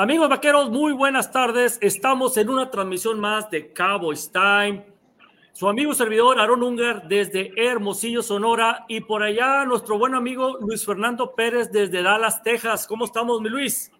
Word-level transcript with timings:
Amigos 0.00 0.28
vaqueros, 0.28 0.70
muy 0.70 0.92
buenas 0.92 1.32
tardes. 1.32 1.76
Estamos 1.82 2.36
en 2.36 2.50
una 2.50 2.70
transmisión 2.70 3.18
más 3.18 3.50
de 3.50 3.72
Cowboys 3.72 4.30
Time. 4.30 4.86
Su 5.52 5.68
amigo 5.68 5.92
servidor 5.92 6.38
Aaron 6.38 6.62
Unger 6.62 7.02
desde 7.08 7.50
Hermosillo, 7.56 8.22
Sonora. 8.22 8.84
Y 8.86 9.00
por 9.00 9.24
allá 9.24 9.64
nuestro 9.64 9.98
buen 9.98 10.14
amigo 10.14 10.56
Luis 10.60 10.86
Fernando 10.86 11.34
Pérez 11.34 11.72
desde 11.72 12.00
Dallas, 12.00 12.44
Texas. 12.44 12.86
¿Cómo 12.86 13.06
estamos, 13.06 13.40
mi 13.40 13.48
Luis? 13.48 13.90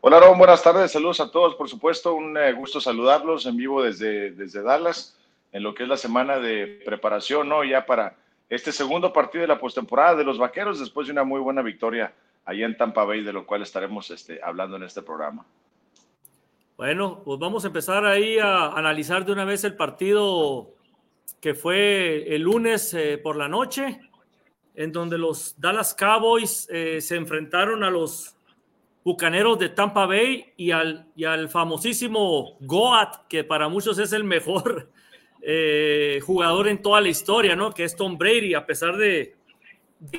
Hola, 0.00 0.16
Aaron. 0.16 0.38
Buenas 0.38 0.62
tardes. 0.62 0.90
Saludos 0.90 1.20
a 1.20 1.30
todos, 1.30 1.54
por 1.54 1.68
supuesto. 1.68 2.14
Un 2.14 2.38
eh, 2.38 2.54
gusto 2.54 2.80
saludarlos 2.80 3.44
en 3.44 3.58
vivo 3.58 3.82
desde, 3.82 4.30
desde 4.30 4.62
Dallas, 4.62 5.18
en 5.52 5.64
lo 5.64 5.74
que 5.74 5.82
es 5.82 5.88
la 5.90 5.98
semana 5.98 6.38
de 6.38 6.80
preparación, 6.82 7.46
¿no? 7.46 7.62
Ya 7.62 7.84
para 7.84 8.16
este 8.48 8.72
segundo 8.72 9.12
partido 9.12 9.42
de 9.42 9.48
la 9.48 9.60
postemporada 9.60 10.14
de 10.14 10.24
los 10.24 10.38
vaqueros, 10.38 10.80
después 10.80 11.08
de 11.08 11.12
una 11.12 11.24
muy 11.24 11.40
buena 11.40 11.60
victoria 11.60 12.14
allá 12.44 12.66
en 12.66 12.76
Tampa 12.76 13.04
Bay, 13.04 13.22
de 13.22 13.32
lo 13.32 13.46
cual 13.46 13.62
estaremos 13.62 14.10
este, 14.10 14.40
hablando 14.42 14.76
en 14.76 14.84
este 14.84 15.02
programa. 15.02 15.46
Bueno, 16.76 17.22
pues 17.24 17.38
vamos 17.38 17.64
a 17.64 17.68
empezar 17.68 18.04
ahí 18.04 18.38
a 18.38 18.68
analizar 18.68 19.24
de 19.24 19.32
una 19.32 19.44
vez 19.44 19.62
el 19.64 19.76
partido 19.76 20.74
que 21.40 21.54
fue 21.54 22.34
el 22.34 22.42
lunes 22.42 22.94
eh, 22.94 23.18
por 23.18 23.36
la 23.36 23.48
noche, 23.48 24.00
en 24.74 24.92
donde 24.92 25.18
los 25.18 25.60
Dallas 25.60 25.94
Cowboys 25.94 26.68
eh, 26.70 27.00
se 27.00 27.16
enfrentaron 27.16 27.84
a 27.84 27.90
los 27.90 28.36
Bucaneros 29.04 29.58
de 29.58 29.68
Tampa 29.68 30.06
Bay 30.06 30.52
y 30.56 30.70
al, 30.70 31.06
y 31.16 31.24
al 31.24 31.48
famosísimo 31.48 32.56
Goat, 32.60 33.26
que 33.28 33.42
para 33.42 33.68
muchos 33.68 33.98
es 33.98 34.12
el 34.12 34.22
mejor 34.22 34.90
eh, 35.42 36.20
jugador 36.24 36.68
en 36.68 36.80
toda 36.80 37.00
la 37.00 37.08
historia, 37.08 37.56
¿no? 37.56 37.72
Que 37.72 37.84
es 37.84 37.96
Tom 37.96 38.16
Brady, 38.16 38.54
a 38.54 38.64
pesar 38.64 38.96
de, 38.96 39.34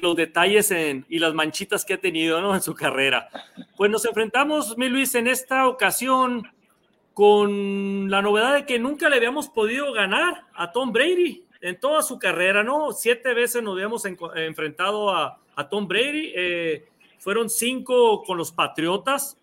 los 0.01 0.15
detalles 0.15 0.71
en, 0.71 1.05
y 1.09 1.19
las 1.19 1.33
manchitas 1.33 1.83
que 1.85 1.95
ha 1.95 1.97
tenido 1.97 2.41
¿no? 2.41 2.55
en 2.55 2.61
su 2.61 2.73
carrera. 2.73 3.29
Pues 3.75 3.91
nos 3.91 4.05
enfrentamos, 4.05 4.77
mi 4.77 4.89
Luis, 4.89 5.15
en 5.15 5.27
esta 5.27 5.67
ocasión 5.67 6.47
con 7.13 8.09
la 8.09 8.21
novedad 8.21 8.53
de 8.55 8.65
que 8.65 8.79
nunca 8.79 9.09
le 9.09 9.17
habíamos 9.17 9.49
podido 9.49 9.91
ganar 9.93 10.45
a 10.55 10.71
Tom 10.71 10.91
Brady 10.91 11.45
en 11.61 11.79
toda 11.79 12.01
su 12.01 12.17
carrera, 12.17 12.63
¿no? 12.63 12.91
Siete 12.91 13.33
veces 13.33 13.61
nos 13.61 13.75
habíamos 13.75 14.03
enfrentado 14.05 15.11
a, 15.11 15.39
a, 15.55 15.69
Tom 15.69 15.87
Brady. 15.87 16.33
Eh, 16.35 16.87
fueron 17.19 17.49
cinco 17.49 18.23
con 18.23 18.37
los 18.37 18.51
Patriotas, 18.51 19.37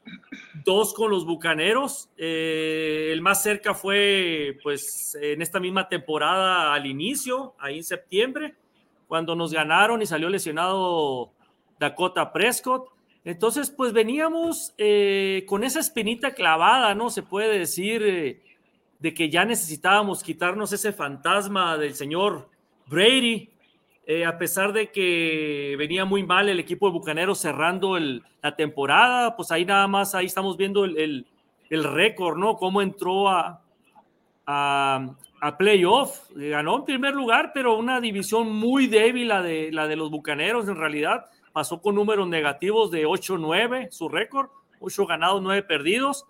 dos 0.64 0.92
con 0.92 1.10
los 1.10 1.24
Bucaneros. 1.24 2.10
Eh, 2.18 3.08
el 3.12 3.22
más 3.22 3.42
cerca 3.42 3.72
fue, 3.72 4.58
pues, 4.62 5.16
en 5.20 5.40
esta 5.40 5.60
misma 5.60 5.88
temporada 5.88 6.74
al 6.74 6.86
inicio, 6.86 7.54
ahí 7.58 7.78
en 7.78 7.84
septiembre 7.84 8.54
cuando 9.10 9.34
nos 9.34 9.52
ganaron 9.52 10.00
y 10.00 10.06
salió 10.06 10.28
lesionado 10.28 11.32
Dakota 11.80 12.32
Prescott. 12.32 12.90
Entonces, 13.24 13.68
pues 13.68 13.92
veníamos 13.92 14.72
eh, 14.78 15.44
con 15.48 15.64
esa 15.64 15.80
espinita 15.80 16.32
clavada, 16.32 16.94
¿no? 16.94 17.10
Se 17.10 17.24
puede 17.24 17.58
decir 17.58 18.04
eh, 18.04 18.40
de 19.00 19.12
que 19.12 19.28
ya 19.28 19.44
necesitábamos 19.44 20.22
quitarnos 20.22 20.72
ese 20.72 20.92
fantasma 20.92 21.76
del 21.76 21.96
señor 21.96 22.50
Brady, 22.86 23.50
eh, 24.06 24.24
a 24.24 24.38
pesar 24.38 24.72
de 24.72 24.92
que 24.92 25.74
venía 25.76 26.04
muy 26.04 26.22
mal 26.22 26.48
el 26.48 26.60
equipo 26.60 26.86
de 26.86 26.92
Bucaneros 26.92 27.40
cerrando 27.40 27.98
la 27.98 28.54
temporada, 28.54 29.34
pues 29.34 29.50
ahí 29.50 29.64
nada 29.64 29.88
más, 29.88 30.14
ahí 30.14 30.26
estamos 30.26 30.56
viendo 30.56 30.84
el, 30.84 31.26
el 31.68 31.82
récord, 31.82 32.38
¿no? 32.38 32.56
Cómo 32.58 32.80
entró 32.80 33.28
a, 33.28 33.60
a 35.40 35.56
playoff. 35.56 36.30
Ganó 36.34 36.76
en 36.76 36.84
primer 36.84 37.14
lugar, 37.14 37.52
pero 37.54 37.76
una 37.76 38.00
división 38.00 38.52
muy 38.52 38.86
débil, 38.86 39.28
la 39.28 39.42
de, 39.42 39.72
la 39.72 39.88
de 39.88 39.96
los 39.96 40.10
Bucaneros 40.10 40.68
en 40.68 40.76
realidad. 40.76 41.26
Pasó 41.52 41.80
con 41.80 41.94
números 41.94 42.28
negativos 42.28 42.90
de 42.90 43.06
8-9, 43.06 43.90
su 43.90 44.08
récord, 44.08 44.50
8 44.80 45.06
ganados, 45.06 45.42
9 45.42 45.62
perdidos. 45.62 46.26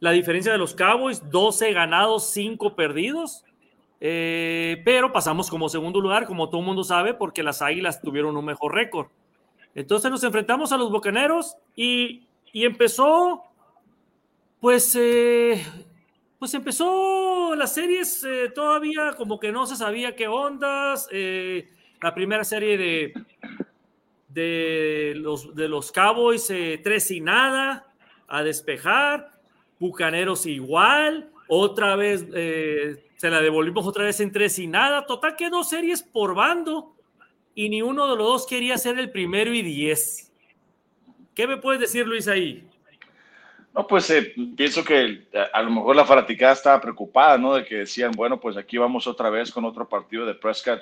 La 0.00 0.10
diferencia 0.10 0.52
de 0.52 0.58
los 0.58 0.74
Cowboys, 0.74 1.30
12 1.30 1.72
ganados, 1.72 2.30
5 2.30 2.74
perdidos. 2.74 3.44
Eh, 4.00 4.82
pero 4.84 5.12
pasamos 5.12 5.48
como 5.48 5.68
segundo 5.68 6.00
lugar, 6.00 6.26
como 6.26 6.48
todo 6.48 6.60
el 6.60 6.66
mundo 6.66 6.84
sabe, 6.84 7.14
porque 7.14 7.42
las 7.42 7.62
Águilas 7.62 8.00
tuvieron 8.02 8.36
un 8.36 8.44
mejor 8.44 8.74
récord. 8.74 9.08
Entonces 9.74 10.10
nos 10.10 10.24
enfrentamos 10.24 10.72
a 10.72 10.76
los 10.76 10.90
Bucaneros 10.90 11.56
y, 11.74 12.26
y 12.52 12.64
empezó, 12.64 13.42
pues, 14.60 14.96
eh, 14.98 15.64
pues 16.38 16.52
empezó 16.54 17.54
las 17.54 17.74
series 17.74 18.22
eh, 18.24 18.50
todavía 18.54 19.14
como 19.16 19.40
que 19.40 19.52
no 19.52 19.66
se 19.66 19.76
sabía 19.76 20.14
qué 20.14 20.28
ondas. 20.28 21.08
Eh, 21.10 21.68
la 22.02 22.14
primera 22.14 22.44
serie 22.44 22.76
de, 22.76 23.14
de, 24.28 25.14
los, 25.16 25.54
de 25.54 25.68
los 25.68 25.90
Cowboys, 25.92 26.50
eh, 26.50 26.80
tres 26.82 27.10
y 27.10 27.20
nada, 27.20 27.86
a 28.28 28.42
despejar. 28.42 29.30
Bucaneros 29.78 30.46
igual. 30.46 31.30
Otra 31.48 31.96
vez 31.96 32.26
se 33.16 33.30
la 33.30 33.40
devolvimos 33.40 33.86
otra 33.86 34.04
vez 34.04 34.20
en 34.20 34.32
tres 34.32 34.58
y 34.58 34.66
nada. 34.66 35.06
Total 35.06 35.36
que 35.36 35.48
dos 35.48 35.68
series 35.68 36.02
por 36.02 36.34
bando 36.34 36.96
y 37.54 37.68
ni 37.68 37.82
uno 37.82 38.08
de 38.08 38.16
los 38.16 38.26
dos 38.26 38.46
quería 38.46 38.76
ser 38.78 38.98
el 38.98 39.10
primero 39.10 39.54
y 39.54 39.62
diez. 39.62 40.32
¿Qué 41.34 41.46
me 41.46 41.56
puedes 41.58 41.80
decir, 41.80 42.06
Luis, 42.06 42.28
ahí? 42.28 42.66
No, 43.76 43.86
pues 43.86 44.08
eh, 44.08 44.32
pienso 44.56 44.82
que 44.82 45.28
eh, 45.30 45.46
a, 45.52 45.60
lo 45.60 45.70
mejor 45.70 45.94
la 45.94 46.06
fanaticada 46.06 46.54
estaba 46.54 46.80
preocupada, 46.80 47.36
¿no? 47.36 47.52
De 47.54 47.64
que 47.66 47.74
decían, 47.74 48.10
bueno, 48.12 48.40
pues 48.40 48.56
aquí 48.56 48.78
vamos 48.78 49.06
otra 49.06 49.28
vez 49.28 49.52
con 49.52 49.66
otro 49.66 49.86
partido 49.86 50.24
de 50.24 50.32
Prescott 50.32 50.80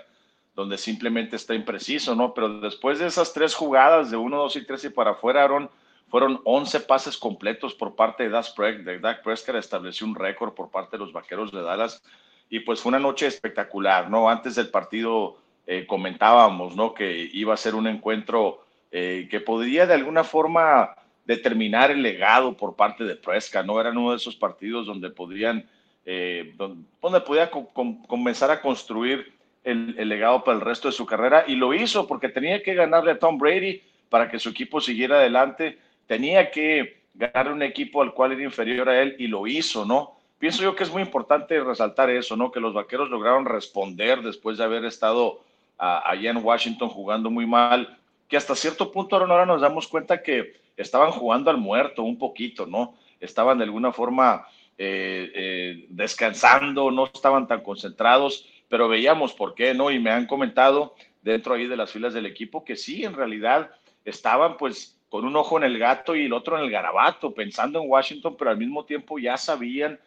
donde 0.55 0.79
simplemente 0.79 1.35
está 1.35 1.55
impreciso, 1.57 2.15
¿no? 2.15 2.33
Pero 2.33 2.61
después 2.61 3.01
de 3.01 3.09
esas 3.09 3.33
tres 3.33 3.53
jugadas 3.53 4.13
de 4.13 4.17
1, 4.17 4.37
2 4.37 4.57
y 4.57 4.65
3 4.65 4.85
y 4.85 4.91
para 4.91 5.11
afuera, 5.11 5.43
Aaron, 5.43 5.69
fueron 6.09 6.41
11 6.45 6.81
pases 6.83 7.19
completos 7.19 7.75
por 7.75 7.97
parte 7.97 8.23
de 8.23 8.29
Dak, 8.29 8.55
de 8.57 9.01
Dak 9.01 9.25
Prescott, 9.25 9.57
estableció 9.57 10.07
un 10.07 10.15
récord 10.15 10.55
por 10.55 10.71
parte 10.71 10.97
de 10.97 11.03
los 11.03 11.13
Vaqueros 11.13 11.51
de 11.51 11.63
Dallas 11.63 12.01
y 12.49 12.61
pues 12.61 12.81
fue 12.81 12.91
una 12.91 13.01
noche 13.01 13.27
espectacular, 13.27 14.09
¿no? 14.09 14.31
Antes 14.31 14.55
del 14.55 14.69
partido 14.69 15.39
eh, 15.67 15.85
comentábamos, 15.85 16.77
¿no? 16.77 16.95
Que 16.95 17.29
iba 17.33 17.55
a 17.55 17.57
ser 17.57 17.75
un 17.75 17.89
encuentro 17.89 18.61
que 18.93 19.43
podría 19.45 19.89
de 19.89 19.95
alguna 19.95 20.23
forma 20.23 20.95
determinar 21.25 21.91
el 21.91 22.03
legado 22.03 22.57
por 22.57 22.77
parte 22.77 23.05
de 23.05 23.17
Prescott, 23.17 23.65
¿no? 23.65 23.81
Eran 23.81 23.97
uno 23.97 24.11
de 24.11 24.17
esos 24.17 24.37
partidos 24.37 24.87
donde 24.87 25.11
podrían, 25.11 25.67
eh, 26.05 26.55
donde, 26.57 27.21
podía 27.21 27.51
comenzar 27.51 28.51
a 28.51 28.61
construir 28.61 29.33
el, 29.65 29.97
legado 30.09 30.45
para 30.45 30.59
el 30.59 30.65
resto 30.65 30.89
de 30.89 30.93
su 30.93 31.07
carrera 31.07 31.45
y 31.47 31.57
lo 31.57 31.73
hizo 31.73 32.07
porque 32.07 32.29
tenía 32.29 32.63
que 32.63 32.75
ganarle 32.75 33.13
a 33.13 33.19
Tom 33.19 33.39
Brady 33.39 33.81
para 34.11 34.31
que 34.31 34.39
su 34.39 34.51
equipo 34.51 34.81
siguiera 34.81 35.17
adelante, 35.17 35.79
tenía 36.07 36.51
que 36.51 37.03
ganar 37.15 37.51
un 37.51 37.63
equipo 37.63 38.03
al 38.03 38.13
cual 38.13 38.33
era 38.33 38.43
inferior 38.43 38.89
a 38.89 39.01
él 39.01 39.17
y 39.19 39.27
lo 39.27 39.47
hizo, 39.47 39.85
¿no? 39.85 40.17
Pienso 40.39 40.63
yo 40.63 40.77
que 40.77 40.83
es 40.83 40.91
muy 40.91 41.01
importante 41.01 41.59
resaltar 41.61 42.11
eso, 42.11 42.37
¿no? 42.37 42.53
Que 42.53 42.61
los 42.61 42.75
vaqueros 42.75 43.09
lograron 43.09 43.47
responder 43.47 44.21
después 44.21 44.59
de 44.59 44.65
haber 44.65 44.85
estado 44.85 45.41
allá 45.79 46.31
en 46.31 46.37
Washington 46.37 46.89
jugando 46.89 47.31
muy 47.31 47.47
mal, 47.47 47.99
que 48.29 48.37
hasta 48.37 48.55
cierto 48.55 48.93
punto 48.93 49.17
ahora 49.17 49.47
nos 49.47 49.61
damos 49.61 49.89
cuenta 49.89 50.23
que 50.23 50.55
estaban 50.77 51.11
jugando 51.11 51.51
al 51.51 51.59
muerto 51.59 52.03
un 52.03 52.19
poquito, 52.19 52.67
¿no? 52.67 52.97
Estaban 53.21 53.59
de 53.59 53.65
alguna 53.65 53.93
forma 53.93 54.47
eh, 54.77 55.31
eh, 55.35 55.87
descansando, 55.89 56.91
no 56.91 57.07
estaban 57.07 57.47
tan 57.47 57.63
concentrados, 57.63 58.49
pero 58.69 58.89
veíamos 58.89 59.33
por 59.33 59.55
qué, 59.55 59.75
¿no? 59.75 59.91
Y 59.91 59.99
me 59.99 60.11
han 60.11 60.27
comentado 60.27 60.95
dentro 61.23 61.55
ahí 61.55 61.67
de 61.67 61.77
las 61.77 61.93
filas 61.93 62.13
del 62.13 62.27
equipo 62.27 62.65
que 62.65 62.77
sí, 62.77 63.05
en 63.05 63.15
realidad 63.15 63.71
estaban 64.05 64.57
pues 64.57 64.99
con 65.09 65.25
un 65.25 65.37
ojo 65.37 65.57
en 65.59 65.65
el 65.65 65.79
gato 65.79 66.17
y 66.17 66.25
el 66.25 66.33
otro 66.33 66.59
en 66.59 66.65
el 66.65 66.71
garabato, 66.71 67.33
pensando 67.33 67.81
en 67.81 67.89
Washington, 67.89 68.35
pero 68.37 68.51
al 68.51 68.59
mismo 68.59 68.85
tiempo 68.85 69.19
ya 69.19 69.37
sabían, 69.37 69.99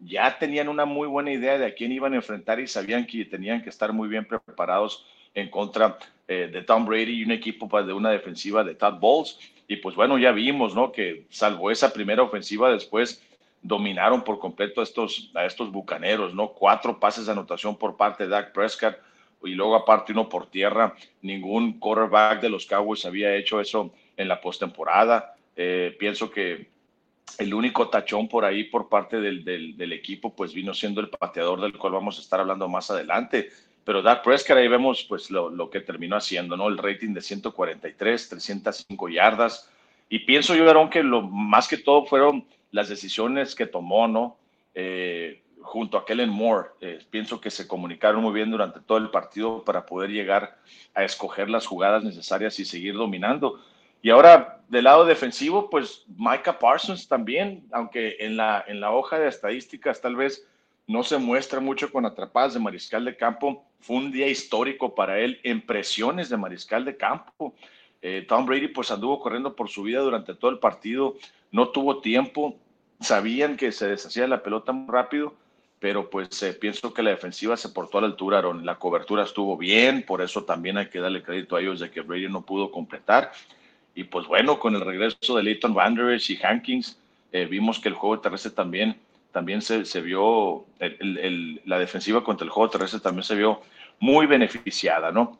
ya 0.00 0.36
tenían 0.38 0.68
una 0.68 0.84
muy 0.84 1.06
buena 1.06 1.32
idea 1.32 1.56
de 1.56 1.66
a 1.66 1.74
quién 1.74 1.92
iban 1.92 2.12
a 2.12 2.16
enfrentar 2.16 2.58
y 2.58 2.66
sabían 2.66 3.06
que 3.06 3.24
tenían 3.24 3.62
que 3.62 3.70
estar 3.70 3.92
muy 3.92 4.08
bien 4.08 4.26
preparados 4.26 5.06
en 5.34 5.50
contra 5.50 5.98
eh, 6.26 6.50
de 6.52 6.62
Tom 6.62 6.84
Brady 6.84 7.20
y 7.20 7.24
un 7.24 7.30
equipo 7.30 7.68
pues, 7.68 7.86
de 7.86 7.92
una 7.92 8.10
defensiva 8.10 8.64
de 8.64 8.74
Todd 8.74 8.98
Bowles. 8.98 9.38
Y 9.68 9.76
pues 9.76 9.96
bueno, 9.96 10.18
ya 10.18 10.32
vimos, 10.32 10.74
¿no? 10.74 10.92
Que 10.92 11.26
salvo 11.30 11.70
esa 11.70 11.92
primera 11.92 12.22
ofensiva, 12.22 12.70
después 12.70 13.22
dominaron 13.62 14.22
por 14.22 14.38
completo 14.38 14.80
a 14.80 14.84
estos, 14.84 15.30
a 15.34 15.44
estos 15.44 15.72
bucaneros, 15.72 16.34
¿no? 16.34 16.52
Cuatro 16.52 17.00
pases 17.00 17.26
de 17.26 17.32
anotación 17.32 17.76
por 17.76 17.96
parte 17.96 18.24
de 18.24 18.30
Dak 18.30 18.52
Prescott 18.52 18.96
y 19.42 19.50
luego 19.50 19.74
aparte 19.74 20.12
uno 20.12 20.28
por 20.28 20.46
tierra. 20.46 20.94
Ningún 21.22 21.78
quarterback 21.78 22.40
de 22.40 22.48
los 22.48 22.66
Cowboys 22.66 23.04
había 23.04 23.34
hecho 23.34 23.60
eso 23.60 23.92
en 24.16 24.28
la 24.28 24.40
postemporada. 24.40 25.34
Eh, 25.56 25.96
pienso 25.98 26.30
que 26.30 26.68
el 27.38 27.52
único 27.52 27.88
tachón 27.88 28.28
por 28.28 28.44
ahí 28.44 28.64
por 28.64 28.88
parte 28.88 29.20
del, 29.20 29.44
del, 29.44 29.76
del, 29.76 29.92
equipo 29.92 30.34
pues 30.34 30.54
vino 30.54 30.72
siendo 30.72 31.00
el 31.00 31.08
pateador 31.08 31.60
del 31.60 31.76
cual 31.76 31.94
vamos 31.94 32.18
a 32.18 32.20
estar 32.20 32.38
hablando 32.38 32.68
más 32.68 32.90
adelante 32.90 33.50
pero 33.86 34.02
Dak 34.02 34.24
Prescott 34.24 34.56
ahí 34.56 34.66
vemos 34.66 35.04
pues 35.04 35.30
lo, 35.30 35.70
que 35.70 35.80
terminó 35.80 36.16
haciendo, 36.16 36.56
¿no? 36.56 36.66
El 36.66 36.76
rating 36.76 37.14
de 37.14 37.20
143, 37.20 38.28
305 38.28 39.08
yardas. 39.08 39.70
Y 40.08 40.18
pienso 40.18 40.56
yo, 40.56 40.68
Aaron, 40.68 40.90
que 40.90 41.04
lo 41.04 41.22
más 41.22 41.68
que 41.68 41.76
todo 41.76 42.04
fueron 42.04 42.44
las 42.72 42.88
decisiones 42.88 43.54
que 43.54 43.64
tomó, 43.64 44.08
¿no? 44.08 44.38
Eh, 44.74 45.40
junto 45.60 45.96
a 45.98 46.04
Kellen 46.04 46.30
Moore. 46.30 46.70
Eh, 46.80 46.98
pienso 47.10 47.40
que 47.40 47.48
se 47.48 47.68
comunicaron 47.68 48.22
muy 48.22 48.32
bien 48.32 48.50
durante 48.50 48.80
todo 48.80 48.98
el 48.98 49.10
partido 49.10 49.62
para 49.62 49.86
poder 49.86 50.10
llegar 50.10 50.58
a 50.92 51.04
escoger 51.04 51.48
las 51.48 51.64
jugadas 51.64 52.02
necesarias 52.02 52.58
y 52.58 52.64
seguir 52.64 52.94
dominando. 52.94 53.60
Y 54.02 54.10
ahora 54.10 54.62
del 54.68 54.82
lado 54.82 55.04
defensivo, 55.04 55.70
pues 55.70 56.04
Micah 56.08 56.58
Parsons 56.58 57.06
también, 57.06 57.64
aunque 57.70 58.16
en 58.18 58.36
la, 58.36 58.64
en 58.66 58.80
la 58.80 58.90
hoja 58.90 59.20
de 59.20 59.28
estadísticas 59.28 60.00
tal 60.00 60.16
vez 60.16 60.44
no 60.86 61.02
se 61.02 61.18
muestra 61.18 61.60
mucho 61.60 61.90
con 61.90 62.06
atrapadas 62.06 62.54
de 62.54 62.60
mariscal 62.60 63.04
de 63.04 63.16
campo, 63.16 63.64
fue 63.80 63.96
un 63.96 64.12
día 64.12 64.28
histórico 64.28 64.94
para 64.94 65.18
él 65.18 65.40
en 65.42 65.60
presiones 65.60 66.28
de 66.28 66.36
mariscal 66.36 66.84
de 66.84 66.96
campo. 66.96 67.54
Eh, 68.02 68.24
Tom 68.28 68.46
Brady 68.46 68.68
pues 68.68 68.90
anduvo 68.90 69.18
corriendo 69.20 69.56
por 69.56 69.68
su 69.68 69.82
vida 69.82 70.00
durante 70.00 70.34
todo 70.34 70.50
el 70.50 70.58
partido, 70.58 71.16
no 71.50 71.68
tuvo 71.68 72.00
tiempo, 72.00 72.56
sabían 73.00 73.56
que 73.56 73.72
se 73.72 73.88
deshacía 73.88 74.28
la 74.28 74.42
pelota 74.42 74.72
muy 74.72 74.92
rápido, 74.92 75.34
pero 75.78 76.08
pues 76.08 76.42
eh, 76.42 76.52
pienso 76.52 76.94
que 76.94 77.02
la 77.02 77.10
defensiva 77.10 77.56
se 77.56 77.68
portó 77.68 77.98
a 77.98 78.00
la 78.02 78.06
altura, 78.06 78.38
Aaron. 78.38 78.64
La 78.64 78.78
cobertura 78.78 79.24
estuvo 79.24 79.56
bien, 79.56 80.04
por 80.06 80.22
eso 80.22 80.44
también 80.44 80.78
hay 80.78 80.88
que 80.88 81.00
darle 81.00 81.22
crédito 81.22 81.56
a 81.56 81.60
ellos 81.60 81.80
de 81.80 81.90
que 81.90 82.00
Brady 82.00 82.28
no 82.28 82.42
pudo 82.42 82.70
completar. 82.70 83.32
Y 83.94 84.04
pues 84.04 84.26
bueno, 84.26 84.58
con 84.58 84.74
el 84.74 84.80
regreso 84.80 85.36
de 85.36 85.42
Leighton 85.42 85.76
Wanderers 85.76 86.28
y 86.30 86.38
Hankins, 86.42 86.98
eh, 87.32 87.46
vimos 87.46 87.78
que 87.78 87.88
el 87.88 87.94
juego 87.94 88.20
terrestre 88.20 88.50
también, 88.50 88.98
también 89.36 89.60
se, 89.60 89.84
se 89.84 90.00
vio, 90.00 90.64
la 91.66 91.78
defensiva 91.78 92.24
contra 92.24 92.46
el 92.46 92.50
juego 92.50 92.70
terrestre 92.70 93.00
también 93.00 93.22
se 93.22 93.34
vio 93.34 93.60
muy 94.00 94.24
beneficiada, 94.24 95.12
¿no? 95.12 95.38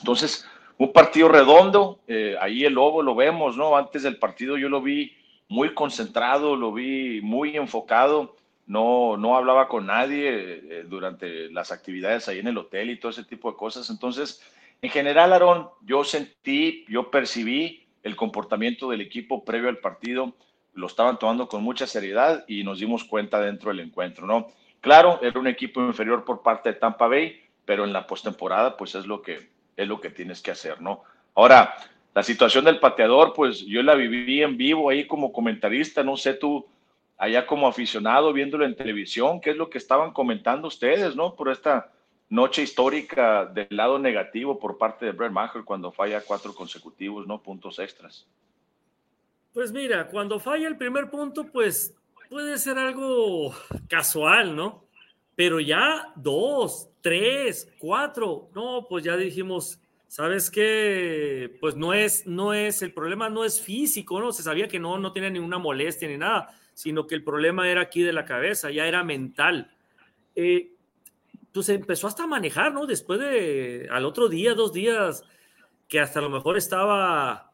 Entonces, 0.00 0.46
un 0.76 0.92
partido 0.92 1.28
redondo, 1.28 1.98
eh, 2.06 2.36
ahí 2.38 2.66
el 2.66 2.74
Lobo 2.74 3.00
lo 3.00 3.14
vemos, 3.14 3.56
¿no? 3.56 3.74
Antes 3.74 4.02
del 4.02 4.18
partido 4.18 4.58
yo 4.58 4.68
lo 4.68 4.82
vi 4.82 5.16
muy 5.48 5.72
concentrado, 5.72 6.56
lo 6.56 6.74
vi 6.74 7.22
muy 7.22 7.56
enfocado, 7.56 8.36
no, 8.66 9.16
no 9.16 9.34
hablaba 9.34 9.66
con 9.66 9.86
nadie 9.86 10.28
eh, 10.28 10.84
durante 10.86 11.50
las 11.52 11.72
actividades 11.72 12.28
ahí 12.28 12.38
en 12.38 12.48
el 12.48 12.58
hotel 12.58 12.90
y 12.90 13.00
todo 13.00 13.12
ese 13.12 13.24
tipo 13.24 13.50
de 13.50 13.56
cosas. 13.56 13.88
Entonces, 13.88 14.42
en 14.82 14.90
general, 14.90 15.32
Aaron, 15.32 15.68
yo 15.86 16.04
sentí, 16.04 16.84
yo 16.86 17.10
percibí 17.10 17.86
el 18.02 18.14
comportamiento 18.14 18.90
del 18.90 19.00
equipo 19.00 19.42
previo 19.42 19.70
al 19.70 19.78
partido, 19.78 20.34
lo 20.74 20.86
estaban 20.86 21.18
tomando 21.18 21.48
con 21.48 21.62
mucha 21.62 21.86
seriedad 21.86 22.44
y 22.48 22.64
nos 22.64 22.78
dimos 22.78 23.04
cuenta 23.04 23.40
dentro 23.40 23.70
del 23.70 23.80
encuentro, 23.80 24.26
¿no? 24.26 24.48
Claro, 24.80 25.20
era 25.22 25.38
un 25.38 25.46
equipo 25.46 25.80
inferior 25.80 26.24
por 26.24 26.42
parte 26.42 26.70
de 26.70 26.78
Tampa 26.78 27.06
Bay, 27.06 27.40
pero 27.64 27.84
en 27.84 27.92
la 27.92 28.06
postemporada, 28.06 28.76
pues 28.76 28.94
es 28.94 29.06
lo 29.06 29.22
que 29.22 29.50
es 29.76 29.88
lo 29.88 30.00
que 30.00 30.10
tienes 30.10 30.42
que 30.42 30.50
hacer, 30.50 30.80
¿no? 30.80 31.02
Ahora, 31.34 31.74
la 32.14 32.22
situación 32.22 32.64
del 32.64 32.78
pateador, 32.78 33.32
pues 33.32 33.64
yo 33.64 33.82
la 33.82 33.94
viví 33.94 34.42
en 34.42 34.56
vivo 34.56 34.90
ahí 34.90 35.06
como 35.06 35.32
comentarista, 35.32 36.02
no 36.02 36.16
sé 36.16 36.34
tú, 36.34 36.66
allá 37.16 37.46
como 37.46 37.66
aficionado 37.66 38.32
viéndolo 38.32 38.66
en 38.66 38.76
televisión, 38.76 39.40
qué 39.40 39.50
es 39.50 39.56
lo 39.56 39.70
que 39.70 39.78
estaban 39.78 40.12
comentando 40.12 40.68
ustedes, 40.68 41.16
¿no? 41.16 41.34
Por 41.34 41.50
esta 41.50 41.90
noche 42.28 42.62
histórica 42.62 43.46
del 43.46 43.68
lado 43.70 43.98
negativo 43.98 44.58
por 44.58 44.78
parte 44.78 45.06
de 45.06 45.12
Brett 45.12 45.32
Maher 45.32 45.64
cuando 45.64 45.92
falla 45.92 46.20
cuatro 46.20 46.54
consecutivos, 46.54 47.26
¿no? 47.26 47.42
Puntos 47.42 47.78
extras. 47.78 48.26
Pues 49.52 49.70
mira, 49.70 50.08
cuando 50.08 50.40
falla 50.40 50.66
el 50.66 50.78
primer 50.78 51.10
punto, 51.10 51.44
pues 51.44 51.94
puede 52.30 52.56
ser 52.56 52.78
algo 52.78 53.54
casual, 53.86 54.56
¿no? 54.56 54.86
Pero 55.34 55.60
ya 55.60 56.10
dos, 56.16 56.88
tres, 57.02 57.70
cuatro, 57.78 58.48
no, 58.54 58.86
pues 58.88 59.04
ya 59.04 59.14
dijimos, 59.14 59.78
¿sabes 60.08 60.50
qué? 60.50 61.54
Pues 61.60 61.76
no 61.76 61.92
es, 61.92 62.26
no 62.26 62.54
es, 62.54 62.80
el 62.80 62.94
problema 62.94 63.28
no 63.28 63.44
es 63.44 63.60
físico, 63.60 64.18
¿no? 64.20 64.32
Se 64.32 64.42
sabía 64.42 64.68
que 64.68 64.78
no, 64.78 64.98
no 64.98 65.12
tenía 65.12 65.28
ninguna 65.28 65.58
molestia 65.58 66.08
ni 66.08 66.16
nada, 66.16 66.48
sino 66.72 67.06
que 67.06 67.14
el 67.14 67.22
problema 67.22 67.68
era 67.68 67.82
aquí 67.82 68.02
de 68.02 68.14
la 68.14 68.24
cabeza, 68.24 68.70
ya 68.70 68.86
era 68.86 69.04
mental. 69.04 69.70
Eh, 70.34 70.72
pues 71.52 71.68
empezó 71.68 72.06
hasta 72.06 72.22
a 72.24 72.26
manejar, 72.26 72.72
¿no? 72.72 72.86
Después 72.86 73.20
de, 73.20 73.86
al 73.90 74.06
otro 74.06 74.30
día, 74.30 74.54
dos 74.54 74.72
días, 74.72 75.24
que 75.88 76.00
hasta 76.00 76.20
a 76.20 76.22
lo 76.22 76.30
mejor 76.30 76.56
estaba 76.56 77.51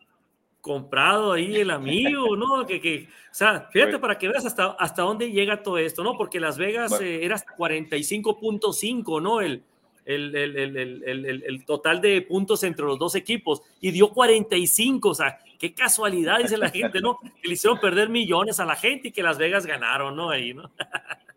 comprado 0.68 1.32
ahí 1.32 1.56
el 1.56 1.70
amigo, 1.70 2.36
¿no? 2.36 2.66
Que, 2.66 2.78
que, 2.78 3.08
o 3.30 3.34
sea, 3.34 3.70
fíjate 3.72 3.98
para 3.98 4.18
que 4.18 4.28
veas 4.28 4.44
hasta, 4.44 4.72
hasta 4.72 5.00
dónde 5.00 5.32
llega 5.32 5.62
todo 5.62 5.78
esto, 5.78 6.04
¿no? 6.04 6.14
Porque 6.18 6.38
Las 6.38 6.58
Vegas 6.58 7.00
eh, 7.00 7.24
era 7.24 7.36
hasta 7.36 7.56
45.5, 7.56 9.22
¿no? 9.22 9.40
El, 9.40 9.64
el, 10.04 10.34
el, 10.36 11.42
el, 11.46 11.64
total 11.64 12.02
de 12.02 12.20
puntos 12.20 12.62
entre 12.64 12.84
los 12.84 12.98
dos 12.98 13.14
equipos 13.14 13.62
y 13.80 13.92
dio 13.92 14.10
45, 14.10 15.08
o 15.08 15.14
sea, 15.14 15.38
qué 15.58 15.72
casualidad, 15.72 16.38
dice 16.38 16.58
la 16.58 16.68
gente, 16.68 17.00
¿no? 17.00 17.18
Que 17.40 17.48
le 17.48 17.54
hicieron 17.54 17.80
perder 17.80 18.10
millones 18.10 18.60
a 18.60 18.66
la 18.66 18.76
gente 18.76 19.08
y 19.08 19.12
que 19.12 19.22
Las 19.22 19.38
Vegas 19.38 19.64
ganaron, 19.64 20.16
¿no? 20.16 20.28
Ahí, 20.28 20.52
¿no? 20.52 20.70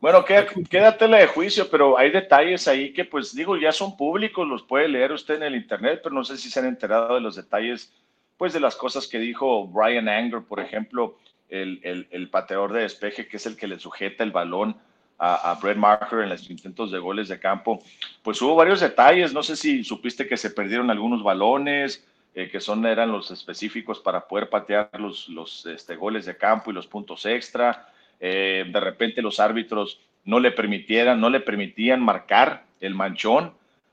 Bueno, 0.00 0.24
quédate 0.24 1.08
de 1.08 1.26
juicio, 1.26 1.68
pero 1.68 1.98
hay 1.98 2.10
detalles 2.10 2.66
ahí 2.68 2.92
que, 2.92 3.04
pues 3.04 3.34
digo, 3.34 3.56
ya 3.56 3.72
son 3.72 3.96
públicos, 3.96 4.46
los 4.46 4.62
puede 4.62 4.88
leer 4.88 5.12
usted 5.12 5.34
en 5.34 5.42
el 5.42 5.56
internet, 5.56 6.00
pero 6.02 6.14
no 6.14 6.24
sé 6.24 6.36
si 6.36 6.48
se 6.48 6.60
han 6.60 6.66
enterado 6.66 7.16
de 7.16 7.20
los 7.20 7.36
detalles 7.36 7.92
pues 8.40 8.54
de 8.54 8.60
las 8.60 8.74
cosas 8.74 9.06
que 9.06 9.18
dijo 9.18 9.66
Brian 9.66 10.08
Anger, 10.08 10.40
por 10.40 10.60
ejemplo, 10.60 11.18
el, 11.50 12.08
el, 12.10 12.30
pateador 12.30 12.72
de 12.72 12.80
despeje, 12.80 13.28
que 13.28 13.36
es 13.36 13.44
el 13.44 13.54
que 13.54 13.66
le 13.66 13.78
sujeta 13.78 14.24
el 14.24 14.30
balón 14.30 14.76
a, 15.18 15.50
a, 15.50 15.54
Brett 15.56 15.76
Marker 15.76 16.20
en 16.20 16.30
los 16.30 16.48
intentos 16.48 16.90
de 16.90 16.98
goles 16.98 17.28
de 17.28 17.38
campo, 17.38 17.82
pues 18.22 18.40
hubo 18.40 18.54
varios 18.54 18.80
detalles, 18.80 19.34
no 19.34 19.42
sé 19.42 19.56
si 19.56 19.84
supiste 19.84 20.26
que 20.26 20.38
se 20.38 20.48
perdieron 20.48 20.90
algunos 20.90 21.22
balones, 21.22 22.02
eh, 22.34 22.48
que 22.48 22.60
son, 22.60 22.86
eran 22.86 23.12
los 23.12 23.30
específicos 23.30 23.98
para 23.98 24.26
poder 24.26 24.48
patear 24.48 24.88
los, 24.98 25.28
los 25.28 25.66
este, 25.66 25.96
goles 25.96 26.24
de 26.24 26.38
campo 26.38 26.70
y 26.70 26.74
los 26.74 26.86
puntos 26.86 27.26
extra, 27.26 27.92
eh, 28.20 28.64
de 28.66 28.80
repente 28.80 29.20
los 29.20 29.38
árbitros 29.38 30.00
no 30.24 30.40
le 30.40 30.50
permitieran, 30.50 31.20
no 31.20 31.28
le 31.28 31.40
permitían 31.40 32.00
marcar 32.02 32.64
el 32.80 32.94
manchón 32.94 33.52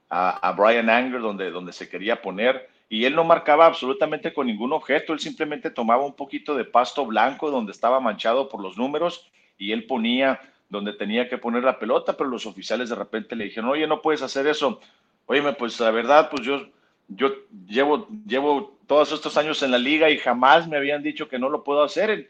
a, 0.09 0.29
a 0.29 0.53
Brian 0.53 0.89
Anger 0.89 1.19
donde, 1.19 1.51
donde 1.51 1.73
se 1.73 1.89
quería 1.89 2.21
poner, 2.21 2.76
y 2.89 3.05
él 3.05 3.15
no 3.15 3.23
marcaba 3.23 3.65
absolutamente 3.65 4.33
con 4.33 4.47
ningún 4.47 4.73
objeto, 4.73 5.13
él 5.13 5.19
simplemente 5.19 5.69
tomaba 5.69 6.05
un 6.05 6.13
poquito 6.13 6.55
de 6.55 6.65
pasto 6.65 7.05
blanco 7.05 7.51
donde 7.51 7.71
estaba 7.71 7.99
manchado 7.99 8.47
por 8.47 8.61
los 8.61 8.77
números 8.77 9.29
y 9.57 9.71
él 9.71 9.85
ponía 9.85 10.39
donde 10.69 10.93
tenía 10.93 11.29
que 11.29 11.37
poner 11.37 11.63
la 11.63 11.79
pelota, 11.79 12.15
pero 12.17 12.29
los 12.29 12.45
oficiales 12.45 12.89
de 12.89 12.95
repente 12.95 13.35
le 13.35 13.45
dijeron, 13.45 13.69
oye, 13.69 13.87
no 13.87 14.01
puedes 14.01 14.21
hacer 14.21 14.47
eso. 14.47 14.79
Oye, 15.25 15.41
pues 15.53 15.79
la 15.79 15.91
verdad, 15.91 16.29
pues 16.29 16.45
yo, 16.45 16.67
yo 17.07 17.33
llevo, 17.67 18.07
llevo 18.25 18.77
todos 18.85 19.11
estos 19.11 19.37
años 19.37 19.61
en 19.63 19.71
la 19.71 19.77
liga 19.77 20.09
y 20.09 20.17
jamás 20.17 20.67
me 20.67 20.77
habían 20.77 21.03
dicho 21.03 21.29
que 21.29 21.39
no 21.39 21.49
lo 21.49 21.63
puedo 21.63 21.83
hacer. 21.83 22.29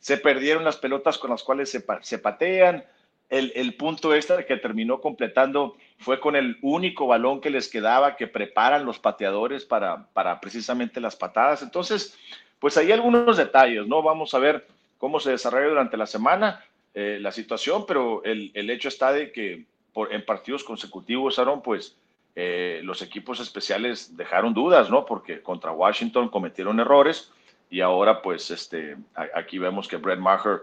Se 0.00 0.16
perdieron 0.16 0.64
las 0.64 0.76
pelotas 0.76 1.18
con 1.18 1.30
las 1.30 1.42
cuales 1.42 1.70
se, 1.70 1.84
se 2.02 2.18
patean, 2.18 2.84
el, 3.28 3.74
punto 3.74 4.14
extra 4.14 4.46
que 4.46 4.56
terminó 4.56 5.00
completando 5.00 5.76
fue 5.98 6.20
con 6.20 6.36
el 6.36 6.58
único 6.62 7.06
balón 7.06 7.40
que 7.40 7.50
les 7.50 7.68
quedaba 7.68 8.16
que 8.16 8.26
preparan 8.26 8.84
los 8.84 8.98
pateadores 8.98 9.64
para, 9.64 10.06
para 10.12 10.40
precisamente 10.40 11.00
las 11.00 11.16
patadas. 11.16 11.62
Entonces, 11.62 12.16
pues 12.58 12.76
hay 12.76 12.92
algunos 12.92 13.36
detalles, 13.36 13.86
¿no? 13.86 14.02
Vamos 14.02 14.34
a 14.34 14.38
ver 14.38 14.66
cómo 14.98 15.20
se 15.20 15.30
desarrolla 15.30 15.68
durante 15.68 15.96
la 15.96 16.06
semana 16.06 16.64
eh, 16.94 17.18
la 17.20 17.32
situación, 17.32 17.84
pero 17.86 18.22
el, 18.24 18.70
hecho 18.70 18.88
está 18.88 19.12
de 19.12 19.30
que 19.30 19.64
en 20.10 20.24
partidos 20.24 20.64
consecutivos, 20.64 21.38
Aaron, 21.38 21.62
pues 21.62 21.96
eh, 22.34 22.80
los 22.84 23.02
equipos 23.02 23.40
especiales 23.40 24.16
dejaron 24.16 24.54
dudas, 24.54 24.90
¿no? 24.90 25.04
Porque 25.04 25.42
contra 25.42 25.72
Washington 25.72 26.28
cometieron 26.28 26.80
errores 26.80 27.30
y 27.68 27.80
ahora 27.80 28.22
pues 28.22 28.50
este, 28.50 28.96
aquí 29.14 29.58
vemos 29.58 29.88
que 29.88 29.96
Brett 29.96 30.18
Maher 30.18 30.62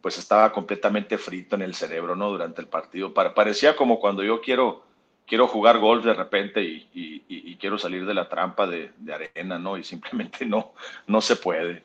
pues 0.00 0.18
estaba 0.18 0.52
completamente 0.52 1.18
frito 1.18 1.56
en 1.56 1.62
el 1.62 1.74
cerebro, 1.74 2.14
¿no? 2.14 2.30
Durante 2.30 2.60
el 2.60 2.68
partido. 2.68 3.12
Parecía 3.12 3.74
como 3.74 3.98
cuando 3.98 4.22
yo 4.22 4.40
quiero, 4.40 4.84
quiero 5.26 5.46
jugar 5.48 5.78
golf 5.78 6.04
de 6.04 6.14
repente 6.14 6.62
y, 6.62 7.56
quiero 7.60 7.76
salir 7.76 8.06
de 8.06 8.14
la 8.14 8.28
trampa 8.28 8.68
de, 8.68 8.92
arena, 9.12 9.58
¿no? 9.58 9.76
Y 9.76 9.82
simplemente 9.82 10.46
no, 10.46 10.72
no 11.08 11.20
se 11.20 11.34
puede. 11.34 11.82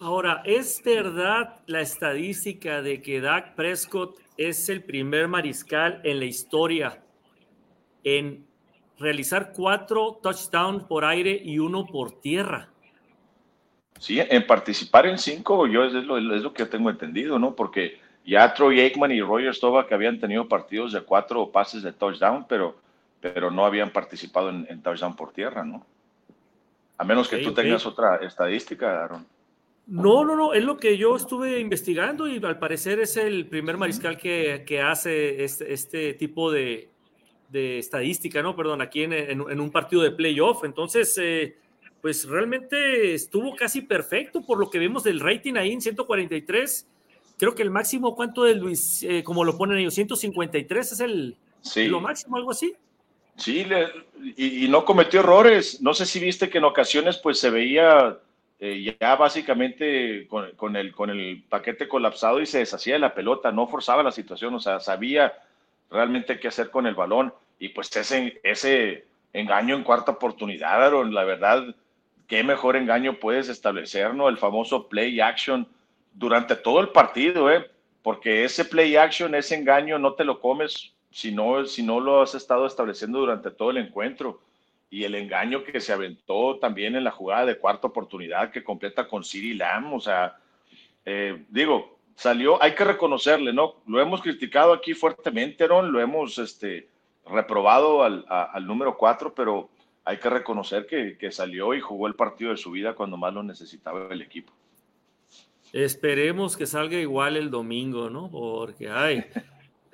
Ahora, 0.00 0.42
¿es 0.44 0.82
verdad 0.82 1.60
la 1.66 1.80
estadística 1.80 2.80
de 2.82 3.02
que 3.02 3.20
Dak 3.20 3.54
Prescott 3.54 4.18
es 4.36 4.68
el 4.68 4.82
primer 4.82 5.28
mariscal 5.28 6.00
en 6.02 6.18
la 6.18 6.24
historia 6.24 7.02
en 8.02 8.46
realizar 8.98 9.52
cuatro 9.54 10.18
touchdowns 10.22 10.84
por 10.84 11.04
aire 11.04 11.40
y 11.44 11.58
uno 11.58 11.86
por 11.86 12.20
tierra? 12.20 12.72
Sí, 14.02 14.18
en 14.18 14.44
participar 14.48 15.06
en 15.06 15.16
cinco, 15.16 15.64
yo 15.68 15.84
es 15.84 15.92
lo, 15.92 16.18
es 16.18 16.42
lo 16.42 16.52
que 16.52 16.66
tengo 16.66 16.90
entendido, 16.90 17.38
¿no? 17.38 17.54
Porque 17.54 18.00
ya 18.26 18.52
Troy 18.52 18.80
Aikman 18.80 19.12
y 19.12 19.20
Roger 19.20 19.54
Staubach 19.54 19.92
habían 19.92 20.18
tenido 20.18 20.48
partidos 20.48 20.92
de 20.92 21.02
cuatro 21.02 21.52
pases 21.52 21.84
de 21.84 21.92
touchdown, 21.92 22.44
pero, 22.48 22.74
pero 23.20 23.52
no 23.52 23.64
habían 23.64 23.90
participado 23.90 24.50
en, 24.50 24.82
touchdown 24.82 25.14
por 25.14 25.32
tierra, 25.32 25.62
¿no? 25.62 25.86
A 26.98 27.04
menos 27.04 27.28
que 27.28 27.38
tú 27.38 27.54
tengas 27.54 27.86
otra 27.86 28.16
estadística, 28.16 29.04
Aaron. 29.04 29.24
No, 29.86 30.24
no, 30.24 30.34
no, 30.34 30.52
es 30.52 30.64
lo 30.64 30.78
que 30.78 30.98
yo 30.98 31.14
estuve 31.14 31.60
investigando 31.60 32.26
y 32.26 32.44
al 32.44 32.58
parecer 32.58 32.98
es 32.98 33.16
el 33.16 33.46
primer 33.46 33.76
mariscal 33.76 34.18
que, 34.18 34.64
que 34.66 34.80
hace 34.80 35.44
este, 35.44 35.72
este 35.72 36.14
tipo 36.14 36.50
de, 36.50 36.88
de, 37.50 37.78
estadística, 37.78 38.42
¿no? 38.42 38.56
Perdón, 38.56 38.82
aquí 38.82 39.04
en, 39.04 39.12
en, 39.12 39.60
un 39.60 39.70
partido 39.70 40.02
de 40.02 40.10
playoff. 40.10 40.64
Entonces, 40.64 41.16
eh, 41.22 41.56
pues 42.02 42.28
realmente 42.28 43.14
estuvo 43.14 43.54
casi 43.54 43.80
perfecto 43.80 44.42
por 44.42 44.58
lo 44.58 44.68
que 44.68 44.80
vemos 44.80 45.04
del 45.04 45.20
rating 45.20 45.54
ahí 45.54 45.72
en 45.72 45.80
143. 45.80 46.86
Creo 47.38 47.54
que 47.54 47.62
el 47.62 47.70
máximo, 47.70 48.16
¿cuánto 48.16 48.42
de 48.42 48.56
Luis? 48.56 49.04
Eh, 49.04 49.22
como 49.22 49.44
lo 49.44 49.56
ponen 49.56 49.78
ellos, 49.78 49.94
153 49.94 50.92
es 50.92 51.00
el 51.00 51.36
lo 51.88 52.00
máximo, 52.00 52.36
algo 52.36 52.50
así. 52.50 52.74
Sí, 53.36 53.64
y, 54.36 54.68
no 54.68 54.84
cometió 54.84 55.20
errores. 55.20 55.80
No 55.80 55.94
sé 55.94 56.04
si 56.04 56.18
viste 56.18 56.50
que 56.50 56.58
en 56.58 56.64
ocasiones 56.64 57.18
pues 57.18 57.38
se 57.38 57.50
veía 57.50 58.18
eh, 58.58 58.96
ya 59.00 59.14
básicamente 59.14 60.26
con, 60.28 60.76
el, 60.76 60.92
con 60.92 61.08
el 61.08 61.44
paquete 61.48 61.86
colapsado 61.86 62.40
y 62.40 62.46
se 62.46 62.58
deshacía 62.58 62.94
de 62.94 63.00
la 63.00 63.14
pelota, 63.14 63.52
no 63.52 63.68
forzaba 63.68 64.02
la 64.02 64.12
situación, 64.12 64.54
o 64.54 64.60
sea, 64.60 64.80
sabía 64.80 65.32
realmente 65.88 66.40
qué 66.40 66.48
hacer 66.48 66.70
con 66.70 66.86
el 66.86 66.96
balón. 66.96 67.32
Y 67.60 67.68
pues 67.68 67.94
ese, 67.96 68.40
ese 68.42 69.04
engaño 69.32 69.76
en 69.76 69.84
cuarta 69.84 70.12
oportunidad, 70.12 70.84
Aaron, 70.84 71.14
la 71.14 71.22
verdad, 71.24 71.74
qué 72.26 72.42
mejor 72.42 72.76
engaño 72.76 73.18
puedes 73.18 73.48
establecer, 73.48 74.14
¿no? 74.14 74.28
El 74.28 74.38
famoso 74.38 74.88
play 74.88 75.20
action 75.20 75.66
durante 76.14 76.56
todo 76.56 76.80
el 76.80 76.88
partido, 76.88 77.50
¿eh? 77.50 77.70
Porque 78.02 78.44
ese 78.44 78.64
play 78.64 78.96
action, 78.96 79.34
ese 79.34 79.54
engaño, 79.54 79.98
no 79.98 80.14
te 80.14 80.24
lo 80.24 80.40
comes 80.40 80.92
si 81.10 81.30
no, 81.30 81.64
si 81.66 81.82
no 81.82 82.00
lo 82.00 82.22
has 82.22 82.34
estado 82.34 82.66
estableciendo 82.66 83.20
durante 83.20 83.50
todo 83.50 83.70
el 83.70 83.78
encuentro. 83.78 84.40
Y 84.90 85.04
el 85.04 85.14
engaño 85.14 85.64
que 85.64 85.80
se 85.80 85.92
aventó 85.92 86.58
también 86.58 86.96
en 86.96 87.04
la 87.04 87.10
jugada 87.10 87.46
de 87.46 87.58
cuarta 87.58 87.86
oportunidad 87.86 88.50
que 88.50 88.62
completa 88.62 89.08
con 89.08 89.24
Siri 89.24 89.54
Lam, 89.54 89.94
o 89.94 90.00
sea, 90.00 90.36
eh, 91.06 91.44
digo, 91.48 91.98
salió, 92.14 92.62
hay 92.62 92.74
que 92.74 92.84
reconocerle, 92.84 93.52
¿no? 93.52 93.76
Lo 93.86 94.00
hemos 94.00 94.20
criticado 94.20 94.72
aquí 94.72 94.92
fuertemente, 94.92 95.66
¿no? 95.66 95.80
Lo 95.80 96.00
hemos 96.00 96.38
este, 96.38 96.88
reprobado 97.26 98.02
al, 98.02 98.24
al 98.28 98.66
número 98.66 98.96
cuatro, 98.96 99.34
pero 99.34 99.70
hay 100.04 100.18
que 100.18 100.30
reconocer 100.30 100.86
que, 100.86 101.16
que, 101.16 101.30
salió 101.30 101.74
y 101.74 101.80
jugó 101.80 102.06
el 102.06 102.14
partido 102.14 102.50
de 102.50 102.56
su 102.56 102.70
vida 102.70 102.94
cuando 102.94 103.16
más 103.16 103.32
lo 103.32 103.42
necesitaba 103.42 104.08
el 104.10 104.22
equipo. 104.22 104.52
Esperemos 105.72 106.56
que 106.56 106.66
salga 106.66 106.98
igual 106.98 107.36
el 107.36 107.50
domingo, 107.50 108.10
¿no? 108.10 108.30
Porque, 108.30 108.88
ay. 108.88 109.24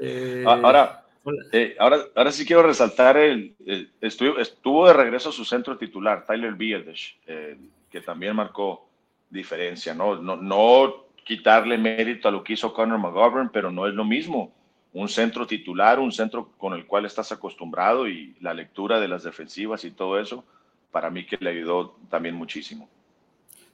Eh, 0.01 0.45
ahora, 0.47 1.05
eh, 1.51 1.75
ahora, 1.77 1.99
ahora 2.15 2.31
sí 2.31 2.47
quiero 2.47 2.63
resaltar 2.63 3.17
el, 3.17 3.53
estuvo, 4.01 4.39
estuvo, 4.39 4.87
de 4.87 4.93
regreso 4.93 5.33
su 5.33 5.45
centro 5.45 5.77
titular, 5.77 6.25
Tyler 6.25 6.53
Biedish, 6.53 7.19
eh, 7.27 7.59
que 7.91 8.01
también 8.01 8.37
marcó 8.37 8.89
diferencia, 9.29 9.95
¿no? 9.95 10.15
No, 10.15 10.37
no 10.37 11.07
quitarle 11.25 11.77
mérito 11.77 12.29
a 12.29 12.31
lo 12.31 12.45
que 12.45 12.53
hizo 12.53 12.73
Conor 12.73 13.01
McGovern, 13.01 13.51
pero 13.51 13.73
no 13.73 13.89
es 13.89 13.95
lo 13.95 14.05
mismo 14.05 14.55
un 14.99 15.09
centro 15.09 15.47
titular, 15.47 16.01
un 16.01 16.11
centro 16.11 16.51
con 16.59 16.75
el 16.75 16.85
cual 16.85 17.07
estás 17.07 17.31
acostumbrado 17.31 18.09
y 18.09 18.35
la 18.41 18.53
lectura 18.53 18.99
de 18.99 19.07
las 19.07 19.23
defensivas 19.23 19.85
y 19.85 19.93
todo 19.93 20.19
eso, 20.19 20.45
para 20.91 21.09
mí 21.09 21.25
que 21.25 21.37
le 21.39 21.51
ayudó 21.51 21.97
también 22.11 22.35
muchísimo. 22.35 22.89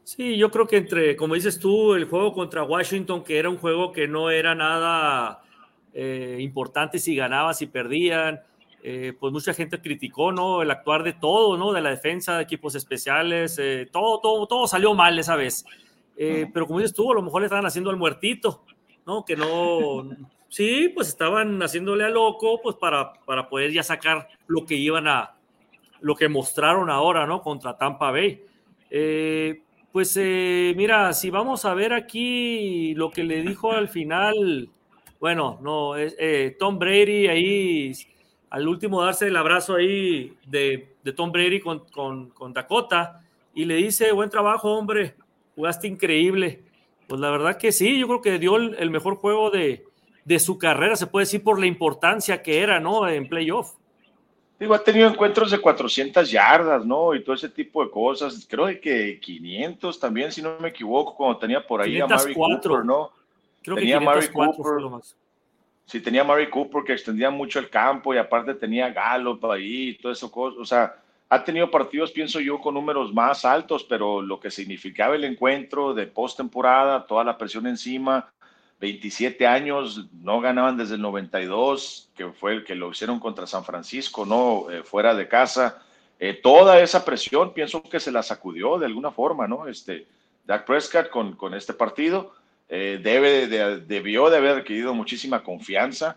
Sí, 0.03 0.37
yo 0.37 0.51
creo 0.51 0.67
que 0.67 0.77
entre, 0.77 1.17
como 1.17 1.35
dices 1.35 1.59
tú, 1.59 1.95
el 1.95 2.05
juego 2.05 2.35
contra 2.35 2.63
Washington, 2.63 3.25
que 3.25 3.39
era 3.39 3.49
un 3.49 3.57
juego 3.57 3.91
que 3.91 4.07
no 4.07 4.29
era 4.29 4.55
nada 4.55 5.43
eh, 5.95 6.37
importante 6.41 6.99
si 6.99 7.17
ganaban, 7.17 7.55
si 7.55 7.69
perdían, 7.69 8.41
eh, 8.83 9.15
pues 9.19 9.33
mucha 9.33 9.55
gente 9.55 9.81
criticó, 9.81 10.31
¿no? 10.31 10.61
El 10.61 10.71
actuar 10.71 11.05
de 11.05 11.15
todo, 11.15 11.57
¿no? 11.57 11.73
De 11.73 11.81
la 11.81 11.89
defensa, 11.89 12.37
de 12.37 12.43
equipos 12.43 12.75
especiales, 12.75 13.59
eh, 13.59 13.89
todo, 13.91 14.21
todo, 14.21 14.47
todo 14.47 14.67
salió 14.67 14.93
mal 14.93 15.19
esa 15.19 15.37
vez. 15.37 15.65
pero 16.15 16.67
como 16.67 16.81
dices 16.81 16.95
tú, 16.95 17.11
a 17.11 17.15
lo 17.15 17.23
mejor 17.23 17.41
le 17.41 17.47
estaban 17.47 17.65
haciendo 17.65 17.89
al 17.89 17.97
muertito, 17.97 18.63
¿no? 19.07 19.25
Que 19.25 19.37
no, 19.37 20.07
Sí, 20.55 20.89
pues 20.95 21.09
estaban 21.09 21.61
haciéndole 21.65 22.05
a 22.05 22.09
loco, 22.11 22.61
pues 22.63 22.77
para, 22.77 23.13
para 23.25 23.49
poder 23.49 23.73
ya 23.73 23.83
sacar 23.83 24.29
lo 24.47 24.65
que 24.65 24.77
iban 24.77 25.09
a, 25.09 25.35
lo 26.01 26.15
que 26.15 26.29
mostraron 26.29 26.91
ahora, 26.91 27.27
¿no? 27.27 27.43
Contra 27.43 27.77
Tampa 27.77 28.13
Bay. 28.13 28.41
Eh, 28.89 29.63
pues 29.91 30.17
eh, 30.17 30.73
mira, 30.77 31.13
si 31.13 31.31
vamos 31.31 31.65
a 31.65 31.75
ver 31.75 31.93
aquí 31.93 32.95
lo 32.95 33.11
que 33.11 33.25
le 33.25 33.43
dijo 33.43 33.73
al 33.73 33.89
final, 33.89 34.69
bueno, 35.19 35.59
no, 35.61 35.97
eh, 35.97 36.55
Tom 36.57 36.79
Brady 36.79 37.27
ahí, 37.27 37.93
al 38.49 38.69
último 38.69 39.03
darse 39.03 39.27
el 39.27 39.37
abrazo 39.37 39.75
ahí 39.75 40.37
de, 40.47 40.95
de 41.03 41.13
Tom 41.13 41.33
Brady 41.33 41.59
con, 41.59 41.81
con, 41.89 42.31
con, 42.31 42.53
Dakota 42.53 43.25
y 43.55 43.65
le 43.65 43.75
dice, 43.75 44.13
buen 44.13 44.31
trabajo, 44.31 44.73
hombre, 44.73 45.17
jugaste 45.57 45.89
increíble. 45.89 46.63
Pues 47.09 47.21
la 47.21 47.33
verdad 47.33 47.59
que 47.59 47.73
sí, 47.73 47.99
yo 47.99 48.07
creo 48.07 48.23
que 48.23 48.39
dio 48.39 48.57
el 48.57 48.91
mejor 48.91 49.17
juego 49.17 49.51
de, 49.51 49.85
de 50.25 50.39
su 50.39 50.59
carrera, 50.59 50.97
se 50.97 51.07
puede 51.07 51.25
decir 51.25 51.43
por 51.43 51.61
la 51.61 51.67
importancia 51.67 52.43
que 52.43 52.61
era, 52.61 52.81
¿no? 52.81 53.09
En 53.09 53.29
playoff. 53.29 53.75
Digo, 54.59 54.75
ha 54.75 54.83
tenido 54.83 55.09
encuentros 55.09 55.51
de 55.51 55.59
400 55.59 56.31
yardas, 56.31 56.87
¿no? 56.87 57.15
Y 57.15 57.23
todo 57.23 57.35
ese 57.35 57.49
tipo 57.49 57.85
de 57.85 57.91
cosas. 57.91 58.47
Creo 58.49 58.67
que 58.81 59.19
500 59.21 59.99
también, 59.99 60.33
si 60.33 60.41
no 60.41 60.59
me 60.59 60.69
equivoco, 60.69 61.15
cuando 61.15 61.39
tenía 61.39 61.67
por 61.67 61.83
ahí 61.83 62.01
a 62.01 62.07
Mary 62.07 62.35
Cooper, 62.35 62.85
¿no? 62.85 63.11
Creo 63.63 63.77
tenía 63.77 63.99
que 63.99 64.05
Mary 64.05 64.29
Cooper. 64.29 65.03
Sí, 65.87 66.01
tenía 66.01 66.25
Mary 66.25 66.49
Cooper 66.49 66.83
que 66.85 66.95
extendía 66.95 67.31
mucho 67.31 67.59
el 67.59 67.69
campo 67.69 68.15
y 68.15 68.19
aparte 68.19 68.55
tenía 68.55 68.89
Gallup 68.91 69.45
ahí 69.51 69.91
y 69.91 69.99
todo 69.99 70.13
eso. 70.13 70.31
O 70.33 70.65
sea, 70.65 70.95
ha 71.29 71.45
tenido 71.45 71.71
partidos, 71.71 72.13
pienso 72.13 72.41
yo, 72.41 72.61
con 72.61 72.75
números 72.75 73.13
más 73.13 73.45
altos, 73.45 73.85
pero 73.85 74.23
lo 74.23 74.39
que 74.39 74.51
significaba 74.51 75.17
el 75.17 75.25
encuentro 75.25 75.93
de 75.93 76.07
postemporada, 76.07 77.07
toda 77.07 77.25
la 77.25 77.37
presión 77.37 77.67
encima, 77.67 78.33
27 78.81 79.47
años, 79.47 80.07
no 80.13 80.41
ganaban 80.41 80.77
desde 80.77 80.97
el 80.97 81.03
92, 81.03 82.11
que 82.15 82.29
fue 82.33 82.53
el 82.53 82.65
que 82.65 82.75
lo 82.75 82.91
hicieron 82.91 83.21
contra 83.21 83.47
San 83.47 83.65
Francisco, 83.65 84.27
no 84.27 84.71
eh, 84.71 84.83
fuera 84.83 85.15
de 85.15 85.29
casa. 85.29 85.83
Eh, 86.19 86.35
toda 86.35 86.81
esa 86.81 87.05
presión 87.05 87.53
pienso 87.53 87.83
que 87.83 88.01
se 88.01 88.13
la 88.13 88.23
sacudió 88.23 88.79
de 88.79 88.87
alguna 88.87 89.11
forma, 89.11 89.47
¿no? 89.47 89.69
Este, 89.69 90.07
Dak 90.45 90.67
Prescott 90.67 91.09
con, 91.09 91.37
con 91.37 91.55
este 91.55 91.73
partido 91.73 92.35
eh, 92.69 93.01
debe 93.03 93.47
de, 93.47 93.81
debió 93.81 94.29
de 94.29 94.39
haber 94.39 94.59
adquirido 94.59 94.95
muchísima 94.95 95.43
confianza 95.43 96.17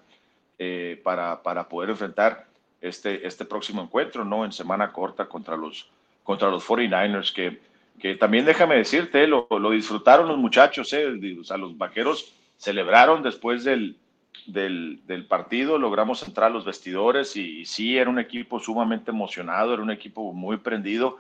para, 1.04 1.44
para, 1.44 1.70
poder 1.70 1.92
enfrentar 1.92 2.48
este, 2.82 3.28
este 3.28 3.46
próximo 3.46 3.84
encuentro, 3.84 4.26
¿no? 4.26 4.44
En 4.44 4.52
semana 4.52 4.92
corta 4.92 5.28
contra 5.28 5.56
los, 5.56 5.88
contra 6.24 6.50
los 6.50 6.66
49ers, 6.66 7.32
que, 7.32 7.60
que 8.00 8.16
también 8.16 8.44
déjame 8.44 8.76
decirte, 8.76 9.28
lo, 9.28 9.48
lo 9.52 9.70
disfrutaron 9.70 10.28
los 10.28 10.38
muchachos, 10.38 10.92
o 10.92 11.44
sea, 11.44 11.58
los 11.58 11.78
vaqueros 11.78 12.34
celebraron 12.58 13.24
después 13.24 13.64
del, 13.64 13.98
del, 14.46 15.26
partido, 15.28 15.78
logramos 15.78 16.24
entrar 16.24 16.48
a 16.48 16.54
los 16.54 16.66
vestidores 16.66 17.36
y, 17.36 17.66
sí, 17.66 17.98
era 17.98 18.10
un 18.10 18.20
equipo 18.20 18.60
sumamente 18.60 19.12
emocionado, 19.12 19.74
era 19.74 19.84
un 19.84 19.92
equipo 19.92 20.34
muy 20.34 20.58
prendido, 20.58 21.18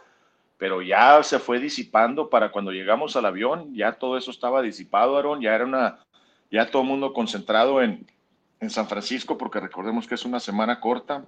pero 0.57 0.81
ya 0.81 1.21
se 1.23 1.39
fue 1.39 1.59
disipando 1.59 2.29
para 2.29 2.51
cuando 2.51 2.71
llegamos 2.71 3.15
al 3.15 3.25
avión, 3.25 3.73
ya 3.75 3.93
todo 3.93 4.17
eso 4.17 4.31
estaba 4.31 4.61
disipado, 4.61 5.17
Aaron, 5.17 5.41
ya 5.41 5.53
era 5.53 5.65
una, 5.65 5.99
ya 6.51 6.69
todo 6.69 6.81
el 6.81 6.87
mundo 6.87 7.13
concentrado 7.13 7.81
en, 7.81 8.07
en 8.59 8.69
San 8.69 8.87
Francisco, 8.87 9.37
porque 9.37 9.59
recordemos 9.59 10.07
que 10.07 10.15
es 10.15 10.25
una 10.25 10.39
semana 10.39 10.79
corta. 10.79 11.23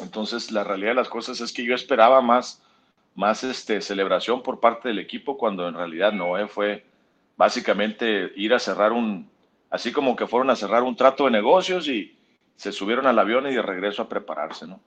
Entonces, 0.00 0.50
la 0.50 0.64
realidad 0.64 0.90
de 0.90 0.96
las 0.96 1.08
cosas 1.08 1.40
es 1.40 1.52
que 1.52 1.64
yo 1.64 1.74
esperaba 1.74 2.20
más, 2.20 2.62
más 3.14 3.44
este, 3.44 3.80
celebración 3.80 4.42
por 4.42 4.60
parte 4.60 4.88
del 4.88 4.98
equipo, 4.98 5.36
cuando 5.36 5.68
en 5.68 5.74
realidad 5.74 6.12
no 6.12 6.38
eh, 6.38 6.48
fue, 6.48 6.84
básicamente 7.40 8.32
ir 8.36 8.52
a 8.52 8.58
cerrar 8.58 8.92
un, 8.92 9.30
así 9.70 9.92
como 9.92 10.14
que 10.14 10.26
fueron 10.26 10.50
a 10.50 10.56
cerrar 10.56 10.82
un 10.82 10.94
trato 10.94 11.24
de 11.24 11.30
negocios 11.30 11.88
y 11.88 12.14
se 12.54 12.70
subieron 12.70 13.06
al 13.06 13.18
avión 13.18 13.46
y 13.46 13.54
de 13.54 13.62
regreso 13.62 14.02
a 14.02 14.10
prepararse, 14.10 14.66
¿no? 14.66 14.78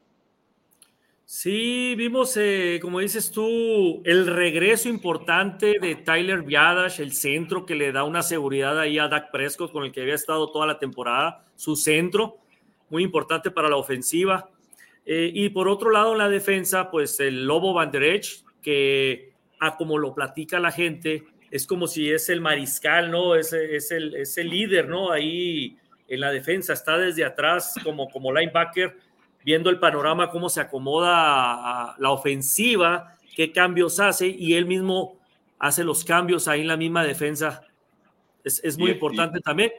Sí, 1.26 1.96
vimos, 1.98 2.38
eh, 2.38 2.78
como 2.80 3.00
dices 3.00 3.32
tú, 3.32 4.04
el 4.06 4.28
regreso 4.28 4.88
importante 4.88 5.80
de 5.82 5.96
Tyler 5.96 6.44
Biadash, 6.44 7.02
el 7.02 7.14
centro 7.14 7.66
que 7.66 7.74
le 7.74 7.92
da 7.92 8.04
una 8.04 8.22
seguridad 8.22 8.80
ahí 8.80 9.00
a 9.00 9.08
Dak 9.08 9.32
Prescott, 9.32 9.72
con 9.72 9.84
el 9.84 9.92
que 9.92 10.02
había 10.02 10.14
estado 10.14 10.52
toda 10.52 10.68
la 10.68 10.78
temporada, 10.78 11.46
su 11.56 11.76
centro, 11.76 12.38
muy 12.92 13.02
importante 13.02 13.50
para 13.50 13.68
la 13.68 13.78
ofensiva. 13.78 14.48
Eh, 15.08 15.32
y 15.34 15.50
por 15.50 15.68
otro 15.68 15.90
lado, 15.90 16.12
en 16.12 16.20
la 16.20 16.30
defensa, 16.30 16.92
pues 16.92 17.20
el 17.20 17.48
Lobo 17.48 17.74
Van 17.74 17.92
que 18.62 19.34
a 19.60 19.76
como 19.76 19.98
lo 19.98 20.14
platica 20.14 20.60
la 20.60 20.72
gente, 20.72 21.24
es 21.54 21.68
como 21.68 21.86
si 21.86 22.12
es 22.12 22.30
el 22.30 22.42
mariscal, 22.42 23.12
¿no? 23.12 23.36
Es, 23.36 23.54
es, 23.54 23.92
el, 23.92 24.16
es 24.16 24.40
el 24.40 24.50
líder, 24.50 24.90
¿no? 24.90 25.12
Ahí 25.12 25.78
en 26.08 26.20
la 26.20 26.32
defensa, 26.32 26.74
está 26.74 26.98
desde 26.98 27.24
atrás 27.24 27.76
como, 27.84 28.10
como 28.10 28.34
linebacker, 28.34 28.98
viendo 29.46 29.70
el 29.70 29.78
panorama, 29.78 30.32
cómo 30.32 30.50
se 30.50 30.62
acomoda 30.62 31.96
la 32.00 32.10
ofensiva, 32.10 33.16
qué 33.36 33.52
cambios 33.52 34.00
hace, 34.00 34.26
y 34.30 34.56
él 34.56 34.66
mismo 34.66 35.20
hace 35.60 35.84
los 35.84 36.04
cambios 36.04 36.48
ahí 36.48 36.62
en 36.62 36.70
la 36.70 36.78
misma 36.78 37.04
defensa. 37.04 37.62
Es, 38.44 38.60
es 38.64 38.76
muy 38.76 38.90
importante 38.90 39.40
también. 39.40 39.74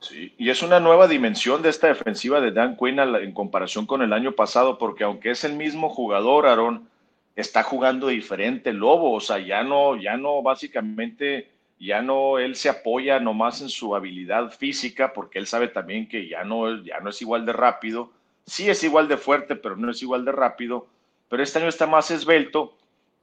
Sí, 0.00 0.32
y 0.38 0.48
es 0.48 0.62
una 0.62 0.80
nueva 0.80 1.06
dimensión 1.08 1.60
de 1.60 1.68
esta 1.68 1.88
defensiva 1.88 2.40
de 2.40 2.52
Dan 2.52 2.74
Quinn 2.74 2.98
en 2.98 3.32
comparación 3.32 3.84
con 3.84 4.00
el 4.00 4.14
año 4.14 4.32
pasado, 4.32 4.78
porque 4.78 5.04
aunque 5.04 5.32
es 5.32 5.44
el 5.44 5.56
mismo 5.56 5.90
jugador, 5.90 6.46
Aaron, 6.46 6.88
está 7.36 7.62
jugando 7.62 8.08
diferente 8.08 8.72
Lobo, 8.72 9.12
o 9.12 9.20
sea, 9.20 9.38
ya 9.38 9.62
no, 9.62 9.94
ya 10.00 10.16
no, 10.16 10.42
básicamente, 10.42 11.50
ya 11.78 12.00
no, 12.00 12.38
él 12.38 12.56
se 12.56 12.70
apoya 12.70 13.20
nomás 13.20 13.60
en 13.60 13.68
su 13.68 13.94
habilidad 13.94 14.50
física, 14.50 15.12
porque 15.12 15.38
él 15.38 15.46
sabe 15.46 15.68
también 15.68 16.08
que 16.08 16.26
ya 16.26 16.42
no, 16.42 16.82
ya 16.82 16.98
no 17.00 17.10
es 17.10 17.20
igual 17.20 17.44
de 17.44 17.52
rápido, 17.52 18.10
sí 18.46 18.70
es 18.70 18.82
igual 18.82 19.06
de 19.06 19.18
fuerte, 19.18 19.54
pero 19.54 19.76
no 19.76 19.90
es 19.90 20.02
igual 20.02 20.24
de 20.24 20.32
rápido, 20.32 20.86
pero 21.28 21.42
este 21.42 21.58
año 21.58 21.68
está 21.68 21.86
más 21.86 22.10
esbelto 22.10 22.74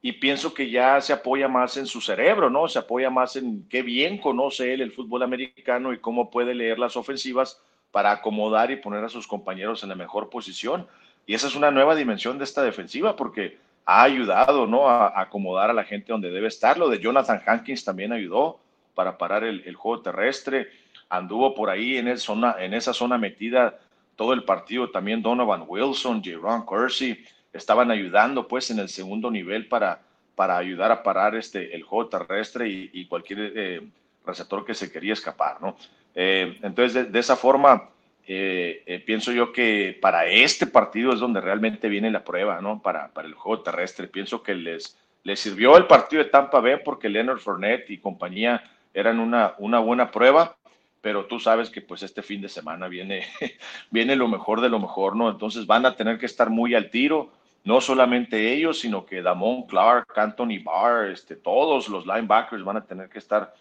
y 0.01 0.12
pienso 0.12 0.53
que 0.53 0.70
ya 0.70 1.01
se 1.01 1.13
apoya 1.13 1.48
más 1.48 1.77
en 1.77 1.88
su 1.88 2.01
cerebro, 2.01 2.50
¿no? 2.50 2.67
Se 2.67 2.77
apoya 2.77 3.10
más 3.10 3.36
en 3.38 3.67
qué 3.70 3.82
bien 3.82 4.20
conoce 4.20 4.74
él 4.74 4.82
el 4.82 4.91
fútbol 4.91 5.24
americano 5.24 5.93
y 5.93 6.00
cómo 6.00 6.29
puede 6.29 6.53
leer 6.53 6.77
las 6.77 6.98
ofensivas 6.98 7.62
para 7.89 8.12
acomodar 8.12 8.70
y 8.70 8.75
poner 8.75 9.03
a 9.05 9.10
sus 9.10 9.25
compañeros 9.25 9.82
en 9.82 9.89
la 9.89 9.96
mejor 9.96 10.29
posición. 10.29 10.88
Y 11.25 11.36
esa 11.36 11.48
es 11.48 11.55
una 11.55 11.72
nueva 11.72 11.96
dimensión 11.96 12.38
de 12.38 12.43
esta 12.43 12.62
defensiva 12.62 13.15
porque 13.15 13.58
ha 13.85 14.03
ayudado, 14.03 14.67
¿no? 14.67 14.87
A, 14.89 15.19
acomodar 15.19 15.69
a 15.69 15.73
la 15.73 15.83
gente 15.83 16.11
donde 16.11 16.31
debe 16.31 16.47
estar. 16.47 16.77
Lo 16.77 16.89
de 16.89 16.99
Jonathan 16.99 17.41
Hankins 17.45 17.83
también 17.83 18.13
ayudó 18.13 18.59
para 18.95 19.17
parar 19.17 19.43
el, 19.43 19.75
juego 19.75 20.01
terrestre. 20.01 20.69
Anduvo 21.09 21.53
por 21.53 21.69
ahí 21.69 21.97
en, 21.97 22.17
zona, 22.17 22.55
en 22.59 22.73
esa 22.73 22.93
zona 22.93 23.17
metida 23.17 23.79
todo 24.15 24.33
el 24.33 24.43
partido. 24.43 24.89
También 24.89 25.21
Donovan 25.21 25.65
Wilson, 25.67 26.23
Jaron 26.23 26.65
Kersey 26.65 27.23
estaban 27.51 27.91
ayudando 27.91 28.47
pues 28.47 28.71
en 28.71 28.79
el 28.79 28.89
segundo 28.89 29.29
nivel 29.29 29.67
para, 29.67 30.01
para 30.35 30.57
ayudar 30.57 30.91
a 30.91 31.03
parar 31.03 31.35
este, 31.35 31.75
el 31.75 31.83
juego 31.83 32.09
terrestre 32.09 32.67
y, 32.67 33.05
cualquier 33.05 33.53
eh, 33.55 33.81
receptor 34.25 34.65
que 34.65 34.73
se 34.73 34.91
quería 34.91 35.13
escapar, 35.13 35.61
¿no? 35.61 35.75
Eh, 36.15 36.57
entonces, 36.61 37.11
de, 37.11 37.19
esa 37.19 37.35
forma, 37.35 37.89
eh, 38.27 39.03
pienso 39.05 39.31
yo 39.31 39.51
que 39.51 39.97
para 40.01 40.25
este 40.27 40.67
partido 40.67 41.13
es 41.13 41.19
donde 41.19 41.41
realmente 41.41 41.89
viene 41.89 42.11
la 42.11 42.23
prueba, 42.23 42.61
¿no? 42.61 42.81
Para, 42.81 43.09
para 43.09 43.27
el 43.27 43.33
juego 43.33 43.63
terrestre. 43.63 44.07
Pienso 44.07 44.43
que 44.43 44.55
les, 44.55 44.97
les 45.23 45.39
sirvió 45.39 45.77
el 45.77 45.87
partido 45.87 46.23
de 46.23 46.29
Tampa 46.29 46.59
Bay 46.59 46.77
porque 46.83 47.09
Leonard 47.09 47.39
Fournette 47.39 47.89
y 47.89 47.97
compañía 47.97 48.63
eran 48.93 49.19
una, 49.19 49.55
una 49.57 49.79
buena 49.79 50.11
prueba, 50.11 50.55
pero 51.01 51.25
tú 51.25 51.39
sabes 51.39 51.69
que 51.69 51.81
pues 51.81 52.03
este 52.03 52.21
fin 52.21 52.41
de 52.41 52.49
semana 52.49 52.87
viene, 52.87 53.27
viene 53.91 54.15
lo 54.15 54.27
mejor 54.27 54.61
de 54.61 54.69
lo 54.69 54.79
mejor, 54.79 55.15
¿no? 55.15 55.29
Entonces 55.29 55.65
van 55.65 55.85
a 55.85 55.95
tener 55.95 56.17
que 56.17 56.25
estar 56.25 56.49
muy 56.49 56.75
al 56.75 56.89
tiro 56.89 57.31
no 57.63 57.79
solamente 57.79 58.53
ellos, 58.53 58.79
sino 58.79 59.05
que 59.05 59.21
Damon 59.21 59.63
Clark, 59.63 60.07
Anthony 60.15 60.61
Barr, 60.63 61.11
este, 61.11 61.35
todos 61.35 61.87
los 61.87 62.05
linebackers 62.05 62.63
van 62.63 62.77
a 62.77 62.85
tener 62.85 63.09
que 63.09 63.19
estar 63.19 63.53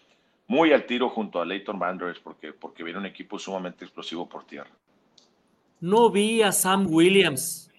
muy 0.47 0.71
al 0.73 0.85
tiro 0.85 1.09
junto 1.09 1.41
a 1.41 1.45
Leighton 1.45 1.77
Manders 1.77 2.19
porque, 2.19 2.53
porque 2.53 2.83
viene 2.83 2.99
un 2.99 3.05
equipo 3.05 3.39
sumamente 3.39 3.85
explosivo 3.85 4.27
por 4.27 4.45
tierra. 4.45 4.71
No 5.79 6.09
vi 6.09 6.41
a 6.41 6.51
Sam 6.51 6.87
Williams. 6.89 7.71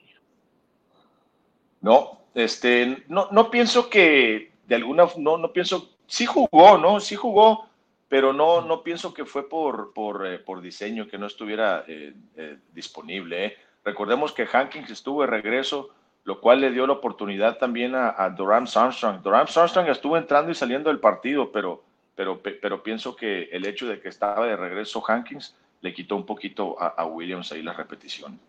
No, 1.80 2.20
este, 2.34 3.04
no, 3.08 3.28
no 3.30 3.50
pienso 3.50 3.88
que 3.88 4.52
de 4.66 4.74
alguna, 4.74 5.06
no, 5.18 5.36
no 5.36 5.52
pienso, 5.52 5.90
sí 6.06 6.26
jugó, 6.26 6.78
¿no? 6.78 7.00
Sí 7.00 7.16
jugó, 7.16 7.68
pero 8.08 8.32
no, 8.32 8.62
no 8.62 8.82
pienso 8.82 9.12
que 9.12 9.24
fue 9.24 9.48
por, 9.48 9.92
por, 9.92 10.26
eh, 10.26 10.38
por 10.38 10.60
diseño, 10.60 11.08
que 11.08 11.18
no 11.18 11.26
estuviera 11.26 11.84
eh, 11.86 12.14
eh, 12.36 12.58
disponible. 12.72 13.56
Recordemos 13.84 14.32
que 14.32 14.48
Hankins 14.50 14.90
estuvo 14.90 15.22
de 15.22 15.26
regreso, 15.26 15.90
lo 16.24 16.40
cual 16.40 16.60
le 16.60 16.70
dio 16.70 16.86
la 16.86 16.94
oportunidad 16.94 17.58
también 17.58 17.94
a, 17.94 18.14
a 18.16 18.30
Durham 18.30 18.66
Armstrong. 18.74 19.20
Durham 19.22 19.46
Armstrong 19.54 19.88
estuvo 19.88 20.16
entrando 20.16 20.50
y 20.50 20.54
saliendo 20.54 20.88
del 20.88 21.00
partido, 21.00 21.52
pero, 21.52 21.82
pero, 22.14 22.40
pero 22.42 22.82
pienso 22.82 23.16
que 23.16 23.44
el 23.44 23.66
hecho 23.66 23.86
de 23.86 24.00
que 24.00 24.08
estaba 24.08 24.46
de 24.46 24.56
regreso 24.56 25.02
Hankins 25.06 25.56
le 25.80 25.92
quitó 25.92 26.16
un 26.16 26.24
poquito 26.24 26.76
a, 26.80 27.04
Williams 27.04 27.52
ahí 27.52 27.62
la 27.62 27.74
repetición. 27.74 28.40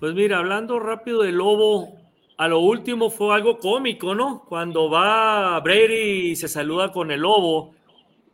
Pues 0.00 0.14
mira, 0.14 0.38
hablando 0.38 0.80
rápido 0.80 1.22
del 1.22 1.36
Lobo, 1.36 1.98
a 2.38 2.48
lo 2.48 2.60
último 2.60 3.10
fue 3.10 3.34
algo 3.34 3.58
cómico, 3.58 4.14
¿no? 4.14 4.44
Cuando 4.48 4.88
va 4.88 5.60
Brady 5.60 6.30
y 6.30 6.36
se 6.36 6.48
saluda 6.48 6.90
con 6.90 7.10
el 7.10 7.20
Lobo 7.20 7.74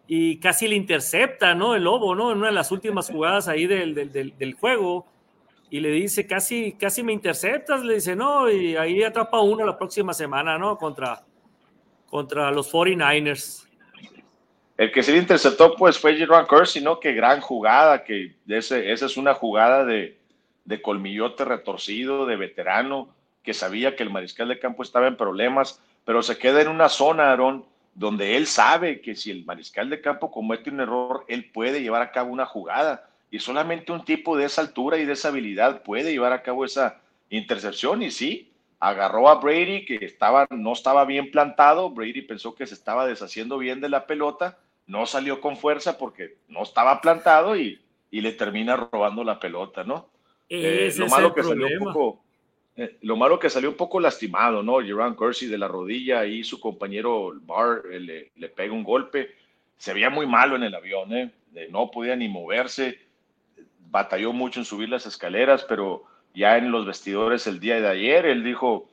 y 0.07 0.39
casi 0.39 0.69
le 0.69 0.77
intercepta, 0.77 1.55
¿no? 1.55 1.75
El 1.75 1.85
Lobo, 1.85 2.15
¿no? 2.15 2.31
En 2.31 2.39
una 2.39 2.49
de 2.49 2.55
las 2.55 2.71
últimas 2.71 3.11
jugadas 3.11 3.49
ahí 3.49 3.67
del, 3.67 3.95
del, 3.95 4.37
del 4.39 4.55
juego 4.55 5.07
y 5.71 5.79
le 5.79 5.91
dice, 5.91 6.27
casi, 6.27 6.73
casi 6.73 7.03
me 7.03 7.13
interceptas, 7.13 7.85
le 7.85 7.95
dice, 7.95 8.17
no, 8.17 8.51
y 8.51 8.77
ahí 8.77 9.03
atrapa 9.05 9.41
uno 9.41 9.65
la 9.65 9.79
próxima 9.79 10.13
semana, 10.13 10.59
¿no? 10.59 10.77
Contra, 10.77 11.25
contra 12.09 12.51
los 12.51 12.73
49ers. 12.73 13.70
El 14.81 14.91
que 14.93 15.03
se 15.03 15.13
le 15.13 15.19
interceptó, 15.19 15.77
pues, 15.77 15.99
fue 15.99 16.17
Jerome 16.17 16.49
Kersey, 16.49 16.83
¿no? 16.83 16.99
Qué 17.01 17.13
gran 17.13 17.43
jugada, 17.43 18.03
que 18.03 18.37
ese, 18.49 18.91
esa 18.91 19.05
es 19.05 19.19
una 19.19 19.35
jugada 19.35 19.85
de, 19.85 20.17
de 20.65 20.81
colmillote 20.81 21.45
retorcido, 21.45 22.25
de 22.25 22.37
veterano, 22.37 23.15
que 23.43 23.53
sabía 23.53 23.95
que 23.95 24.05
el 24.05 24.09
mariscal 24.09 24.49
de 24.49 24.59
campo 24.59 24.83
estaba 24.83 25.07
en 25.07 25.19
problemas, 25.19 25.83
pero 26.07 26.23
se 26.23 26.39
queda 26.39 26.63
en 26.63 26.69
una 26.69 26.89
zona, 26.89 27.31
Aaron, 27.31 27.67
donde 27.95 28.39
él 28.39 28.47
sabe 28.47 29.03
que 29.03 29.15
si 29.17 29.31
el 29.31 29.45
mariscal 29.45 29.91
de 29.91 30.01
campo 30.01 30.31
comete 30.31 30.71
un 30.71 30.81
error, 30.81 31.27
él 31.29 31.51
puede 31.53 31.83
llevar 31.83 32.01
a 32.01 32.11
cabo 32.11 32.33
una 32.33 32.47
jugada 32.47 33.07
y 33.31 33.39
solamente 33.39 33.93
un 33.93 34.07
tipo 34.07 34.35
de 34.35 34.47
esa 34.47 34.63
altura 34.63 34.97
y 34.97 35.05
de 35.05 35.13
esa 35.13 35.29
habilidad 35.29 35.83
puede 35.83 36.11
llevar 36.11 36.33
a 36.33 36.41
cabo 36.41 36.65
esa 36.65 37.03
intercepción. 37.29 38.03
Y 38.03 38.11
sí, 38.11 38.51
agarró 38.79 39.29
a 39.29 39.35
Brady, 39.35 39.85
que 39.85 39.97
estaba, 40.03 40.47
no 40.49 40.73
estaba 40.73 41.05
bien 41.05 41.31
plantado. 41.31 41.91
Brady 41.91 42.23
pensó 42.23 42.55
que 42.55 42.67
se 42.67 42.73
estaba 42.73 43.07
deshaciendo 43.07 43.59
bien 43.59 43.83
de 43.83 43.91
la 43.91 44.07
pelota. 44.07 44.57
No 44.91 45.07
salió 45.07 45.41
con 45.41 45.57
fuerza 45.57 45.97
porque 45.97 46.37
no 46.49 46.63
estaba 46.63 47.01
plantado 47.01 47.57
y, 47.57 47.81
le 48.11 48.33
termina 48.33 48.77
robando 48.77 49.23
la 49.23 49.39
pelota, 49.39 49.85
¿no? 49.85 50.09
Eh, 50.49 50.93
lo 50.97 51.07
malo 51.09 51.33
que 51.33 51.43
salió 51.45 51.67
un 51.67 51.85
poco. 51.85 52.21
Eh, 52.77 52.97
lo 53.03 53.17
malo 53.17 53.39
que 53.39 53.51
salió 53.51 53.71
un 53.71 53.77
poco 53.77 54.01
lastimado, 54.01 54.63
¿no? 54.63 54.81
Jerome 54.81 55.17
Kersey 55.17 55.49
de 55.49 55.59
la 55.59 55.69
rodilla 55.69 56.25
y 56.25 56.43
su 56.43 56.59
compañero 56.59 57.33
Barr 57.43 57.85
eh, 57.93 58.01
le, 58.01 58.31
le, 58.35 58.49
pega 58.49 58.73
un 58.73 58.83
golpe. 58.83 59.35
Se 59.77 59.95
veía 59.95 60.11
muy 60.11 60.27
malo 60.27 60.57
en 60.57 60.65
el 60.65 60.75
avión, 60.75 61.13
¿eh? 61.13 61.31
No 61.71 61.91
podía 61.91 62.17
ni 62.17 62.29
moverse 62.29 62.99
batalló 63.91 64.33
mucho 64.33 64.61
en 64.61 64.67
subir 64.67 64.89
las 64.89 65.07
escaleras, 65.07 65.65
pero 65.69 66.05
ya 66.35 66.57
en 66.57 66.71
los 66.71 66.87
vestidores 66.87 67.47
el 67.47 67.61
día 67.61 67.81
de 67.81 67.89
ayer, 67.89 68.27
él 68.27 68.45
dijo, 68.45 68.89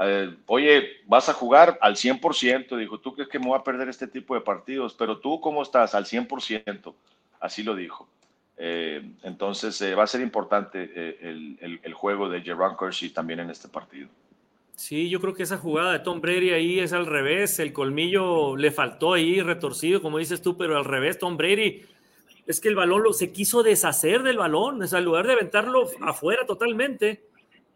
eh, 0.00 0.34
oye, 0.46 1.00
vas 1.06 1.28
a 1.28 1.32
jugar 1.32 1.78
al 1.80 1.96
100%, 1.96 2.76
dijo, 2.76 3.00
¿tú 3.00 3.14
crees 3.14 3.28
que 3.28 3.38
me 3.38 3.46
voy 3.46 3.58
a 3.58 3.64
perder 3.64 3.88
este 3.88 4.06
tipo 4.06 4.34
de 4.34 4.40
partidos? 4.40 4.94
Pero 4.94 5.18
tú, 5.18 5.40
¿cómo 5.40 5.62
estás? 5.62 5.94
Al 5.94 6.04
100%, 6.04 6.94
así 7.40 7.62
lo 7.62 7.74
dijo. 7.74 8.08
Eh, 8.56 9.02
entonces 9.22 9.80
eh, 9.82 9.94
va 9.94 10.04
a 10.04 10.08
ser 10.08 10.20
importante 10.20 10.82
el, 11.20 11.80
el, 11.82 11.94
juego 11.94 12.28
de 12.28 12.42
Jerron 12.42 12.76
Kersey 12.76 13.10
también 13.10 13.40
en 13.40 13.50
este 13.50 13.68
partido. 13.68 14.08
Sí, 14.74 15.08
yo 15.08 15.20
creo 15.20 15.34
que 15.34 15.42
esa 15.42 15.58
jugada 15.58 15.92
de 15.92 15.98
Tom 15.98 16.20
Brady 16.20 16.50
ahí 16.50 16.78
es 16.78 16.92
al 16.92 17.06
revés, 17.06 17.58
el 17.58 17.72
colmillo 17.72 18.56
le 18.56 18.70
faltó 18.70 19.14
ahí 19.14 19.40
retorcido, 19.40 20.00
como 20.00 20.18
dices 20.18 20.42
tú, 20.42 20.56
pero 20.56 20.76
al 20.76 20.84
revés, 20.84 21.18
Tom 21.18 21.36
Brady 21.36 21.82
es 22.46 22.60
que 22.60 22.68
el 22.68 22.76
balón 22.76 23.02
se 23.12 23.32
quiso 23.32 23.64
deshacer 23.64 24.22
del 24.22 24.38
balón, 24.38 24.80
o 24.80 24.96
en 24.96 25.04
lugar 25.04 25.26
de 25.26 25.32
aventarlo 25.32 25.88
afuera 26.02 26.46
totalmente, 26.46 27.24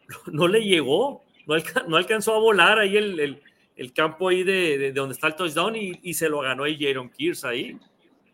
no 0.32 0.46
le 0.46 0.61
llegó, 0.61 1.24
no, 1.46 1.96
alcanzó 1.96 2.35
a 2.35 2.38
volar 2.38 2.78
ahí 2.78 2.96
el, 2.96 3.92
campo 3.94 4.28
ahí 4.28 4.42
de, 4.42 4.92
donde 4.92 5.14
está 5.14 5.28
el 5.28 5.35
touchdown 5.35 5.74
y, 5.76 6.14
se 6.14 6.28
lo 6.28 6.40
ganó 6.40 6.64
ahí 6.64 6.78
Jaron 6.81 7.09
Kears 7.09 7.44
ahí. 7.44 7.78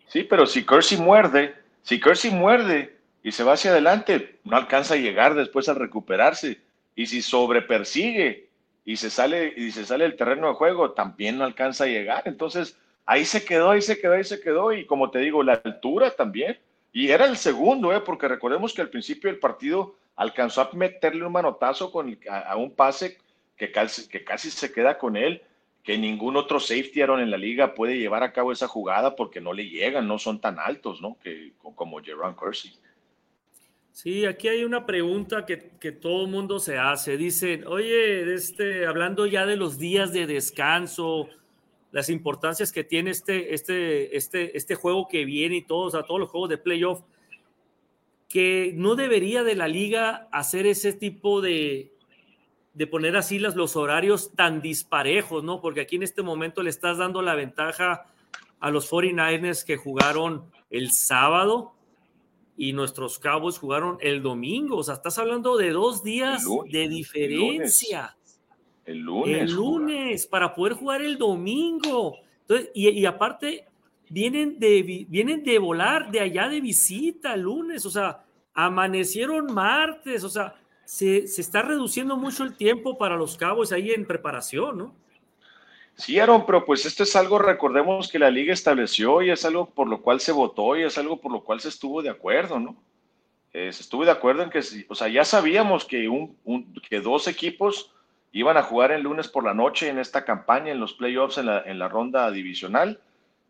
Sí, 0.06 0.24
pero 0.24 0.46
si 0.46 0.64
Kersey 0.64 0.98
muerde, 0.98 1.54
si 1.82 2.00
Kersey 2.00 2.30
muerde 2.30 2.96
y 3.22 3.32
se 3.32 3.44
va 3.44 3.54
hacia 3.54 3.70
adelante, 3.70 4.38
no 4.44 4.56
alcanza 4.56 4.94
a 4.94 4.98
llegar 4.98 5.34
después 5.34 5.68
al 5.68 5.76
recuperarse. 5.76 6.60
Y 6.94 7.06
si 7.06 7.22
sobrepersigue 7.22 8.48
y 8.84 8.96
se 8.96 9.10
sale 9.10 9.52
y 9.56 9.70
se 9.70 9.84
sale 9.84 10.04
del 10.04 10.16
terreno 10.16 10.48
de 10.48 10.54
juego, 10.54 10.92
también 10.92 11.38
no 11.38 11.44
alcanza 11.44 11.84
a 11.84 11.88
llegar. 11.88 12.22
Entonces, 12.26 12.78
ahí 13.06 13.24
se 13.24 13.44
quedó, 13.44 13.70
ahí 13.70 13.82
se 13.82 14.00
quedó, 14.00 14.14
ahí 14.14 14.24
se 14.24 14.40
quedó. 14.40 14.72
Y 14.72 14.86
como 14.86 15.10
te 15.10 15.18
digo, 15.18 15.42
la 15.42 15.60
altura 15.62 16.10
también. 16.10 16.58
Y 16.92 17.08
era 17.08 17.26
el 17.26 17.36
segundo, 17.36 17.92
¿eh? 17.94 18.00
porque 18.00 18.28
recordemos 18.28 18.72
que 18.72 18.80
al 18.80 18.88
principio 18.88 19.30
del 19.30 19.38
partido 19.38 19.96
alcanzó 20.18 20.62
a 20.62 20.70
meterle 20.74 21.24
un 21.24 21.32
manotazo 21.32 21.92
con, 21.92 22.18
a, 22.28 22.56
un 22.56 22.72
pase 22.72 23.18
que 23.56 23.70
casi, 23.70 24.08
que 24.08 24.24
casi 24.24 24.50
se 24.50 24.72
queda 24.72 24.98
con 24.98 25.16
él, 25.16 25.42
que 25.84 25.96
ningún 25.96 26.36
otro 26.36 26.58
safety 26.58 27.00
Aaron 27.00 27.20
en 27.20 27.30
la 27.30 27.38
liga 27.38 27.72
puede 27.72 27.96
llevar 27.96 28.24
a 28.24 28.32
cabo 28.32 28.50
esa 28.50 28.66
jugada 28.66 29.14
porque 29.14 29.40
no 29.40 29.52
le 29.52 29.68
llegan, 29.68 30.08
no 30.08 30.18
son 30.18 30.40
tan 30.40 30.58
altos, 30.58 31.00
¿no? 31.00 31.16
Que, 31.22 31.52
como 31.62 32.02
Jerome 32.02 32.34
Kersey. 32.38 32.72
Sí, 33.92 34.26
aquí 34.26 34.48
hay 34.48 34.64
una 34.64 34.84
pregunta 34.86 35.46
que, 35.46 35.70
que 35.80 35.92
todo 35.92 36.24
el 36.24 36.30
mundo 36.30 36.58
se 36.58 36.78
hace. 36.78 37.16
Dicen, 37.16 37.64
oye, 37.66 38.34
este, 38.34 38.86
hablando 38.86 39.24
ya 39.24 39.46
de 39.46 39.56
los 39.56 39.78
días 39.78 40.12
de 40.12 40.26
descanso, 40.26 41.28
las 41.92 42.10
importancias 42.10 42.72
que 42.72 42.82
tiene 42.82 43.10
este, 43.10 43.54
este, 43.54 44.16
este, 44.16 44.56
este 44.56 44.74
juego 44.74 45.06
que 45.06 45.24
viene 45.24 45.56
y 45.56 45.62
todos, 45.62 45.94
a 45.94 46.02
todos 46.02 46.18
los 46.18 46.28
juegos 46.28 46.50
de 46.50 46.58
playoff, 46.58 47.02
que 48.28 48.72
no 48.76 48.94
debería 48.94 49.42
de 49.42 49.54
la 49.54 49.68
liga 49.68 50.28
hacer 50.32 50.66
ese 50.66 50.92
tipo 50.92 51.40
de, 51.40 51.92
de 52.74 52.86
poner 52.86 53.16
así 53.16 53.38
los, 53.38 53.56
los 53.56 53.74
horarios 53.74 54.32
tan 54.34 54.60
disparejos, 54.60 55.42
¿no? 55.42 55.60
Porque 55.60 55.80
aquí 55.80 55.96
en 55.96 56.02
este 56.02 56.22
momento 56.22 56.62
le 56.62 56.70
estás 56.70 56.98
dando 56.98 57.22
la 57.22 57.34
ventaja 57.34 58.06
a 58.60 58.70
los 58.70 58.90
49ers 58.90 59.64
que 59.64 59.76
jugaron 59.76 60.50
el 60.70 60.92
sábado 60.92 61.72
y 62.56 62.72
nuestros 62.72 63.18
Cowboys 63.18 63.56
jugaron 63.56 63.98
el 64.00 64.20
domingo. 64.20 64.78
O 64.78 64.82
sea, 64.82 64.94
estás 64.94 65.18
hablando 65.18 65.56
de 65.56 65.70
dos 65.70 66.02
días 66.02 66.44
de 66.70 66.88
diferencia. 66.88 68.16
El 68.84 68.98
lunes. 68.98 69.42
El 69.42 69.52
lunes, 69.52 70.26
para 70.26 70.54
poder 70.54 70.72
jugar 70.74 71.02
el 71.02 71.18
domingo. 71.18 72.16
Entonces, 72.42 72.70
y, 72.74 73.04
aparte, 73.06 73.66
vienen 74.10 74.58
de, 74.58 75.06
vienen 75.08 75.42
de 75.42 75.58
volar 75.58 76.10
de 76.10 76.20
allá 76.20 76.48
de 76.48 76.60
visita 76.60 77.34
el 77.34 77.42
lunes, 77.42 77.84
o 77.86 77.90
sea, 77.90 78.24
amanecieron 78.54 79.52
martes, 79.52 80.24
o 80.24 80.28
sea, 80.28 80.54
se, 80.84 81.18
está 81.18 81.62
reduciendo 81.62 82.16
mucho 82.16 82.44
el 82.44 82.56
tiempo 82.56 82.96
para 82.96 83.16
los 83.16 83.36
cabos 83.36 83.72
ahí 83.72 83.90
en 83.90 84.06
preparación, 84.06 84.78
¿no? 84.78 84.94
Sí, 85.96 86.18
Aaron, 86.18 86.46
pero 86.46 86.64
pues 86.64 86.86
esto 86.86 87.02
es 87.02 87.16
algo, 87.16 87.38
recordemos 87.38 88.08
que 88.08 88.20
la 88.20 88.30
liga 88.30 88.52
estableció 88.52 89.20
y 89.20 89.30
es 89.30 89.44
algo 89.44 89.68
por 89.68 89.88
lo 89.88 90.00
cual 90.00 90.20
se 90.20 90.30
votó 90.30 90.76
y 90.76 90.84
es 90.84 90.96
algo 90.96 91.20
por 91.20 91.32
lo 91.32 91.42
cual 91.42 91.60
se 91.60 91.68
estuvo 91.68 92.02
de 92.02 92.10
acuerdo, 92.10 92.58
¿no? 92.60 92.76
estuve 93.52 94.04
de 94.04 94.12
acuerdo 94.12 94.42
en 94.42 94.50
que, 94.50 94.60
o 94.88 94.94
sea, 94.94 95.08
ya 95.08 95.24
sabíamos 95.24 95.84
que, 95.84 96.08
un, 96.08 96.36
que 96.88 97.00
dos 97.00 97.26
equipos 97.26 97.92
iban 98.32 98.56
a 98.56 98.62
jugar 98.62 98.92
el 98.92 99.02
lunes 99.02 99.28
por 99.28 99.44
la 99.44 99.54
noche 99.54 99.88
en 99.88 99.98
esta 99.98 100.24
campaña, 100.24 100.70
en 100.70 100.80
los 100.80 100.94
playoffs, 100.94 101.38
en 101.38 101.46
la, 101.46 101.62
en 101.62 101.78
la 101.78 101.88
ronda 101.88 102.30
divisional, 102.30 103.00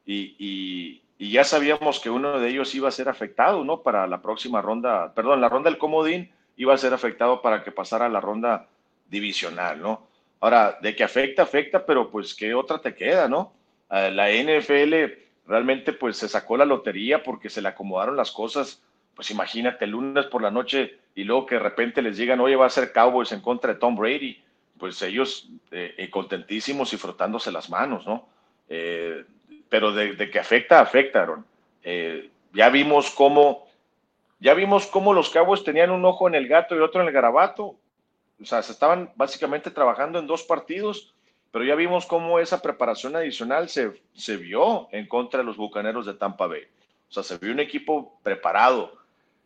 y, 0.09 1.03
ya 1.19 1.45
sabíamos 1.45 2.01
que 2.01 2.11
uno 2.11 2.39
de 2.39 2.49
ellos 2.49 2.75
iba 2.75 2.89
a 2.89 2.93
ser 2.93 3.09
afectado, 3.09 3.65
¿no? 3.65 3.83
Para 3.83 4.07
la 4.07 4.23
próxima 4.23 4.63
ronda, 4.63 5.13
perdón, 5.15 5.41
la 5.41 5.49
ronda 5.49 5.69
del 5.69 5.79
comodín 5.79 6.31
iba 6.57 6.73
a 6.75 6.79
ser 6.79 6.95
afectado 6.95 7.43
para 7.43 7.63
que 7.63 7.73
pasara 7.73 8.07
a 8.07 8.09
la 8.09 8.21
ronda 8.21 8.69
divisional, 9.09 9.81
¿no? 9.83 10.07
Ahora, 10.41 10.79
de 10.81 10.95
que 10.95 11.05
afecta, 11.05 11.43
afecta, 11.43 11.85
pero 11.85 12.11
pues 12.11 12.35
qué 12.35 12.55
otra 12.55 12.81
te 12.81 12.95
queda, 12.95 13.29
¿no? 13.29 13.53
Eh, 13.91 14.11
la 14.13 14.31
NFL 14.31 14.95
realmente 15.47 15.93
pues 15.93 16.17
se 16.17 16.29
sacó 16.29 16.57
la 16.57 16.65
lotería 16.65 17.23
porque 17.23 17.51
se 17.51 17.61
le 17.61 17.69
acomodaron 17.69 18.17
las 18.17 18.31
cosas. 18.31 18.83
Pues 19.15 19.31
imagínate, 19.33 19.85
el 19.85 19.91
lunes 19.91 20.27
por 20.27 20.43
la 20.43 20.53
noche 20.53 20.99
y 21.17 21.25
luego 21.25 21.47
que 21.47 21.57
de 21.57 21.63
repente 21.63 22.01
les 22.01 22.17
digan, 22.17 22.39
oye, 22.41 22.55
va 22.55 22.67
a 22.67 22.71
ser 22.71 22.93
Cowboys 22.93 23.33
en 23.33 23.41
contra 23.41 23.75
de 23.75 23.81
Tom 23.81 23.97
Brady. 23.97 24.41
Pues 24.79 25.03
ellos 25.03 25.49
eh, 25.73 25.95
eh, 25.99 26.09
contentísimos 26.09 26.93
y 26.93 26.97
frotándose 26.97 27.51
las 27.51 27.69
manos, 27.69 28.07
¿no? 28.07 28.29
Pero 29.69 29.93
de, 29.93 30.31
que 30.31 30.39
afecta, 30.39 30.81
afectaron. 30.81 31.45
ya 32.53 32.69
vimos 32.71 33.11
cómo, 33.11 33.67
ya 34.41 34.55
vimos 34.55 34.87
cómo 34.87 35.13
los 35.13 35.31
Cowboys 35.31 35.65
tenían 35.65 35.91
un 35.91 36.05
ojo 36.05 36.29
en 36.29 36.35
el 36.35 36.49
gato 36.49 36.77
y 36.77 36.81
otro 36.81 37.03
en 37.03 37.09
el 37.09 37.13
garabato 37.13 37.77
o 38.41 38.45
sea, 38.45 38.63
se 38.63 38.73
estaban 38.73 39.11
básicamente 39.17 39.71
trabajando 39.71 40.19
en 40.19 40.27
dos 40.27 40.45
partidos, 40.45 41.13
pero 41.51 41.65
ya 41.65 41.75
vimos 41.75 42.07
cómo 42.07 42.39
esa 42.39 42.63
preparación 42.63 43.17
adicional 43.17 43.69
se, 43.69 44.01
se 44.15 44.37
vio 44.37 44.89
en 44.93 45.07
contra 45.07 45.41
de 45.41 45.47
los 45.47 45.57
Bucaneros 45.57 46.07
de 46.07 46.15
Tampa 46.15 46.47
Bay. 46.47 46.63
O 47.09 47.13
sea, 47.13 47.23
se 47.23 47.39
vio 47.39 47.53
un 47.53 47.61
equipo 47.61 48.21
preparado. 48.23 48.93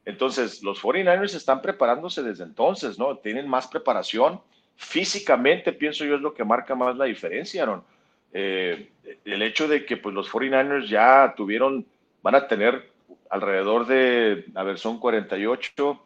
Entonces, 0.04 0.62
los 0.62 0.82
49ers 0.82 1.34
están 1.34 1.62
preparándose 1.62 2.22
desde 2.22 2.44
entonces, 2.44 2.98
¿no? 2.98 3.16
Tienen 3.18 3.48
más 3.48 3.68
preparación. 3.68 4.42
Físicamente, 4.74 5.72
pienso 5.72 6.04
yo, 6.04 6.16
es 6.16 6.20
lo 6.20 6.34
que 6.34 6.44
marca 6.44 6.74
más 6.74 6.96
la 6.96 7.04
diferencia, 7.04 7.62
Aaron. 7.62 7.84
Eh, 8.32 8.90
el 9.24 9.42
hecho 9.42 9.68
de 9.68 9.84
que 9.84 9.96
pues, 9.96 10.14
los 10.14 10.30
49ers 10.30 10.88
ya 10.88 11.34
tuvieron, 11.36 11.86
van 12.22 12.34
a 12.34 12.48
tener 12.48 12.90
alrededor 13.30 13.86
de, 13.86 14.46
a 14.54 14.62
ver, 14.62 14.78
son 14.78 14.98
48, 14.98 16.00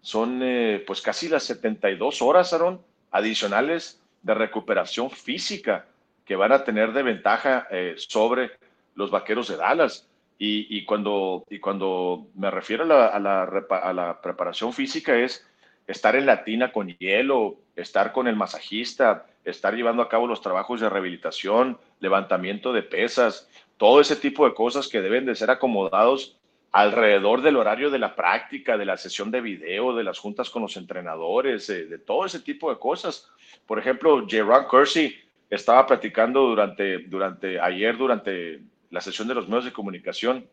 son 0.00 0.40
eh, 0.42 0.82
pues 0.86 1.00
casi 1.00 1.28
las 1.28 1.44
72 1.44 2.22
horas, 2.22 2.52
Aaron, 2.52 2.80
adicionales 3.10 4.00
de 4.22 4.34
recuperación 4.34 5.10
física 5.10 5.86
que 6.24 6.36
van 6.36 6.52
a 6.52 6.64
tener 6.64 6.92
de 6.92 7.02
ventaja 7.02 7.66
eh, 7.70 7.94
sobre 7.96 8.52
los 8.94 9.10
vaqueros 9.10 9.48
de 9.48 9.56
Dallas. 9.56 10.08
Y, 10.44 10.84
cuando, 10.86 11.44
y 11.50 11.60
cuando 11.60 12.26
me 12.34 12.50
refiero 12.50 12.82
a 12.82 12.86
la, 12.88 13.06
a, 13.06 13.20
la, 13.20 13.42
a 13.44 13.92
la, 13.92 14.20
preparación 14.20 14.72
física 14.72 15.16
es 15.16 15.46
estar 15.86 16.16
en 16.16 16.26
la 16.26 16.44
tina 16.44 16.72
con 16.72 16.88
hielo, 16.88 17.56
estar 17.76 18.12
con 18.12 18.28
el 18.28 18.36
masajista, 18.36 19.26
estar 19.44 19.74
llevando 19.74 20.02
a 20.02 20.08
cabo 20.08 20.26
los 20.26 20.40
trabajos 20.40 20.80
de 20.80 20.88
rehabilitación, 20.88 21.78
levantamiento 22.00 22.72
de 22.72 22.82
pesas, 22.82 23.48
todo 23.76 24.00
ese 24.00 24.16
tipo 24.16 24.46
de 24.46 24.54
cosas 24.54 24.88
que 24.88 25.00
deben 25.00 25.26
de 25.26 25.34
ser 25.34 25.50
acomodados 25.50 26.36
alrededor 26.70 27.42
del 27.42 27.56
horario 27.56 27.90
de 27.90 27.98
la 27.98 28.14
práctica, 28.14 28.78
de 28.78 28.86
la 28.86 28.96
sesión 28.96 29.30
de 29.30 29.40
video, 29.40 29.94
de 29.94 30.04
las 30.04 30.18
juntas 30.18 30.48
con 30.48 30.62
los 30.62 30.76
entrenadores, 30.76 31.68
eh, 31.68 31.84
de 31.84 31.98
todo 31.98 32.24
ese 32.24 32.40
tipo 32.40 32.70
de 32.70 32.78
cosas. 32.78 33.28
Por 33.66 33.78
ejemplo, 33.78 34.26
Ron 34.26 34.66
Kersey 34.70 35.14
estaba 35.50 35.86
platicando 35.86 36.40
durante, 36.40 36.98
durante 37.00 37.60
ayer, 37.60 37.96
durante 37.96 38.62
la 38.90 39.00
sesión 39.02 39.28
de 39.28 39.34
los 39.34 39.48
medios 39.48 39.66
de 39.66 39.72
comunicación, 39.72 40.46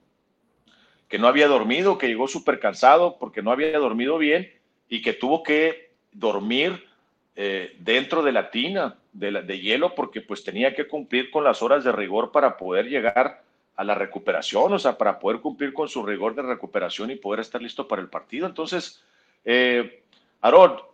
que 1.07 1.17
no 1.17 1.27
había 1.27 1.47
dormido, 1.47 1.97
que 1.97 2.07
llegó 2.07 2.27
súper 2.27 2.59
cansado 2.59 3.17
porque 3.17 3.41
no 3.41 3.51
había 3.51 3.77
dormido 3.79 4.17
bien 4.17 4.58
y 4.89 5.01
que 5.01 5.13
tuvo 5.13 5.43
que 5.43 5.91
dormir 6.11 6.85
eh, 7.35 7.75
dentro 7.79 8.23
de 8.23 8.31
la 8.31 8.51
tina 8.51 8.97
de, 9.13 9.31
de 9.43 9.59
hielo 9.59 9.95
porque 9.95 10.21
pues 10.21 10.43
tenía 10.43 10.75
que 10.75 10.87
cumplir 10.87 11.31
con 11.31 11.43
las 11.43 11.61
horas 11.61 11.83
de 11.83 11.91
rigor 11.91 12.31
para 12.31 12.57
poder 12.57 12.89
llegar 12.89 13.43
a 13.79 13.85
la 13.85 13.95
recuperación, 13.95 14.73
o 14.73 14.77
sea, 14.77 14.97
para 14.97 15.19
poder 15.19 15.39
cumplir 15.39 15.71
con 15.71 15.87
su 15.87 16.05
rigor 16.05 16.35
de 16.35 16.41
recuperación 16.41 17.11
y 17.11 17.15
poder 17.15 17.39
estar 17.39 17.61
listo 17.61 17.87
para 17.87 18.01
el 18.01 18.09
partido. 18.09 18.45
Entonces, 18.45 19.01
eh, 19.45 20.03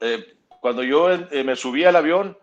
eh, 0.01 0.35
cuando 0.61 0.83
yo 0.83 1.11
eh, 1.11 1.43
me 1.43 1.55
subí 1.55 1.83
al 1.83 1.95
avión, 1.95 2.37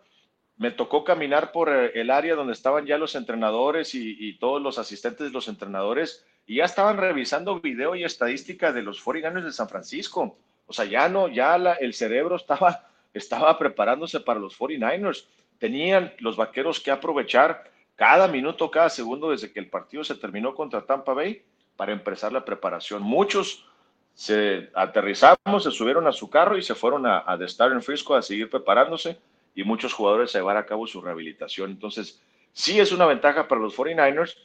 me 0.56 0.72
tocó 0.72 1.04
caminar 1.04 1.52
por 1.52 1.68
el 1.68 2.10
área 2.10 2.34
donde 2.34 2.54
estaban 2.54 2.86
ya 2.86 2.98
los 2.98 3.14
entrenadores 3.14 3.94
y, 3.94 4.36
todos 4.38 4.60
los 4.60 4.80
asistentes 4.80 5.28
de 5.28 5.32
los 5.32 5.46
entrenadores 5.46 6.26
y 6.44 6.56
ya 6.56 6.64
estaban 6.64 6.96
revisando 6.96 7.60
video 7.60 7.94
y 7.94 8.02
estadística 8.02 8.72
de 8.72 8.82
los 8.82 9.00
49 9.00 9.46
de 9.46 9.52
San 9.52 9.68
Francisco. 9.68 10.36
O 10.66 10.72
sea, 10.72 10.84
ya 10.84 11.08
no, 11.08 11.28
ya 11.28 11.56
el 11.80 11.94
cerebro 11.94 12.36
estaba, 12.36 12.88
estaba 13.14 13.58
preparándose 13.58 14.20
para 14.20 14.40
los 14.40 14.58
49ers. 14.58 15.26
Tenían 15.58 16.12
los 16.18 16.36
vaqueros 16.36 16.80
que 16.80 16.90
aprovechar 16.90 17.70
cada 17.96 18.26
minuto, 18.28 18.70
cada 18.70 18.90
segundo 18.90 19.30
desde 19.30 19.52
que 19.52 19.60
el 19.60 19.68
partido 19.68 20.02
se 20.02 20.14
terminó 20.14 20.54
contra 20.54 20.84
Tampa 20.84 21.14
Bay 21.14 21.42
para 21.76 21.92
empezar 21.92 22.32
la 22.32 22.44
preparación. 22.44 23.02
Muchos 23.02 23.66
se 24.14 24.70
aterrizamos, 24.74 25.62
se 25.62 25.70
subieron 25.70 26.06
a 26.06 26.12
su 26.12 26.28
carro 26.28 26.58
y 26.58 26.62
se 26.62 26.74
fueron 26.74 27.06
a, 27.06 27.22
a 27.26 27.38
The 27.38 27.44
Star 27.46 27.72
en 27.72 27.82
Frisco 27.82 28.14
a 28.14 28.22
seguir 28.22 28.50
preparándose 28.50 29.18
y 29.54 29.64
muchos 29.64 29.92
jugadores 29.92 30.34
a 30.34 30.38
llevar 30.38 30.56
a 30.56 30.66
cabo 30.66 30.86
su 30.86 31.00
rehabilitación. 31.00 31.70
Entonces, 31.70 32.20
sí 32.52 32.80
es 32.80 32.92
una 32.92 33.06
ventaja 33.06 33.48
para 33.48 33.60
los 33.60 33.76
49ers, 33.76 34.36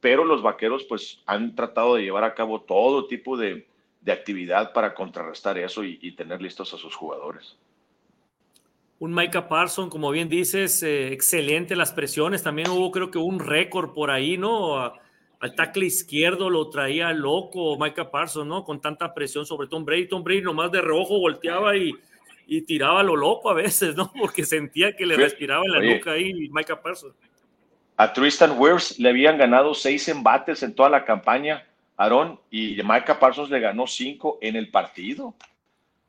pero 0.00 0.24
los 0.24 0.42
vaqueros 0.42 0.84
pues 0.84 1.22
han 1.26 1.54
tratado 1.54 1.94
de 1.94 2.02
llevar 2.02 2.24
a 2.24 2.34
cabo 2.34 2.60
todo 2.62 3.06
tipo 3.06 3.36
de, 3.36 3.66
actividad 4.12 4.72
para 4.72 4.94
contrarrestar 4.94 5.58
eso 5.58 5.82
y 5.84 6.12
tener 6.12 6.42
listos 6.42 6.72
a 6.74 6.78
sus 6.78 6.94
jugadores 6.94 7.56
un 9.04 9.14
Micah 9.14 9.48
Parson, 9.48 9.90
como 9.90 10.10
bien 10.10 10.30
dices, 10.30 10.82
eh, 10.82 11.12
excelente 11.12 11.76
las 11.76 11.92
presiones. 11.92 12.42
También 12.42 12.70
hubo, 12.70 12.90
creo 12.90 13.10
que 13.10 13.18
un 13.18 13.38
récord 13.38 13.92
por 13.92 14.10
ahí, 14.10 14.38
¿no? 14.38 14.92
al 15.40 15.54
tackle 15.54 15.84
izquierdo 15.84 16.48
lo 16.48 16.70
traía 16.70 17.12
loco 17.12 17.78
Micah 17.78 18.10
Parson, 18.10 18.48
¿no? 18.48 18.64
Con 18.64 18.80
tanta 18.80 19.12
presión 19.12 19.44
sobre 19.44 19.68
Tom 19.68 19.84
Brady. 19.84 20.08
Tom 20.08 20.24
Brady 20.24 20.40
nomás 20.40 20.72
de 20.72 20.80
reojo 20.80 21.18
volteaba 21.18 21.76
y, 21.76 21.92
y 22.46 22.62
tiraba 22.62 23.02
lo 23.02 23.14
loco 23.14 23.50
a 23.50 23.54
veces, 23.54 23.94
¿no? 23.94 24.10
Porque 24.18 24.46
sentía 24.46 24.96
que 24.96 25.04
le 25.04 25.16
respiraba 25.16 25.62
en 25.66 25.72
la 25.72 25.94
nuca 25.94 26.12
ahí 26.12 26.48
Micah 26.50 26.80
Parson. 26.80 27.12
A 27.98 28.10
Tristan 28.10 28.58
Wirfs 28.58 28.98
le 28.98 29.10
habían 29.10 29.36
ganado 29.36 29.74
seis 29.74 30.08
embates 30.08 30.62
en 30.62 30.74
toda 30.74 30.88
la 30.88 31.04
campaña, 31.04 31.66
Aaron, 31.96 32.40
y 32.50 32.76
Micah 32.82 33.18
Parsons 33.18 33.50
le 33.50 33.60
ganó 33.60 33.86
cinco 33.86 34.38
en 34.40 34.56
el 34.56 34.70
partido. 34.70 35.34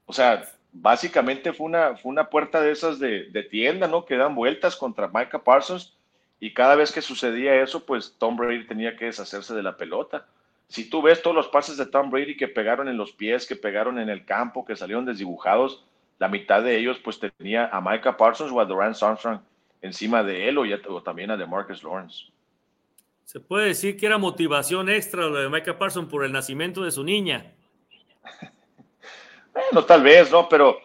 O 0.05 0.13
sea, 0.13 0.43
básicamente 0.71 1.53
fue 1.53 1.67
una, 1.67 1.95
fue 1.95 2.11
una 2.11 2.29
puerta 2.29 2.61
de 2.61 2.71
esas 2.71 2.99
de, 2.99 3.47
tienda, 3.49 3.87
¿no? 3.87 4.05
Que 4.05 4.17
dan 4.17 4.35
vueltas 4.35 4.75
contra 4.75 5.07
Micah 5.07 5.43
Parsons 5.43 5.93
y 6.39 6.53
cada 6.53 6.75
vez 6.75 6.91
que 6.91 7.01
sucedía 7.01 7.61
eso, 7.61 7.85
pues 7.85 8.15
Tom 8.17 8.35
Brady 8.35 8.67
tenía 8.67 8.97
que 8.97 9.05
deshacerse 9.05 9.53
de 9.53 9.63
la 9.63 9.77
pelota. 9.77 10.27
Si 10.67 10.89
tú 10.89 11.01
ves 11.01 11.21
todos 11.21 11.35
los 11.35 11.47
pases 11.47 11.77
de 11.77 11.85
Tom 11.85 12.09
Brady 12.09 12.35
que 12.35 12.47
pegaron 12.47 12.89
en 12.89 12.97
los 12.97 13.11
pies, 13.13 13.47
que 13.47 13.55
pegaron 13.55 13.99
en 13.99 14.09
el 14.09 14.25
campo, 14.25 14.65
que 14.65 14.75
salieron 14.75 15.05
desdibujados, 15.05 15.85
la 16.19 16.27
mitad 16.27 16.61
de 16.63 16.77
ellos 16.77 16.99
pues 16.99 17.19
tenía 17.19 17.67
a 17.67 17.79
Micah 17.81 18.17
Parsons 18.17 18.51
o 18.51 18.59
a 18.59 18.65
Durant 18.65 19.01
Armstrong 19.01 19.39
encima 19.81 20.23
de 20.23 20.49
él 20.49 20.57
o, 20.57 20.65
ya, 20.65 20.79
también 21.03 21.31
a 21.31 21.37
DeMarcus 21.37 21.83
Lawrence. 21.83 22.25
Se 23.25 23.39
puede 23.39 23.67
decir 23.67 23.97
que 23.97 24.05
era 24.05 24.17
motivación 24.17 24.87
extra 24.89 25.23
lo 25.23 25.41
de 25.41 25.49
Micah 25.49 25.77
Parsons 25.77 26.09
por 26.09 26.23
el 26.23 26.31
nacimiento 26.31 26.83
de 26.83 26.91
su 26.91 27.03
niña. 27.03 27.53
Bueno, 29.71 29.85
tal 29.85 30.03
vez, 30.03 30.29
¿no? 30.29 30.49
Pero 30.49 30.77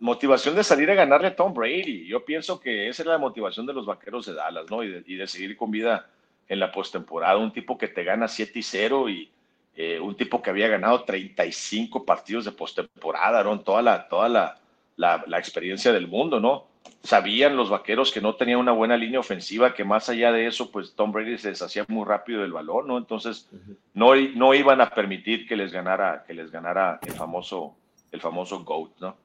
motivación 0.00 0.56
de 0.56 0.64
salir 0.64 0.90
a 0.90 0.94
ganarle 0.94 1.28
a 1.28 1.36
Tom 1.36 1.54
Brady. 1.54 2.06
Yo 2.06 2.24
pienso 2.24 2.58
que 2.58 2.88
esa 2.88 3.02
es 3.02 3.06
la 3.06 3.16
motivación 3.16 3.64
de 3.64 3.72
los 3.72 3.86
vaqueros 3.86 4.26
de 4.26 4.34
Dallas, 4.34 4.68
¿no? 4.68 4.82
Y 4.82 4.90
de, 5.16 5.26
seguir 5.28 5.56
con 5.56 5.70
vida 5.70 6.10
en 6.48 6.58
la 6.58 6.72
postemporada. 6.72 7.36
Un 7.36 7.52
tipo 7.52 7.78
que 7.78 7.88
te 7.88 8.04
gana 8.04 8.26
7 8.26 8.58
y 8.58 8.62
0 8.62 9.08
y 9.08 9.30
eh, 9.76 10.00
un 10.00 10.16
tipo 10.16 10.42
que 10.42 10.50
había 10.50 10.66
ganado 10.68 11.04
35 11.04 12.04
partidos 12.04 12.44
de 12.44 12.52
postemporada, 12.52 13.44
¿no? 13.44 13.60
Toda 13.60 13.82
la, 13.82 14.08
toda 14.08 14.28
la, 14.28 14.58
la, 14.96 15.38
experiencia 15.38 15.92
del 15.92 16.08
mundo, 16.08 16.40
¿no? 16.40 16.66
Sabían 17.02 17.56
los 17.56 17.70
vaqueros 17.70 18.12
que 18.12 18.20
no 18.20 18.34
tenía 18.34 18.58
una 18.58 18.72
buena 18.72 18.96
línea 18.96 19.20
ofensiva, 19.20 19.74
que 19.74 19.84
más 19.84 20.08
allá 20.08 20.32
de 20.32 20.46
eso, 20.46 20.70
pues 20.70 20.94
Tom 20.94 21.12
Brady 21.12 21.38
se 21.38 21.50
deshacía 21.50 21.84
muy 21.88 22.04
rápido 22.04 22.42
del 22.42 22.52
balón, 22.52 22.86
¿no? 22.88 22.98
Entonces, 22.98 23.48
no, 23.94 24.14
no 24.14 24.54
iban 24.54 24.80
a 24.80 24.90
permitir 24.90 25.46
que 25.46 25.56
les 25.56 25.72
ganara, 25.72 26.24
que 26.26 26.34
les 26.34 26.50
ganara 26.50 26.98
el 27.06 27.12
famoso, 27.12 27.76
el 28.12 28.20
famoso 28.20 28.64
GOAT, 28.64 28.90
¿no? 29.00 29.16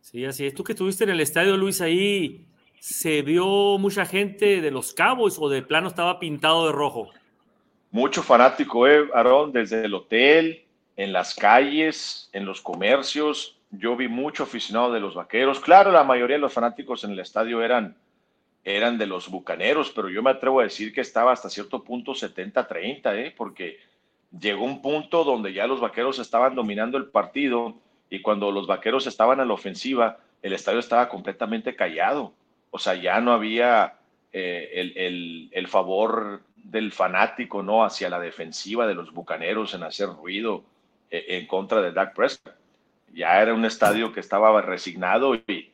Sí, 0.00 0.24
así 0.24 0.46
es. 0.46 0.54
Tú 0.54 0.64
que 0.64 0.72
estuviste 0.72 1.04
en 1.04 1.10
el 1.10 1.20
estadio, 1.20 1.56
Luis, 1.56 1.80
ahí 1.80 2.46
se 2.78 3.22
vio 3.22 3.78
mucha 3.78 4.06
gente 4.06 4.60
de 4.60 4.70
los 4.70 4.92
cabos 4.92 5.38
o 5.40 5.48
de 5.48 5.62
plano 5.62 5.88
estaba 5.88 6.20
pintado 6.20 6.66
de 6.66 6.72
rojo. 6.72 7.10
Mucho 7.90 8.22
fanático, 8.22 8.86
eh, 8.86 9.08
Aaron, 9.14 9.52
desde 9.52 9.84
el 9.84 9.94
hotel, 9.94 10.64
en 10.96 11.12
las 11.12 11.34
calles, 11.34 12.30
en 12.32 12.44
los 12.44 12.60
comercios, 12.60 13.55
yo 13.70 13.96
vi 13.96 14.08
mucho 14.08 14.44
aficionado 14.44 14.92
de 14.92 15.00
los 15.00 15.14
vaqueros. 15.14 15.60
Claro, 15.60 15.90
la 15.90 16.04
mayoría 16.04 16.36
de 16.36 16.40
los 16.40 16.52
fanáticos 16.52 17.04
en 17.04 17.12
el 17.12 17.18
estadio 17.18 17.62
eran, 17.62 17.96
eran 18.64 18.98
de 18.98 19.06
los 19.06 19.28
bucaneros, 19.28 19.90
pero 19.90 20.08
yo 20.08 20.22
me 20.22 20.30
atrevo 20.30 20.60
a 20.60 20.64
decir 20.64 20.92
que 20.92 21.00
estaba 21.00 21.32
hasta 21.32 21.50
cierto 21.50 21.82
punto 21.82 22.12
70-30, 22.12 23.14
¿eh? 23.16 23.34
porque 23.36 23.78
llegó 24.38 24.64
un 24.64 24.82
punto 24.82 25.24
donde 25.24 25.52
ya 25.52 25.66
los 25.66 25.80
vaqueros 25.80 26.18
estaban 26.18 26.54
dominando 26.54 26.98
el 26.98 27.06
partido 27.06 27.76
y 28.10 28.20
cuando 28.20 28.50
los 28.50 28.66
vaqueros 28.66 29.06
estaban 29.06 29.40
a 29.40 29.44
la 29.44 29.54
ofensiva, 29.54 30.18
el 30.42 30.52
estadio 30.52 30.78
estaba 30.78 31.08
completamente 31.08 31.74
callado. 31.74 32.32
O 32.70 32.78
sea, 32.78 32.94
ya 32.94 33.20
no 33.20 33.32
había 33.32 33.94
eh, 34.32 35.48
el, 35.52 35.68
favor 35.68 36.42
del 36.56 36.92
fanático, 36.92 37.62
¿no? 37.62 37.84
Hacia 37.84 38.10
la 38.10 38.20
defensiva 38.20 38.86
de 38.86 38.94
los 38.94 39.12
bucaneros 39.12 39.74
en 39.74 39.82
hacer 39.82 40.08
ruido 40.08 40.64
eh, 41.10 41.24
en 41.28 41.46
contra 41.46 41.80
de 41.80 41.92
Dak 41.92 42.14
Prescott. 42.14 42.55
Ya 43.12 43.40
era 43.40 43.54
un 43.54 43.64
estadio 43.64 44.12
que 44.12 44.20
estaba 44.20 44.60
resignado 44.60 45.34
y, 45.34 45.72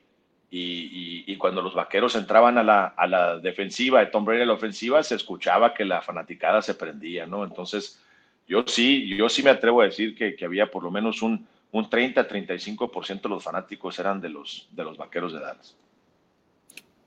y, 0.50 1.36
cuando 1.38 1.62
los 1.62 1.74
vaqueros 1.74 2.14
entraban 2.14 2.58
a 2.58 2.62
la, 2.62 2.86
a 2.86 3.06
la 3.06 3.38
defensiva, 3.38 4.00
de 4.00 4.06
Tom 4.06 4.24
Brady 4.24 4.42
a 4.42 4.46
la 4.46 4.52
ofensiva, 4.52 5.02
se 5.02 5.16
escuchaba 5.16 5.74
que 5.74 5.84
la 5.84 6.02
fanaticada 6.02 6.62
se 6.62 6.74
prendía, 6.74 7.26
¿no? 7.26 7.42
Entonces, 7.42 8.00
yo 8.46 8.62
sí, 8.66 9.16
yo 9.16 9.28
sí 9.28 9.42
me 9.42 9.50
atrevo 9.50 9.80
a 9.80 9.86
decir 9.86 10.14
que, 10.14 10.36
que 10.36 10.44
había 10.44 10.70
por 10.70 10.84
lo 10.84 10.90
menos 10.90 11.22
un, 11.22 11.46
un 11.72 11.88
30-35% 11.88 13.22
de 13.22 13.28
los 13.28 13.42
fanáticos 13.42 13.98
eran 13.98 14.20
de 14.20 14.28
los, 14.28 14.68
de 14.70 14.84
los 14.84 14.96
vaqueros 14.96 15.32
de 15.32 15.40
Dallas. 15.40 15.76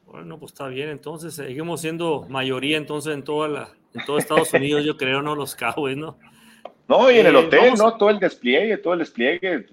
Bueno, 0.06 0.38
pues 0.40 0.52
está 0.52 0.68
bien, 0.68 0.90
entonces 0.90 1.36
seguimos 1.36 1.82
siendo 1.82 2.26
mayoría 2.30 2.78
entonces 2.78 3.14
en 3.14 3.24
toda 3.24 3.48
la, 3.48 3.70
en 3.94 4.06
todo 4.06 4.18
Estados 4.18 4.54
Unidos, 4.54 4.84
yo 4.84 4.98
creo, 4.98 5.22
¿no? 5.22 5.36
Los 5.36 5.56
Cowboys, 5.56 5.98
¿no? 5.98 6.18
No, 6.88 7.10
y 7.10 7.20
en 7.20 7.28
el 7.28 7.36
eh, 7.36 7.40
hotel, 7.40 7.74
¿no? 7.78 7.98
Todo 7.98 8.10
el 8.10 8.20
despliegue, 8.20 8.78
todo 8.78 8.94
el 8.94 9.00
despliegue, 9.00 9.68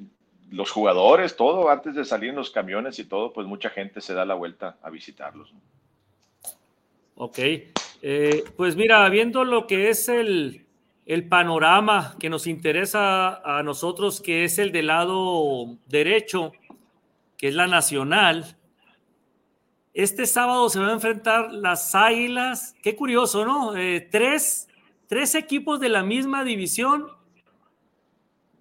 los 0.52 0.70
jugadores, 0.70 1.34
todo, 1.36 1.70
antes 1.70 1.94
de 1.94 2.04
salir 2.04 2.30
en 2.30 2.36
los 2.36 2.50
camiones 2.50 2.98
y 2.98 3.04
todo, 3.04 3.32
pues 3.32 3.46
mucha 3.46 3.70
gente 3.70 4.00
se 4.00 4.14
da 4.14 4.24
la 4.24 4.34
vuelta 4.34 4.76
a 4.82 4.90
visitarlos. 4.90 5.52
Ok, 7.16 7.38
eh, 8.02 8.44
pues 8.56 8.76
mira, 8.76 9.08
viendo 9.08 9.44
lo 9.44 9.66
que 9.66 9.88
es 9.88 10.08
el, 10.08 10.66
el 11.06 11.26
panorama 11.28 12.16
que 12.20 12.28
nos 12.28 12.46
interesa 12.46 13.36
a 13.36 13.62
nosotros, 13.62 14.20
que 14.20 14.44
es 14.44 14.58
el 14.58 14.72
del 14.72 14.88
lado 14.88 15.76
derecho, 15.86 16.52
que 17.38 17.48
es 17.48 17.54
la 17.54 17.66
nacional. 17.66 18.56
Este 19.94 20.26
sábado 20.26 20.68
se 20.68 20.78
van 20.78 20.90
a 20.90 20.94
enfrentar 20.94 21.52
las 21.52 21.94
Águilas. 21.94 22.74
Qué 22.82 22.94
curioso, 22.94 23.44
¿no? 23.44 23.76
Eh, 23.76 24.06
tres, 24.10 24.68
tres 25.06 25.34
equipos 25.34 25.80
de 25.80 25.88
la 25.88 26.02
misma 26.02 26.44
división 26.44 27.08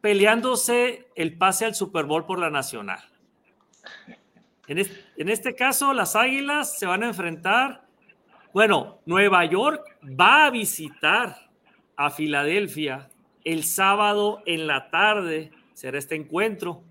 peleándose 0.01 1.07
el 1.15 1.37
pase 1.37 1.65
al 1.65 1.75
Super 1.75 2.05
Bowl 2.05 2.25
por 2.25 2.39
la 2.39 2.49
nacional. 2.49 2.99
En 4.67 5.29
este 5.29 5.53
caso, 5.55 5.93
las 5.93 6.15
Águilas 6.15 6.77
se 6.79 6.85
van 6.85 7.03
a 7.03 7.07
enfrentar. 7.07 7.85
Bueno, 8.53 8.99
Nueva 9.05 9.45
York 9.45 9.83
va 10.03 10.45
a 10.45 10.49
visitar 10.49 11.49
a 11.95 12.09
Filadelfia. 12.09 13.09
El 13.43 13.63
sábado 13.63 14.41
en 14.45 14.67
la 14.67 14.89
tarde 14.89 15.51
será 15.73 15.97
este 15.97 16.15
encuentro. 16.15 16.83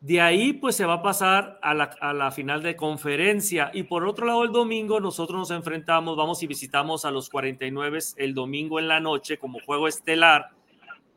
De 0.00 0.20
ahí 0.20 0.54
pues 0.54 0.76
se 0.76 0.86
va 0.86 0.94
a 0.94 1.02
pasar 1.02 1.58
a 1.62 1.74
la, 1.74 2.30
final 2.30 2.62
de 2.62 2.74
conferencia. 2.74 3.70
Y 3.74 3.82
por 3.82 4.06
otro 4.06 4.26
lado 4.26 4.44
el 4.44 4.52
domingo 4.52 4.98
nosotros 4.98 5.38
nos 5.38 5.50
enfrentamos, 5.50 6.16
vamos 6.16 6.42
y 6.42 6.46
visitamos 6.46 7.04
a 7.04 7.10
los 7.10 7.28
49 7.28 7.98
el 8.16 8.34
domingo 8.34 8.78
en 8.78 8.88
la 8.88 8.98
noche 8.98 9.38
como 9.38 9.60
juego 9.60 9.88
estelar. 9.88 10.50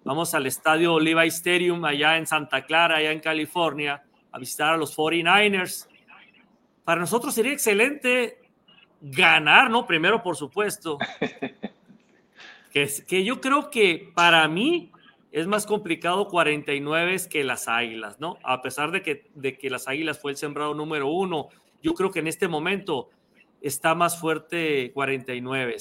Vamos 0.04 0.34
al 0.34 0.46
estadio 0.46 1.00
Levi 1.00 1.28
Stadium 1.28 1.84
allá 1.86 2.18
en 2.18 2.28
Santa 2.28 2.66
Clara, 2.66 2.98
allá 2.98 3.12
en 3.12 3.22
California, 3.22 4.04
a 4.32 4.38
visitar 4.38 4.74
a 4.74 4.78
los 4.78 4.98
49ers. 4.98 5.88
Para 6.84 7.00
nosotros 7.00 7.34
sería 7.34 7.54
excelente 7.54 8.40
ganar, 9.00 9.70
¿no? 9.70 9.88
Primero, 9.88 10.22
por 10.22 10.36
supuesto. 10.36 10.98
que, 12.72 13.24
yo 13.24 13.40
creo 13.40 13.70
que 13.70 14.12
para 14.14 14.46
mí 14.50 14.92
es 15.32 15.48
más 15.48 15.66
complicado 15.66 16.28
49 16.28 17.18
que 17.30 17.46
las 17.46 17.70
Águilas, 17.70 18.20
¿no? 18.20 18.38
A 18.44 18.62
pesar 18.62 18.92
de 18.92 19.02
que, 19.02 19.30
de 19.36 19.58
que 19.58 19.70
las 19.70 19.88
Águilas 19.88 20.20
fue 20.20 20.32
el 20.32 20.38
sembrado 20.38 20.74
número 20.74 21.08
uno, 21.08 21.48
yo 21.82 21.94
creo 21.94 22.12
que 22.12 22.20
en 22.20 22.28
este 22.28 22.50
momento 22.50 23.10
está 23.62 23.96
más 23.96 24.20
fuerte 24.20 24.92
49. 24.94 25.78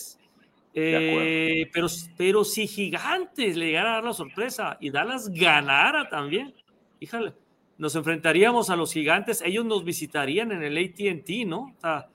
Eh, 0.74 1.68
pero, 1.72 1.86
pero 2.16 2.44
si 2.44 2.66
Gigantes 2.66 3.56
le 3.56 3.66
llegara 3.66 3.90
a 3.90 3.94
dar 3.94 4.04
la 4.04 4.12
sorpresa 4.12 4.78
y 4.80 4.90
Dallas 4.90 5.28
ganara 5.28 6.08
también, 6.08 6.54
fíjale, 6.98 7.34
nos 7.78 7.94
enfrentaríamos 7.94 8.70
a 8.70 8.76
los 8.76 8.92
Gigantes, 8.92 9.42
ellos 9.42 9.64
nos 9.64 9.84
visitarían 9.84 10.52
en 10.52 10.62
el 10.62 10.78
ATT, 10.78 11.46
¿no? 11.46 11.74
O 11.76 11.80
sea, 11.80 12.08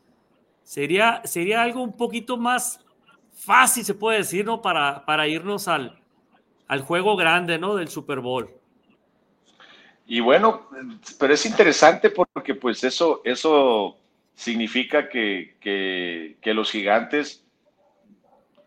sería, 0.63 1.22
sería 1.26 1.62
algo 1.62 1.84
un 1.84 1.96
poquito 1.96 2.38
más 2.38 2.84
fácil, 3.32 3.86
se 3.86 3.93
puede 3.93 4.20
decir, 4.20 4.46
¿no? 4.46 4.62
Para, 4.62 5.06
para 5.06 5.28
irnos 5.28 5.67
al, 5.67 6.00
al 6.67 6.82
juego 6.82 7.15
grande, 7.15 7.58
¿no? 7.58 7.76
Del 7.76 7.88
Super 7.88 8.20
Bowl. 8.20 8.50
Y 10.08 10.22
bueno, 10.22 10.70
pero 11.20 11.34
es 11.34 11.46
interesante 11.46 12.10
porque 12.10 12.56
pues 12.56 12.84
eso, 12.84 13.22
eso 13.26 13.98
significa 14.36 15.10
que, 15.10 15.56
que, 15.60 16.54
los 16.54 16.72
gigantes 16.72 17.46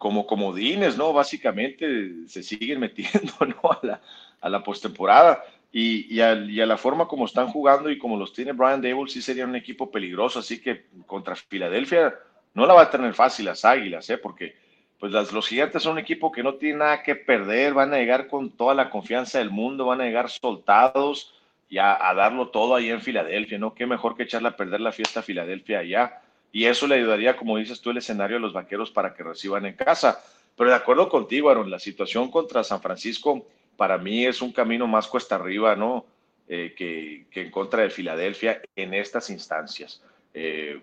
como 0.00 0.26
comodines, 0.26 0.96
¿no? 0.96 1.12
Básicamente 1.12 2.26
se 2.26 2.42
siguen 2.42 2.80
metiendo, 2.86 3.34
¿no? 3.40 3.70
A 3.70 4.48
la, 4.48 4.56
a 4.56 4.64
postemporada. 4.64 5.44
Y, 5.70 6.12
y, 6.12 6.22
a, 6.22 6.30
a, 6.30 6.66
la 6.66 6.78
forma 6.78 7.06
como 7.06 7.26
están 7.26 7.48
jugando 7.48 7.90
y 7.90 7.98
como 7.98 8.16
los 8.16 8.32
tiene 8.32 8.52
Brian 8.52 8.80
Dable, 8.80 9.10
sí 9.10 9.20
sería 9.20 9.44
un 9.44 9.56
equipo 9.56 9.90
peligroso. 9.90 10.38
Así 10.38 10.58
que 10.58 10.86
contra 11.06 11.36
Filadelfia 11.36 12.14
no 12.54 12.64
la 12.64 12.72
va 12.72 12.82
a 12.84 12.90
tener 12.90 13.12
fácil 13.12 13.44
las 13.44 13.66
Águilas, 13.66 14.08
¿eh? 14.08 14.16
porque 14.16 14.56
pues 14.98 15.12
los 15.12 15.46
Gigantes 15.46 15.82
son 15.82 15.92
un 15.92 15.98
equipo 15.98 16.32
que 16.32 16.42
no 16.42 16.54
tiene 16.54 16.78
nada 16.78 17.02
que 17.02 17.14
perder, 17.14 17.74
van 17.74 17.92
a 17.92 17.98
llegar 17.98 18.26
con 18.26 18.50
toda 18.50 18.74
la 18.74 18.88
confianza 18.88 19.38
del 19.38 19.50
mundo, 19.50 19.84
van 19.84 20.00
a 20.00 20.04
llegar 20.04 20.30
soltados 20.30 21.34
y 21.68 21.76
a, 21.76 21.98
darlo 22.16 22.48
todo 22.48 22.74
ahí 22.74 22.88
en 22.88 23.02
Filadelfia, 23.02 23.58
¿no? 23.58 23.74
Qué 23.74 23.84
mejor 23.84 24.16
que 24.16 24.22
echarle 24.22 24.48
a 24.48 24.56
perder 24.56 24.80
la 24.80 24.92
fiesta 24.92 25.20
a 25.20 25.22
Filadelfia 25.22 25.80
allá. 25.80 26.22
Y 26.52 26.64
eso 26.64 26.86
le 26.86 26.96
ayudaría, 26.96 27.36
como 27.36 27.58
dices 27.58 27.80
tú, 27.80 27.90
el 27.90 27.98
escenario 27.98 28.36
a 28.36 28.40
los 28.40 28.52
vaqueros 28.52 28.90
para 28.90 29.14
que 29.14 29.22
reciban 29.22 29.66
en 29.66 29.74
casa. 29.74 30.22
Pero 30.56 30.70
de 30.70 30.76
acuerdo 30.76 31.08
contigo, 31.08 31.50
Aaron, 31.50 31.70
la 31.70 31.78
situación 31.78 32.30
contra 32.30 32.64
San 32.64 32.82
Francisco 32.82 33.46
para 33.76 33.96
mí 33.98 34.26
es 34.26 34.42
un 34.42 34.52
camino 34.52 34.86
más 34.86 35.06
cuesta 35.06 35.36
arriba, 35.36 35.76
¿no? 35.76 36.04
Eh, 36.48 36.74
que, 36.76 37.26
en 37.40 37.50
contra 37.50 37.82
de 37.82 37.90
Filadelfia 37.90 38.60
en 38.74 38.92
estas 38.92 39.30
instancias. 39.30 40.02
Eh, 40.34 40.82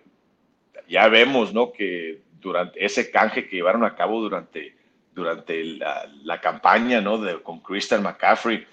ya 0.87 1.07
vemos, 1.09 1.53
¿no? 1.53 1.71
Que 1.71 2.21
durante 2.39 2.83
ese 2.83 3.11
canje 3.11 3.47
que 3.47 3.57
llevaron 3.57 3.83
a 3.83 3.93
cabo 3.93 4.21
durante, 4.21 4.75
durante 5.13 5.63
la, 5.63 6.41
campaña, 6.41 7.01
¿no? 7.01 7.43
Con 7.43 7.59
Christian 7.59 8.01
McCaffrey, 8.01 8.65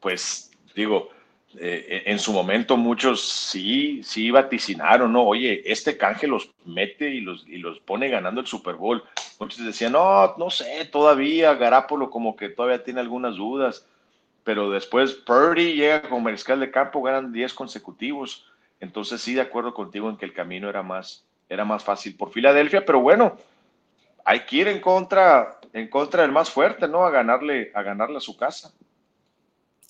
pues 0.00 0.50
digo, 0.74 1.10
eh, 1.58 2.04
en 2.06 2.20
su 2.20 2.32
momento 2.32 2.76
muchos 2.76 3.28
sí, 3.28 4.02
sí 4.04 4.30
vaticinaron, 4.30 5.12
¿no? 5.12 5.24
Oye, 5.24 5.62
este 5.64 5.96
canje 5.96 6.28
los 6.28 6.50
mete 6.64 7.10
y 7.10 7.20
los, 7.20 7.44
y 7.48 7.58
los 7.58 7.80
pone 7.80 8.08
ganando 8.08 8.40
el 8.40 8.46
Super 8.46 8.76
Bowl. 8.76 9.02
Muchos 9.40 9.64
decían, 9.64 9.92
no, 9.92 10.36
no 10.36 10.50
sé, 10.50 10.84
todavía 10.84 11.54
Garapolo 11.54 12.08
como 12.08 12.36
que 12.36 12.50
todavía 12.50 12.84
tiene 12.84 13.00
algunas 13.00 13.34
dudas, 13.34 13.84
pero 14.44 14.70
después 14.70 15.14
Purdy 15.14 15.74
llega 15.74 16.02
con 16.02 16.22
mariscal 16.22 16.60
de 16.60 16.70
campo, 16.70 17.02
ganan 17.02 17.32
10 17.32 17.52
consecutivos. 17.54 18.46
Entonces 18.78 19.20
sí, 19.20 19.34
de 19.34 19.40
acuerdo 19.40 19.74
contigo 19.74 20.08
en 20.08 20.16
que 20.16 20.26
el 20.26 20.32
camino 20.32 20.68
era 20.68 20.84
más, 20.84 21.24
era 21.48 21.64
más 21.64 21.82
fácil 21.82 22.16
por 22.16 22.30
Filadelfia, 22.30 22.86
pero 22.86 23.00
bueno, 23.00 23.36
hay 24.24 24.40
que 24.40 24.56
ir 24.56 24.68
en 24.68 24.80
contra, 24.80 25.58
en 25.72 25.88
contra 25.88 26.22
del 26.22 26.30
más 26.30 26.48
fuerte, 26.48 26.86
¿no? 26.86 27.04
A 27.04 27.10
ganarle, 27.10 27.72
a 27.74 27.82
ganarle 27.82 28.18
a 28.18 28.20
su 28.20 28.36
casa. 28.36 28.72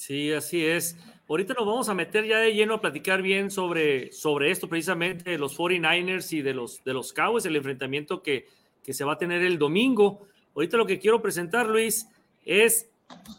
Sí, 0.00 0.32
así 0.32 0.64
es. 0.64 0.96
Ahorita 1.30 1.54
nos 1.54 1.64
vamos 1.64 1.88
a 1.88 1.94
meter 1.94 2.26
ya 2.26 2.38
de 2.38 2.52
lleno 2.52 2.74
a 2.74 2.80
platicar 2.80 3.22
bien 3.22 3.52
sobre, 3.52 4.10
sobre 4.10 4.50
esto, 4.50 4.68
precisamente 4.68 5.30
de 5.30 5.38
los 5.38 5.56
49ers 5.56 6.32
y 6.32 6.42
de 6.42 6.52
los, 6.52 6.82
de 6.82 6.92
los 6.92 7.12
Cowboys, 7.12 7.46
el 7.46 7.54
enfrentamiento 7.54 8.20
que, 8.20 8.48
que 8.82 8.92
se 8.92 9.04
va 9.04 9.12
a 9.12 9.18
tener 9.18 9.42
el 9.42 9.56
domingo. 9.56 10.26
Ahorita 10.56 10.76
lo 10.76 10.86
que 10.86 10.98
quiero 10.98 11.22
presentar, 11.22 11.68
Luis, 11.68 12.08
es 12.44 12.90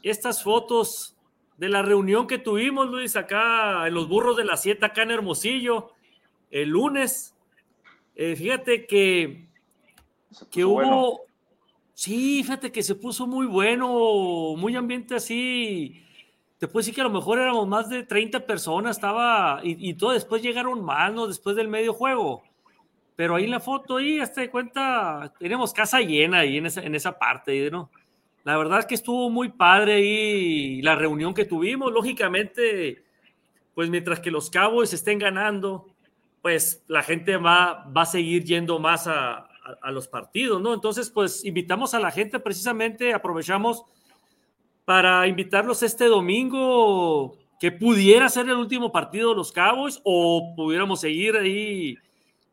estas 0.04 0.42
fotos 0.42 1.18
de 1.58 1.68
la 1.68 1.82
reunión 1.82 2.28
que 2.28 2.38
tuvimos, 2.38 2.90
Luis, 2.90 3.18
acá 3.18 3.86
en 3.86 3.94
los 3.94 4.08
burros 4.08 4.38
de 4.38 4.46
la 4.46 4.56
siete, 4.56 4.86
acá 4.86 5.04
en 5.04 5.12
Hermosillo, 5.12 5.92
el 6.50 6.70
lunes. 6.70 7.36
Eh, 8.16 8.38
fíjate 8.38 8.86
que, 8.86 9.50
que 10.50 10.64
hubo, 10.64 11.24
sí, 11.94 12.42
fíjate 12.42 12.72
que 12.72 12.84
se 12.84 12.96
puso 12.96 13.28
muy 13.28 13.48
bueno, 13.48 14.56
muy 14.56 14.78
ambiente 14.78 15.16
así. 15.16 16.06
Te 16.62 16.68
puedo 16.68 16.82
decir 16.82 16.94
que 16.94 17.02
a 17.02 17.06
lo 17.06 17.10
mejor 17.10 17.40
éramos 17.40 17.68
más 17.68 17.90
de 17.90 18.04
30 18.04 18.46
personas, 18.46 18.98
estaba, 18.98 19.62
y, 19.64 19.96
todo 19.96 20.12
después 20.12 20.44
llegaron 20.44 20.86
más, 20.86 21.12
¿no? 21.12 21.26
Después 21.26 21.56
del 21.56 21.68
medio 21.68 21.92
juego. 21.92 22.44
Pero 23.16 23.34
ahí 23.34 23.46
en 23.46 23.50
la 23.50 23.60
foto, 23.60 23.98
ahí, 23.98 24.20
hasta 24.20 24.42
de 24.42 24.52
cuenta, 24.52 25.34
tenemos 25.40 25.74
casa 25.74 26.02
llena 26.02 26.42
ahí 26.42 26.58
en 26.58 26.68
esa, 26.68 26.84
en 26.84 26.94
esa 26.94 27.18
parte, 27.18 27.72
¿no? 27.72 27.90
La 28.44 28.58
verdad 28.58 28.78
es 28.78 28.86
que 28.86 28.94
estuvo 28.94 29.32
muy 29.32 29.50
padre 29.50 29.94
ahí 29.96 30.84
la 30.84 30.94
reunión 30.94 31.34
que 31.34 31.46
tuvimos. 31.46 31.92
Lógicamente, 31.92 33.06
pues 33.74 33.90
mientras 33.90 34.20
que 34.20 34.30
los 34.30 34.52
Cowboys 34.52 34.94
estén 34.94 35.18
ganando, 35.18 35.88
pues 36.44 36.84
la 36.88 37.02
gente 37.02 37.38
va, 37.38 37.86
va 37.86 38.04
a 38.04 38.06
seguir 38.06 38.44
yendo 38.44 38.78
más 38.78 39.08
a, 39.08 39.50
a, 39.82 39.92
los 39.92 40.08
partidos, 40.08 40.62
¿no? 40.62 40.76
Entonces, 40.76 41.10
pues 41.10 41.44
invitamos 41.44 41.96
a 41.96 42.00
la 42.00 42.12
gente 42.12 42.40
precisamente, 42.40 43.16
aprovechamos 43.16 43.84
para 44.92 45.26
invitarlos 45.26 45.84
este 45.84 46.08
domingo, 46.08 47.38
que 47.62 47.72
pudiera 47.72 48.28
ser 48.28 48.50
el 48.50 48.58
último 48.58 48.92
partido 48.92 49.30
de 49.30 49.38
los 49.38 49.54
Cowboys 49.54 50.02
o 50.04 50.54
pudiéramos 50.54 51.00
seguir 51.00 51.38
ahí 51.38 51.98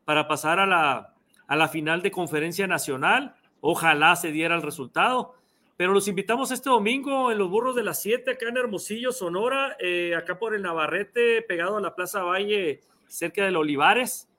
para 0.05 0.25
pasar 0.25 0.57
a 0.57 0.65
la, 0.65 1.13
a 1.47 1.55
la 1.57 1.67
final 1.67 2.01
de 2.01 2.11
conferencia 2.11 2.65
nacional. 2.65 3.35
Ojalá 3.59 4.15
se 4.15 4.31
diera 4.31 4.55
el 4.55 4.61
resultado. 4.61 5.35
Pero 5.75 5.91
los 5.91 6.07
invitamos 6.07 6.51
este 6.51 6.69
domingo 6.69 7.29
en 7.29 7.39
los 7.39 7.49
burros 7.49 7.75
de 7.75 7.83
las 7.83 8.01
7, 8.01 8.31
acá 8.31 8.47
en 8.47 8.55
Hermosillo, 8.55 9.11
Sonora, 9.11 9.75
eh, 9.77 10.15
acá 10.15 10.39
por 10.39 10.55
el 10.55 10.61
Navarrete, 10.61 11.41
pegado 11.41 11.75
a 11.75 11.81
la 11.81 11.93
Plaza 11.93 12.23
Valle, 12.23 12.79
cerca 13.09 13.43
del 13.43 13.57
Olivares. 13.57 14.29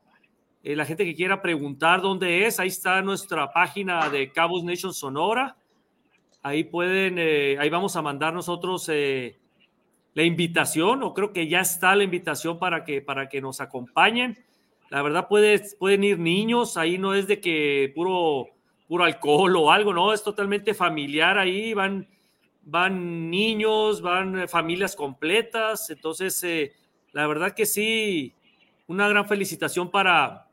Eh, 0.63 0.75
la 0.75 0.87
gente 0.87 1.05
que 1.05 1.15
quiera 1.15 1.43
preguntar 1.43 2.01
dónde 2.01 2.47
es, 2.47 2.61
ahí 2.61 2.69
está 2.69 3.03
nuestra 3.03 3.53
página 3.53 4.09
de 4.09 4.33
Cabos 4.33 4.65
Nation 4.65 4.95
Sonora. 4.95 5.59
Ahí 6.43 6.65
pueden, 6.65 7.17
eh, 7.19 7.57
ahí 7.59 7.69
vamos 7.69 7.97
a 7.97 8.03
mandar 8.03 8.33
nosotros 8.33 8.89
la 8.89 10.23
invitación, 10.23 11.03
o 11.03 11.15
creo 11.15 11.33
que 11.33 11.49
ya 11.49 11.61
está 11.61 11.95
la 11.95 12.05
invitación 12.05 12.59
para 12.59 12.85
que, 12.85 13.03
para 13.03 13.29
que 13.29 13.41
nos 13.41 13.61
acompañen. 13.61 14.39
La 14.89 15.03
verdad, 15.03 15.29
pueden 15.29 16.05
ir 16.05 16.19
niños, 16.19 16.77
ahí 16.77 16.99
no 16.99 17.15
es 17.15 17.27
de 17.27 17.41
que 17.41 17.93
puro 17.95 18.49
puro 18.91 19.05
alcohol 19.05 19.55
o 19.55 19.71
algo, 19.71 19.95
no, 19.95 20.13
es 20.13 20.21
totalmente 20.21 20.75
familiar 20.75 21.39
ahí, 21.39 21.75
van, 21.75 22.09
van 22.63 23.31
niños, 23.31 24.03
van 24.03 24.49
familias 24.49 24.97
completas, 24.97 25.91
entonces 25.91 26.43
eh, 26.43 26.73
la 27.13 27.29
verdad 27.29 27.53
que 27.55 27.67
sí, 27.67 28.35
una 28.89 29.09
gran 29.09 29.29
felicitación 29.29 29.93
para, 29.93 30.49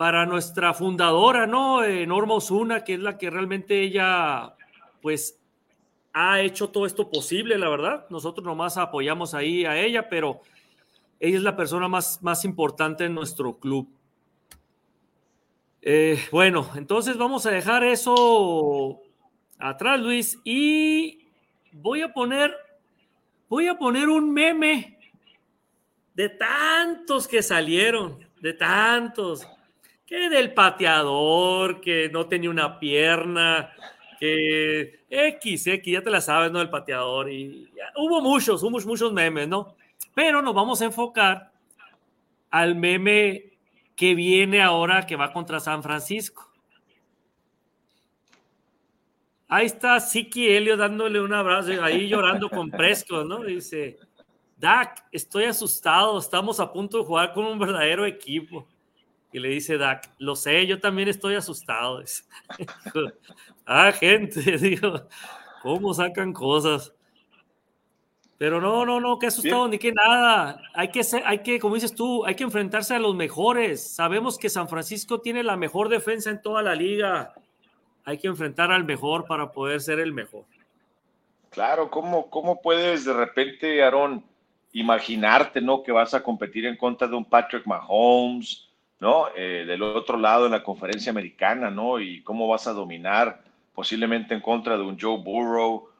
para 0.00 0.24
nuestra 0.24 0.72
fundadora, 0.72 1.46
¿no? 1.46 1.84
Eh, 1.84 2.06
Norma 2.06 2.32
Osuna, 2.32 2.84
que 2.84 2.94
es 2.94 3.00
la 3.00 3.18
que 3.18 3.28
realmente 3.28 3.82
ella, 3.82 4.54
pues, 5.02 5.38
ha 6.14 6.40
hecho 6.40 6.70
todo 6.70 6.86
esto 6.86 7.10
posible, 7.10 7.58
la 7.58 7.68
verdad. 7.68 8.06
Nosotros 8.08 8.42
nomás 8.42 8.78
apoyamos 8.78 9.34
ahí 9.34 9.66
a 9.66 9.78
ella, 9.78 10.08
pero 10.08 10.40
ella 11.18 11.36
es 11.36 11.42
la 11.42 11.54
persona 11.54 11.86
más, 11.86 12.22
más 12.22 12.46
importante 12.46 13.04
en 13.04 13.14
nuestro 13.14 13.58
club. 13.58 13.90
Eh, 15.82 16.18
bueno, 16.32 16.66
entonces 16.76 17.18
vamos 17.18 17.44
a 17.44 17.50
dejar 17.50 17.84
eso 17.84 19.02
atrás, 19.58 20.00
Luis, 20.00 20.38
y 20.44 21.28
voy 21.72 22.00
a 22.00 22.10
poner, 22.10 22.56
voy 23.50 23.68
a 23.68 23.76
poner 23.76 24.08
un 24.08 24.32
meme 24.32 24.98
de 26.14 26.30
tantos 26.30 27.28
que 27.28 27.42
salieron, 27.42 28.18
de 28.40 28.54
tantos, 28.54 29.46
que 30.10 30.28
del 30.28 30.52
pateador, 30.52 31.80
que 31.80 32.10
no 32.12 32.26
tenía 32.26 32.50
una 32.50 32.80
pierna, 32.80 33.72
que 34.18 35.04
X, 35.08 35.68
X, 35.68 35.92
ya 35.92 36.02
te 36.02 36.10
la 36.10 36.20
sabes, 36.20 36.50
¿no? 36.50 36.58
Del 36.58 36.68
pateador, 36.68 37.30
y 37.30 37.70
hubo 37.96 38.20
muchos, 38.20 38.60
hubo 38.64 38.80
muchos 38.80 39.12
memes, 39.12 39.46
¿no? 39.46 39.76
Pero 40.12 40.42
nos 40.42 40.52
vamos 40.52 40.82
a 40.82 40.86
enfocar 40.86 41.52
al 42.50 42.74
meme 42.74 43.52
que 43.94 44.16
viene 44.16 44.60
ahora 44.60 45.06
que 45.06 45.14
va 45.14 45.32
contra 45.32 45.60
San 45.60 45.80
Francisco. 45.80 46.50
Ahí 49.46 49.66
está 49.66 50.00
Siki 50.00 50.48
Helio 50.48 50.76
dándole 50.76 51.20
un 51.20 51.32
abrazo, 51.32 51.70
ahí 51.84 52.08
llorando 52.08 52.50
con 52.50 52.68
Presco, 52.68 53.22
¿no? 53.22 53.44
Dice, 53.44 53.96
Dak, 54.56 55.04
estoy 55.12 55.44
asustado, 55.44 56.18
estamos 56.18 56.58
a 56.58 56.72
punto 56.72 56.98
de 56.98 57.04
jugar 57.04 57.32
con 57.32 57.44
un 57.44 57.60
verdadero 57.60 58.04
equipo. 58.04 58.66
Y 59.32 59.38
le 59.38 59.48
dice 59.48 59.78
Dak, 59.78 60.10
lo 60.18 60.34
sé, 60.34 60.66
yo 60.66 60.80
también 60.80 61.08
estoy 61.08 61.36
asustado. 61.36 62.02
ah, 63.66 63.92
gente, 63.92 64.40
digo, 64.58 65.08
¿cómo 65.62 65.94
sacan 65.94 66.32
cosas? 66.32 66.92
Pero 68.38 68.60
no, 68.60 68.86
no, 68.86 69.00
no, 69.00 69.18
que 69.18 69.26
asustado 69.26 69.68
ni 69.68 69.78
que 69.78 69.92
nada. 69.92 70.62
Hay 70.74 70.88
que 70.88 71.04
ser, 71.04 71.22
hay 71.26 71.40
que, 71.40 71.60
como 71.60 71.74
dices 71.74 71.94
tú, 71.94 72.24
hay 72.24 72.34
que 72.34 72.42
enfrentarse 72.42 72.94
a 72.94 72.98
los 72.98 73.14
mejores. 73.14 73.94
Sabemos 73.94 74.38
que 74.38 74.48
San 74.48 74.66
Francisco 74.66 75.20
tiene 75.20 75.42
la 75.42 75.58
mejor 75.58 75.90
defensa 75.90 76.30
en 76.30 76.40
toda 76.40 76.62
la 76.62 76.74
liga. 76.74 77.34
Hay 78.04 78.16
que 78.16 78.28
enfrentar 78.28 78.72
al 78.72 78.84
mejor 78.84 79.26
para 79.26 79.52
poder 79.52 79.82
ser 79.82 80.00
el 80.00 80.14
mejor. 80.14 80.44
Claro, 81.50 81.90
¿cómo, 81.90 82.30
cómo 82.30 82.62
puedes 82.62 83.04
de 83.04 83.12
repente, 83.12 83.82
Aaron, 83.82 84.24
imaginarte, 84.72 85.60
¿no? 85.60 85.82
Que 85.82 85.92
vas 85.92 86.14
a 86.14 86.22
competir 86.22 86.64
en 86.64 86.78
contra 86.78 87.06
de 87.06 87.16
un 87.16 87.24
Patrick 87.26 87.66
Mahomes, 87.66 88.69
¿no? 89.00 89.28
Eh, 89.36 89.64
del 89.66 89.82
otro 89.82 90.18
lado 90.18 90.46
en 90.46 90.52
la 90.52 90.62
conferencia 90.62 91.10
americana, 91.10 91.70
¿no? 91.70 91.98
Y 92.00 92.22
cómo 92.22 92.46
vas 92.46 92.66
a 92.66 92.72
dominar 92.72 93.42
posiblemente 93.74 94.34
en 94.34 94.40
contra 94.40 94.76
de 94.76 94.82
un 94.82 94.98
Joe 95.00 95.18
Burrow 95.18 95.90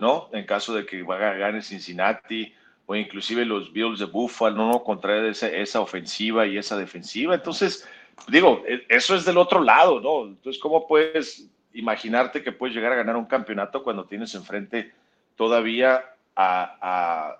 ¿no? 0.00 0.28
En 0.32 0.46
caso 0.46 0.74
de 0.74 0.86
que 0.86 1.02
vaya 1.02 1.46
a 1.46 1.62
Cincinnati 1.62 2.54
o 2.86 2.94
inclusive 2.94 3.44
los 3.44 3.72
Bills 3.72 3.98
de 3.98 4.06
Buffalo, 4.06 4.56
¿no? 4.56 4.84
Contra 4.84 5.28
esa, 5.28 5.48
esa 5.48 5.80
ofensiva 5.80 6.46
y 6.46 6.56
esa 6.56 6.76
defensiva. 6.76 7.34
Entonces, 7.34 7.86
digo, 8.28 8.62
e, 8.66 8.86
eso 8.88 9.14
es 9.14 9.24
del 9.24 9.36
otro 9.36 9.60
lado, 9.60 10.00
¿no? 10.00 10.26
Entonces, 10.28 10.60
¿cómo 10.60 10.86
puedes 10.86 11.50
imaginarte 11.74 12.42
que 12.42 12.52
puedes 12.52 12.74
llegar 12.74 12.92
a 12.92 12.96
ganar 12.96 13.16
un 13.16 13.26
campeonato 13.26 13.82
cuando 13.82 14.06
tienes 14.06 14.34
enfrente 14.34 14.92
todavía 15.36 16.04
a, 16.34 17.36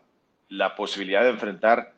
la 0.48 0.74
posibilidad 0.74 1.22
de 1.22 1.30
enfrentar 1.30 1.92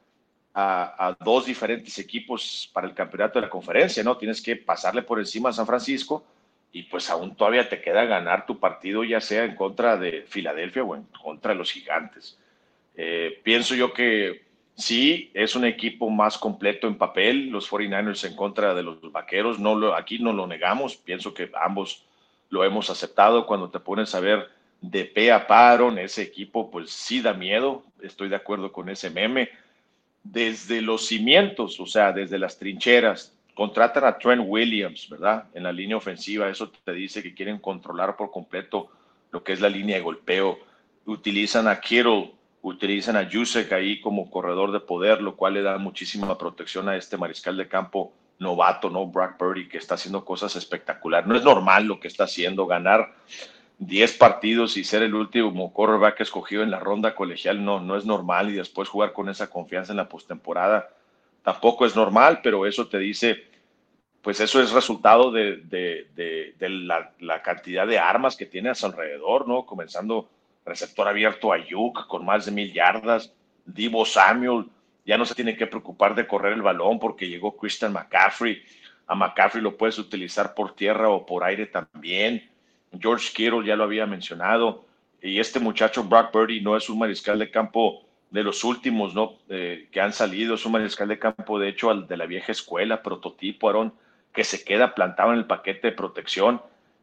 a, 0.61 1.09
a, 1.09 1.17
dos 1.25 1.47
diferentes 1.47 1.99
equipos 1.99 2.71
para 2.73 2.87
el 2.87 2.95
campeonato 2.95 3.39
de 3.39 3.47
la 3.47 3.51
conferencia, 3.51 4.03
¿no? 4.03 4.17
Tienes 4.17 4.43
que 4.43 4.57
pasarle 4.57 5.03
por 5.03 5.19
encima 5.19 5.51
a 5.51 5.53
San 5.53 5.67
Francisco 5.67 6.25
y 6.73 6.85
pues 6.85 7.11
aún 7.11 7.35
todavía 7.35 7.69
te 7.69 7.81
queda 7.81 8.05
ganar 8.05 8.47
tu 8.47 8.59
partido, 8.59 9.03
ya 9.05 9.21
sea 9.21 9.45
en 9.45 9.57
contra 9.57 9.97
de 9.97 10.25
Filadelfia 10.29 10.85
o 10.85 10.95
en 10.95 11.05
contra 11.05 11.53
de 11.53 11.59
los 11.59 11.73
gigantes. 11.73 12.39
Eh, 12.97 13.41
pienso 13.43 13.75
yo 13.75 13.93
que 13.93 14.45
sí, 14.77 15.31
es 15.35 15.57
un 15.57 15.65
equipo 15.65 16.11
más 16.11 16.39
completo 16.39 16.87
en 16.87 16.97
papel, 16.97 17.51
los 17.51 17.71
49ers 17.71 18.27
en 18.27 18.37
contra 18.37 18.75
de 18.75 18.83
los 18.83 19.01
vaqueros, 19.13 19.59
no 19.59 19.75
lo, 19.75 19.95
aquí 19.95 20.19
no 20.19 20.33
lo 20.33 20.47
negamos, 20.47 20.97
pienso 20.97 21.35
que 21.35 21.51
ambos 21.61 22.05
lo 22.51 22.65
hemos 22.65 22.91
aceptado 22.91 23.47
cuando 23.47 23.71
te 23.71 23.81
pones 23.81 24.15
a 24.15 24.21
ver 24.21 24.49
de 24.81 25.05
pe 25.05 25.31
a 25.31 25.47
paro, 25.47 25.97
ese 25.99 26.23
equipo 26.23 26.71
pues 26.71 26.91
sí 26.91 27.21
da 27.21 27.35
miedo, 27.35 27.85
estoy 28.01 28.29
de 28.29 28.37
acuerdo 28.37 28.73
con 28.73 28.89
ese 28.89 29.11
meme, 29.11 29.51
desde 30.23 30.83
los 30.83 31.07
cimientos, 31.07 31.81
o 31.81 31.87
sea, 31.87 32.13
desde 32.13 32.39
las 32.39 32.59
trincheras, 32.59 33.37
contratan 33.55 34.05
a 34.05 34.19
Trent 34.19 34.43
Williams, 34.47 35.09
¿verdad? 35.09 35.45
En 35.55 35.65
la 35.65 35.73
línea 35.73 35.97
ofensiva, 35.97 36.49
eso 36.49 36.71
te 36.71 36.93
dice 36.93 37.23
que 37.23 37.35
quieren 37.35 37.59
controlar 37.59 38.17
por 38.17 38.31
completo 38.31 38.91
lo 39.31 39.43
que 39.43 39.53
es 39.53 39.61
la 39.61 39.69
línea 39.69 39.97
de 39.97 40.03
golpeo. 40.03 40.59
Utilizan 41.07 41.69
a 41.69 41.81
Kittle, 41.81 42.33
utilizan 42.63 43.17
a 43.17 43.29
Jusek 43.31 43.73
ahí 43.73 44.01
como 44.01 44.31
corredor 44.31 44.73
de 44.73 44.81
poder, 44.81 45.21
lo 45.21 45.37
cual 45.37 45.55
le 45.55 45.63
da 45.63 45.79
muchísima 45.79 46.37
protección 46.37 46.89
a 46.89 46.97
este 46.97 47.17
mariscal 47.17 47.57
de 47.57 47.69
campo 47.69 48.13
novato, 48.39 48.89
¿no? 48.89 49.07
Brock 49.07 49.37
Purdy, 49.37 49.69
que 49.69 49.79
está 49.79 49.95
haciendo 49.95 50.25
cosas 50.25 50.57
espectaculares. 50.57 51.29
No 51.29 51.37
es 51.37 51.45
normal 51.45 51.85
lo 51.85 52.01
que 52.01 52.09
está 52.09 52.25
haciendo, 52.25 52.67
ganar 52.67 53.15
10 53.81 54.17
partidos 54.19 54.77
y 54.77 54.85
ser 54.85 55.03
el 55.03 55.15
último 55.15 55.73
quarterback 55.73 56.21
escogido 56.21 56.63
en 56.63 56.71
la 56.71 56.81
ronda 56.81 57.15
colegial, 57.15 57.65
no, 57.65 57.81
no 57.81 57.97
es 57.97 58.05
normal 58.05 58.51
y 58.51 58.55
después 58.55 58.89
jugar 58.89 59.13
con 59.13 59.29
esa 59.29 59.51
confianza 59.51 59.93
en 59.93 59.97
la 59.97 60.09
postemporada 60.09 60.91
tampoco 61.43 61.87
es 61.87 61.97
normal, 61.97 62.41
pero 62.43 62.67
eso 62.67 62.87
te 62.89 62.99
dice 62.99 63.51
pues 64.23 64.41
eso 64.41 64.61
es 64.61 64.73
resultado 64.73 65.31
de, 65.33 66.07
la, 67.21 67.43
cantidad 67.43 67.87
de 67.87 67.99
armas 67.99 68.37
que 68.37 68.47
tiene 68.47 68.69
a 68.69 68.75
su 68.75 68.87
alrededor, 68.87 69.49
¿no? 69.49 69.65
Comenzando 69.65 70.29
receptor 70.65 71.09
abierto 71.09 71.53
a 71.53 71.59
Yuk 71.59 72.07
con 72.07 72.25
más 72.25 72.45
de 72.45 72.53
mil 72.53 72.73
yardas, 72.73 73.33
Divo 73.65 74.05
Samuel, 74.05 74.67
ya 75.07 75.17
no 75.17 75.25
se 75.25 75.35
tiene 75.35 75.57
que 75.57 75.67
preocupar 75.67 76.15
de 76.15 76.27
correr 76.27 76.53
el 76.53 76.63
balón 76.63 76.99
porque 76.99 77.29
llegó 77.29 77.57
Christian 77.57 77.93
McCaffrey, 77.93 78.63
a 79.07 79.15
McCaffrey 79.15 79.63
lo 79.63 79.77
puedes 79.77 79.99
utilizar 79.99 80.55
por 80.55 80.75
tierra 80.75 81.09
o 81.09 81.25
por 81.25 81.43
aire 81.43 81.67
también, 81.67 82.51
George 82.99 83.33
Kittle 83.35 83.65
ya 83.65 83.77
lo 83.77 83.85
había 83.85 84.07
mencionado, 84.07 84.85
y 85.23 85.39
este 85.39 85.61
muchacho 85.61 86.05
Brock 86.05 86.35
Birdie 86.35 86.63
no 86.63 86.77
es 86.77 86.89
un 86.89 86.99
mariscal 86.99 87.39
de 87.39 87.51
campo 87.51 88.07
de 88.31 88.43
los 88.43 88.65
últimos, 88.65 89.15
¿no? 89.15 89.39
Eh, 89.49 89.89
que 89.91 90.01
han 90.01 90.13
salido, 90.13 90.55
es 90.55 90.65
un 90.65 90.73
mariscal 90.73 91.09
de 91.09 91.19
campo, 91.19 91.59
de 91.59 91.69
hecho, 91.69 91.91
al 91.91 92.07
de 92.07 92.17
la 92.17 92.27
vieja 92.27 92.53
escuela, 92.53 93.03
prototipo, 93.03 93.69
Aaron, 93.69 93.93
que 94.33 94.45
se 94.45 94.65
queda 94.65 94.95
plantado 94.95 95.33
en 95.33 95.39
el 95.39 95.47
paquete 95.47 95.89
de 95.89 95.97
protección 95.97 96.63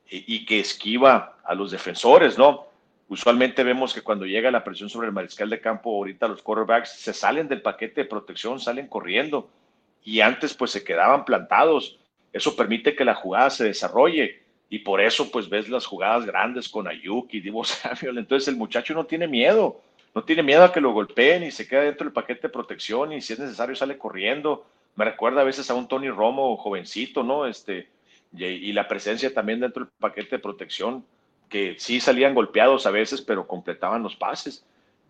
y, 0.09 0.45
que 0.45 0.61
esquiva 0.61 1.37
a 1.43 1.53
los 1.53 1.71
defensores, 1.71 2.37
¿no? 2.37 2.67
Usualmente 3.09 3.63
vemos 3.63 3.93
que 3.93 4.01
cuando 4.01 4.25
llega 4.25 4.51
la 4.51 4.63
presión 4.63 4.89
sobre 4.89 5.07
el 5.07 5.13
mariscal 5.13 5.49
de 5.49 5.59
campo, 5.59 5.89
ahorita 5.89 6.29
los 6.29 6.41
quarterbacks 6.41 6.91
se 6.91 7.13
salen 7.13 7.49
del 7.49 7.61
paquete 7.61 8.03
de 8.03 8.09
protección, 8.09 8.59
salen 8.59 8.87
corriendo 8.87 9.49
y 10.03 10.21
antes 10.21 10.53
pues 10.53 10.71
se 10.71 10.85
quedaban 10.85 11.25
plantados. 11.25 11.99
Eso 12.31 12.55
permite 12.55 12.95
que 12.95 13.03
la 13.03 13.15
jugada 13.15 13.49
se 13.49 13.65
desarrolle 13.65 14.43
y 14.69 14.79
por 14.79 15.01
eso 15.01 15.31
pues 15.31 15.49
ves 15.49 15.69
las 15.69 15.85
jugadas 15.85 16.25
grandes 16.25 16.67
con 16.69 16.87
Ayuk 16.87 17.33
y 17.33 17.39
Divo 17.39 17.63
Samuel. 17.65 18.17
Entonces 18.17 18.47
el 18.47 18.57
muchacho 18.57 18.93
no 18.93 19.05
tiene 19.05 19.27
miedo, 19.27 19.81
no 20.13 20.23
tiene 20.23 20.43
miedo 20.43 20.63
a 20.63 20.71
que 20.71 20.81
lo 20.81 20.91
golpeen 20.91 21.43
y 21.43 21.51
se 21.51 21.67
queda 21.67 21.81
dentro 21.81 22.05
del 22.05 22.13
paquete 22.13 22.43
de 22.43 22.49
protección 22.49 23.13
y 23.13 23.21
si 23.21 23.33
es 23.33 23.39
necesario 23.39 23.75
sale 23.75 23.97
corriendo 23.97 24.65
me 24.97 25.05
recuerda 25.05 25.41
a 25.41 25.45
veces 25.45 25.69
a 25.69 25.75
un 25.75 25.87
Tony 25.87 26.09
Romo 26.09 26.57
jovencito, 26.57 27.23
¿no? 27.23 27.45
Este, 27.45 27.87
y, 28.33 28.73
la 28.73 28.87
presencia 28.87 29.31
también 29.31 29.59
dentro 29.59 29.85
del 29.85 29.93
paquete 29.99 30.37
de 30.37 30.41
protección, 30.41 31.05
que 31.47 31.75
sí 31.77 31.99
salían 31.99 32.33
golpeados 32.33 32.87
a 32.87 32.91
veces, 32.91 33.21
pero 33.21 33.47
completaban 33.47 34.01
los 34.01 34.15
pases. 34.15 34.65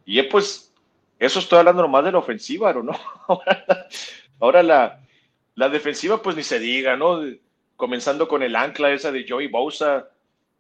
Y 0.05 0.21
pues, 0.23 0.73
eso 1.17 1.39
estoy 1.39 1.59
hablando 1.59 1.81
nomás 1.81 2.03
de 2.03 2.11
la 2.11 2.17
ofensiva, 2.17 2.73
¿no? 2.73 2.91
Ahora 4.41 4.61
la, 4.61 4.99
la 5.55 5.69
defensiva, 5.69 6.21
pues 6.21 6.35
ni 6.35 6.43
se 6.43 6.59
diga, 6.59 6.97
¿no? 6.97 7.21
Comenzando 7.77 8.27
con 8.27 8.43
el 8.43 8.55
ancla 8.55 8.91
esa 8.91 9.11
de 9.11 9.25
Joey 9.27 9.47
Bosa, 9.47 10.09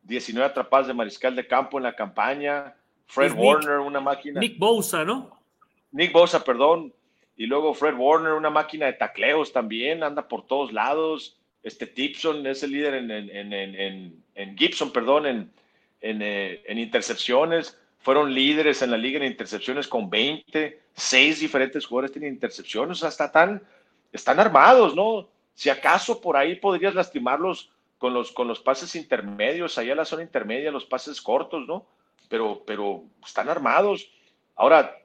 19 0.03 0.49
atrapadas 0.49 0.87
de 0.87 0.93
mariscal 0.93 1.35
de 1.35 1.47
campo 1.47 1.77
en 1.77 1.83
la 1.83 1.95
campaña. 1.95 2.75
Fred 3.07 3.33
Warner, 3.35 3.79
una 3.79 3.99
máquina. 3.99 4.39
Nick 4.39 4.57
Bosa, 4.57 5.03
¿no? 5.03 5.37
Nick 5.91 6.13
Bosa, 6.13 6.43
perdón. 6.43 6.93
Y 7.35 7.45
luego 7.45 7.73
Fred 7.73 7.95
Warner, 7.95 8.33
una 8.33 8.49
máquina 8.49 8.85
de 8.85 8.93
tacleos 8.93 9.51
también, 9.51 10.03
anda 10.03 10.27
por 10.27 10.47
todos 10.47 10.71
lados. 10.71 11.37
Este 11.63 11.87
Gibson 11.87 12.45
es 12.47 12.63
el 12.63 12.71
líder 12.71 12.93
en, 12.95 13.11
en, 13.11 13.53
en, 13.53 14.23
en 14.35 14.57
Gibson, 14.57 14.91
perdón, 14.91 15.25
en, 15.25 15.51
eh, 16.01 16.63
en, 16.65 16.77
intercepciones. 16.77 17.77
Fueron 17.99 18.33
líderes 18.33 18.81
en 18.81 18.91
la 18.91 18.97
liga 18.97 19.17
en 19.17 19.25
intercepciones 19.25 19.87
con 19.87 20.09
20. 20.09 20.81
Seis 20.93 21.39
diferentes 21.39 21.85
jugadores 21.85 22.11
tienen 22.11 22.33
intercepciones. 22.33 22.97
O 22.97 22.99
sea, 23.01 23.09
está 23.09 23.31
tan, 23.31 23.61
están 24.11 24.39
armados, 24.39 24.95
¿no? 24.95 25.27
Si 25.57 25.71
acaso 25.71 26.21
por 26.21 26.37
ahí 26.37 26.53
podrías 26.53 26.93
lastimarlos 26.93 27.71
con 27.97 28.13
los, 28.13 28.31
con 28.31 28.47
los 28.47 28.59
pases 28.59 28.93
intermedios, 28.93 29.75
allá 29.79 29.93
en 29.93 29.97
la 29.97 30.05
zona 30.05 30.21
intermedia, 30.21 30.69
los 30.69 30.85
pases 30.85 31.19
cortos, 31.19 31.65
¿no? 31.65 31.87
Pero, 32.29 32.61
pero 32.63 33.05
están 33.25 33.49
armados. 33.49 34.07
Ahora, 34.55 34.95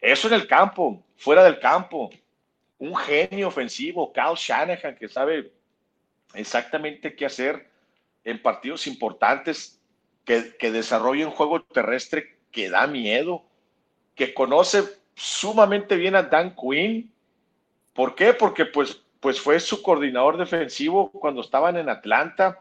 eso 0.00 0.28
en 0.28 0.34
el 0.34 0.46
campo, 0.46 1.02
fuera 1.16 1.42
del 1.42 1.58
campo, 1.58 2.08
un 2.78 2.94
genio 2.94 3.48
ofensivo, 3.48 4.12
Kyle 4.12 4.36
Shanahan, 4.36 4.94
que 4.94 5.08
sabe 5.08 5.50
exactamente 6.34 7.16
qué 7.16 7.26
hacer 7.26 7.68
en 8.22 8.40
partidos 8.40 8.86
importantes, 8.86 9.82
que, 10.24 10.56
que 10.56 10.70
desarrolla 10.70 11.26
un 11.26 11.32
juego 11.32 11.64
terrestre 11.64 12.38
que 12.52 12.70
da 12.70 12.86
miedo, 12.86 13.42
que 14.14 14.32
conoce 14.32 14.84
sumamente 15.16 15.96
bien 15.96 16.14
a 16.14 16.22
Dan 16.22 16.54
Quinn. 16.54 17.12
¿Por 17.92 18.14
qué? 18.14 18.34
Porque 18.34 18.66
pues, 18.66 19.02
pues 19.20 19.40
fue 19.40 19.60
su 19.60 19.82
coordinador 19.82 20.36
defensivo 20.36 21.10
cuando 21.10 21.40
estaban 21.40 21.76
en 21.76 21.88
Atlanta. 21.88 22.60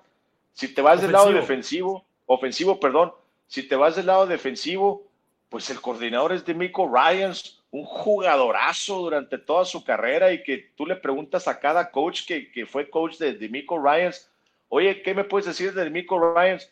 Si 0.54 0.74
te 0.74 0.82
vas 0.82 1.02
del 1.02 1.12
lado 1.12 1.32
defensivo, 1.32 2.06
ofensivo, 2.26 2.80
perdón, 2.80 3.14
si 3.48 3.68
te 3.68 3.76
vas 3.76 3.96
del 3.96 4.08
lado 4.08 4.26
defensivo, 4.26 5.04
pues 5.50 5.70
el 5.70 5.82
coordinador 5.82 6.34
es 6.34 6.46
de 6.46 6.54
Miko 6.54 6.90
Ryans, 6.94 7.62
un 7.72 7.84
jugadorazo 7.84 9.00
durante 9.00 9.38
toda 9.38 9.66
su 9.66 9.84
carrera 9.84 10.32
y 10.32 10.44
que 10.44 10.72
tú 10.76 10.86
le 10.86 10.96
preguntas 10.96 11.48
a 11.48 11.60
cada 11.60 11.92
coach 11.92 12.26
que, 12.26 12.52
que 12.52 12.66
fue 12.66 12.90
coach 12.90 13.18
de, 13.18 13.34
de 13.34 13.50
Miko 13.50 13.78
Ryans, 13.78 14.30
oye, 14.70 15.02
¿qué 15.02 15.14
me 15.14 15.24
puedes 15.24 15.46
decir 15.46 15.74
de 15.74 15.90
Miko 15.90 16.34
Ryans? 16.36 16.72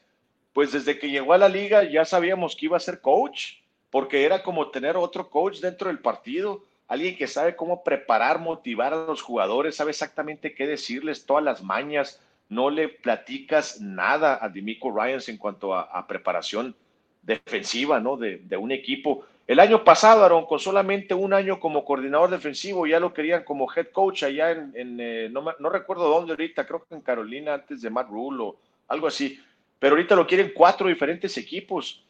Pues 0.53 0.71
desde 0.71 0.97
que 0.97 1.09
llegó 1.09 1.33
a 1.33 1.37
la 1.37 1.49
liga 1.49 1.83
ya 1.83 2.05
sabíamos 2.05 2.55
que 2.55 2.67
iba 2.67 2.77
a 2.77 2.79
ser 2.79 3.01
coach, 3.01 3.55
porque 3.89 4.23
era 4.23 4.43
como 4.43 4.69
tener 4.71 4.97
otro 4.97 5.29
coach 5.29 5.59
dentro 5.59 5.89
del 5.89 5.99
partido, 5.99 6.63
alguien 6.93 7.17
que 7.17 7.27
sabe 7.27 7.55
cómo 7.55 7.83
preparar, 7.83 8.39
motivar 8.39 8.93
a 8.93 9.05
los 9.05 9.21
jugadores, 9.21 9.75
sabe 9.75 9.91
exactamente 9.91 10.53
qué 10.53 10.67
decirles, 10.67 11.25
todas 11.25 11.43
las 11.43 11.63
mañas, 11.63 12.21
no 12.49 12.69
le 12.69 12.89
platicas 12.89 13.81
nada 13.81 14.39
a 14.41 14.49
Demico 14.49 14.91
Ryans 14.91 15.29
en 15.29 15.37
cuanto 15.37 15.73
a 15.73 16.07
preparación 16.07 16.75
defensiva, 17.23 17.99
¿no? 17.99 18.17
De, 18.17 18.57
un 18.57 18.71
equipo. 18.71 19.25
El 19.47 19.59
año 19.59 19.83
pasado, 19.83 20.23
Aaron, 20.23 20.45
con 20.45 20.59
solamente 20.59 21.13
un 21.13 21.33
año 21.33 21.59
como 21.59 21.83
coordinador 21.83 22.29
defensivo, 22.29 22.85
ya 22.85 22.99
lo 22.99 23.13
querían 23.13 23.43
como 23.43 23.67
head 23.73 23.87
coach 23.91 24.23
allá 24.23 24.51
en, 24.51 24.99
eh, 24.99 25.29
no, 25.31 25.43
no, 25.59 25.69
recuerdo 25.69 26.07
dónde 26.07 26.33
ahorita, 26.33 26.65
creo 26.65 26.85
que 26.85 26.95
en 26.95 27.01
Carolina 27.01 27.55
antes 27.55 27.81
de 27.81 27.89
Matt 27.89 28.09
Rule 28.09 28.43
o 28.43 28.55
algo 28.87 29.07
así, 29.07 29.39
pero 29.79 29.95
ahorita 29.95 30.15
lo 30.15 30.27
quieren 30.27 30.51
cuatro 30.55 30.87
diferentes 30.87 31.37
equipos. 31.37 32.05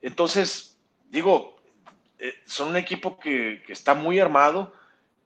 Entonces, 0.00 0.78
digo, 1.10 1.56
eh, 2.20 2.34
son 2.44 2.68
un 2.68 2.76
equipo 2.76 3.18
que, 3.18 3.62
que, 3.66 3.72
está 3.72 3.94
muy 3.94 4.18
armado 4.18 4.72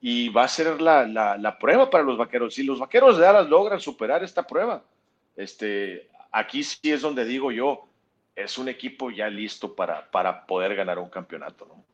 y 0.01 0.29
va 0.29 0.45
a 0.45 0.49
ser 0.49 0.81
la, 0.81 1.07
la, 1.07 1.37
la, 1.37 1.59
prueba 1.59 1.91
para 1.91 2.05
los 2.05 2.17
vaqueros. 2.17 2.55
Si 2.55 2.63
los 2.63 2.79
vaqueros 2.79 3.17
de 3.17 3.25
Dallas 3.25 3.49
logran 3.49 3.81
superar 3.81 4.23
esta 4.23 4.47
prueba, 4.47 4.85
este, 5.37 6.09
aquí 6.31 6.63
sí 6.63 6.93
es 6.93 7.03
donde 7.03 7.25
digo 7.25 7.51
yo, 7.51 7.89
es 8.37 8.59
un 8.59 8.69
equipo 8.69 9.11
ya 9.11 9.29
listo 9.29 9.75
para, 9.75 10.11
para 10.11 10.47
poder 10.47 10.75
ganar 10.75 10.99
un 10.99 11.09
campeonato, 11.09 11.67
¿no? 11.67 11.85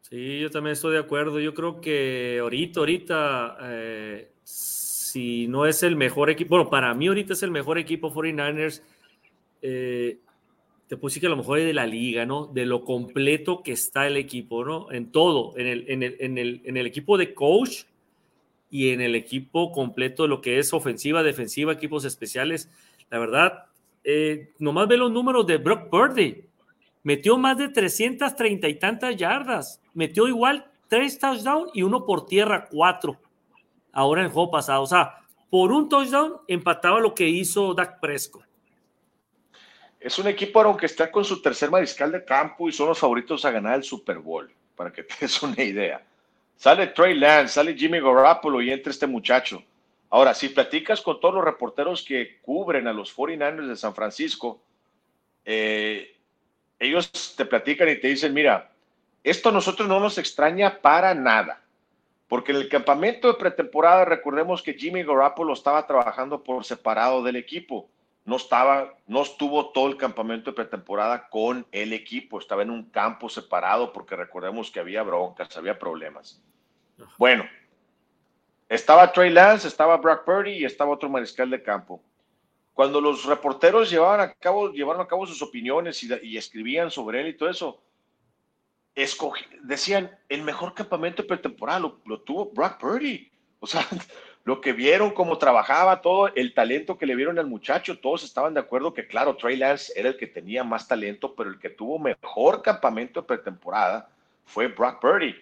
Sí, 0.00 0.40
yo 0.40 0.50
también 0.50 0.72
estoy 0.72 0.92
de 0.92 1.00
acuerdo. 1.00 1.40
Yo 1.40 1.54
creo 1.54 1.80
que 1.80 2.38
ahorita, 2.40 2.80
ahorita, 2.80 3.56
eh, 3.62 4.32
si 4.44 5.48
no 5.48 5.64
es 5.66 5.82
el 5.82 5.96
mejor 5.96 6.28
equipo, 6.28 6.56
bueno, 6.56 6.70
para 6.70 6.92
mí 6.92 7.06
ahorita 7.06 7.32
es 7.32 7.42
el 7.42 7.50
mejor 7.50 7.78
equipo 7.78 8.12
49ers, 8.12 8.82
eh, 9.62 10.18
te 10.94 11.00
puse 11.00 11.18
que 11.18 11.26
a 11.26 11.30
lo 11.30 11.36
mejor 11.36 11.58
es 11.58 11.66
de 11.66 11.74
la 11.74 11.88
liga, 11.88 12.24
¿no? 12.24 12.46
De 12.46 12.64
lo 12.66 12.84
completo 12.84 13.64
que 13.64 13.72
está 13.72 14.06
el 14.06 14.16
equipo, 14.16 14.64
¿no? 14.64 14.92
En 14.92 15.10
todo, 15.10 15.52
en 15.58 15.66
el, 15.66 15.90
en 15.90 16.04
el, 16.04 16.16
en 16.20 16.38
el, 16.38 16.62
en 16.64 16.76
el 16.76 16.86
equipo 16.86 17.18
de 17.18 17.34
coach 17.34 17.82
y 18.70 18.90
en 18.90 19.00
el 19.00 19.16
equipo 19.16 19.72
completo, 19.72 20.28
lo 20.28 20.40
que 20.40 20.60
es 20.60 20.72
ofensiva, 20.72 21.24
defensiva, 21.24 21.72
equipos 21.72 22.04
especiales. 22.04 22.70
La 23.10 23.18
verdad, 23.18 23.64
eh, 24.04 24.52
nomás 24.60 24.86
ve 24.86 24.96
los 24.96 25.10
números 25.10 25.48
de 25.48 25.56
Brock 25.56 25.90
Purdy. 25.90 26.44
Metió 27.02 27.38
más 27.38 27.58
de 27.58 27.70
330 27.70 28.68
y 28.68 28.78
tantas 28.78 29.16
yardas. 29.16 29.82
Metió 29.94 30.28
igual 30.28 30.70
tres 30.86 31.18
touchdowns 31.18 31.72
y 31.74 31.82
uno 31.82 32.06
por 32.06 32.24
tierra, 32.26 32.68
cuatro. 32.70 33.20
Ahora 33.90 34.20
en 34.20 34.28
el 34.28 34.32
juego 34.32 34.52
pasado. 34.52 34.82
O 34.82 34.86
sea, 34.86 35.14
por 35.50 35.72
un 35.72 35.88
touchdown 35.88 36.34
empataba 36.46 37.00
lo 37.00 37.16
que 37.16 37.28
hizo 37.28 37.74
Dak 37.74 37.98
Prescott. 37.98 38.53
Es 40.04 40.18
un 40.18 40.26
equipo, 40.26 40.60
aunque 40.60 40.84
está 40.84 41.10
con 41.10 41.24
su 41.24 41.40
tercer 41.40 41.70
mariscal 41.70 42.12
de 42.12 42.22
campo 42.22 42.68
y 42.68 42.72
son 42.72 42.88
los 42.88 42.98
favoritos 42.98 43.42
a 43.46 43.50
ganar 43.50 43.76
el 43.76 43.84
Super 43.84 44.18
Bowl, 44.18 44.52
para 44.76 44.92
que 44.92 45.02
te 45.02 45.14
des 45.18 45.42
una 45.42 45.62
idea. 45.62 46.02
Sale 46.58 46.88
Trey 46.88 47.14
Lance, 47.14 47.54
sale 47.54 47.72
Jimmy 47.72 48.00
Garoppolo 48.00 48.60
y 48.60 48.70
entra 48.70 48.90
este 48.90 49.06
muchacho. 49.06 49.62
Ahora, 50.10 50.34
si 50.34 50.50
platicas 50.50 51.00
con 51.00 51.18
todos 51.20 51.36
los 51.36 51.42
reporteros 51.42 52.02
que 52.02 52.38
cubren 52.42 52.86
a 52.86 52.92
los 52.92 53.16
49ers 53.16 53.66
de 53.66 53.76
San 53.76 53.94
Francisco, 53.94 54.60
eh, 55.42 56.14
ellos 56.78 57.34
te 57.34 57.46
platican 57.46 57.88
y 57.88 57.96
te 57.96 58.08
dicen, 58.08 58.34
mira, 58.34 58.70
esto 59.22 59.48
a 59.48 59.52
nosotros 59.52 59.88
no 59.88 60.00
nos 60.00 60.18
extraña 60.18 60.82
para 60.82 61.14
nada, 61.14 61.62
porque 62.28 62.52
en 62.52 62.58
el 62.58 62.68
campamento 62.68 63.28
de 63.28 63.38
pretemporada 63.38 64.04
recordemos 64.04 64.62
que 64.62 64.74
Jimmy 64.74 65.02
Garoppolo 65.02 65.54
estaba 65.54 65.86
trabajando 65.86 66.44
por 66.44 66.62
separado 66.62 67.22
del 67.22 67.36
equipo, 67.36 67.88
no 68.24 68.36
estaba, 68.36 68.94
no 69.06 69.22
estuvo 69.22 69.70
todo 69.70 69.88
el 69.88 69.96
campamento 69.96 70.50
de 70.50 70.56
pretemporada 70.56 71.28
con 71.28 71.66
el 71.72 71.92
equipo, 71.92 72.38
estaba 72.38 72.62
en 72.62 72.70
un 72.70 72.90
campo 72.90 73.28
separado 73.28 73.92
porque 73.92 74.16
recordemos 74.16 74.70
que 74.70 74.80
había 74.80 75.02
broncas, 75.02 75.56
había 75.56 75.78
problemas. 75.78 76.42
Bueno, 77.18 77.44
estaba 78.68 79.12
Trey 79.12 79.30
Lance, 79.30 79.68
estaba 79.68 79.98
Brock 79.98 80.24
Purdy 80.24 80.52
y 80.52 80.64
estaba 80.64 80.92
otro 80.92 81.08
mariscal 81.10 81.50
de 81.50 81.62
campo. 81.62 82.02
Cuando 82.72 83.00
los 83.00 83.24
reporteros 83.26 83.90
llevaban 83.90 84.20
a 84.20 84.32
cabo, 84.32 84.72
llevaron 84.72 85.02
a 85.02 85.06
cabo 85.06 85.26
sus 85.26 85.42
opiniones 85.42 86.02
y, 86.02 86.36
escribían 86.36 86.90
sobre 86.90 87.20
él 87.20 87.28
y 87.28 87.36
todo 87.36 87.50
eso, 87.50 87.82
decían, 89.62 90.18
el 90.28 90.42
mejor 90.42 90.72
campamento 90.74 91.26
pretemporal 91.26 91.82
lo, 91.82 92.00
lo 92.06 92.20
tuvo 92.22 92.50
Brock 92.52 92.78
Purdy. 92.78 93.30
O 93.60 93.66
sea, 93.66 93.86
lo 94.44 94.60
que 94.60 94.74
vieron, 94.74 95.10
cómo 95.10 95.38
trabajaba, 95.38 96.02
todo 96.02 96.28
el 96.34 96.52
talento 96.52 96.98
que 96.98 97.06
le 97.06 97.16
vieron 97.16 97.38
al 97.38 97.46
muchacho, 97.46 97.98
todos 97.98 98.24
estaban 98.24 98.52
de 98.52 98.60
acuerdo 98.60 98.92
que, 98.92 99.06
claro, 99.06 99.36
Trey 99.36 99.56
Lance 99.56 99.92
era 99.96 100.10
el 100.10 100.16
que 100.18 100.26
tenía 100.26 100.62
más 100.62 100.86
talento, 100.86 101.34
pero 101.34 101.48
el 101.48 101.58
que 101.58 101.70
tuvo 101.70 101.98
mejor 101.98 102.60
campamento 102.60 103.22
de 103.22 103.26
pretemporada 103.26 104.08
fue 104.44 104.68
Brock 104.68 105.00
Purdy. 105.00 105.34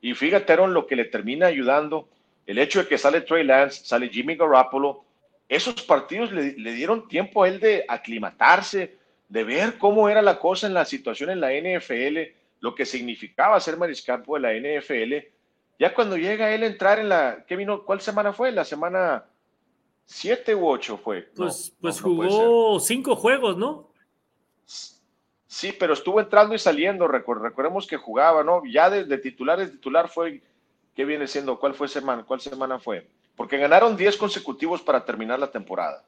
Y 0.00 0.14
fíjate, 0.14 0.52
Aaron, 0.52 0.72
lo 0.72 0.86
que 0.86 0.94
le 0.94 1.06
termina 1.06 1.46
ayudando 1.46 2.08
el 2.46 2.58
hecho 2.58 2.80
de 2.80 2.88
que 2.88 2.98
sale 2.98 3.22
Trey 3.22 3.42
Lance, 3.42 3.84
sale 3.84 4.08
Jimmy 4.08 4.36
Garoppolo, 4.36 5.04
esos 5.48 5.82
partidos 5.82 6.32
le, 6.32 6.52
dieron 6.52 7.08
tiempo 7.08 7.42
a 7.42 7.48
él 7.48 7.60
de 7.60 7.84
aclimatarse, 7.88 8.96
de 9.28 9.44
ver 9.44 9.78
cómo 9.78 10.08
era 10.08 10.22
la 10.22 10.38
cosa 10.38 10.66
en 10.66 10.74
la 10.74 10.84
situación 10.84 11.30
en 11.30 11.40
la 11.40 11.52
NFL, 11.52 12.18
lo 12.60 12.74
que 12.74 12.86
significaba 12.86 13.60
ser 13.60 13.76
mariscal 13.76 14.22
de 14.22 14.40
la 14.40 14.52
NFL. 14.52 15.33
Ya 15.78 15.94
cuando 15.94 16.16
llega 16.16 16.54
él 16.54 16.62
a 16.62 16.66
entrar 16.66 16.98
en 16.98 17.08
la, 17.08 17.44
¿qué 17.46 17.56
vino? 17.56 17.84
¿Cuál 17.84 18.00
semana 18.00 18.32
fue? 18.32 18.52
La 18.52 18.64
semana 18.64 19.24
7 20.04 20.54
u 20.54 20.68
8 20.68 20.98
fue. 20.98 21.22
Pues, 21.34 21.74
pues 21.80 22.00
jugó 22.00 22.78
cinco 22.80 23.16
juegos, 23.16 23.56
¿no? 23.56 23.90
Sí, 25.46 25.74
pero 25.78 25.94
estuvo 25.94 26.20
entrando 26.20 26.54
y 26.54 26.58
saliendo, 26.58 27.06
recordemos 27.06 27.86
que 27.86 27.96
jugaba, 27.96 28.42
¿no? 28.42 28.62
Ya 28.64 28.90
de, 28.90 29.04
de 29.04 29.18
titular 29.18 29.58
de 29.58 29.68
titular 29.68 30.08
fue 30.08 30.42
¿Qué 30.94 31.04
viene 31.04 31.26
siendo? 31.26 31.58
¿Cuál 31.58 31.74
fue 31.74 31.88
semana? 31.88 32.24
¿Cuál 32.24 32.40
semana 32.40 32.78
fue? 32.78 33.06
Porque 33.36 33.58
ganaron 33.58 33.96
10 33.96 34.16
consecutivos 34.16 34.80
para 34.80 35.04
terminar 35.04 35.38
la 35.38 35.50
temporada. 35.50 36.04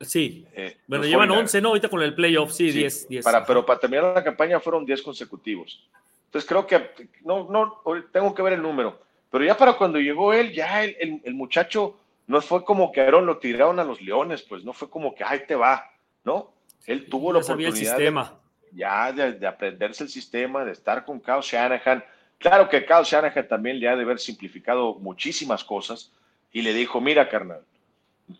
Sí. 0.00 0.46
Eh, 0.54 0.78
bueno, 0.86 1.04
llevan 1.04 1.30
11, 1.30 1.60
¿no? 1.60 1.68
Ahorita 1.68 1.88
con 1.88 2.02
el 2.02 2.14
playoff, 2.14 2.52
sí, 2.52 2.70
10. 2.70 3.08
Para, 3.22 3.44
pero 3.44 3.66
para 3.66 3.78
terminar 3.78 4.14
la 4.14 4.24
campaña 4.24 4.58
fueron 4.58 4.86
10 4.86 5.02
consecutivos. 5.02 5.86
Entonces 6.28 6.46
creo 6.46 6.66
que, 6.66 7.08
no, 7.24 7.48
no, 7.48 7.80
tengo 8.12 8.34
que 8.34 8.42
ver 8.42 8.52
el 8.52 8.62
número, 8.62 9.00
Pero 9.30 9.44
ya 9.44 9.56
para 9.56 9.72
cuando 9.78 9.98
llegó 9.98 10.34
él, 10.34 10.52
ya 10.52 10.84
el, 10.84 11.22
el, 11.24 11.34
muchacho 11.34 11.96
no 12.26 12.42
fue 12.42 12.64
como 12.64 12.92
que 12.92 13.00
Aaron 13.00 13.24
lo 13.24 13.38
tiraron 13.38 13.80
a 13.80 13.84
los 13.84 14.02
leones, 14.02 14.42
pues 14.42 14.62
no 14.62 14.74
fue 14.74 14.90
como 14.90 15.14
que, 15.14 15.24
ay, 15.24 15.44
te 15.48 15.54
va, 15.54 15.90
¿no? 16.24 16.52
Él 16.84 17.08
tuvo 17.08 17.32
la 17.32 17.38
oportunidad 17.38 17.72
sistema. 17.72 18.38
De, 18.70 18.78
ya 18.78 19.10
de, 19.12 19.46
aprenderse 19.46 20.04
el 20.04 20.10
sistema, 20.10 20.66
de 20.66 20.72
estar 20.72 21.06
con 21.06 21.18
Kyle 21.18 21.40
Shanahan. 21.40 22.04
Claro 22.36 22.68
que 22.68 22.84
Kyle 22.84 23.04
Shanahan 23.04 23.48
también 23.48 23.80
le 23.80 23.88
ha 23.88 23.96
de 23.96 24.02
haber 24.02 24.18
simplificado 24.18 24.96
muchísimas 24.96 25.64
cosas 25.64 26.12
y 26.52 26.60
le 26.60 26.74
dijo, 26.74 27.00
mira, 27.00 27.26
carnal, 27.30 27.62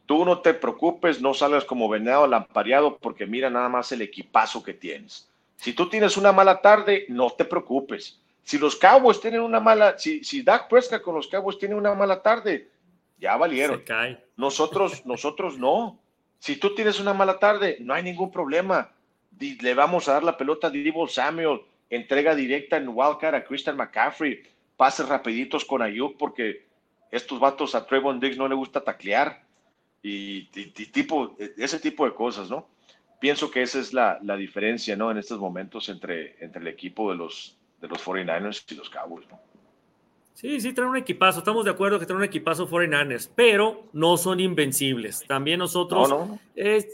tú 0.04 0.26
no 0.26 0.40
te 0.40 0.52
preocupes, 0.52 1.22
no 1.22 1.32
salgas 1.32 1.64
como 1.64 1.88
venado 1.88 2.26
lampareado 2.26 2.98
porque 2.98 3.26
mira 3.26 3.48
nada 3.48 3.70
más 3.70 3.90
el 3.92 4.02
equipazo 4.02 4.62
que 4.62 4.74
tienes. 4.74 5.26
Si 5.58 5.72
tú 5.72 5.88
tienes 5.88 6.16
una 6.16 6.30
mala 6.30 6.60
tarde, 6.60 7.04
no 7.08 7.30
te 7.30 7.44
preocupes. 7.44 8.20
Si 8.44 8.58
los 8.58 8.76
Cowboys 8.76 9.20
tienen 9.20 9.40
una 9.40 9.58
mala, 9.58 9.98
si, 9.98 10.22
si 10.22 10.42
Dak 10.42 10.68
Prescott 10.68 11.02
con 11.02 11.16
los 11.16 11.26
Cowboys 11.26 11.58
tiene 11.58 11.74
una 11.74 11.94
mala 11.94 12.22
tarde, 12.22 12.70
ya 13.18 13.36
valieron. 13.36 13.82
Nosotros, 14.36 15.02
nosotros 15.04 15.58
no. 15.58 15.98
Si 16.38 16.56
tú 16.56 16.76
tienes 16.76 17.00
una 17.00 17.12
mala 17.12 17.40
tarde, 17.40 17.76
no 17.80 17.92
hay 17.92 18.04
ningún 18.04 18.30
problema. 18.30 18.92
Le 19.40 19.74
vamos 19.74 20.08
a 20.08 20.12
dar 20.12 20.22
la 20.22 20.36
pelota 20.36 20.68
a 20.68 20.70
Divo 20.70 21.08
Samuel, 21.08 21.60
entrega 21.90 22.36
directa 22.36 22.76
en 22.76 22.88
Wildcat 22.88 23.34
a 23.34 23.44
Christian 23.44 23.76
McCaffrey, 23.76 24.44
pases 24.76 25.08
rapiditos 25.08 25.64
con 25.64 25.82
Ayuk 25.82 26.16
porque 26.16 26.66
estos 27.10 27.40
vatos 27.40 27.74
a 27.74 27.84
Trevon 27.84 28.20
Diggs 28.20 28.38
no 28.38 28.46
le 28.46 28.54
gusta 28.54 28.80
taclear 28.80 29.42
y, 30.02 30.44
tipo, 30.92 31.36
ese 31.56 31.80
tipo 31.80 32.04
de 32.04 32.14
cosas, 32.14 32.48
¿no? 32.48 32.68
Pienso 33.20 33.50
que 33.50 33.62
esa 33.62 33.80
es 33.80 33.92
la, 33.92 34.18
la, 34.22 34.36
diferencia, 34.36 34.96
¿no? 34.96 35.10
En 35.10 35.18
estos 35.18 35.38
momentos 35.38 35.88
entre, 35.88 36.36
entre 36.42 36.60
el 36.60 36.68
equipo 36.68 37.10
de 37.10 37.16
los, 37.16 37.56
de 37.80 37.88
los 37.88 38.04
49ers 38.04 38.64
y 38.70 38.74
los 38.76 38.88
Cowboys, 38.90 39.28
¿no? 39.28 39.40
Sí, 40.34 40.60
sí, 40.60 40.72
traen 40.72 40.90
un 40.90 40.96
equipazo. 40.96 41.40
Estamos 41.40 41.64
de 41.64 41.72
acuerdo 41.72 41.98
que 41.98 42.06
traen 42.06 42.18
un 42.18 42.24
equipazo 42.24 42.68
49ers, 42.68 43.28
pero 43.34 43.86
no 43.92 44.16
son 44.16 44.38
invencibles. 44.38 45.24
También 45.26 45.58
nosotros, 45.58 46.08
no, 46.08 46.38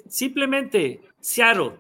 simplemente, 0.09 1.03
Seattle 1.21 1.73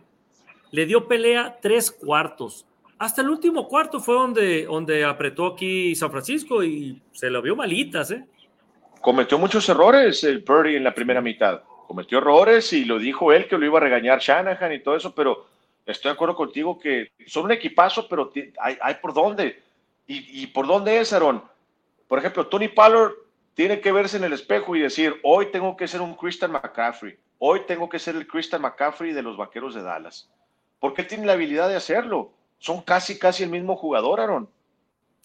le 0.73 0.85
dio 0.85 1.09
pelea 1.09 1.57
tres 1.63 1.91
cuartos. 1.91 2.67
Hasta 2.99 3.23
el 3.23 3.31
último 3.31 3.67
cuarto 3.67 3.99
fue 3.99 4.15
donde, 4.15 4.65
donde 4.65 5.05
apretó 5.05 5.47
aquí 5.47 5.95
San 5.95 6.11
Francisco 6.11 6.63
y 6.63 7.01
se 7.13 7.31
lo 7.31 7.41
vio 7.41 7.57
malitas, 7.57 8.11
¿eh? 8.11 8.27
cometió 9.05 9.39
muchos 9.39 9.69
errores 9.69 10.25
el 10.25 10.43
Purdy 10.43 10.77
en 10.77 10.85
la 10.85 10.95
primera 10.95 11.21
mitad. 11.21 11.61
Cometió 11.87 12.19
errores 12.19 12.73
y 12.73 12.85
lo 12.85 12.99
dijo 12.99 13.33
él 13.33 13.49
que 13.49 13.59
lo 13.59 13.67
iba 13.67 13.79
a 13.79 13.83
regañar 13.83 14.21
Shanahan 14.21 14.73
y 14.73 14.81
todo 14.81 14.97
eso, 14.97 15.15
pero 15.15 15.47
estoy 15.87 16.11
de 16.11 16.15
acuerdo 16.15 16.35
contigo 16.35 16.79
que 16.79 17.13
son 17.27 17.45
un 17.45 17.53
equipazo, 17.53 18.09
pero 18.09 18.33
hay, 18.59 18.79
hay 18.81 18.95
por 18.95 19.13
dónde. 19.13 19.63
¿Y, 20.07 20.47
por 20.49 20.67
dónde 20.67 21.01
es, 21.01 21.13
Aaron? 21.13 21.43
Por 22.09 22.19
ejemplo, 22.19 22.47
Tony 22.47 22.69
Pollard 22.69 23.13
tiene 23.55 23.81
que 23.81 23.91
verse 23.91 24.19
en 24.19 24.25
el 24.25 24.35
espejo 24.35 24.77
y 24.77 24.81
decir, 24.81 25.19
hoy 25.23 25.47
tengo 25.47 25.77
que 25.77 25.89
ser 25.89 26.03
un 26.03 26.15
Christian 26.15 26.53
McCaffrey, 26.53 27.17
hoy 27.39 27.61
tengo 27.67 27.89
que 27.89 27.99
ser 27.99 28.15
el 28.17 28.27
Christian 28.27 28.61
McCaffrey 28.61 29.13
de 29.13 29.23
los 29.23 29.39
Vaqueros 29.39 29.75
de 29.75 29.83
Dallas. 29.83 30.29
Porque 30.79 31.03
él 31.03 31.09
tiene 31.09 31.25
la 31.25 31.33
habilidad 31.33 31.71
de 31.71 31.77
hacerlo. 31.77 32.33
Son 32.59 32.83
casi, 32.83 33.19
casi 33.19 33.43
el 33.43 33.51
mismo 33.51 33.77
jugador, 33.77 34.21
Aaron. 34.21 34.49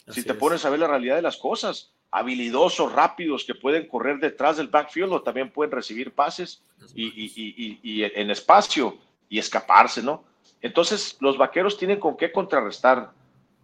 si 0.07 0.23
te 0.23 0.33
pones 0.33 0.63
a 0.63 0.69
ver 0.69 0.79
la 0.79 0.87
realidad 0.87 1.17
de 1.17 1.21
las 1.21 1.35
cosas 1.35 1.91
habilidosos, 2.11 2.91
rápidos, 2.91 3.43
que 3.43 3.55
pueden 3.55 3.87
correr 3.87 4.19
detrás 4.19 4.57
del 4.57 4.67
backfield 4.67 5.13
o 5.13 5.21
también 5.21 5.51
pueden 5.51 5.71
recibir 5.71 6.13
pases 6.13 6.63
y, 6.95 8.03
en 8.03 8.31
espacio 8.31 8.97
y 9.29 9.37
escaparse, 9.37 10.01
¿no? 10.01 10.23
Entonces, 10.61 11.17
los 11.19 11.37
vaqueros 11.37 11.77
tienen 11.77 11.99
con 11.99 12.17
qué 12.17 12.31
contrarrestar 12.31 13.11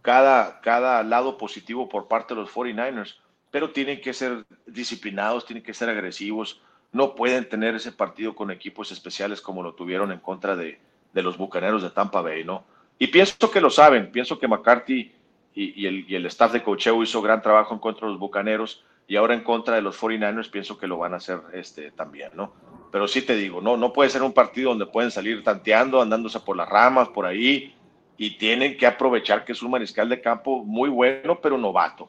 cada, 0.00 0.60
cada 0.60 1.02
lado 1.02 1.36
positivo 1.36 1.88
por 1.88 2.06
parte 2.06 2.34
de 2.34 2.40
los 2.40 2.50
49ers, 2.50 3.16
pero 3.50 3.70
tienen 3.70 4.00
que 4.00 4.14
ser 4.14 4.46
disciplinados, 4.66 5.44
tienen 5.44 5.64
que 5.64 5.74
ser 5.74 5.88
agresivos, 5.88 6.60
no 6.92 7.14
pueden 7.14 7.48
tener 7.48 7.74
ese 7.74 7.92
partido 7.92 8.34
con 8.34 8.50
equipos 8.50 8.92
especiales 8.92 9.40
como 9.40 9.62
lo 9.62 9.74
tuvieron 9.74 10.12
en 10.12 10.20
contra 10.20 10.56
de, 10.56 10.78
de 11.12 11.22
los 11.22 11.36
bucaneros 11.36 11.82
de 11.82 11.90
Tampa 11.90 12.22
Bay, 12.22 12.44
¿no? 12.44 12.64
Y 12.98 13.08
pienso 13.08 13.50
que 13.50 13.60
lo 13.60 13.70
saben, 13.70 14.10
pienso 14.10 14.38
que 14.38 14.48
McCarthy 14.48 15.12
y, 15.56 16.14
el, 16.14 16.26
staff 16.26 16.52
de 16.52 16.62
cocheo 16.62 17.02
hizo 17.02 17.22
gran 17.22 17.40
trabajo 17.40 17.72
en 17.72 17.80
contra 17.80 18.06
de 18.06 18.12
los 18.12 18.20
Bucaneros 18.20 18.84
y 19.08 19.16
ahora 19.16 19.32
en 19.32 19.42
contra 19.42 19.76
de 19.76 19.82
los 19.82 19.98
49ers 19.98 20.50
pienso 20.50 20.76
que 20.76 20.86
lo 20.86 20.98
van 20.98 21.14
a 21.14 21.16
hacer 21.16 21.40
este, 21.54 21.90
también, 21.92 22.30
¿no? 22.34 22.52
Pero 22.92 23.08
sí 23.08 23.22
te 23.22 23.34
digo, 23.36 23.62
no, 23.62 23.76
no 23.76 23.92
puede 23.92 24.10
ser 24.10 24.22
un 24.22 24.34
partido 24.34 24.70
donde 24.70 24.86
pueden 24.86 25.10
salir 25.10 25.42
tanteando, 25.42 26.02
andándose 26.02 26.40
por 26.40 26.56
las 26.56 26.68
ramas, 26.68 27.08
por 27.08 27.24
ahí, 27.24 27.74
y 28.18 28.36
tienen 28.36 28.76
que 28.76 28.86
aprovechar 28.86 29.44
que 29.44 29.52
es 29.52 29.62
un 29.62 29.70
mariscal 29.70 30.08
de 30.08 30.20
campo 30.20 30.62
muy 30.62 30.90
bueno, 30.90 31.40
pero 31.40 31.56
novato. 31.56 32.08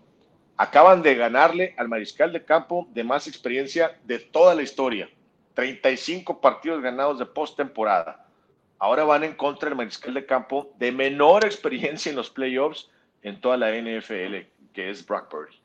Acaban 0.58 1.02
de 1.02 1.16
ganarle 1.16 1.74
al 1.78 1.88
mariscal 1.88 2.34
de 2.34 2.44
campo 2.44 2.88
de 2.92 3.04
más 3.04 3.28
experiencia 3.28 3.98
de 4.04 4.20
toda 4.20 4.56
la 4.56 4.64
historia. 4.64 5.10
35 5.54 6.42
partidos 6.42 6.82
ganados 6.82 7.20
de 7.20 7.26
postemporada. 7.26 8.26
Ahora 8.80 9.04
van 9.04 9.24
en 9.24 9.36
contra 9.36 9.70
del 9.70 9.78
mariscal 9.78 10.14
de 10.14 10.26
campo 10.26 10.72
de 10.78 10.92
menor 10.92 11.46
experiencia 11.46 12.10
en 12.10 12.16
los 12.16 12.30
playoffs 12.30 12.90
en 13.22 13.42
toda 13.42 13.58
la 13.58 13.72
NFL, 13.72 14.36
que 14.74 14.90
es 14.90 15.06
Brock 15.06 15.30
Purdy. 15.30 15.58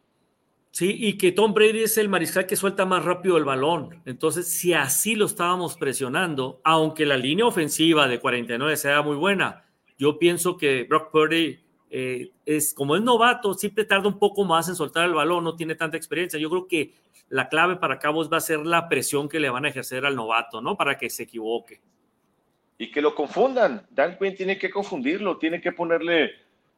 Sí, 0.72 0.96
y 0.98 1.18
que 1.18 1.32
Tom 1.32 1.52
Brady 1.52 1.82
es 1.82 1.98
el 1.98 2.08
mariscal 2.08 2.46
que 2.46 2.56
suelta 2.56 2.86
más 2.86 3.04
rápido 3.04 3.36
el 3.36 3.44
balón. 3.44 4.02
Entonces, 4.06 4.48
si 4.48 4.72
así 4.72 5.14
lo 5.14 5.26
estábamos 5.26 5.76
presionando, 5.76 6.62
aunque 6.64 7.04
la 7.04 7.18
línea 7.18 7.44
ofensiva 7.44 8.08
de 8.08 8.18
49 8.18 8.78
sea 8.78 9.02
muy 9.02 9.16
buena, 9.16 9.66
yo 9.98 10.18
pienso 10.18 10.56
que 10.56 10.84
Brock 10.84 11.10
Purdy 11.10 11.60
eh, 11.90 12.30
es 12.46 12.72
como 12.72 12.96
es 12.96 13.02
novato, 13.02 13.52
siempre 13.52 13.84
tarda 13.84 14.08
un 14.08 14.18
poco 14.18 14.44
más 14.44 14.66
en 14.70 14.74
soltar 14.74 15.04
el 15.04 15.12
balón, 15.12 15.44
no 15.44 15.56
tiene 15.56 15.74
tanta 15.74 15.98
experiencia. 15.98 16.40
Yo 16.40 16.48
creo 16.48 16.66
que 16.66 16.94
la 17.28 17.50
clave 17.50 17.76
para 17.76 17.98
Cabos 17.98 18.32
va 18.32 18.38
a 18.38 18.40
ser 18.40 18.60
la 18.60 18.88
presión 18.88 19.28
que 19.28 19.40
le 19.40 19.50
van 19.50 19.66
a 19.66 19.68
ejercer 19.68 20.06
al 20.06 20.16
novato, 20.16 20.62
¿no? 20.62 20.74
Para 20.74 20.96
que 20.96 21.10
se 21.10 21.24
equivoque. 21.24 21.82
Y 22.78 22.90
que 22.90 23.02
lo 23.02 23.14
confundan. 23.14 23.86
Dan 23.90 24.16
Quinn 24.18 24.34
tiene 24.34 24.58
que 24.58 24.70
confundirlo, 24.70 25.36
tiene 25.36 25.60
que 25.60 25.72
ponerle 25.72 26.32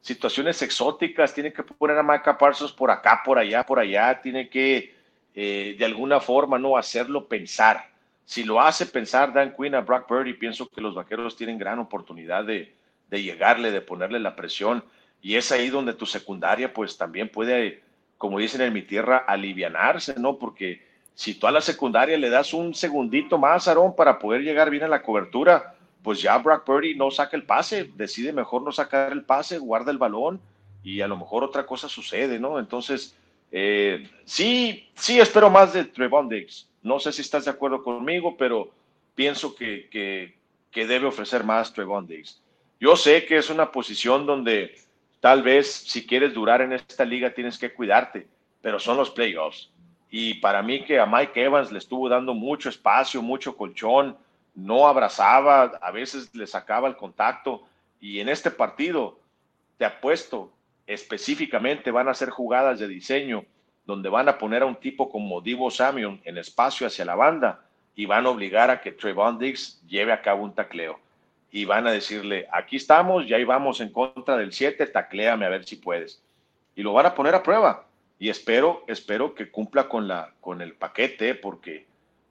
situaciones 0.05 0.61
exóticas, 0.61 1.33
tiene 1.33 1.51
que 1.51 1.63
poner 1.63 1.97
a 1.97 2.03
Micah 2.03 2.37
Parsons 2.37 2.71
por 2.71 2.91
acá, 2.91 3.23
por 3.25 3.39
allá, 3.39 3.65
por 3.65 3.79
allá, 3.79 4.21
tiene 4.21 4.47
que 4.47 4.93
eh, 5.33 5.75
de 5.79 5.83
alguna 5.83 6.19
forma 6.19 6.59
no 6.59 6.77
hacerlo 6.77 7.27
pensar. 7.27 7.89
Si 8.23 8.43
lo 8.43 8.61
hace 8.61 8.85
pensar 8.85 9.33
Dan 9.33 9.55
Quinn 9.55 9.73
a 9.73 9.81
Brock 9.81 10.05
Purdy, 10.05 10.33
pienso 10.33 10.69
que 10.69 10.79
los 10.79 10.93
vaqueros 10.93 11.35
tienen 11.35 11.57
gran 11.57 11.79
oportunidad 11.79 12.45
de, 12.45 12.71
de 13.09 13.23
llegarle, 13.23 13.71
de 13.71 13.81
ponerle 13.81 14.19
la 14.19 14.35
presión. 14.35 14.83
Y 15.23 15.37
es 15.37 15.51
ahí 15.51 15.71
donde 15.71 15.95
tu 15.95 16.05
secundaria, 16.05 16.71
pues 16.71 16.97
también 16.97 17.29
puede, 17.29 17.81
como 18.19 18.37
dicen 18.37 18.61
en 18.61 18.73
mi 18.73 18.83
tierra, 18.83 19.17
alivianarse, 19.27 20.19
¿no? 20.19 20.37
Porque 20.37 20.85
si 21.15 21.33
tú 21.33 21.47
a 21.47 21.51
la 21.51 21.61
secundaria 21.61 22.15
le 22.15 22.29
das 22.29 22.53
un 22.53 22.75
segundito 22.75 23.39
más, 23.39 23.67
Aarón, 23.67 23.95
para 23.95 24.19
poder 24.19 24.43
llegar 24.43 24.69
bien 24.69 24.83
a 24.83 24.87
la 24.87 25.01
cobertura, 25.01 25.74
pues 26.05 26.21
ya 26.21 26.37
Brock 26.37 26.65
Purdy 26.65 26.93
no 26.93 27.09
saca 27.09 27.35
el 27.35 27.45
pase, 27.47 27.89
decide 27.95 28.31
mejor 28.31 28.61
no 28.61 28.71
sacar 28.71 29.11
el 29.11 29.23
pase, 29.23 29.57
guarda 29.57 29.91
el 29.91 29.97
balón 29.97 30.39
y 30.83 31.01
a 31.01 31.07
lo 31.07 31.17
mejor 31.17 31.43
otra 31.43 31.65
cosa 31.65 31.89
sucede, 31.89 32.39
¿no? 32.39 32.59
Entonces, 32.59 33.17
eh, 33.51 34.07
sí, 34.23 34.87
sí 34.93 35.19
espero 35.19 35.49
más 35.49 35.73
de 35.73 35.83
Trevon 35.85 36.29
Diggs. 36.29 36.69
No 36.83 36.99
sé 36.99 37.11
si 37.11 37.21
estás 37.21 37.45
de 37.45 37.51
acuerdo 37.51 37.81
conmigo, 37.81 38.37
pero 38.37 38.69
pienso 39.15 39.55
que, 39.55 39.89
que, 39.89 40.37
que 40.69 40.85
debe 40.85 41.07
ofrecer 41.07 41.43
más 41.43 41.73
Trevon 41.73 42.05
Diggs. 42.05 42.39
Yo 42.79 42.95
sé 42.95 43.25
que 43.25 43.37
es 43.37 43.49
una 43.49 43.71
posición 43.71 44.27
donde 44.27 44.75
tal 45.21 45.41
vez 45.41 45.71
si 45.71 46.05
quieres 46.05 46.35
durar 46.35 46.61
en 46.61 46.73
esta 46.73 47.03
liga 47.03 47.33
tienes 47.33 47.57
que 47.57 47.73
cuidarte, 47.73 48.27
pero 48.61 48.77
son 48.77 48.97
los 48.97 49.09
playoffs. 49.09 49.71
Y 50.11 50.35
para 50.35 50.61
mí 50.61 50.83
que 50.83 50.99
a 50.99 51.07
Mike 51.07 51.45
Evans 51.45 51.71
le 51.71 51.79
estuvo 51.79 52.07
dando 52.07 52.35
mucho 52.35 52.69
espacio, 52.69 53.23
mucho 53.23 53.57
colchón, 53.57 54.15
no 54.55 54.87
abrazaba, 54.87 55.63
a 55.81 55.91
veces 55.91 56.33
le 56.33 56.47
sacaba 56.47 56.87
el 56.87 56.95
contacto. 56.95 57.63
Y 57.99 58.19
en 58.19 58.29
este 58.29 58.51
partido, 58.51 59.19
te 59.77 59.85
apuesto, 59.85 60.51
específicamente 60.87 61.91
van 61.91 62.07
a 62.07 62.13
ser 62.13 62.29
jugadas 62.29 62.79
de 62.79 62.87
diseño 62.87 63.45
donde 63.85 64.09
van 64.09 64.27
a 64.27 64.37
poner 64.37 64.63
a 64.63 64.65
un 64.65 64.75
tipo 64.75 65.09
como 65.09 65.41
Divo 65.41 65.69
Samuel 65.69 66.19
en 66.23 66.37
espacio 66.37 66.87
hacia 66.87 67.05
la 67.05 67.15
banda 67.15 67.61
y 67.95 68.05
van 68.05 68.25
a 68.25 68.29
obligar 68.29 68.69
a 68.69 68.81
que 68.81 68.91
Trayvon 68.91 69.37
Diggs 69.37 69.81
lleve 69.87 70.11
a 70.11 70.21
cabo 70.21 70.43
un 70.43 70.53
tacleo. 70.53 70.99
Y 71.51 71.65
van 71.65 71.87
a 71.87 71.91
decirle, 71.91 72.47
aquí 72.51 72.75
estamos, 72.75 73.27
ya 73.27 73.39
íbamos 73.39 73.79
en 73.79 73.89
contra 73.89 74.35
del 74.35 74.51
7, 74.51 74.87
tacléame 74.87 75.45
a 75.45 75.49
ver 75.49 75.63
si 75.63 75.77
puedes. 75.77 76.21
Y 76.75 76.83
lo 76.83 76.91
van 76.91 77.05
a 77.05 77.15
poner 77.15 77.35
a 77.35 77.43
prueba. 77.43 77.85
Y 78.19 78.29
espero, 78.29 78.83
espero 78.87 79.33
que 79.35 79.49
cumpla 79.49 79.87
con, 79.87 80.07
la, 80.07 80.33
con 80.41 80.61
el 80.61 80.73
paquete 80.73 81.35
porque, 81.35 81.85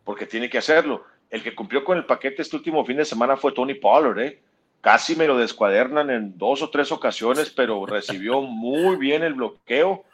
porque 0.04 0.26
tiene 0.26 0.50
que 0.50 0.58
hacerlo. 0.58 1.04
El 1.34 1.42
que 1.42 1.52
cumplió 1.52 1.82
con 1.82 1.98
el 1.98 2.06
paquete 2.06 2.42
este 2.42 2.54
último 2.54 2.84
fin 2.84 2.96
de 2.96 3.04
semana 3.04 3.36
fue 3.36 3.50
Tony 3.50 3.74
Pollard, 3.74 4.20
¿eh? 4.20 4.40
Casi 4.80 5.16
me 5.16 5.26
lo 5.26 5.36
descuadernan 5.36 6.08
en 6.10 6.38
dos 6.38 6.62
o 6.62 6.70
tres 6.70 6.92
ocasiones, 6.92 7.50
pero 7.50 7.84
recibió 7.86 8.40
muy 8.42 8.94
bien 8.94 9.24
el 9.24 9.34
bloqueo 9.34 10.04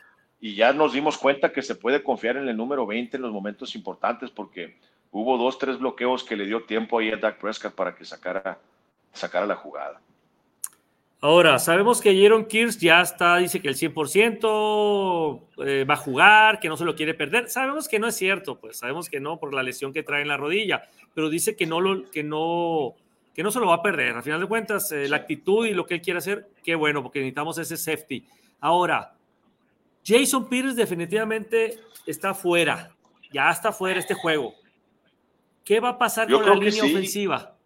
y 0.41 0.55
ya 0.55 0.73
nos 0.73 0.95
dimos 0.95 1.19
cuenta 1.19 1.53
que 1.53 1.61
se 1.61 1.75
puede 1.75 2.03
confiar 2.03 2.39
en 2.39 2.49
el 2.49 2.57
número 2.57 2.87
20 2.87 3.19
en 3.19 3.23
los 3.23 3.33
momentos 3.33 3.75
importantes 3.75 4.31
porque 4.31 4.79
hubo 5.11 5.37
dos, 5.37 5.59
tres 5.59 5.79
bloqueos 5.79 6.25
que 6.25 6.37
le 6.37 6.47
dio 6.47 6.63
tiempo 6.63 6.99
ahí 6.99 7.11
a 7.11 7.19
Dak 7.19 7.39
Prescott 7.39 7.75
para 7.75 7.95
que 7.95 8.07
sacara, 8.07 8.57
sacara 9.13 9.45
la 9.45 9.57
jugada. 9.57 10.01
Ahora, 11.23 11.59
sabemos 11.59 12.01
que 12.01 12.19
Jaron 12.19 12.47
Kears 12.47 12.79
ya 12.79 13.03
está, 13.03 13.37
dice 13.37 13.61
que 13.61 13.69
el 13.69 13.77
100% 13.77 15.43
eh, 15.67 15.85
va 15.85 15.95
a 15.95 15.97
jugar, 15.99 16.61
que 16.61 16.69
no 16.71 16.79
se 16.79 16.87
lo 16.87 16.95
quiere 16.95 17.13
perder. 17.13 17.51
Sabemos 17.51 17.89
que 17.89 17.99
no 17.99 18.07
es 18.07 18.17
cierto, 18.17 18.59
pues 18.59 18.79
sabemos 18.79 19.11
que 19.11 19.21
no 19.21 19.39
por 19.39 19.53
la 19.53 19.63
lesión 19.63 19.93
que 19.93 20.03
trae 20.03 20.23
en 20.23 20.29
la 20.29 20.39
rodilla, 20.39 20.83
pero 21.15 21.29
dice 21.29 21.57
que 21.57 21.67
no, 21.67 21.83
lo, 21.83 22.11
que 22.11 22.23
no, 22.23 22.95
que 23.35 23.43
no 23.43 23.51
se 23.51 23.61
lo 23.61 23.67
va 23.67 23.75
a 23.75 23.83
perder. 23.83 24.17
Al 24.17 24.23
final 24.23 24.41
de 24.41 24.47
cuentas, 24.47 24.91
eh, 24.93 25.09
la 25.11 25.17
actitud 25.17 25.67
y 25.67 25.75
lo 25.75 25.85
que 25.85 25.95
él 25.95 26.01
quiere 26.01 26.19
hacer, 26.19 26.49
qué 26.65 26.75
bueno, 26.75 27.03
porque 27.03 27.19
necesitamos 27.19 27.59
ese 27.59 27.77
safety. 27.77 28.27
Ahora, 28.59 29.13
Jason 30.03 30.49
Peters 30.49 30.75
definitivamente 30.75 31.81
está 32.07 32.33
fuera, 32.33 32.97
ya 33.31 33.51
está 33.51 33.73
fuera 33.73 34.01
este 34.01 34.15
juego. 34.15 34.55
¿Qué 35.67 35.81
va 35.81 35.91
a 35.91 35.99
pasar 35.99 36.31
con 36.31 36.47
la 36.47 36.55
línea 36.55 36.83
ofensiva? 36.83 37.57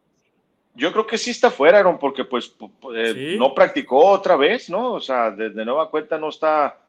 Yo 0.75 0.93
creo 0.93 1.07
que 1.07 1.19
sí 1.19 1.31
está 1.31 1.51
fuera, 1.51 1.79
Aaron, 1.79 1.99
porque 1.99 2.25
pues 2.25 2.55
eh, 2.95 3.37
no 3.39 3.55
practicó 3.55 4.07
otra 4.07 4.37
vez, 4.37 4.69
¿no? 4.69 4.93
O 4.95 5.01
sea, 5.01 5.31
desde 5.31 5.65
nueva 5.65 5.89
cuenta 5.89 6.19
no 6.19 6.29
está, 6.29 6.81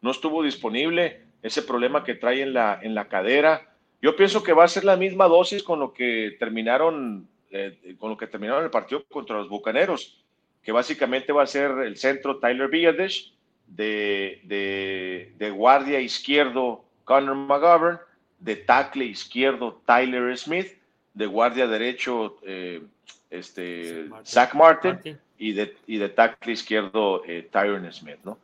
no 0.00 0.10
estuvo 0.10 0.42
disponible 0.42 1.20
ese 1.42 1.60
problema 1.62 2.02
que 2.02 2.14
trae 2.14 2.40
en 2.40 2.54
la, 2.54 2.80
en 2.82 2.94
la 2.94 3.06
cadera. 3.06 3.70
Yo 4.00 4.16
pienso 4.16 4.42
que 4.42 4.54
va 4.54 4.64
a 4.64 4.68
ser 4.68 4.84
la 4.84 4.96
misma 4.96 5.28
dosis 5.28 5.62
con 5.62 5.78
lo 5.78 5.92
que 5.92 6.36
terminaron, 6.38 7.28
eh, 7.50 7.96
con 7.98 8.10
lo 8.10 8.16
que 8.16 8.26
terminaron 8.26 8.64
el 8.64 8.70
partido 8.70 9.04
contra 9.04 9.36
los 9.36 9.50
Bucaneros, 9.50 10.24
que 10.62 10.72
básicamente 10.72 11.32
va 11.32 11.42
a 11.42 11.46
ser 11.46 11.70
el 11.84 11.98
centro 11.98 12.38
Tyler 12.38 12.70
de, 13.66 14.40
de, 14.42 15.32
de 15.36 15.50
guardia 15.50 16.00
izquierdo 16.00 16.84
Connor 17.04 17.36
McGovern, 17.36 17.98
de 18.38 18.56
tackle 18.56 19.04
izquierdo 19.04 19.80
Tyler 19.84 20.36
Smith, 20.36 20.78
de 21.12 21.26
guardia 21.26 21.66
derecho 21.66 22.38
eh, 22.42 22.82
este, 23.34 24.08
Zach 24.24 24.54
Martin, 24.54 25.18
Y, 25.38 25.52
de, 25.52 25.76
y 25.86 25.98
de 25.98 26.08
tackle 26.08 26.52
izquierdo 26.52 27.22
eh, 27.26 27.48
Tyron 27.50 27.90
Smith, 27.92 28.18
¿no? 28.24 28.38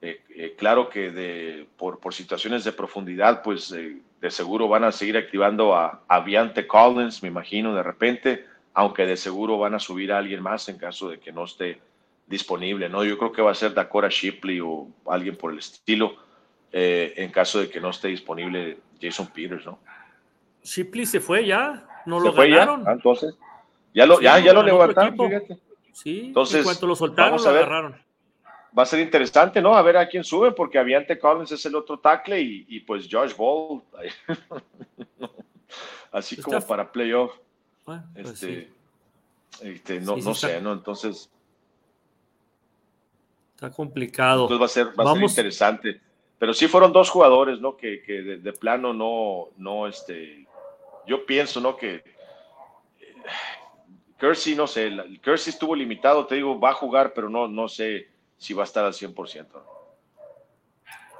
Eh, 0.00 0.20
eh, 0.34 0.54
claro 0.56 0.88
que 0.88 1.10
de, 1.10 1.66
por, 1.76 1.98
por, 1.98 2.14
situaciones 2.14 2.62
de 2.64 2.72
profundidad, 2.72 3.42
pues 3.42 3.70
de 3.70 4.30
seguro 4.30 4.68
van 4.68 4.84
a 4.84 4.92
seguir 4.92 5.16
activando 5.16 5.74
a, 5.74 6.02
a 6.06 6.24
Collins, 6.66 7.22
me 7.22 7.28
imagino, 7.28 7.74
de 7.74 7.82
repente, 7.82 8.46
aunque 8.74 9.06
de 9.06 9.16
seguro 9.16 9.58
van 9.58 9.74
a 9.74 9.78
subir 9.78 10.12
a 10.12 10.18
alguien 10.18 10.42
más 10.42 10.68
en 10.68 10.78
caso 10.78 11.08
de 11.08 11.18
que 11.18 11.32
no 11.32 11.44
esté 11.44 11.80
disponible, 12.26 12.88
¿no? 12.88 13.04
Yo 13.04 13.18
creo 13.18 13.32
que 13.32 13.42
va 13.42 13.52
a 13.52 13.54
ser 13.54 13.72
Dakota 13.74 14.08
Shipley 14.08 14.60
o 14.60 14.88
alguien 15.06 15.36
por 15.36 15.52
el 15.52 15.58
estilo, 15.58 16.14
en 16.72 17.30
caso 17.30 17.60
de 17.60 17.70
que 17.70 17.80
no 17.80 17.88
esté 17.90 18.08
disponible 18.08 18.78
Jason 19.00 19.28
Peters, 19.28 19.64
¿no? 19.64 19.78
Shipley 20.62 21.06
se 21.06 21.20
fue 21.20 21.46
ya, 21.46 21.86
no 22.06 22.20
lo 22.20 22.32
ganaron. 22.32 22.84
Ah, 22.86 22.92
entonces, 22.92 23.34
ya 23.96 24.04
lo, 24.04 24.20
ya, 24.20 24.38
ya 24.38 24.52
lo 24.52 24.62
levantaron, 24.62 25.16
fíjate. 25.16 25.58
Sí, 25.90 26.26
Entonces, 26.26 26.58
en 26.58 26.64
cuanto 26.64 26.86
lo 26.86 26.94
soltaron, 26.94 27.42
lo 27.42 27.48
agarraron. 27.48 27.96
Va 28.78 28.82
a 28.82 28.86
ser 28.86 29.00
interesante, 29.00 29.62
¿no? 29.62 29.74
A 29.74 29.80
ver 29.80 29.96
a 29.96 30.06
quién 30.06 30.22
sube, 30.22 30.52
porque 30.52 30.78
Aviante 30.78 31.18
Collins 31.18 31.50
es 31.52 31.64
el 31.64 31.74
otro 31.74 31.98
tackle 31.98 32.38
y, 32.38 32.80
pues 32.80 33.08
Josh 33.10 33.34
Ball. 33.34 33.82
Así 36.12 36.36
como 36.36 36.60
para 36.60 36.92
playoff. 36.92 37.32
Pues 37.86 38.02
este, 38.16 38.70
este, 39.62 40.00
no, 40.00 40.18
no 40.18 40.34
sé, 40.34 40.60
¿no? 40.60 40.74
Entonces. 40.74 41.30
Está 43.54 43.70
complicado. 43.70 44.42
Entonces 44.42 44.60
va 44.60 44.66
a 44.66 44.68
ser, 44.68 45.00
va 45.00 45.10
a 45.10 45.14
ser 45.14 45.22
interesante. 45.22 46.00
Pero 46.38 46.52
sí 46.52 46.68
fueron 46.68 46.92
dos 46.92 47.08
jugadores, 47.08 47.62
¿no? 47.62 47.78
Que, 47.78 48.02
que 48.02 48.20
de, 48.20 48.36
de, 48.36 48.52
plano 48.52 48.92
no, 48.92 49.48
no, 49.56 49.86
este. 49.86 50.46
Yo 51.06 51.24
pienso, 51.24 51.62
¿no? 51.62 51.78
Que 51.78 52.04
Kersey, 54.18 54.54
no 54.54 54.66
sé, 54.66 54.90
Kersey 55.22 55.52
estuvo 55.52 55.74
limitado, 55.74 56.26
te 56.26 56.36
digo, 56.36 56.58
va 56.58 56.70
a 56.70 56.74
jugar, 56.74 57.12
pero 57.14 57.28
no, 57.28 57.48
no 57.48 57.68
sé 57.68 58.08
si 58.38 58.54
va 58.54 58.62
a 58.62 58.64
estar 58.64 58.84
al 58.84 58.92
100%. 58.92 59.46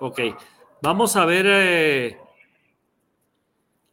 Ok, 0.00 0.20
vamos 0.82 1.16
a 1.16 1.24
ver 1.24 1.46
eh, 1.48 2.18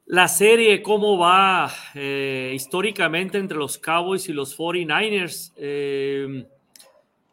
la 0.06 0.28
serie, 0.28 0.82
cómo 0.82 1.18
va 1.18 1.72
eh, 1.95 2.51
históricamente 2.54 3.38
entre 3.38 3.58
los 3.58 3.78
Cowboys 3.78 4.28
y 4.28 4.34
los 4.34 4.58
49ers. 4.58 5.54
Eh, 5.56 6.45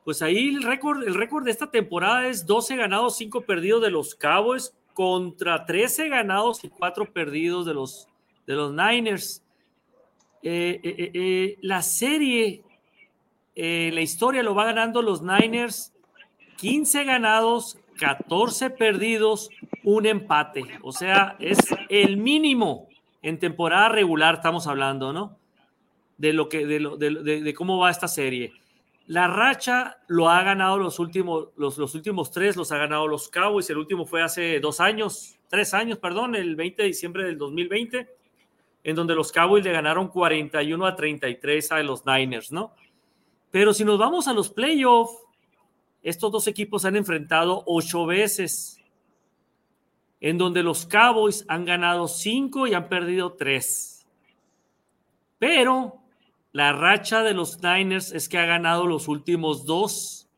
pues 0.04 0.22
ahí 0.22 0.48
el 0.48 0.62
récord, 0.62 1.02
el 1.02 1.14
récord 1.14 1.44
de 1.44 1.50
esta 1.50 1.70
temporada 1.70 2.26
es 2.28 2.46
12 2.46 2.76
ganados, 2.76 3.16
5 3.16 3.42
perdidos 3.42 3.82
de 3.82 3.90
los 3.90 4.14
Cowboys 4.14 4.76
contra 4.94 5.66
13 5.66 6.08
ganados 6.08 6.64
y 6.64 6.68
4 6.68 7.12
perdidos 7.12 7.66
de 7.66 7.74
los, 7.74 8.08
de 8.46 8.54
los 8.54 8.72
Niners. 8.72 9.44
Eh, 10.42 10.80
eh, 10.82 11.10
eh, 11.12 11.58
la 11.60 11.82
serie, 11.82 12.62
la 13.54 14.00
historia 14.00 14.42
lo 14.42 14.54
va 14.54 14.64
ganando 14.64 15.02
los 15.02 15.22
Niners, 15.22 15.92
15 16.56 17.04
ganados, 17.04 17.78
14 17.98 18.70
perdidos, 18.70 19.50
un 19.84 20.06
empate. 20.06 20.64
O 20.82 20.92
sea, 20.92 21.36
es 21.38 21.58
el 21.90 22.16
mínimo 22.16 22.88
en 23.22 23.38
temporada 23.38 23.90
regular, 23.90 24.36
estamos 24.36 24.66
hablando, 24.66 25.12
¿no? 25.12 25.36
De 26.16 26.32
lo 26.32 26.48
que, 26.48 26.66
de, 26.66 26.80
lo, 26.80 26.96
de, 26.96 27.54
cómo 27.54 27.78
va 27.78 27.90
esta 27.90 28.08
serie. 28.08 28.52
La 29.06 29.26
racha 29.26 29.98
lo 30.06 30.30
ha 30.30 30.42
ganado 30.42 30.78
los 30.78 30.98
últimos, 30.98 31.48
los, 31.56 31.76
los, 31.76 31.94
últimos 31.94 32.30
tres, 32.30 32.56
los 32.56 32.72
ha 32.72 32.78
ganado 32.78 33.08
los 33.08 33.28
Cowboys. 33.28 33.68
El 33.68 33.78
último 33.78 34.06
fue 34.06 34.22
hace 34.22 34.60
dos 34.60 34.80
años, 34.80 35.36
tres 35.48 35.74
años, 35.74 35.98
perdón, 35.98 36.34
el 36.34 36.56
20 36.56 36.82
de 36.82 36.88
diciembre 36.88 37.24
del 37.24 37.36
2020 37.36 38.19
en 38.82 38.96
donde 38.96 39.14
los 39.14 39.32
Cowboys 39.32 39.64
le 39.64 39.72
ganaron 39.72 40.08
41 40.08 40.86
a 40.86 40.96
33 40.96 41.72
a 41.72 41.82
los 41.82 42.04
Niners, 42.06 42.52
¿no? 42.52 42.72
Pero 43.50 43.74
si 43.74 43.84
nos 43.84 43.98
vamos 43.98 44.28
a 44.28 44.32
los 44.32 44.50
playoffs, 44.50 45.16
estos 46.02 46.32
dos 46.32 46.46
equipos 46.46 46.84
han 46.84 46.96
enfrentado 46.96 47.62
ocho 47.66 48.06
veces, 48.06 48.78
en 50.20 50.38
donde 50.38 50.62
los 50.62 50.86
Cowboys 50.86 51.44
han 51.48 51.64
ganado 51.64 52.08
cinco 52.08 52.66
y 52.66 52.74
han 52.74 52.88
perdido 52.88 53.34
tres. 53.34 54.06
Pero 55.38 56.00
la 56.52 56.72
racha 56.72 57.22
de 57.22 57.34
los 57.34 57.62
Niners 57.62 58.12
es 58.12 58.28
que 58.28 58.38
ha 58.38 58.44
ganado 58.44 58.86
los 58.86 59.08
últimos 59.08 59.66
dos. 59.66 60.28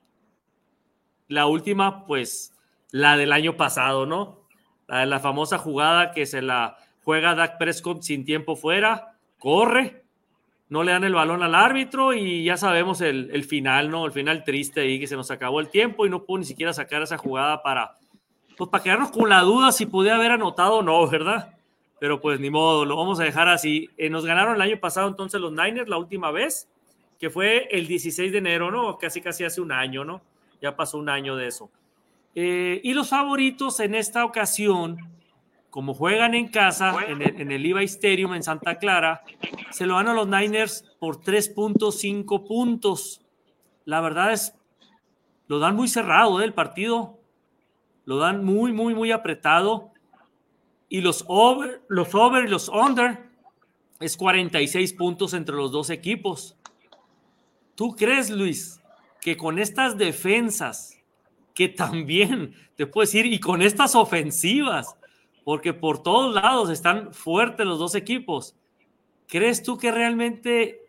La 1.29 1.47
última, 1.47 2.07
pues, 2.07 2.55
la 2.91 3.17
del 3.17 3.33
año 3.33 3.57
pasado, 3.57 4.07
¿no? 4.07 4.47
La 4.87 5.01
de 5.01 5.07
la 5.07 5.21
famosa 5.21 5.59
jugada 5.59 6.13
que 6.13 6.27
se 6.27 6.43
la 6.43 6.77
juega 7.05 7.35
Dak 7.35 7.59
Prescott 7.59 8.03
sin 8.03 8.25
tiempo 8.25 8.57
fuera, 8.57 9.17
corre, 9.39 10.03
no 10.73 10.83
le 10.83 10.93
dan 10.93 11.05
el 11.05 11.13
balón 11.13 11.43
al 11.43 11.55
árbitro 11.55 12.15
y 12.15 12.45
ya 12.45 12.57
sabemos 12.57 13.03
el, 13.03 13.45
final, 13.45 13.91
¿no? 13.91 14.07
El 14.07 14.13
final 14.13 14.43
triste 14.43 14.81
ahí 14.81 14.99
que 14.99 15.07
se 15.07 15.17
nos 15.17 15.31
acabó 15.31 15.61
el 15.61 15.69
tiempo 15.69 16.07
y 16.07 16.09
no 16.11 16.25
pudo 16.25 16.39
ni 16.39 16.45
siquiera 16.47 16.73
sacar 16.73 17.03
esa 17.03 17.19
jugada 17.19 17.63
para, 17.63 17.99
pues 18.57 18.71
para 18.71 18.83
quedarnos 18.83 19.11
con 19.11 19.29
la 19.29 19.41
duda 19.41 19.71
si 19.71 19.85
podía 19.85 20.15
haber 20.15 20.31
anotado 20.31 20.77
o 20.77 20.83
no, 20.83 21.07
¿verdad? 21.07 21.55
Pero 21.99 22.23
pues 22.23 22.41
ni 22.41 22.49
modo, 22.49 22.87
lo 22.87 22.97
vamos 22.97 23.21
a 23.21 23.25
dejar 23.25 23.49
así. 23.49 23.91
Eh, 23.99 24.09
nos 24.09 24.25
ganaron 24.25 24.55
el 24.55 24.63
año 24.63 24.81
pasado 24.81 25.09
entonces 25.09 25.41
los 25.41 25.53
Niners 25.53 25.91
la 25.91 25.99
última 25.99 26.31
vez, 26.31 26.69
que 27.21 27.29
fue 27.29 27.69
el 27.71 27.87
16 27.87 28.33
de 28.33 28.39
enero, 28.39 28.71
¿no? 28.71 28.97
Casi 28.97 29.21
casi 29.21 29.45
hace 29.45 29.61
un 29.61 29.73
año, 29.73 30.05
¿no? 30.05 30.23
Ya 30.63 30.75
pasó 30.75 30.97
un 30.97 31.11
año 31.11 31.37
de 31.37 31.49
eso. 31.49 31.71
Eh, 32.35 32.81
y 32.83 32.95
los 32.95 33.11
favoritos 33.11 33.79
en 33.81 33.95
esta 33.95 34.25
ocasión 34.25 34.97
como 35.73 35.95
juegan 35.95 36.35
en 36.35 36.49
casa, 36.49 36.95
en 37.09 37.23
el, 37.23 37.51
en 37.51 37.79
Stadium 37.79 38.35
en 38.35 38.43
Santa 38.43 38.77
Clara, 38.77 39.23
se 39.71 39.87
lo 39.87 39.95
dan 39.95 40.09
a 40.09 40.13
los 40.13 40.29
Niners 40.29 40.85
por 41.01 41.23
3.5 41.23 42.47
puntos. 42.47 43.23
La 43.87 44.03
verdad 44.03 44.35
es, 44.35 44.55
lo 45.47 45.61
dan 45.61 45.75
muy 45.75 45.89
cerrado 45.89 46.43
¿eh? 46.43 46.45
el 46.45 46.53
partido, 46.53 47.19
lo 48.05 48.19
dan 48.19 48.45
muy, 48.45 48.71
muy, 48.75 48.95
muy 48.95 49.13
apretado. 49.13 49.93
Y 50.91 51.01
los 51.01 51.25
over, 51.27 51.81
los 51.89 52.15
over 52.15 52.45
y 52.45 52.49
los 52.49 52.69
under 52.69 53.31
es 53.99 54.19
46 54.19 54.93
puntos 54.93 55.33
entre 55.33 55.57
los 55.57 55.73
dos 55.73 55.89
equipos. 55.89 56.55
¿Tú 57.77 57.97
crees, 57.97 58.29
Luis, 58.29 58.79
que 59.23 59.39
con 59.39 59.59
estas 59.59 59.97
defensas, 59.97 60.99
que 61.55 61.71
también 61.71 62.55
te 62.77 62.87
puedo 62.87 63.07
decir, 63.07 63.25
y 63.25 63.41
con 63.41 63.63
estas 63.63 63.95
ofensivas, 63.95 64.99
porque 65.45 65.73
por 65.73 66.03
todos 66.03 66.35
lados 66.35 66.71
están 66.71 67.13
fuertes 67.13 67.67
los 67.67 67.79
dos 67.79 67.95
equipos. 67.95 68.55
¿Crees 69.27 69.63
tú 69.63 69.79
que 69.79 69.91
realmente 69.91 70.81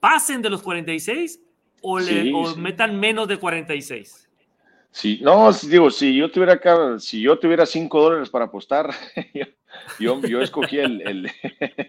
pasen 0.00 0.42
de 0.42 0.50
los 0.50 0.62
46 0.62 1.40
o, 1.82 1.98
le, 1.98 2.32
metan 2.56 2.98
menos 2.98 3.28
de 3.28 3.36
46? 3.36 4.28
Sí, 4.90 5.20
no, 5.22 5.52
digo, 5.52 5.90
si 5.90 6.16
yo 6.16 6.30
tuviera 6.30 6.54
acá, 6.54 6.98
si 6.98 7.20
yo 7.20 7.38
tuviera 7.38 7.66
5 7.66 8.00
dólares 8.00 8.30
para 8.30 8.46
apostar, 8.46 8.90
yo, 10.00 10.20
yo, 10.22 10.40
escogí 10.40 10.78
el, 10.78 11.02
el 11.02 11.30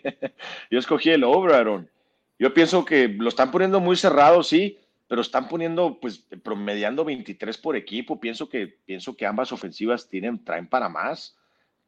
yo 0.70 0.80
escogí 0.80 1.10
el 1.10 1.24
over, 1.24 1.56
Aaron. 1.56 1.90
Yo 2.38 2.54
pienso 2.54 2.84
que 2.86 3.08
lo 3.08 3.30
están 3.30 3.50
poniendo 3.50 3.80
muy 3.80 3.96
cerrado, 3.96 4.44
sí, 4.44 4.78
pero 5.08 5.22
están 5.22 5.48
poniendo, 5.48 6.00
pues, 6.00 6.20
promediando 6.44 7.06
23 7.06 7.58
por 7.58 7.76
equipo. 7.76 8.20
Pienso 8.20 8.50
que, 8.50 8.68
pienso 8.68 9.16
que 9.16 9.26
ambas 9.26 9.52
ofensivas 9.52 10.10
tienen, 10.10 10.44
traen 10.44 10.68
para 10.68 10.90
más 10.90 11.38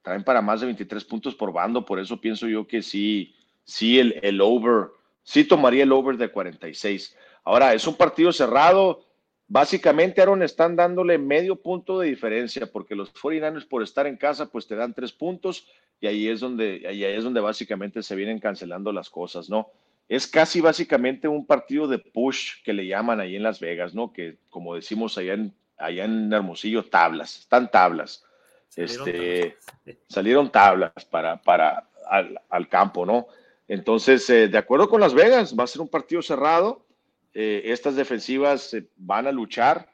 traen 0.02 0.24
para 0.24 0.42
más 0.42 0.62
de 0.62 0.68
23 0.68 1.04
puntos 1.06 1.36
por 1.36 1.52
bando, 1.52 1.86
por 1.86 2.00
eso 2.00 2.20
pienso 2.20 2.48
yo 2.48 2.68
que 2.68 2.82
sí, 2.82 3.36
sí 3.64 4.00
el, 4.00 4.20
el 4.22 4.42
over, 4.42 4.88
sí 5.24 5.44
tomaría 5.44 5.84
el 5.84 5.92
over 5.92 6.18
de 6.18 6.30
46. 6.30 7.16
Ahora, 7.44 7.74
es 7.74 7.86
un 7.88 7.96
partido 7.96 8.32
cerrado, 8.32 9.06
Básicamente, 9.52 10.22
Aaron, 10.22 10.44
están 10.44 10.76
dándole 10.76 11.18
medio 11.18 11.56
punto 11.56 12.00
de 12.00 12.08
diferencia 12.08 12.72
porque 12.72 12.94
los 12.94 13.12
49ers 13.12 13.68
por 13.68 13.82
estar 13.82 14.06
en 14.06 14.16
casa, 14.16 14.46
pues 14.46 14.68
te 14.68 14.76
dan 14.76 14.94
tres 14.94 15.12
puntos 15.12 15.68
y 16.00 16.06
ahí 16.06 16.28
es 16.28 16.40
donde, 16.40 16.86
ahí 16.88 17.04
es 17.04 17.24
donde 17.24 17.40
básicamente 17.40 18.04
se 18.04 18.16
vienen 18.16 18.38
cancelando 18.38 18.92
las 18.92 19.10
cosas, 19.10 19.50
¿no? 19.50 19.72
Es 20.08 20.28
casi 20.28 20.62
básicamente 20.62 21.28
un 21.28 21.48
partido 21.48 21.88
de 21.88 21.98
push 21.98 22.62
que 22.64 22.74
le 22.74 22.86
llaman 22.86 23.20
ahí 23.20 23.36
en 23.36 23.42
Las 23.42 23.60
Vegas, 23.60 23.96
¿no? 23.96 24.14
Que 24.14 24.38
como 24.52 24.76
decimos 24.76 25.18
allá 25.18 25.34
en, 25.34 25.52
allá 25.80 26.06
en 26.06 26.32
Hermosillo, 26.32 26.86
tablas, 26.86 27.40
están 27.40 27.72
tablas. 27.72 28.24
Salieron 28.70 29.10
este, 29.10 29.58
tablas. 29.86 29.98
salieron 30.08 30.52
tablas 30.52 31.06
para, 31.06 31.42
para 31.42 31.90
al, 32.10 32.70
campo, 32.70 33.06
¿no? 33.06 33.28
Entonces, 33.68 34.28
eh, 34.30 34.48
de 34.48 34.58
acuerdo 34.58 34.90
con 34.90 35.02
Las 35.02 35.14
Vegas, 35.14 35.56
va 35.58 35.64
a 35.64 35.68
ser 35.68 35.82
un 35.82 35.90
partido 35.90 36.22
cerrado 36.22 36.86
eh, 37.34 37.62
estas 37.66 37.96
defensivas 37.96 38.74
eh, 38.74 38.88
van 38.98 39.28
a 39.28 39.32
luchar, 39.32 39.88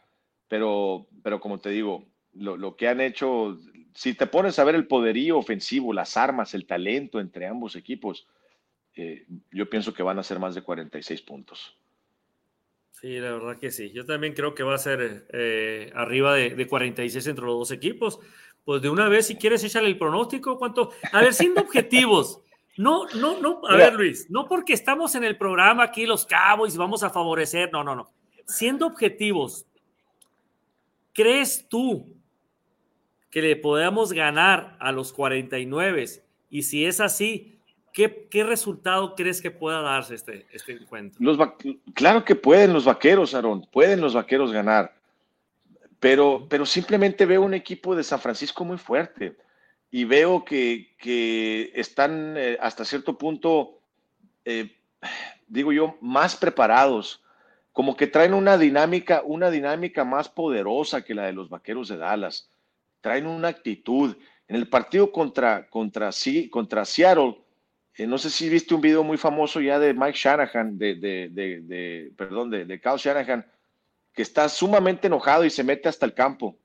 pero, 0.48 1.08
pero 1.22 1.40
como 1.40 1.60
te 1.60 1.70
digo, 1.70 2.06
lo, 2.34 2.76
que 2.78 2.88
han 2.88 3.02
hecho, 3.02 3.58
si 3.94 4.14
te 4.14 4.28
pones 4.28 4.58
a 4.58 4.64
ver 4.64 4.76
el 4.76 4.88
poderío 4.88 5.38
ofensivo, 5.38 5.94
las 5.94 6.16
armas, 6.16 6.54
el 6.54 6.66
talento 6.66 7.20
entre 7.20 7.46
ambos 7.46 7.76
equipos, 7.76 8.28
yo 9.52 9.70
pienso 9.70 9.94
que 9.94 10.04
van 10.04 10.20
a 10.20 10.24
ser 10.24 10.40
más 10.40 10.56
de 10.56 10.62
46 10.62 11.22
puntos. 11.24 11.78
Sí, 12.92 13.20
la 13.20 13.34
verdad 13.34 13.60
que 13.60 13.70
sí. 13.70 13.92
Yo 13.92 14.06
también 14.06 14.34
creo 14.34 14.56
que 14.56 14.64
va 14.64 14.76
a 14.76 14.78
ser 14.78 15.28
arriba 15.94 16.34
de, 16.34 16.52
de, 16.52 16.66
46 16.66 17.28
entre 17.28 17.44
los 17.44 17.60
dos 17.60 17.72
equipos. 17.72 18.22
Pues 18.66 18.82
de 18.82 18.90
una 18.90 19.08
vez, 19.08 19.28
si 19.28 19.36
quieres, 19.36 19.64
échale 19.64 19.88
el 19.88 19.98
pronóstico. 19.98 20.58
¿Cuánto? 20.58 20.92
A 21.12 21.22
ver, 21.22 21.34
siendo 21.34 21.62
objetivos, 21.62 22.42
no, 22.78 23.06
no, 23.16 23.40
no. 23.40 23.62
A 23.70 23.76
ver, 23.76 23.94
Luis, 23.94 24.30
no 24.30 24.48
porque 24.48 24.74
estamos 24.74 25.16
en 25.16 25.24
el 25.24 25.38
programa 25.38 25.84
aquí, 25.84 26.06
los 26.06 26.26
cabos, 26.26 26.74
y 26.74 26.78
vamos 26.78 27.04
a 27.04 27.12
favorecer. 27.12 27.72
No, 27.72 27.84
no, 27.84 27.96
no. 27.96 28.10
Siendo 28.46 28.88
objetivos, 28.88 29.66
¿crees 31.14 31.68
tú 31.70 32.08
que 33.30 33.42
le 33.42 33.56
podamos 33.56 34.12
ganar 34.12 34.76
a 34.80 34.92
los 34.92 35.14
49? 35.14 36.06
Y 36.50 36.64
si 36.64 36.86
es 36.86 37.00
así, 37.00 37.60
¿qué, 37.94 38.28
qué 38.30 38.44
resultado 38.44 39.16
crees 39.16 39.42
que 39.42 39.52
pueda 39.52 39.82
darse 39.82 40.16
este, 40.16 40.48
este 40.52 40.74
encuentro? 40.74 41.24
Los 41.24 41.38
claro 41.94 42.26
que 42.26 42.36
pueden 42.36 42.74
los 42.74 42.86
vaqueros, 42.86 43.36
Aaron. 43.36 43.66
Pueden 43.72 44.02
los 44.02 44.16
vaqueros 44.16 44.52
ganar. 44.52 44.95
Pero, 46.06 46.46
pero 46.48 46.68
simplemente 46.68 47.26
veo 47.26 47.42
un 47.42 47.56
equipo 47.56 47.96
de 47.96 48.04
San 48.04 48.20
Francisco 48.20 48.64
muy 48.64 48.78
fuerte 48.78 49.36
y 49.90 50.04
veo 50.04 50.46
que, 50.46 50.94
están 51.74 52.36
eh, 52.38 52.60
hasta 52.62 52.86
cierto 52.86 53.18
punto, 53.18 53.80
eh, 54.46 54.78
digo 55.48 55.74
yo, 55.74 55.98
más 56.02 56.36
preparados, 56.36 57.24
como 57.72 57.98
que 57.98 58.06
traen 58.06 58.36
una 58.36 58.56
dinámica, 58.56 59.24
una 59.26 59.50
dinámica 59.50 60.06
más 60.06 60.30
poderosa 60.30 61.04
que 61.04 61.16
la 61.16 61.26
de 61.26 61.34
los 61.34 61.50
Vaqueros 61.50 61.88
de 61.88 61.98
Dallas. 61.98 62.52
Traen 63.02 63.26
una 63.26 63.48
actitud. 63.48 64.16
En 64.48 64.58
el 64.58 64.68
partido 64.68 65.12
contra, 65.12 65.68
contra, 65.72 66.12
contra 66.52 66.86
Seattle, 66.86 67.36
eh, 67.96 68.06
no 68.06 68.20
sé 68.20 68.30
si 68.30 68.48
viste 68.48 68.76
un 68.76 68.82
video 68.82 69.04
muy 69.04 69.18
famoso 69.18 69.60
ya 69.60 69.80
de 69.80 69.96
Mike 69.96 70.20
Shanahan, 70.20 70.78
de, 70.78 70.98
de, 70.98 71.30
de, 71.32 72.12
perdón, 72.16 72.52
de, 72.52 72.66
de 72.66 72.80
Kyle 72.80 72.98
Shanahan, 72.98 73.44
que 74.16 74.22
está 74.22 74.50
sumamente 74.50 75.08
enojado 75.08 75.46
y 75.46 75.50
se 75.50 75.64
mete 75.64 75.90
hasta 75.90 76.06
el 76.06 76.14
campo. 76.14 76.58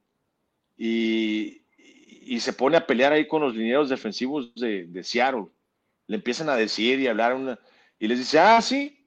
Y, 0.78 1.62
y 1.76 2.40
se 2.40 2.52
pone 2.52 2.76
a 2.76 2.86
pelear 2.86 3.12
ahí 3.12 3.26
con 3.26 3.42
los 3.42 3.54
linieros 3.54 3.88
defensivos 3.88 4.54
de, 4.54 4.86
de 4.86 5.02
Seattle. 5.02 5.46
Le 6.06 6.16
empiezan 6.16 6.48
a 6.48 6.56
decir 6.56 7.00
y 7.00 7.08
hablar 7.08 7.34
una, 7.34 7.58
y 7.98 8.08
les 8.08 8.18
dice, 8.18 8.38
ah, 8.38 8.62
sí, 8.62 9.04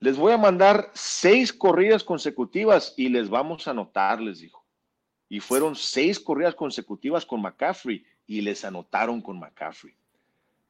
les 0.00 0.16
voy 0.16 0.32
a 0.32 0.38
mandar 0.38 0.90
seis 0.92 1.52
corridas 1.52 2.02
consecutivas 2.02 2.94
y 2.96 3.08
les 3.08 3.30
vamos 3.30 3.66
a 3.66 3.70
anotar, 3.70 4.20
les 4.20 4.40
dijo. 4.40 4.66
Y 5.28 5.38
fueron 5.40 5.76
seis 5.76 6.18
corridas 6.18 6.54
consecutivas 6.54 7.24
con 7.24 7.40
McCaffrey 7.40 8.04
y 8.26 8.40
les 8.40 8.64
anotaron 8.64 9.22
con 9.22 9.38
McCaffrey. 9.38 9.94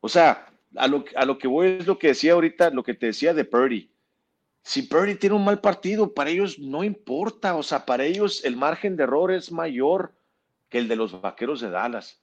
O 0.01 0.09
sea, 0.09 0.47
a 0.77 0.87
lo, 0.87 1.05
a 1.17 1.25
lo 1.25 1.39
que 1.39 1.49
voy 1.49 1.79
es 1.81 1.87
lo 1.87 1.99
que 1.99 2.09
decía 2.09 2.35
ahorita, 2.35 2.71
lo 2.71 2.83
que 2.83 2.95
te 2.95 3.07
decía 3.07 3.33
de 3.33 3.45
Purdy. 3.45 3.91
Si 4.63 4.83
Purdy 4.83 5.17
tiene 5.17 5.37
un 5.37 5.45
mal 5.45 5.61
partido, 5.61 6.15
para 6.15 6.31
ellos 6.31 6.59
no 6.59 6.85
importa. 6.85 7.57
O 7.57 7.63
sea, 7.63 7.85
para 7.85 8.05
ellos 8.05 8.45
el 8.45 8.57
margen 8.57 8.97
de 8.97 9.05
error 9.05 9.33
es 9.33 9.51
mayor 9.51 10.13
que 10.69 10.79
el 10.79 10.89
de 10.89 10.97
los 10.97 11.21
Vaqueros 11.21 11.61
de 11.61 11.71
Dallas. 11.71 12.21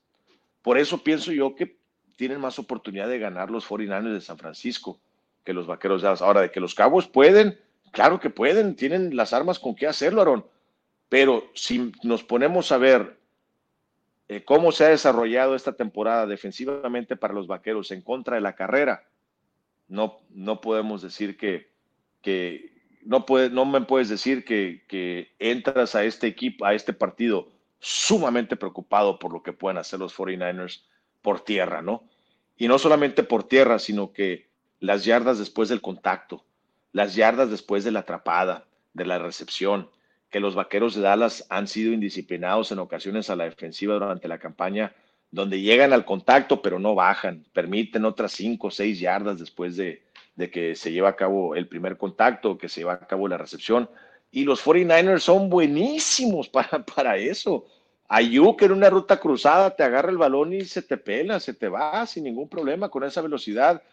Por 0.61 0.77
eso 0.77 1.03
pienso 1.03 1.31
yo 1.31 1.55
que 1.55 1.77
tienen 2.15 2.39
más 2.39 2.57
oportunidad 2.59 3.07
de 3.07 3.19
ganar 3.19 3.51
los 3.51 3.67
49ers 3.67 4.13
de 4.13 4.21
San 4.21 4.37
Francisco 4.37 4.99
que 5.43 5.53
los 5.53 5.67
Vaqueros 5.67 6.01
de 6.01 6.07
Dallas. 6.07 6.21
Ahora, 6.21 6.41
de 6.41 6.51
que 6.51 6.59
los 6.59 6.75
Cabos 6.75 7.07
pueden, 7.07 7.59
claro 7.91 8.19
que 8.19 8.29
pueden, 8.29 8.75
tienen 8.75 9.15
las 9.15 9.33
armas 9.33 9.59
con 9.59 9.75
qué 9.75 9.87
hacerlo, 9.87 10.21
Aaron. 10.21 10.45
Pero 11.09 11.49
si 11.55 11.91
nos 12.03 12.23
ponemos 12.23 12.71
a 12.71 12.77
ver 12.77 13.17
eh, 14.27 14.43
cómo 14.43 14.71
se 14.71 14.85
ha 14.85 14.89
desarrollado 14.89 15.55
esta 15.55 15.73
temporada 15.73 16.25
defensivamente 16.25 17.15
para 17.15 17.33
los 17.33 17.47
Vaqueros 17.47 17.91
en 17.91 18.01
contra 18.01 18.35
de 18.35 18.41
la 18.41 18.55
carrera, 18.55 19.03
no, 19.87 20.19
no 20.29 20.61
podemos 20.61 21.01
decir 21.01 21.35
que, 21.35 21.68
que 22.22 22.74
no, 23.03 23.26
no 23.51 23.65
me 23.65 23.82
puedes 23.82 24.09
decir 24.09 24.43
que, 24.45 24.84
que 24.88 25.34
entras 25.39 25.95
a 25.95 26.03
este 26.03 26.28
equipo, 26.28 26.65
a 26.65 26.74
este 26.74 26.93
partido 26.93 27.49
sumamente 27.80 28.55
preocupado 28.55 29.20
por 29.20 29.32
lo 29.32 29.41
que 29.41 29.53
pueden 29.53 29.78
hacer 29.78 29.99
los 29.99 30.15
49ers 30.15 30.82
por 31.22 31.43
tierra, 31.43 31.82
¿no? 31.82 32.03
Y 32.57 32.67
no 32.67 32.78
solamente 32.78 33.24
por 33.24 33.47
tierra, 33.47 33.80
sino 33.80 34.11
que 34.11 34.49
las 34.80 35.05
yardas 35.05 35.39
después 35.39 35.70
del 35.70 35.82
contacto, 35.82 36.43
las 36.91 37.15
yardas 37.15 37.49
después 37.49 37.84
de 37.84 37.91
la 37.91 38.01
atrapada, 38.01 38.65
de 38.93 39.05
la 39.05 39.17
recepción, 39.17 39.89
que 40.30 40.39
los 40.39 40.55
vaqueros 40.55 40.95
de 40.95 41.01
Dallas 41.01 41.45
han 41.49 41.67
sido 41.67 41.93
indisciplinados 41.93 42.72
en 42.72 42.80
ocasiones 42.80 43.30
a 43.30 43.36
la 43.36 43.45
defensiva 43.45 43.95
durante 43.95 44.28
la 44.28 44.39
campaña, 44.39 44.93
donde 45.32 45.61
llegan 45.61 45.93
al 45.93 46.05
contacto 46.05 46.61
pero 46.61 46.80
no 46.80 46.95
bajan, 46.95 47.45
permiten 47.53 48.05
otras 48.05 48.34
cinco 48.34 48.67
o 48.67 48.72
seis 48.72 48.99
yardas 48.99 49.39
después 49.39 49.76
de, 49.76 50.03
de 50.39 50.49
que 50.49 50.73
se 50.73 50.93
lleva 50.93 51.09
a 51.09 51.15
cabo 51.17 51.53
el 51.53 51.67
primer 51.67 51.97
contacto, 51.97 52.57
que 52.57 52.69
se 52.69 52.79
lleva 52.79 52.93
a 52.93 53.07
cabo 53.07 53.27
la 53.27 53.37
recepción. 53.37 53.89
Y 54.31 54.45
los 54.45 54.65
49ers 54.65 55.19
son 55.19 55.49
buenísimos 55.49 56.47
para, 56.55 56.85
para 56.85 57.17
eso. 57.17 57.65
Ayuk 58.07 58.61
en 58.61 58.71
una 58.71 58.89
ruta 58.89 59.19
cruzada 59.19 59.75
te 59.75 59.83
agarra 59.83 60.09
el 60.09 60.17
balón 60.17 60.53
y 60.53 60.61
se 60.61 60.81
te 60.81 60.95
pela, 60.95 61.41
se 61.41 61.53
te 61.53 61.67
va 61.67 62.05
sin 62.07 62.23
ningún 62.23 62.47
problema 62.47 62.87
con 62.87 63.03
esa 63.03 63.21
velocidad. 63.21 63.83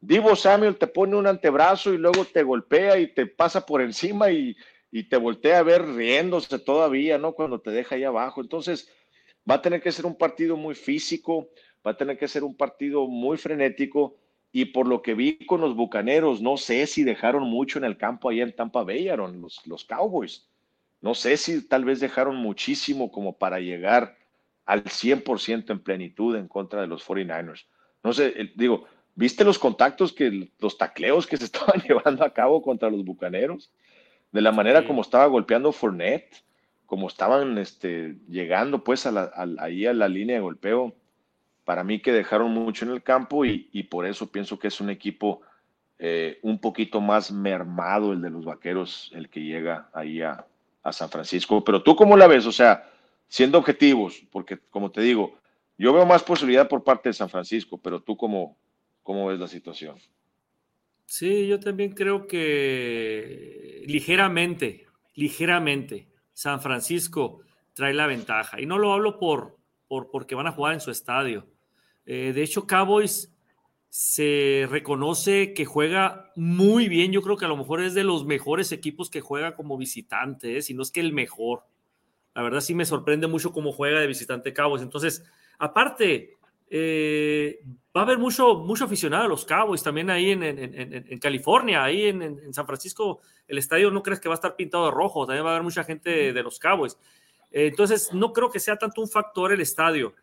Divo 0.00 0.36
Samuel 0.36 0.76
te 0.76 0.86
pone 0.86 1.16
un 1.16 1.26
antebrazo 1.26 1.92
y 1.92 1.98
luego 1.98 2.24
te 2.24 2.44
golpea 2.44 2.98
y 2.98 3.08
te 3.08 3.26
pasa 3.26 3.66
por 3.66 3.82
encima 3.82 4.30
y, 4.30 4.56
y 4.92 5.08
te 5.08 5.16
voltea 5.16 5.58
a 5.58 5.64
ver 5.64 5.84
riéndose 5.88 6.60
todavía, 6.60 7.18
¿no? 7.18 7.32
Cuando 7.32 7.60
te 7.60 7.72
deja 7.72 7.96
ahí 7.96 8.04
abajo. 8.04 8.40
Entonces, 8.40 8.88
va 9.50 9.56
a 9.56 9.62
tener 9.62 9.82
que 9.82 9.90
ser 9.90 10.06
un 10.06 10.16
partido 10.16 10.56
muy 10.56 10.76
físico, 10.76 11.48
va 11.84 11.90
a 11.90 11.96
tener 11.96 12.16
que 12.16 12.28
ser 12.28 12.44
un 12.44 12.56
partido 12.56 13.08
muy 13.08 13.36
frenético 13.38 14.16
y 14.56 14.64
por 14.64 14.88
lo 14.88 15.02
que 15.02 15.12
vi 15.12 15.36
con 15.44 15.60
los 15.60 15.76
Bucaneros, 15.76 16.40
no 16.40 16.56
sé 16.56 16.86
si 16.86 17.04
dejaron 17.04 17.42
mucho 17.42 17.78
en 17.78 17.84
el 17.84 17.98
campo 17.98 18.30
allá 18.30 18.42
en 18.42 18.56
Tampa 18.56 18.84
Bay, 18.84 19.04
los, 19.14 19.66
los 19.66 19.84
Cowboys. 19.84 20.48
No 21.02 21.14
sé 21.14 21.36
si 21.36 21.68
tal 21.68 21.84
vez 21.84 22.00
dejaron 22.00 22.36
muchísimo 22.36 23.12
como 23.12 23.36
para 23.36 23.60
llegar 23.60 24.16
al 24.64 24.84
100% 24.84 25.68
en 25.68 25.78
plenitud 25.80 26.36
en 26.36 26.48
contra 26.48 26.80
de 26.80 26.86
los 26.86 27.06
49ers. 27.06 27.66
No 28.02 28.14
sé, 28.14 28.50
digo, 28.54 28.86
¿viste 29.14 29.44
los 29.44 29.58
contactos 29.58 30.14
que 30.14 30.50
los 30.58 30.78
tacleos 30.78 31.26
que 31.26 31.36
se 31.36 31.44
estaban 31.52 31.82
llevando 31.82 32.24
a 32.24 32.32
cabo 32.32 32.62
contra 32.62 32.88
los 32.88 33.04
Bucaneros? 33.04 33.70
De 34.32 34.40
la 34.40 34.52
manera 34.52 34.86
como 34.86 35.02
estaba 35.02 35.26
golpeando 35.26 35.70
Fournette, 35.70 36.34
como 36.86 37.08
estaban 37.08 37.58
este, 37.58 38.16
llegando 38.26 38.82
pues 38.82 39.04
a 39.04 39.32
ahí 39.58 39.84
a 39.84 39.92
la 39.92 40.08
línea 40.08 40.36
de 40.36 40.40
golpeo 40.40 40.96
para 41.66 41.82
mí 41.82 41.98
que 41.98 42.12
dejaron 42.12 42.52
mucho 42.52 42.84
en 42.84 42.92
el 42.92 43.02
campo 43.02 43.44
y, 43.44 43.82
por 43.90 44.06
eso 44.06 44.30
pienso 44.30 44.56
que 44.56 44.68
es 44.68 44.80
un 44.80 44.88
equipo 44.88 45.42
eh, 45.98 46.38
un 46.42 46.60
poquito 46.60 47.00
más 47.00 47.32
mermado 47.32 48.12
el 48.12 48.22
de 48.22 48.30
los 48.30 48.44
vaqueros, 48.44 49.10
el 49.12 49.28
que 49.28 49.40
llega 49.40 49.90
ahí 49.92 50.22
a, 50.22 50.46
San 50.92 51.10
Francisco. 51.10 51.64
Pero 51.64 51.82
tú 51.82 51.96
cómo 51.96 52.16
la 52.16 52.28
ves, 52.28 52.46
o 52.46 52.52
sea, 52.52 52.88
siendo 53.26 53.58
objetivos, 53.58 54.22
porque 54.30 54.60
como 54.70 54.92
te 54.92 55.00
digo, 55.00 55.36
yo 55.76 55.92
veo 55.92 56.06
más 56.06 56.22
posibilidad 56.22 56.68
por 56.68 56.84
parte 56.84 57.08
de 57.08 57.14
San 57.14 57.28
Francisco, 57.28 57.76
pero 57.82 58.00
tú 58.00 58.16
cómo, 58.16 58.56
cómo 59.02 59.26
ves 59.26 59.40
la 59.40 59.48
situación. 59.48 59.96
Sí, 61.04 61.48
yo 61.48 61.58
también 61.58 61.94
creo 61.94 62.28
que 62.28 63.82
ligeramente, 63.88 64.86
ligeramente, 65.16 66.06
San 66.32 66.60
Francisco 66.60 67.40
trae 67.74 67.92
la 67.92 68.06
ventaja. 68.06 68.60
Y 68.60 68.66
no 68.66 68.78
lo 68.78 68.92
hablo 68.92 69.18
por, 69.18 69.56
por 69.88 70.12
porque 70.12 70.36
van 70.36 70.46
a 70.46 70.52
jugar 70.52 70.72
en 70.72 70.80
su 70.80 70.92
estadio 70.92 71.48
eh, 72.06 72.32
de 72.34 72.42
hecho, 72.42 72.66
Cowboys 72.66 73.32
se 73.88 74.66
reconoce 74.70 75.54
que 75.54 75.64
juega 75.64 76.32
muy 76.36 76.88
bien. 76.88 77.12
Yo 77.12 77.22
creo 77.22 77.36
que 77.36 77.46
a 77.46 77.48
lo 77.48 77.56
mejor 77.56 77.82
es 77.82 77.94
de 77.94 78.04
los 78.04 78.24
mejores 78.24 78.70
equipos 78.72 79.10
que 79.10 79.20
juega 79.20 79.54
como 79.54 79.76
visitante, 79.76 80.58
¿eh? 80.58 80.62
si 80.62 80.74
no 80.74 80.82
es 80.82 80.90
que 80.90 81.00
el 81.00 81.12
mejor. 81.12 81.64
La 82.34 82.42
verdad 82.42 82.60
sí 82.60 82.74
me 82.74 82.84
sorprende 82.84 83.26
mucho 83.26 83.52
cómo 83.52 83.72
juega 83.72 84.00
de 84.00 84.06
visitante 84.06 84.52
Cowboys. 84.52 84.82
Entonces, 84.82 85.24
aparte, 85.58 86.36
eh, 86.68 87.60
va 87.96 88.02
a 88.02 88.04
haber 88.04 88.18
mucho, 88.18 88.56
mucho 88.56 88.84
aficionado 88.84 89.24
a 89.24 89.28
los 89.28 89.46
Cowboys 89.46 89.82
también 89.82 90.10
ahí 90.10 90.30
en, 90.30 91.18
California, 91.18 91.82
ahí 91.82 92.08
en, 92.08 92.52
San 92.52 92.66
Francisco. 92.66 93.20
El 93.48 93.56
estadio 93.58 93.90
no 93.90 94.02
crees 94.02 94.20
que 94.20 94.28
va 94.28 94.34
a 94.34 94.36
estar 94.36 94.56
pintado 94.56 94.84
de 94.84 94.90
rojo, 94.90 95.24
también 95.24 95.46
va 95.46 95.50
a 95.50 95.52
haber 95.54 95.64
mucha 95.64 95.84
gente 95.84 96.32
de 96.32 96.42
los 96.42 96.58
Cowboys. 96.58 96.98
Eh, 97.50 97.68
entonces, 97.68 98.12
no 98.12 98.32
creo 98.34 98.50
que 98.50 98.60
sea 98.60 98.76
tanto 98.76 99.00
un 99.00 99.08
factor 99.08 99.52
el 99.52 99.60
estadio, 99.62 100.14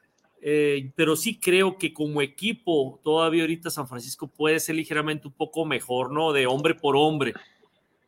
eh, 0.46 0.92
pero 0.96 1.16
sí 1.16 1.40
creo 1.40 1.78
que 1.78 1.94
como 1.94 2.22
equipo, 2.22 3.00
todavía 3.02 3.44
ahorita 3.44 3.70
San 3.70 3.88
Francisco 3.88 4.28
puede 4.28 4.60
ser 4.60 4.76
ligeramente 4.76 5.28
un 5.28 5.34
poco 5.34 5.66
mejor, 5.66 6.12
¿no? 6.12 6.34
De 6.34 6.46
hombre 6.48 6.76
por 6.76 6.98
hombre 6.98 7.34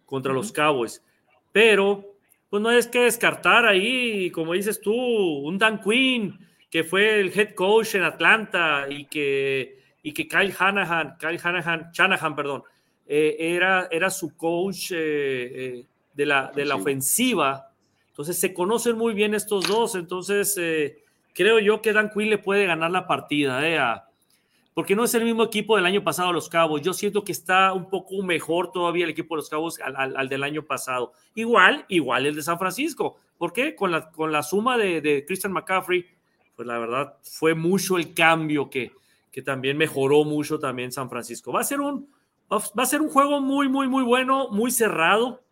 contra 0.06 0.34
los 0.34 0.52
Cowboys. 0.52 1.02
Pero, 1.54 2.18
pues 2.50 2.62
no 2.62 2.72
es 2.72 2.88
que 2.88 3.00
descartar 3.00 3.66
ahí, 3.66 4.30
como 4.32 4.52
dices 4.52 4.82
tú, 4.82 4.94
un 4.94 5.58
Dan 5.58 5.80
Quinn 5.80 6.38
que 6.70 6.84
fue 6.84 7.22
el 7.22 7.32
head 7.34 7.54
coach 7.54 7.96
en 7.96 8.04
Atlanta 8.04 8.88
y 8.90 9.06
que, 9.06 9.80
y 10.04 10.12
que 10.12 10.28
Kyle 10.28 10.54
Hanahan, 10.60 11.16
Kyle 11.18 11.40
Hanahan, 11.42 11.90
Shanahan, 11.94 12.36
perdón, 12.36 12.64
eh, 13.08 13.38
era, 13.40 13.88
era 13.90 14.10
su 14.10 14.36
coach 14.36 14.92
eh, 14.92 14.98
eh, 14.98 15.86
de, 16.14 16.26
la, 16.26 16.52
de 16.54 16.66
la 16.66 16.76
ofensiva. 16.76 17.72
Entonces 18.10 18.38
se 18.38 18.54
conocen 18.54 18.98
muy 18.98 19.14
bien 19.14 19.34
estos 19.34 19.66
dos. 19.70 19.96
Entonces 19.96 20.60
creo 21.36 21.60
yo 21.60 21.84
que 21.84 21.94
Dan 21.94 22.10
Quinn 22.10 22.32
le 22.32 22.40
puede 22.40 22.66
ganar 22.66 22.90
la 22.90 23.06
partida. 23.06 24.10
porque 24.74 24.96
no 24.96 25.04
es 25.04 25.14
el 25.14 25.24
mismo 25.24 25.44
equipo 25.44 25.76
del 25.76 25.86
año 25.86 26.04
pasado, 26.04 26.34
los 26.34 26.50
Cabos. 26.50 26.82
Yo 26.82 26.94
siento 26.94 27.24
que 27.24 27.32
está 27.32 27.74
un 27.74 27.92
poco 27.92 28.24
mejor 28.24 28.72
todavía 28.72 29.04
el 29.04 29.12
equipo 29.12 29.36
de 29.36 29.42
los 29.42 29.50
Cabos 29.50 29.80
al, 29.80 30.28
del 30.28 30.42
año 30.42 30.64
pasado. 30.64 31.14
Igual, 31.36 31.86
igual 31.90 32.26
el 32.26 32.36
de 32.36 32.42
San 32.42 32.58
Francisco. 32.58 33.18
¿Por 33.38 33.54
qué? 33.54 33.76
Con 33.76 33.92
la, 33.92 34.10
con 34.10 34.32
la 34.32 34.42
suma 34.42 34.78
de, 34.78 35.02
de 35.02 35.24
Christian 35.24 35.54
McCaffrey 35.54 36.06
pues 36.56 36.68
la 36.68 36.80
verdad 36.80 37.18
fue 37.22 37.54
mucho 37.54 37.98
el 37.98 38.14
cambio 38.14 38.70
que, 38.70 38.92
que 39.32 39.42
también 39.42 39.78
mejoró 39.78 40.24
mucho 40.24 40.60
también 40.60 40.92
San 40.92 41.10
Francisco. 41.10 41.52
Va 41.52 41.62
a 41.62 41.66
ser 41.66 41.82
un, 41.82 42.10
va 42.52 42.84
a 42.84 42.86
ser 42.86 43.02
un 43.02 43.10
juego 43.10 43.42
muy, 43.42 43.68
muy, 43.68 43.88
muy 43.88 44.04
bueno, 44.04 44.50
muy 44.50 44.72
cerrado, 44.72 45.44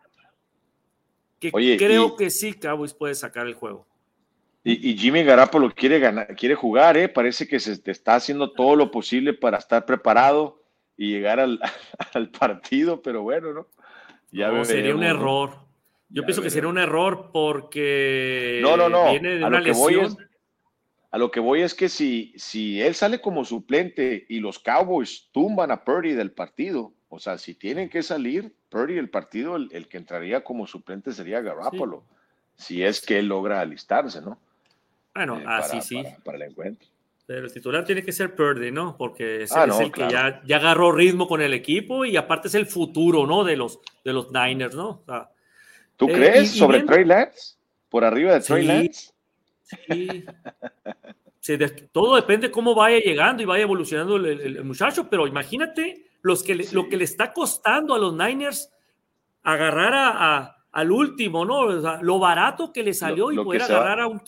que 1.39 1.51
creo 1.51 2.15
que 2.15 2.29
sí 2.29 2.53
Cowboys 2.53 2.93
puede 2.93 3.15
sacar 3.15 3.47
el 3.47 3.53
juego. 3.53 3.85
Y, 4.65 4.95
Jimmy 4.97 5.23
Garapolo 5.23 5.69
quiere 5.75 5.99
ganar, 5.99 6.35
quiere 6.37 6.55
jugar, 6.55 6.95
¿eh? 6.95 7.09
parece 7.09 7.47
que 7.47 7.59
se 7.59 7.81
está 7.85 8.15
haciendo 8.15 8.53
todo 8.53 8.77
lo 8.77 8.91
posible 8.91 9.33
para 9.33 9.57
estar 9.57 9.85
preparado 9.85 10.61
y 10.95 11.11
llegar 11.11 11.41
al, 11.41 11.59
partido, 12.39 13.01
pero 13.01 13.23
bueno, 13.23 13.51
¿no? 13.51 13.67
Ya 14.31 14.63
sería 14.63 14.95
un 14.95 15.03
error. 15.03 15.57
Yo 16.07 16.23
pienso 16.23 16.41
que 16.41 16.49
sería 16.49 16.69
un 16.69 16.77
error 16.77 17.29
porque 17.33 18.59
no, 18.61 18.77
no, 18.77 18.87
no. 18.87 19.11
viene 19.11 19.35
de 19.35 19.43
una 19.43 19.59
lesión. 19.59 20.17
A 21.11 21.17
lo 21.17 21.29
que 21.29 21.39
voy 21.39 21.61
es 21.61 21.75
que 21.75 21.89
si, 21.89 22.33
si 22.37 22.81
él 22.81 22.95
sale 22.95 23.21
como 23.21 23.45
suplente 23.45 24.25
y 24.29 24.39
los 24.39 24.57
Cowboys 24.57 25.29
tumban 25.31 25.69
a 25.69 25.83
Purdy 25.83 26.13
del 26.13 26.31
partido, 26.31 26.93
o 27.09 27.19
sea, 27.19 27.37
si 27.37 27.53
tienen 27.53 27.89
que 27.89 28.01
salir, 28.01 28.55
Purdy 28.69 28.95
del 28.95 29.09
partido, 29.09 29.55
el, 29.57 29.87
que 29.87 29.97
entraría 29.97 30.43
como 30.43 30.65
suplente 30.65 31.11
sería 31.11 31.41
Garoppolo, 31.41 32.05
si 32.55 32.81
es 32.83 33.01
que 33.01 33.19
él 33.19 33.27
logra 33.27 33.61
alistarse, 33.61 34.21
¿no? 34.21 34.39
Bueno, 35.13 35.39
eh, 35.39 35.45
así 35.47 35.81
sí. 35.81 36.03
Para, 36.23 36.37
el 36.37 36.43
encuentro. 36.43 36.87
Pero 37.25 37.45
el 37.45 37.53
titular 37.53 37.85
tiene 37.85 38.03
que 38.03 38.11
ser 38.11 38.35
Purdy, 38.35 38.71
¿no? 38.71 38.97
Porque 38.97 39.43
es, 39.43 39.51
ah, 39.53 39.63
el 39.63 39.91
que 39.91 40.09
ya, 40.09 40.41
ya, 40.45 40.57
agarró 40.57 40.91
ritmo 40.91 41.27
con 41.27 41.41
el 41.41 41.53
equipo 41.53 42.03
y 42.03 42.17
aparte 42.17 42.49
es 42.49 42.55
el 42.55 42.65
futuro, 42.65 43.25
¿no? 43.25 43.43
De 43.43 43.55
los, 43.55 43.79
de 44.03 44.11
los 44.11 44.31
Niners, 44.31 44.75
¿no? 44.75 45.03
¿Tú 45.95 46.09
eh, 46.09 46.13
crees 46.13 46.51
sobre 46.51 46.81
Trey 46.83 47.05
Lance? 47.05 47.55
¿Por 47.89 48.03
arriba 48.03 48.33
de 48.33 48.41
Trey 48.41 48.65
Lance? 48.65 49.13
Sí. 49.87 50.25
todo 51.91 52.15
depende 52.15 52.51
cómo 52.51 52.75
vaya 52.75 52.99
llegando 52.99 53.41
y 53.41 53.45
vaya 53.45 53.63
evolucionando 53.63 54.17
el, 54.17 54.63
muchacho, 54.63 55.09
pero 55.09 55.25
imagínate 55.25 56.05
los 56.21 56.43
que 56.43 56.55
lo 56.71 56.89
que 56.89 56.97
le 56.97 57.05
está 57.05 57.33
costando 57.33 57.95
a 57.95 57.99
los 57.99 58.13
Niners 58.13 58.69
agarrar 59.43 59.93
a, 59.93 60.57
al 60.71 60.91
último, 60.91 61.45
¿no? 61.45 61.67
lo 62.01 62.19
barato 62.19 62.71
que 62.73 62.83
le 62.83 62.93
salió 62.93 63.31
y 63.31 63.35
poder 63.37 63.63
agarrar 63.63 64.01
a 64.01 64.07
un 64.07 64.21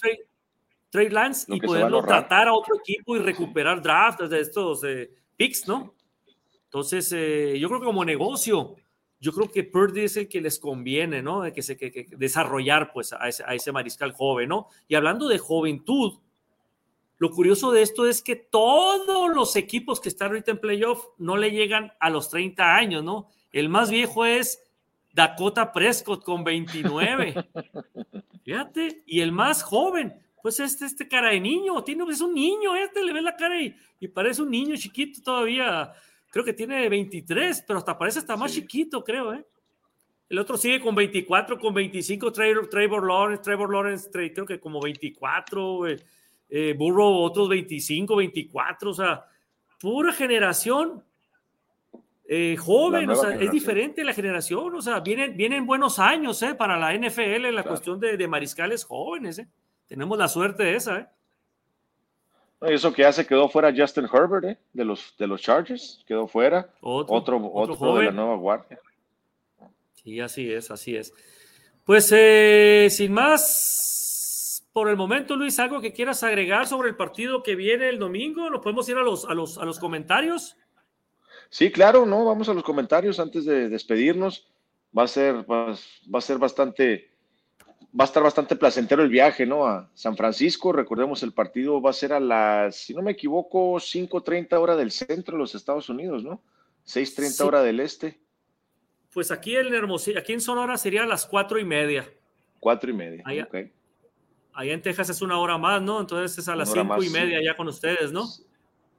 Trade 0.96 1.10
Lance 1.10 1.46
y 1.54 1.60
poderlo 1.60 2.02
tratar 2.02 2.48
a 2.48 2.54
otro 2.54 2.78
equipo 2.78 3.18
y 3.18 3.20
recuperar 3.20 3.82
drafts 3.82 4.30
de 4.30 4.40
estos 4.40 4.82
eh, 4.86 5.12
picks, 5.36 5.68
¿no? 5.68 5.94
Entonces, 6.64 7.12
eh, 7.12 7.60
yo 7.60 7.68
creo 7.68 7.82
que 7.82 7.86
como 7.86 8.06
negocio, 8.06 8.76
yo 9.20 9.34
creo 9.34 9.52
que 9.52 9.66
Purdy 9.66 10.06
es 10.06 10.16
el 10.16 10.30
que 10.30 10.40
les 10.40 10.58
conviene, 10.58 11.22
¿no? 11.22 11.42
De 11.42 11.52
que 11.52 11.62
se 11.62 11.76
que, 11.76 12.08
desarrollar 12.16 12.94
pues 12.94 13.12
a 13.12 13.28
ese, 13.28 13.72
mariscal 13.74 14.14
joven, 14.14 14.48
¿no? 14.48 14.70
Y 14.88 14.96
hablando 14.96 15.28
de 15.28 15.38
juventud, 15.38 16.14
lo 17.18 17.30
curioso 17.30 17.74
de 17.74 17.82
esto 17.82 18.08
es 18.08 18.22
que 18.22 18.38
todos 18.38 19.36
los 19.36 19.58
equipos 19.58 20.00
que 20.00 20.08
están 20.08 20.30
ahorita 20.30 20.52
en 20.52 20.62
playoff 20.62 21.08
no 21.18 21.36
le 21.36 21.52
llegan 21.52 21.92
a 22.00 22.10
los 22.10 22.30
30 22.30 22.74
años, 22.74 23.04
¿no? 23.04 23.28
El 23.52 23.68
más 23.68 23.90
viejo 23.90 24.26
es 24.26 24.64
Dakota 25.14 25.74
Prescott 25.74 26.24
con 26.24 26.46
29. 26.46 27.36
Fíjate, 28.46 29.04
y 29.06 29.20
el 29.20 29.34
más 29.34 29.62
joven, 29.62 30.25
pues 30.46 30.60
este, 30.60 30.86
este 30.86 31.08
cara 31.08 31.32
de 31.32 31.40
niño, 31.40 31.84
tiene, 31.84 32.04
es 32.08 32.22
un 32.22 32.32
niño, 32.32 32.76
este 32.76 33.04
le 33.04 33.12
ve 33.12 33.20
la 33.20 33.36
cara 33.36 33.60
y, 33.60 33.76
y 34.00 34.08
parece 34.08 34.44
un 34.44 34.52
niño 34.52 34.76
chiquito 34.76 35.20
todavía. 35.24 35.92
Creo 36.30 36.46
que 36.46 36.54
tiene 36.54 36.88
23, 36.88 37.64
pero 37.66 37.80
hasta 37.80 37.98
parece 37.98 38.20
hasta 38.20 38.38
más 38.38 38.54
chiquito, 38.54 39.04
creo, 39.04 39.34
¿eh? 39.34 39.44
El 40.30 40.38
otro 40.38 40.56
sigue 40.56 40.80
con 40.80 40.94
24, 40.94 41.58
con 41.58 41.74
25, 41.74 42.32
Trevor, 42.32 42.70
Trevor 42.70 43.08
Lawrence, 43.08 43.42
Trevor 43.42 43.74
Lawrence, 43.74 44.08
creo 44.12 44.46
que 44.46 44.60
como 44.60 44.80
24, 44.80 45.88
eh, 45.88 46.00
eh, 46.52 46.76
Burrow 46.78 47.24
otros 47.24 47.50
25, 47.50 48.16
24, 48.16 48.92
o 48.92 48.94
sea, 48.94 49.26
pura 49.80 50.14
generación 50.14 51.04
eh, 52.28 52.56
joven, 52.56 53.10
o 53.10 53.16
sea, 53.16 53.32
es 53.32 53.52
diferente 53.52 54.04
la 54.04 54.14
generación, 54.14 54.76
o 54.76 54.82
sea, 54.84 55.00
vienen, 55.00 55.36
vienen 55.36 55.66
buenos 55.66 55.98
años 55.98 56.40
eh, 56.44 56.54
para 56.54 56.78
la 56.78 56.94
NFL 56.94 57.46
en 57.46 57.56
la 57.56 57.64
cuestión 57.64 58.00
de, 58.00 58.16
de, 58.16 58.28
mariscales 58.28 58.84
jóvenes, 58.84 59.40
eh. 59.40 59.48
Tenemos 59.88 60.18
la 60.18 60.28
suerte 60.28 60.64
de 60.64 60.76
esa. 60.76 61.00
Eh. 61.00 61.08
Eso 62.62 62.94
que 62.94 63.04
ya 63.04 63.12
se 63.12 63.28
quedó 63.28 63.50
fuera 63.50 63.74
Justin 63.76 64.08
Herbert, 64.12 64.46
¿eh? 64.46 64.58
de, 64.74 64.86
los, 64.86 65.16
de 65.18 65.28
los 65.28 65.42
Chargers, 65.42 66.04
quedó 66.08 66.28
fuera. 66.28 66.70
Otro, 66.82 67.52
otro, 67.54 67.98
de 67.98 68.06
la 68.06 68.12
nueva 68.12 68.36
guardia. 68.38 68.80
Sí, 69.94 70.20
así 70.20 70.52
es, 70.52 70.72
así 70.72 70.96
es. 70.96 71.14
Pues 71.84 72.12
eh, 72.16 72.88
sin 72.90 73.14
más, 73.14 74.68
por 74.74 74.90
el 74.90 74.96
momento, 74.96 75.36
Luis, 75.36 75.60
algo 75.60 75.82
que 75.82 75.94
quieras 75.94 76.24
agregar 76.24 76.66
sobre 76.68 76.90
el 76.90 76.96
partido 76.96 77.44
que 77.44 77.56
viene 77.56 77.90
el 77.90 78.00
domingo, 78.00 78.50
¿nos 78.50 78.62
podemos 78.62 78.88
ir 78.90 78.98
a 78.98 79.04
los, 79.04 79.26
a 79.26 79.34
los, 79.34 79.58
a 79.58 79.66
los 79.66 79.78
comentarios? 79.78 80.58
Sí, 81.50 81.72
claro, 81.72 82.06
no, 82.06 82.26
vamos 82.26 82.50
a 82.50 82.54
los 82.54 82.64
comentarios 82.64 83.20
antes 83.20 83.46
de 83.46 83.70
despedirnos. 83.70 84.48
Va 84.98 85.04
a 85.04 85.08
ser, 85.08 85.46
va 85.50 85.78
a 86.14 86.22
ser 86.22 86.38
bastante 86.38 87.15
va 87.98 88.04
a 88.04 88.08
estar 88.08 88.22
bastante 88.22 88.56
placentero 88.56 89.02
el 89.02 89.10
viaje, 89.10 89.46
¿no? 89.46 89.66
A 89.66 89.90
San 89.94 90.18
Francisco, 90.18 90.74
recordemos 90.74 91.24
el 91.24 91.32
partido 91.32 91.82
va 91.82 91.92
a 91.92 91.94
ser 91.94 92.12
a 92.12 92.20
las, 92.20 92.76
si 92.76 92.94
no 92.94 93.02
me 93.02 93.12
equivoco, 93.12 93.76
5.30 93.76 94.54
hora 94.60 94.76
del 94.76 94.92
centro 94.92 95.38
de 95.38 95.40
los 95.40 95.56
Estados 95.56 95.88
Unidos, 95.90 96.24
¿no? 96.24 96.42
6.30 96.86 97.46
hora 97.46 97.64
del 97.64 97.80
este. 97.80 98.20
Pues 99.14 99.32
aquí 99.32 99.56
en 99.56 99.74
Hermosillo, 99.74 100.20
aquí 100.20 100.34
en 100.34 100.42
Sonora 100.42 100.78
sería 100.78 101.04
a 101.04 101.08
las 101.08 101.26
cuatro 101.26 101.58
y 101.58 101.64
media. 101.64 102.06
Cuatro 102.60 102.92
y 102.92 102.94
media, 102.94 103.24
allá, 103.26 103.48
Allá 104.54 104.74
en 104.74 104.82
Texas 104.82 105.10
es 105.10 105.22
una 105.22 105.40
hora 105.40 105.58
más, 105.58 105.82
¿no? 105.82 106.00
Entonces 106.00 106.38
es 106.38 106.48
a 106.50 106.56
las 106.56 106.72
cinco 106.72 107.04
y 107.04 107.10
media 107.10 107.42
ya 107.44 107.56
con 107.56 107.68
ustedes, 107.68 108.12
¿no? 108.12 108.26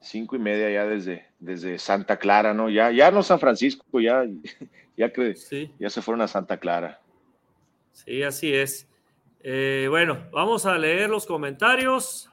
Cinco 0.01 0.37
y 0.37 0.39
media 0.39 0.71
ya 0.71 0.87
desde, 0.87 1.27
desde 1.39 1.79
Santa 1.79 2.19
Clara, 2.19 2.55
¿no? 2.55 2.71
Ya, 2.71 2.91
ya 2.93 3.11
no 3.11 3.23
San 3.23 3.41
Francisco, 3.41 4.01
ya, 4.01 4.25
ya, 4.97 5.13
ya 5.79 5.91
se 5.91 6.03
fueron 6.03 6.23
a 6.23 6.29
Santa 6.29 6.59
Clara. 6.59 7.01
Sí, 7.97 8.23
así 8.23 8.53
es. 8.53 8.87
Eh, 9.41 9.87
bueno, 9.89 10.29
vamos 10.31 10.67
a 10.67 10.77
leer 10.77 11.09
los 11.09 11.25
comentarios. 11.25 12.31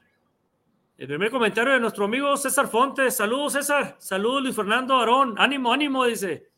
El 0.97 1.07
primer 1.07 1.31
comentario 1.31 1.71
de 1.71 1.79
nuestro 1.79 2.03
amigo 2.03 2.35
César 2.35 2.67
Fontes. 2.67 3.15
Saludos, 3.15 3.53
César. 3.53 3.95
Saludos, 3.97 4.43
Luis 4.43 4.55
Fernando 4.57 4.95
Aarón. 4.95 5.35
Ánimo, 5.37 5.71
ánimo, 5.71 6.03
dice. 6.03 6.49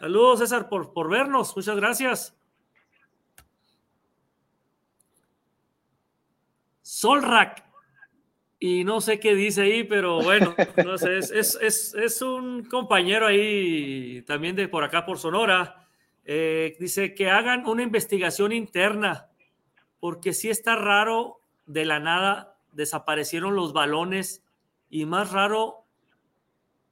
Saludos, 0.00 0.40
César, 0.40 0.68
por, 0.68 0.92
por 0.92 1.08
vernos. 1.08 1.54
Muchas 1.54 1.76
gracias. 1.76 2.36
Solrak. 6.82 7.64
Y 8.58 8.82
no 8.82 9.00
sé 9.00 9.20
qué 9.20 9.36
dice 9.36 9.62
ahí, 9.62 9.84
pero 9.84 10.20
bueno, 10.20 10.52
no 10.84 10.98
sé, 10.98 11.18
es, 11.18 11.30
es, 11.30 11.94
es 11.94 12.22
un 12.22 12.64
compañero 12.64 13.26
ahí 13.26 14.22
también 14.22 14.56
de 14.56 14.66
por 14.66 14.82
acá, 14.82 15.06
por 15.06 15.18
Sonora. 15.18 15.85
Eh, 16.28 16.76
dice 16.80 17.14
que 17.14 17.30
hagan 17.30 17.66
una 17.68 17.84
investigación 17.84 18.50
interna, 18.50 19.28
porque 20.00 20.32
si 20.32 20.50
está 20.50 20.74
raro, 20.74 21.40
de 21.66 21.84
la 21.84 22.00
nada 22.00 22.56
desaparecieron 22.72 23.54
los 23.54 23.72
balones 23.72 24.44
y 24.90 25.06
más 25.06 25.30
raro, 25.32 25.84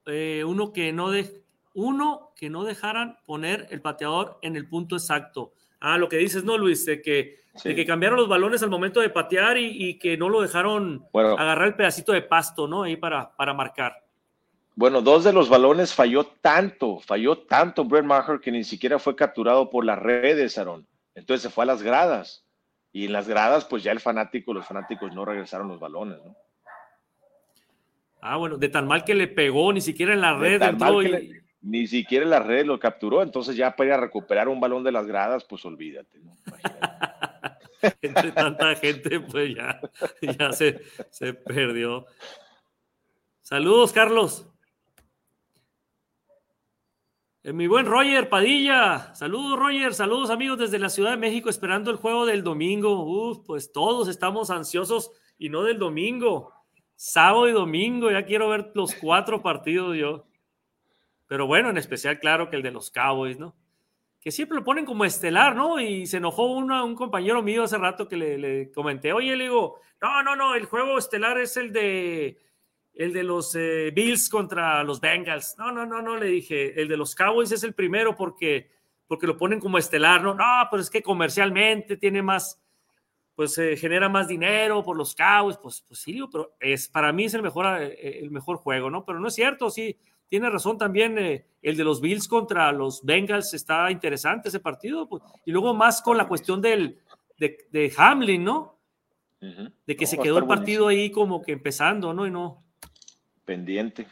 eh, 0.07 0.45
uno, 0.47 0.73
que 0.73 0.93
no 0.93 1.11
de, 1.11 1.43
uno 1.75 2.33
que 2.37 2.49
no 2.49 2.63
dejaran 2.63 3.19
poner 3.27 3.67
el 3.71 3.81
pateador 3.81 4.39
en 4.43 4.55
el 4.55 4.69
punto 4.69 4.97
exacto. 4.97 5.53
Ah, 5.81 5.99
lo 5.99 6.09
que 6.09 6.17
dices, 6.17 6.45
¿no, 6.45 6.57
Luis? 6.57 6.87
De 6.87 7.03
que, 7.03 7.41
que 7.63 7.85
cambiaron 7.85 8.19
los 8.19 8.29
balones 8.29 8.63
al 8.63 8.71
momento 8.71 9.01
de 9.01 9.11
patear 9.11 9.59
y, 9.59 9.99
que 9.99 10.17
no 10.17 10.29
lo 10.29 10.43
dejaron 10.43 11.07
agarrar 11.13 11.69
el 11.69 11.75
pedacito 11.75 12.13
de 12.13 12.23
pasto, 12.23 12.69
¿no? 12.69 12.85
Ahí 12.85 12.97
para, 12.97 13.35
para 13.35 13.53
marcar. 13.53 14.04
Bueno, 14.77 15.03
dos 15.03 15.23
de 15.23 15.33
los 15.33 15.49
balones 15.49 15.95
falló 15.95 16.25
tanto, 16.25 16.99
falló 16.99 17.39
tanto 17.39 17.85
Brett 17.85 18.05
Maher 18.05 18.41
que 18.41 18.51
ni 18.51 18.65
siquiera 18.65 18.99
fue 18.99 19.15
capturado 19.15 19.71
por 19.71 19.85
las 19.85 19.99
redes, 19.99 20.59
Aaron. 20.59 20.87
Entonces 21.15 21.43
se 21.43 21.51
fue 21.51 21.65
a 21.65 21.67
las 21.67 21.83
gradas. 21.83 22.45
Y 22.93 23.07
en 23.07 23.13
las 23.13 23.29
gradas, 23.29 23.65
pues 23.65 23.83
ya 23.83 23.93
el 23.93 24.01
fanático, 24.01 24.53
los 24.53 24.67
fanáticos 24.67 25.13
no 25.13 25.25
regresaron 25.25 25.69
los 25.69 25.81
balones, 25.81 26.19
¿no? 26.25 26.37
Ah, 28.21 28.37
bueno, 28.37 28.57
de 28.57 28.69
tan 28.69 28.87
mal 28.87 29.05
que 29.05 29.15
le 29.15 29.29
pegó, 29.29 29.73
ni 29.73 29.81
siquiera 29.81 30.15
en 30.15 30.21
la 30.23 30.37
red 30.37 30.61
ni 31.61 31.87
siquiera 31.87 32.25
en 32.25 32.31
la 32.31 32.41
red 32.41 32.67
lo 32.67 32.79
capturó, 32.79 33.23
entonces 33.23 33.57
ya 33.57 33.75
para 33.75 33.89
ir 33.89 33.95
a 33.95 34.01
recuperar 34.01 34.49
un 34.49 34.61
balón 34.61 34.85
de 34.85 34.93
las 34.93 35.07
gradas, 35.07 35.45
pues 35.45 35.65
olvídate, 35.65 36.21
¿no? 36.21 36.37
Entre 38.03 38.33
tanta 38.33 38.75
gente, 38.77 39.21
pues 39.21 39.55
ya, 39.55 39.81
ya 40.39 40.53
se, 40.53 40.81
se 41.11 41.33
perdió. 41.35 42.07
Saludos, 43.41 43.93
Carlos. 43.93 44.54
Eh, 47.47 47.53
mi 47.53 47.67
buen 47.67 47.85
Roger 47.85 48.31
Padilla. 48.31 49.15
Saludos, 49.15 49.59
Roger. 49.59 49.93
Saludos, 49.93 50.31
amigos, 50.31 50.59
desde 50.59 50.79
la 50.79 50.89
Ciudad 50.89 51.11
de 51.11 51.19
México, 51.19 51.51
esperando 51.51 51.91
el 51.91 51.99
juego 51.99 52.25
del 52.25 52.43
domingo. 52.43 53.05
Uf, 53.05 53.45
pues 53.45 53.71
todos 53.71 54.09
estamos 54.09 54.49
ansiosos 54.49 55.13
y 55.37 55.51
no 55.51 55.63
del 55.63 55.79
domingo. 55.79 56.55
Sábado 56.97 57.47
y 57.47 57.53
domingo, 57.53 58.11
ya 58.11 58.25
quiero 58.25 58.49
ver 58.49 58.73
los 58.75 58.95
cuatro 58.95 59.43
partidos 59.43 59.95
yo. 59.95 60.27
Pero 61.27 61.47
bueno, 61.47 61.69
en 61.69 61.77
especial, 61.77 62.19
claro, 62.19 62.49
que 62.49 62.57
el 62.57 62.63
de 62.63 62.71
los 62.71 62.91
Cowboys, 62.91 63.39
¿no? 63.39 63.55
Que 64.21 64.31
siempre 64.31 64.57
lo 64.57 64.65
ponen 64.65 64.87
como 64.87 65.05
estelar, 65.05 65.55
¿no? 65.55 65.79
Y 65.79 66.07
se 66.07 66.17
enojó 66.17 66.47
un 66.47 66.95
compañero 66.95 67.43
mío 67.43 67.65
hace 67.65 67.77
rato 67.77 68.09
que 68.09 68.17
le, 68.17 68.39
le 68.39 68.73
comenté, 68.73 69.13
oye, 69.13 69.37
le 69.37 69.45
digo, 69.45 69.81
no, 70.01 70.23
no, 70.23 70.35
no, 70.35 70.55
el 70.55 70.65
juego 70.65 70.97
estelar 70.97 71.37
es 71.37 71.59
el 71.59 71.75
de 71.75 72.39
el 72.95 73.13
de 73.13 73.25
los 73.25 73.55
eh, 73.57 73.91
Bills 73.95 74.29
contra 74.29 74.83
los 74.85 75.01
Bengals. 75.01 75.57
No, 75.59 75.73
no, 75.73 75.85
no, 75.85 76.01
no, 76.01 76.17
le 76.17 76.27
dije, 76.27 76.81
el 76.81 76.89
de 76.89 76.97
los 76.97 77.15
Cowboys 77.15 77.53
es 77.53 77.65
el 77.65 77.75
primero 77.75 78.15
porque, 78.15 78.71
porque 79.07 79.27
lo 79.27 79.37
ponen 79.37 79.61
como 79.61 79.79
estelar, 79.79 80.23
¿no? 80.23 80.35
No, 80.35 80.45
pues 80.71 80.83
es 80.83 80.91
que 80.91 81.03
comercialmente 81.03 81.97
tiene 81.97 82.23
más, 82.23 82.61
pues 83.35 83.59
eh, 83.59 83.77
genera 83.77 84.09
más 84.09 84.29
dinero 84.29 84.85
por 84.85 84.97
los 84.97 85.15
Cowboys, 85.15 85.57
pues, 85.57 85.85
pues 85.87 86.01
sí, 86.01 86.21
pero 86.31 86.55
es, 86.61 86.89
para 86.89 87.13
mí 87.13 87.25
es 87.25 87.35
el 87.35 87.43
mejor, 87.43 87.67
eh, 87.83 88.21
el 88.21 88.31
mejor 88.31 88.59
juego, 88.59 88.91
¿no? 88.91 89.05
Pero 89.05 89.19
no 89.19 89.29
es 89.29 89.35
cierto, 89.35 89.71
sí, 89.71 89.99
tiene 90.29 90.49
razón 90.49 90.79
también, 90.79 91.45
el 91.63 91.77
de 91.77 91.85
los 91.85 92.01
Bills 92.01 92.29
contra 92.29 92.71
los 92.73 93.05
Bengals 93.05 93.55
está 93.55 93.91
interesante 93.91 94.49
ese 94.49 94.61
partido, 94.61 95.09
pues, 95.09 95.23
y 95.45 95.53
luego 95.53 95.75
más 95.75 96.01
con 96.01 96.17
la 96.17 96.27
cuestión 96.29 96.61
del, 96.61 96.99
de, 97.39 97.93
Hamlin, 97.97 98.45
¿no? 98.45 98.79
De 99.87 99.95
que 99.95 100.07
se 100.07 100.17
quedó 100.17 100.39
el 100.39 100.47
partido 100.47 100.89
ahí 100.89 101.11
como 101.11 101.43
que 101.43 101.53
empezando, 101.53 102.15
¿no? 102.15 102.27
Y 102.27 102.31
no, 102.31 102.65
Pendiente. 103.45 104.07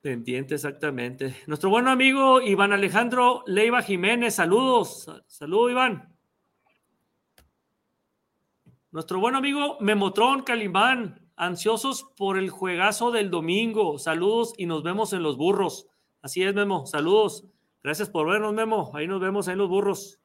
Pendiente, 0.00 0.54
exactamente. 0.54 1.36
Nuestro 1.46 1.68
buen 1.68 1.88
amigo 1.88 2.40
Iván 2.40 2.72
Alejandro 2.72 3.42
Leiva 3.46 3.82
Jiménez, 3.82 4.36
saludos. 4.36 5.10
Saludos, 5.26 5.72
Iván. 5.72 6.16
Nuestro 8.92 9.18
buen 9.18 9.34
amigo 9.34 9.78
Memotrón 9.80 10.42
Calimán, 10.42 11.28
ansiosos 11.34 12.04
por 12.16 12.38
el 12.38 12.50
juegazo 12.50 13.10
del 13.10 13.30
domingo. 13.30 13.98
Saludos 13.98 14.54
y 14.56 14.66
nos 14.66 14.82
vemos 14.84 15.12
en 15.12 15.24
los 15.24 15.36
burros. 15.36 15.88
Así 16.22 16.42
es, 16.42 16.54
Memo. 16.54 16.86
Saludos. 16.86 17.44
Gracias 17.82 18.08
por 18.08 18.28
vernos, 18.28 18.54
Memo. 18.54 18.92
Ahí 18.94 19.08
nos 19.08 19.20
vemos 19.20 19.48
en 19.48 19.58
los 19.58 19.68
burros. 19.68 20.20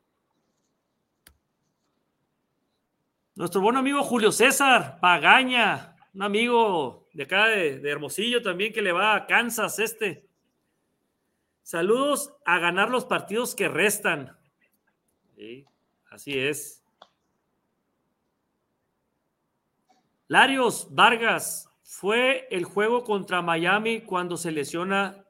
Nuestro 3.34 3.62
buen 3.62 3.78
amigo 3.78 4.04
Julio 4.04 4.32
César 4.32 5.00
Pagaña, 5.00 5.96
un 6.14 6.22
amigo 6.22 7.01
de 7.14 7.24
acá 7.24 7.48
de, 7.48 7.90
Hermosillo 7.90 8.42
también 8.42 8.74
que 8.74 8.82
le 8.82 8.92
va 8.92 9.16
a 9.16 9.26
Kansas 9.28 9.80
este. 9.80 10.26
Saludos 11.64 12.34
a 12.46 12.60
ganar 12.60 12.90
los 12.90 13.06
partidos 13.06 13.56
que 13.56 13.68
restan. 13.68 14.38
Sí, 15.36 15.66
así 16.10 16.38
es. 16.38 16.84
Larios 20.28 20.88
Vargas, 20.92 21.72
fue 21.92 22.48
el 22.50 22.64
juego 22.64 23.04
contra 23.04 23.42
Miami 23.42 24.00
cuando 24.00 24.38
se 24.38 24.50
lesiona 24.50 25.26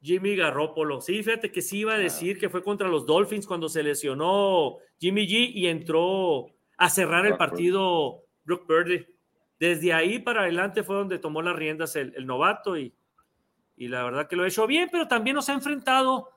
Jimmy 0.00 0.36
Garoppolo. 0.36 1.02
Sí, 1.02 1.22
fíjate 1.22 1.52
que 1.52 1.60
sí 1.60 1.80
iba 1.80 1.92
a 1.92 1.98
decir 1.98 2.38
que 2.38 2.48
fue 2.48 2.62
contra 2.62 2.88
los 2.88 3.04
Dolphins 3.04 3.46
cuando 3.46 3.68
se 3.68 3.82
lesionó 3.82 4.78
Jimmy 4.98 5.26
G 5.26 5.50
y 5.52 5.66
entró 5.66 6.46
a 6.78 6.88
cerrar 6.88 7.26
el 7.26 7.36
partido 7.36 8.24
Brooke 8.44 8.66
Purdy 8.66 9.13
desde 9.68 9.92
ahí 9.92 10.18
para 10.18 10.42
adelante 10.42 10.82
fue 10.82 10.96
donde 10.96 11.18
tomó 11.18 11.40
las 11.42 11.56
riendas 11.56 11.96
el, 11.96 12.26
novato 12.26 12.76
y, 12.76 12.94
la 13.76 14.04
verdad 14.04 14.28
que 14.28 14.36
lo 14.36 14.44
ha 14.44 14.48
hecho 14.48 14.66
bien, 14.66 14.88
pero 14.90 15.08
también 15.08 15.34
nos 15.36 15.48
ha 15.48 15.54
enfrentado, 15.54 16.30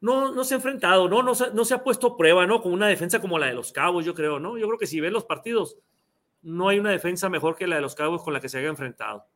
no, 0.00 0.32
no 0.32 0.44
se 0.44 0.54
ha 0.54 0.56
enfrentado, 0.56 1.08
¿no? 1.08 1.22
No, 1.22 1.32
no 1.32 1.64
se 1.64 1.74
ha 1.74 1.82
puesto 1.82 2.16
prueba, 2.16 2.46
¿no? 2.46 2.62
Con 2.62 2.72
una 2.72 2.88
defensa 2.88 3.20
como 3.20 3.38
la 3.38 3.46
de 3.46 3.54
los 3.54 3.72
Cabos, 3.72 4.04
yo 4.04 4.14
creo, 4.14 4.38
¿no? 4.38 4.56
Yo 4.56 4.66
creo 4.66 4.78
que 4.78 4.86
si 4.86 5.00
ven 5.00 5.12
los 5.12 5.24
partidos, 5.24 5.78
no 6.42 6.68
hay 6.68 6.78
una 6.78 6.90
defensa 6.90 7.28
mejor 7.28 7.56
que 7.56 7.66
la 7.66 7.76
de 7.76 7.82
los 7.82 7.94
Cabos 7.94 8.22
con 8.22 8.32
la 8.32 8.40
que 8.40 8.48
se 8.48 8.58
haya 8.58 8.68
enfrentado. 8.68 9.26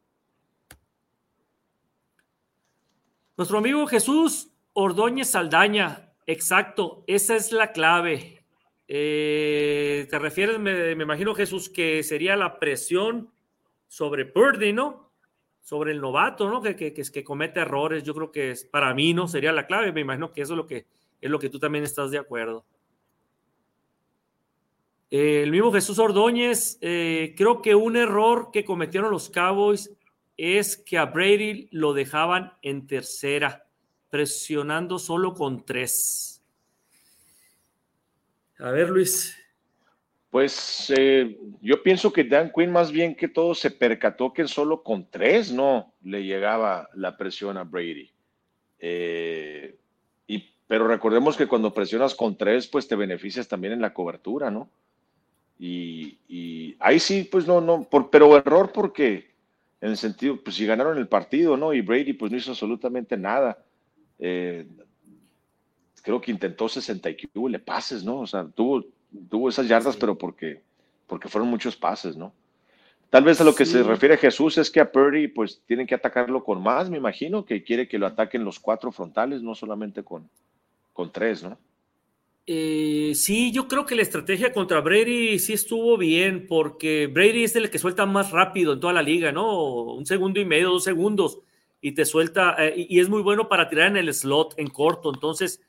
Nuestro 3.37 3.59
amigo 3.59 3.87
Jesús 3.87 4.53
Ordóñez 4.75 5.31
Saldaña, 5.31 6.13
exacto, 6.27 7.05
esa 7.07 7.37
es 7.37 7.53
la 7.53 7.73
clave. 7.73 8.40
Eh, 8.93 10.09
¿Te 10.11 10.19
refieres, 10.19 10.59
me, 10.59 10.91
imagino, 10.91 11.33
Jesús, 11.33 11.71
que 11.71 12.03
sería 12.03 12.35
la 12.35 12.59
presión 12.59 13.31
sobre 13.87 14.25
Purdy, 14.25 14.73
¿no? 14.73 15.13
Sobre 15.63 15.93
el 15.93 16.01
novato, 16.01 16.51
¿no? 16.51 16.61
Que, 16.61 16.75
que, 16.75 16.93
que, 16.93 17.23
comete 17.25 17.61
errores. 17.61 18.03
Yo 18.03 18.13
creo 18.17 18.33
que 18.33 18.51
es, 18.51 18.65
para 18.65 18.93
mí, 18.93 19.15
¿no? 19.15 19.29
Sería 19.29 19.53
la 19.53 19.69
clave. 19.69 19.93
Me 19.93 20.01
imagino 20.01 20.33
que 20.33 20.41
eso 20.41 20.55
es 20.55 20.57
lo 20.57 20.67
que, 20.67 20.87
es 21.21 21.31
lo 21.31 21.39
que 21.39 21.49
tú 21.49 21.61
también 21.61 21.85
estás 21.85 22.11
de 22.11 22.19
acuerdo. 22.19 22.65
el 25.09 25.53
mismo 25.53 25.71
Jesús 25.71 26.01
Ordóñez, 26.01 26.77
eh, 26.81 27.37
creo 27.37 27.63
que 27.63 27.77
un 27.77 27.97
error 27.97 28.51
que 28.53 28.65
cometieron 28.65 29.13
los 29.13 29.31
Cowboys 29.31 29.97
es 30.37 30.77
que 30.77 30.99
a 30.99 31.05
Brady 31.05 31.69
lo 31.71 31.93
dejaban 31.93 32.55
en 32.61 32.89
tercera, 32.89 33.69
presionando 34.09 34.99
solo 34.99 35.33
con 35.35 35.65
tres. 35.65 36.40
A 38.63 38.71
ver, 38.71 38.91
Luis. 38.91 39.37
Pues 40.29 40.93
eh, 40.97 41.39
yo 41.61 41.83
pienso 41.83 42.13
que 42.13 42.25
Dan 42.25 42.53
Quinn 42.55 42.71
más 42.71 42.93
bien 42.93 43.17
que 43.17 43.27
todo 43.27 43.55
se 43.55 43.71
percató 43.71 44.33
que 44.33 44.47
solo 44.47 44.83
con 44.83 45.11
tres 45.11 45.51
no 45.51 45.93
le 46.03 46.25
llegaba 46.25 46.89
la 46.95 47.17
presión 47.17 47.57
a 47.57 47.65
Brady. 47.65 48.11
Eh, 48.79 49.77
y, 50.29 50.45
pero 50.69 50.87
recordemos 50.87 51.37
que 51.37 51.49
cuando 51.49 51.75
presionas 51.75 52.15
con 52.15 52.37
tres, 52.37 52.69
pues 52.69 52.87
te 52.87 52.95
beneficias 52.95 53.49
también 53.49 53.73
en 53.73 53.81
la 53.81 53.93
cobertura, 53.93 54.51
¿no? 54.51 54.71
Y, 55.59 56.77
ahí 56.79 56.99
sí, 56.99 57.29
pues 57.31 57.47
no, 57.47 57.61
no, 57.61 57.87
pero 58.11 58.37
error 58.37 58.71
porque 58.73 59.31
en 59.81 59.91
el 59.91 59.97
sentido, 59.97 60.43
pues 60.43 60.57
si 60.57 60.65
ganaron 60.65 60.97
el 60.97 61.09
partido, 61.09 61.57
¿no? 61.57 61.75
Y 61.75 61.81
Brady 61.81 62.13
pues 62.13 62.31
no 62.31 62.39
hizo 62.39 62.53
absolutamente 62.53 63.17
nada. 63.17 63.65
Eh, 64.19 64.67
creo 66.01 66.21
que 66.21 66.31
intentó 66.31 66.69
60 66.69 67.11
y 67.11 67.17
que 67.17 67.29
le 67.35 67.59
pases, 67.59 68.05
¿no? 68.05 68.21
O 68.21 68.27
sea, 68.27 68.47
tuvo, 68.55 68.85
tuvo 69.29 69.49
esas 69.49 69.69
yardas, 69.69 69.97
pero 69.97 70.17
porque, 70.17 70.63
porque 71.07 71.29
fueron 71.29 71.49
muchos 71.49 71.77
pases, 71.77 72.17
¿no? 72.17 72.33
Tal 73.11 73.25
vez 73.25 73.41
a 73.41 73.45
lo 73.45 73.57
que 73.57 73.67
se 73.67 73.83
refiere 73.83 74.17
Jesús 74.17 74.57
es 74.57 74.71
que 74.71 74.79
a 74.79 74.93
Purdy 74.93 75.27
pues 75.27 75.63
tienen 75.67 75.87
que 75.87 75.97
atacarlo 75.97 76.45
con 76.45 76.63
más, 76.63 76.89
me 76.89 76.97
imagino, 76.97 77.45
que 77.45 77.65
quiere 77.65 77.89
que 77.89 77.99
lo 77.99 78.07
ataquen 78.07 78.45
los 78.45 78.61
cuatro 78.61 78.93
frontales, 78.93 79.43
no 79.43 79.57
solamente 79.57 80.05
con, 80.05 80.31
con 80.93 81.11
tres, 81.11 81.43
¿no? 81.43 81.59
Eh, 82.47 83.13
sí, 83.15 83.53
yo 83.53 83.69
creo 83.69 83.85
que 83.85 83.97
la 83.97 84.03
estrategia 84.03 84.53
contra 84.53 84.81
Brady 84.81 85.41
sí 85.41 85.53
estuvo 85.53 85.97
bien, 85.99 86.47
porque 86.49 87.09
Brady 87.09 87.45
es 87.45 87.57
el 87.57 87.69
que 87.69 87.79
suelta 87.79 88.07
más 88.07 88.31
rápido 88.31 88.73
en 88.73 88.81
toda 88.81 88.93
la 88.93 89.03
liga, 89.03 89.33
¿no? 89.33 89.83
Un 89.95 90.07
segundo 90.07 90.41
y 90.41 90.45
medio, 90.45 90.71
dos 90.71 90.85
segundos, 90.85 91.41
y 91.81 91.93
te 91.93 92.05
suelta, 92.05 92.57
eh, 92.59 92.87
y 92.89 93.01
es 93.01 93.09
muy 93.09 93.23
bueno 93.23 93.49
para 93.49 93.69
tirar 93.69 93.89
en 93.89 93.97
el 93.97 94.13
slot, 94.15 94.55
en 94.57 94.69
corto, 94.69 95.13
entonces 95.13 95.61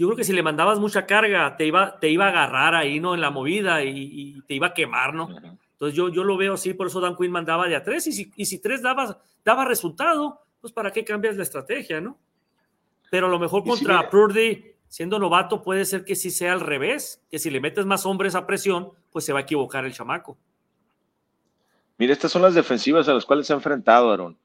yo 0.00 0.06
creo 0.06 0.16
que 0.16 0.24
si 0.24 0.32
le 0.32 0.42
mandabas 0.42 0.78
mucha 0.78 1.04
carga, 1.04 1.58
te 1.58 1.66
iba, 1.66 2.00
te 2.00 2.08
iba 2.08 2.24
a 2.24 2.28
agarrar 2.30 2.74
ahí, 2.74 3.00
¿no? 3.00 3.14
En 3.14 3.20
la 3.20 3.28
movida 3.28 3.84
y, 3.84 4.40
te 4.46 4.54
iba 4.54 4.68
a 4.68 4.72
quemar, 4.72 5.12
¿no? 5.12 5.28
Entonces 5.72 5.94
yo, 5.94 6.08
yo 6.08 6.24
lo 6.24 6.38
veo 6.38 6.54
así, 6.54 6.72
por 6.72 6.86
eso 6.86 7.02
Dan 7.02 7.14
Quinn 7.16 7.30
mandaba 7.30 7.68
de 7.68 7.76
a 7.76 7.84
tres, 7.84 8.06
y 8.06 8.12
si, 8.12 8.32
y 8.34 8.46
si 8.46 8.62
tres 8.62 8.80
daba, 8.80 9.20
daba 9.44 9.66
resultado, 9.66 10.40
pues 10.58 10.72
¿para 10.72 10.90
qué 10.90 11.04
cambias 11.04 11.36
la 11.36 11.42
estrategia, 11.42 12.00
no? 12.00 12.16
Pero 13.10 13.26
a 13.26 13.28
lo 13.28 13.38
mejor 13.38 13.62
contra 13.62 14.08
Purdy, 14.08 14.72
siendo 14.88 15.18
novato, 15.18 15.62
puede 15.62 15.84
ser 15.84 16.06
que 16.06 16.16
sí 16.16 16.30
sea 16.30 16.54
al 16.54 16.60
revés, 16.60 17.22
que 17.30 17.38
si 17.38 17.50
le 17.50 17.60
metes 17.60 17.84
más 17.84 18.06
hombres 18.06 18.34
a 18.34 18.46
presión, 18.46 18.92
pues 19.12 19.26
se 19.26 19.34
va 19.34 19.40
a 19.40 19.42
equivocar 19.42 19.84
el 19.84 19.92
chamaco. 19.92 20.38
Mira, 21.98 22.14
estas 22.14 22.32
son 22.32 22.40
las 22.40 22.54
defensivas 22.54 23.06
a 23.06 23.12
las 23.12 23.26
cuales 23.26 23.46
se 23.46 23.52
ha 23.52 23.56
enfrentado, 23.56 24.10
Aaron. 24.10 24.38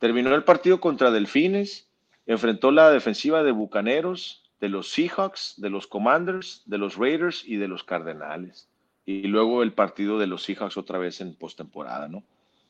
Terminó 0.00 0.34
el 0.34 0.42
partido 0.42 0.80
contra 0.80 1.12
Delfines, 1.12 1.88
enfrentó 2.26 2.72
la 2.72 2.90
defensiva 2.90 3.44
de 3.44 3.52
Bucaneros, 3.52 4.42
de 4.60 4.68
los 4.68 4.90
Seahawks, 4.90 5.54
de 5.58 5.70
los 5.70 5.86
Commanders, 5.86 6.62
de 6.66 6.78
los 6.78 6.96
Raiders 6.96 7.44
y 7.46 7.56
de 7.56 7.68
los 7.68 7.84
Cardenales. 7.84 8.68
Y 9.04 9.22
luego 9.22 9.62
el 9.62 9.72
partido 9.72 10.18
de 10.18 10.26
los 10.26 10.42
Seahawks 10.42 10.76
otra 10.76 10.98
vez 10.98 11.20
en 11.20 11.34
postemporada, 11.34 12.08
¿no? 12.08 12.22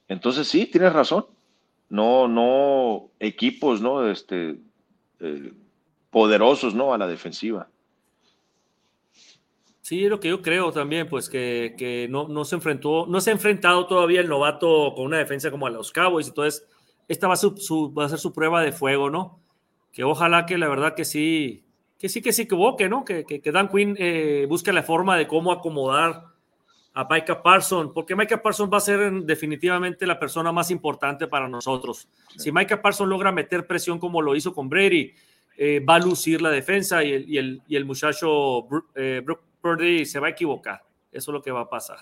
Entonces 0.09 0.49
sí, 0.49 0.67
tienes 0.67 0.93
razón. 0.93 1.27
No, 1.89 2.29
no 2.29 3.09
equipos, 3.21 3.81
¿no? 3.81 4.09
Este, 4.09 4.59
eh, 5.21 5.53
poderosos, 6.11 6.75
¿no? 6.75 6.93
A 6.93 6.99
la 6.99 7.07
defensiva. 7.07 7.69
Sí, 9.87 10.03
es 10.03 10.11
lo 10.11 10.19
que 10.19 10.31
yo 10.31 10.43
creo 10.43 10.73
también, 10.73 11.09
pues 11.09 11.29
que, 11.29 12.09
no, 12.11 12.27
no, 12.27 12.45
se 12.45 12.57
enfrentó, 12.57 13.07
no 13.07 13.21
se 13.21 13.31
ha 13.31 13.33
enfrentado 13.35 13.87
todavía 13.87 14.21
el 14.21 14.29
novato 14.29 14.93
con 14.97 15.07
una 15.07 15.19
defensa 15.19 15.53
como 15.53 15.69
a 15.69 15.71
los 15.71 15.93
Cowboys, 15.93 16.27
entonces 16.27 16.67
esta 17.07 17.29
va 17.29 17.35
a, 17.35 17.39
va 17.97 18.05
a 18.05 18.09
ser 18.09 18.19
su 18.19 18.33
prueba 18.33 18.63
de 18.63 18.73
fuego, 18.73 19.11
¿no? 19.11 19.39
Que 19.93 20.03
ojalá 20.03 20.45
que 20.45 20.59
la 20.59 20.69
verdad 20.69 20.97
que 20.97 21.05
sí, 21.05 21.66
que 21.99 22.09
sí 22.09 22.21
que 22.21 22.33
se 22.33 22.43
equivoque, 22.43 22.89
¿no? 22.89 23.05
Que, 23.05 23.25
que, 23.25 23.53
Dan 23.53 23.69
Quinn 23.69 23.97
eh, 23.99 24.47
busque 24.49 24.73
la 24.73 24.83
forma 24.83 25.17
de 25.17 25.27
cómo 25.27 25.51
acomodar 25.51 26.25
a 26.93 27.07
Micah 27.09 27.43
Parsons, 27.43 27.93
porque 27.93 28.17
Micah 28.17 28.43
Parsons 28.43 28.73
va 28.73 28.79
a 28.79 28.81
ser 28.81 29.13
definitivamente 29.23 30.07
la 30.07 30.19
persona 30.19 30.53
más 30.53 30.71
importante 30.71 31.27
para 31.27 31.49
nosotros. 31.49 32.09
Si 32.37 32.53
Micah 32.53 32.81
Parsons 32.81 33.09
logra 33.09 33.33
meter 33.33 33.67
presión 33.67 33.99
como 33.99 34.23
lo 34.23 34.35
hizo 34.35 34.55
con 34.55 34.69
Brady, 34.69 35.13
eh, 35.59 35.81
va 35.81 35.97
a 35.97 35.99
lucir 35.99 36.41
la 36.43 36.51
defensa 36.51 37.03
y 37.03 37.13
el, 37.13 37.29
y 37.29 37.39
el, 37.39 37.63
y 37.67 37.77
el 37.77 37.85
muchacho 37.85 38.67
eh, 38.95 39.23
se 40.05 40.21
va 40.21 40.29
a 40.29 40.31
equivocar. 40.31 40.83
Eso 41.13 41.31
es 41.31 41.35
lo 41.35 41.43
que 41.43 41.51
va 41.51 41.63
a 41.63 41.69
pasar. 41.69 41.99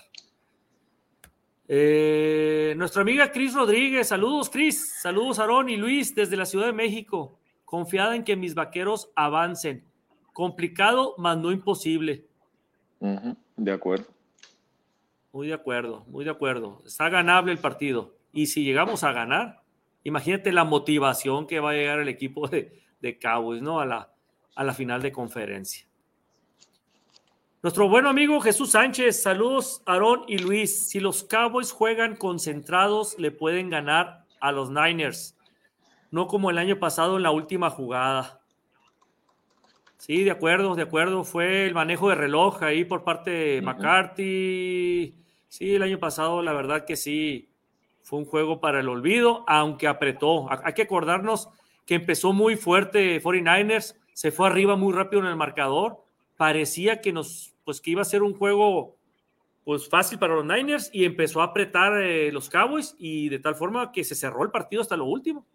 Nuestra 1.67 3.01
amiga 3.01 3.31
Cris 3.31 3.53
Rodríguez, 3.53 4.09
saludos 4.09 4.51
Cris, 4.51 4.99
saludos 5.01 5.39
Aarón 5.39 5.69
y 5.69 5.77
Luis 5.77 6.13
desde 6.13 6.37
la 6.37 6.45
Ciudad 6.45 6.67
de 6.67 6.73
México, 6.73 7.39
confiada 7.65 8.15
en 8.15 8.23
que 8.23 8.35
mis 8.35 8.55
vaqueros 8.55 9.11
avancen. 9.15 9.83
Complicado, 10.33 11.15
mas 11.17 11.37
no 11.37 11.51
imposible. 11.51 12.25
de 13.57 13.71
acuerdo. 13.71 14.07
Muy 15.31 15.47
de 15.47 15.53
acuerdo, 15.53 16.05
muy 16.07 16.23
de 16.23 16.31
acuerdo. 16.31 16.81
Está 16.85 17.09
ganable 17.09 17.51
el 17.51 17.57
partido. 17.57 18.15
Y 18.31 18.47
si 18.47 18.63
llegamos 18.63 19.03
a 19.03 19.11
ganar, 19.11 19.61
imagínate 20.03 20.51
la 20.51 20.63
motivación 20.63 21.47
que 21.47 21.59
va 21.59 21.71
a 21.71 21.73
llegar 21.73 21.99
el 21.99 22.07
equipo 22.07 22.47
de, 22.47 22.81
de 23.01 23.19
Cowboys, 23.19 23.61
¿no? 23.61 23.79
A 23.79 23.85
la, 23.85 24.13
a 24.55 24.63
la 24.63 24.73
final 24.73 25.01
de 25.01 25.11
conferencia. 25.11 25.85
Nuestro 27.61 27.89
buen 27.89 28.05
amigo 28.05 28.39
Jesús 28.41 28.71
Sánchez, 28.71 29.23
saludos 29.23 29.81
Aarón 29.87 30.23
y 30.27 30.37
Luis. 30.37 30.87
Si 30.87 30.99
los 30.99 31.23
Cowboys 31.23 31.71
juegan 31.71 32.15
concentrados, 32.15 33.17
le 33.17 33.31
pueden 33.31 33.71
ganar 33.71 34.23
a 34.39 34.51
los 34.51 34.69
Niners, 34.69 35.34
no 36.11 36.27
como 36.27 36.49
el 36.49 36.57
año 36.57 36.79
pasado 36.79 37.17
en 37.17 37.23
la 37.23 37.31
última 37.31 37.69
jugada. 37.69 38.41
Sí, 39.97 40.23
de 40.23 40.31
acuerdo, 40.31 40.75
de 40.75 40.83
acuerdo. 40.83 41.23
Fue 41.23 41.65
el 41.65 41.73
manejo 41.73 42.09
de 42.09 42.15
reloj 42.15 42.61
ahí 42.63 42.85
por 42.85 43.03
parte 43.03 43.31
de 43.31 43.61
McCarthy. 43.61 45.15
Sí, 45.47 45.75
el 45.75 45.83
año 45.83 45.99
pasado, 45.99 46.41
la 46.41 46.53
verdad 46.53 46.85
que 46.85 46.95
sí, 46.95 47.49
fue 48.03 48.19
un 48.19 48.25
juego 48.25 48.59
para 48.59 48.81
el 48.81 48.89
olvido, 48.89 49.43
aunque 49.47 49.87
apretó. 49.87 50.47
Hay 50.63 50.73
que 50.73 50.83
acordarnos 50.83 51.49
que 51.85 51.95
empezó 51.95 52.33
muy 52.33 52.55
fuerte 52.55 53.21
49ers, 53.21 53.95
se 54.13 54.31
fue 54.31 54.47
arriba 54.47 54.75
muy 54.75 54.93
rápido 54.93 55.21
en 55.21 55.27
el 55.27 55.35
marcador. 55.35 56.03
Parecía 56.37 57.01
que 57.01 57.11
nos 57.13 57.53
pues 57.63 57.81
que 57.81 57.91
iba 57.91 58.01
a 58.01 58.05
ser 58.05 58.21
un 58.21 58.35
juego 58.35 58.95
pues 59.63 59.89
fácil 59.89 60.19
para 60.19 60.35
los 60.35 60.45
Niners 60.45 60.91
y 60.93 61.03
empezó 61.03 61.41
a 61.41 61.45
apretar 61.45 61.99
eh, 61.99 62.31
los 62.31 62.49
Cowboys 62.49 62.95
y 62.99 63.29
de 63.29 63.39
tal 63.39 63.55
forma 63.55 63.91
que 63.91 64.03
se 64.03 64.13
cerró 64.13 64.43
el 64.43 64.51
partido 64.51 64.83
hasta 64.83 64.95
lo 64.95 65.05
último. 65.05 65.45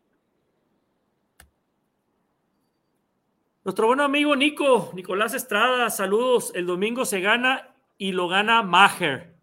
Nuestro 3.65 3.87
buen 3.87 4.01
amigo 4.01 4.35
Nico, 4.37 4.91
Nicolás 4.95 5.35
Estrada, 5.35 5.91
saludos. 5.91 6.53
El 6.55 6.67
domingo 6.67 7.05
se 7.05 7.21
gana 7.21 7.75
y 7.99 8.13
lo 8.13 8.29
gana 8.29 8.63
Maher. 8.63 9.35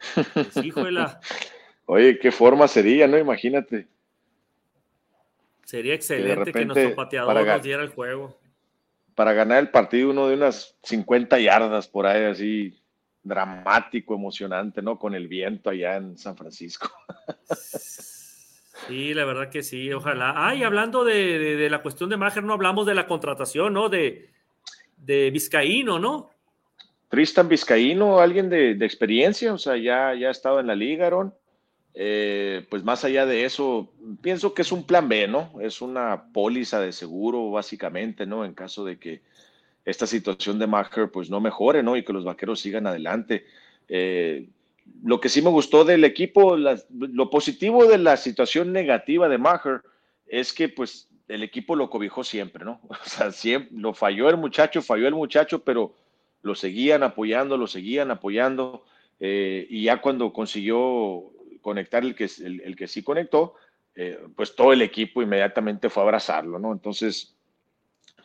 Oye, 1.86 2.18
qué 2.18 2.32
forma 2.32 2.68
sería, 2.68 3.06
¿no? 3.06 3.18
Imagínate. 3.18 3.88
Sería 5.64 5.94
excelente 5.94 6.52
que, 6.52 6.64
nuestro 6.64 6.94
pateador 6.94 7.46
nos 7.46 7.62
diera 7.62 7.82
el 7.82 7.90
juego 7.90 8.42
para 9.14 9.32
ganar 9.32 9.58
el 9.58 9.70
partido 9.70 10.10
uno 10.10 10.28
de 10.28 10.34
unas 10.34 10.76
50 10.82 11.38
yardas 11.38 11.88
por 11.88 12.06
ahí, 12.06 12.24
así 12.24 12.82
dramático, 13.22 14.14
emocionante, 14.14 14.82
¿no? 14.82 14.98
Con 14.98 15.14
el 15.14 15.28
viento 15.28 15.70
allá 15.70 15.96
en 15.96 16.16
San 16.18 16.36
Francisco. 16.36 16.90
Sí, 18.88 19.14
la 19.14 19.24
verdad 19.24 19.48
que 19.48 19.62
sí, 19.62 19.92
ojalá. 19.92 20.34
Ay, 20.36 20.62
hablando 20.62 21.04
de, 21.04 21.68
la 21.70 21.82
cuestión 21.82 22.10
de 22.10 22.16
Maher, 22.16 22.42
no 22.42 22.52
hablamos 22.52 22.86
de 22.86 22.94
la 22.94 23.06
contratación, 23.06 23.72
¿no? 23.72 23.88
De, 23.88 24.30
de 24.96 25.30
Vizcaíno, 25.30 25.98
¿no? 25.98 26.30
Tristan 27.08 27.48
Vizcaíno, 27.48 28.20
alguien 28.20 28.48
de, 28.48 28.72
experiencia, 28.72 29.52
o 29.52 29.58
sea, 29.58 29.76
ya, 29.76 30.14
ya 30.14 30.28
ha 30.28 30.30
estado 30.30 30.60
en 30.60 30.66
la 30.66 30.74
liga, 30.74 31.06
Aaron. 31.06 31.34
Eh, 31.94 32.66
pues 32.70 32.82
más 32.82 33.04
allá 33.04 33.26
de 33.26 33.44
eso, 33.44 33.92
pienso 34.22 34.54
que 34.54 34.62
es 34.62 34.72
un 34.72 34.84
plan 34.84 35.08
B, 35.08 35.28
¿no? 35.28 35.52
Es 35.60 35.82
una 35.82 36.32
póliza 36.32 36.80
de 36.80 36.92
seguro, 36.92 37.50
básicamente, 37.50 38.26
¿no? 38.26 38.44
En 38.44 38.54
caso 38.54 38.84
de 38.84 38.98
que 38.98 39.20
esta 39.84 40.06
situación 40.06 40.58
de 40.58 40.66
Maher, 40.66 41.10
pues 41.12 41.28
no 41.28 41.40
mejore, 41.40 41.82
¿no? 41.82 41.96
Y 41.96 42.04
que 42.04 42.12
los 42.12 42.24
vaqueros 42.24 42.60
sigan 42.60 42.86
adelante. 42.86 43.44
Eh, 43.88 44.48
lo 45.02 45.20
que 45.20 45.28
sí 45.28 45.42
me 45.42 45.50
gustó 45.50 45.84
del 45.84 46.04
equipo, 46.04 46.56
lo 46.56 47.30
positivo 47.30 47.86
de 47.86 47.98
la 47.98 48.16
situación 48.16 48.72
negativa 48.72 49.28
de 49.28 49.38
Maher 49.38 49.82
es 50.26 50.52
que, 50.52 50.68
pues, 50.68 51.08
el 51.28 51.42
equipo 51.42 51.76
lo 51.76 51.90
cobijó 51.90 52.24
siempre, 52.24 52.64
¿no? 52.64 52.80
O 52.88 53.08
sea, 53.08 53.32
siempre, 53.32 53.76
lo 53.78 53.94
falló 53.94 54.28
el 54.28 54.36
muchacho, 54.36 54.82
falló 54.82 55.08
el 55.08 55.14
muchacho, 55.14 55.64
pero 55.64 55.94
lo 56.42 56.54
seguían 56.54 57.02
apoyando, 57.02 57.56
lo 57.56 57.66
seguían 57.66 58.10
apoyando. 58.10 58.84
Eh, 59.20 59.66
y 59.70 59.84
ya 59.84 60.00
cuando 60.00 60.32
consiguió 60.32 61.32
conectar 61.60 62.02
el 62.02 62.14
que, 62.14 62.28
el, 62.44 62.74
que 62.76 62.88
sí 62.88 63.02
conectó, 63.02 63.54
eh, 63.94 64.18
pues 64.34 64.56
todo 64.56 64.72
el 64.72 64.82
equipo 64.82 65.22
inmediatamente 65.22 65.90
fue 65.90 66.02
a 66.02 66.06
abrazarlo, 66.06 66.58
¿no? 66.58 66.72
Entonces, 66.72 67.36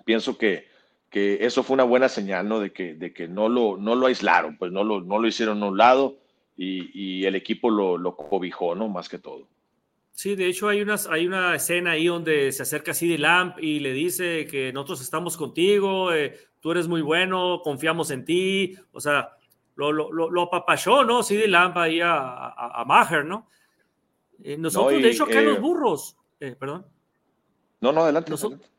pienso 0.05 0.37
que, 0.37 0.67
que 1.09 1.45
eso 1.45 1.61
fue 1.61 1.75
una 1.75 1.83
buena 1.83 2.09
señal, 2.09 2.47
¿no? 2.47 2.59
De 2.59 2.71
que, 2.71 2.95
de 2.95 3.13
que 3.13 3.27
no, 3.27 3.47
lo, 3.49 3.77
no 3.77 3.95
lo 3.95 4.07
aislaron, 4.07 4.57
pues 4.57 4.71
no 4.71 4.83
lo, 4.83 5.01
no 5.01 5.19
lo 5.19 5.27
hicieron 5.27 5.61
a 5.61 5.67
un 5.67 5.77
lado 5.77 6.17
y, 6.57 7.19
y 7.21 7.25
el 7.25 7.35
equipo 7.35 7.69
lo, 7.69 7.97
lo, 7.97 8.15
cobijó, 8.15 8.75
¿no? 8.75 8.87
Más 8.89 9.07
que 9.07 9.19
todo. 9.19 9.47
Sí, 10.11 10.35
de 10.35 10.47
hecho 10.47 10.67
hay, 10.67 10.81
unas, 10.81 11.05
hay 11.07 11.27
una 11.27 11.55
escena 11.55 11.91
ahí 11.91 12.07
donde 12.07 12.51
se 12.51 12.63
acerca 12.63 12.93
CD 12.93 13.19
Lamp 13.19 13.59
y 13.59 13.79
le 13.79 13.93
dice 13.93 14.47
que 14.47 14.73
nosotros 14.73 15.01
estamos 15.01 15.37
contigo, 15.37 16.11
eh, 16.11 16.35
tú 16.59 16.71
eres 16.71 16.87
muy 16.87 17.01
bueno, 17.01 17.61
confiamos 17.63 18.09
en 18.09 18.25
ti, 18.25 18.75
o 18.91 18.99
sea, 18.99 19.37
lo, 19.75 19.91
lo, 19.91 20.11
lo, 20.11 20.41
apapachó, 20.41 21.03
¿no? 21.03 21.21
CD 21.21 21.47
Lamp 21.47 21.77
ahí 21.77 22.01
a, 22.01 22.49
a, 22.49 22.83
Maher, 22.85 23.25
¿no? 23.25 23.47
Eh, 24.43 24.57
nosotros, 24.57 25.01
de 25.01 25.09
hecho, 25.11 25.25
acá 25.25 25.39
en 25.39 25.45
los 25.45 25.57
eh, 25.57 25.61
burros, 25.61 26.17
perdón. 26.39 26.87
No, 27.79 27.91
no, 27.91 28.01
adelante, 28.01 28.33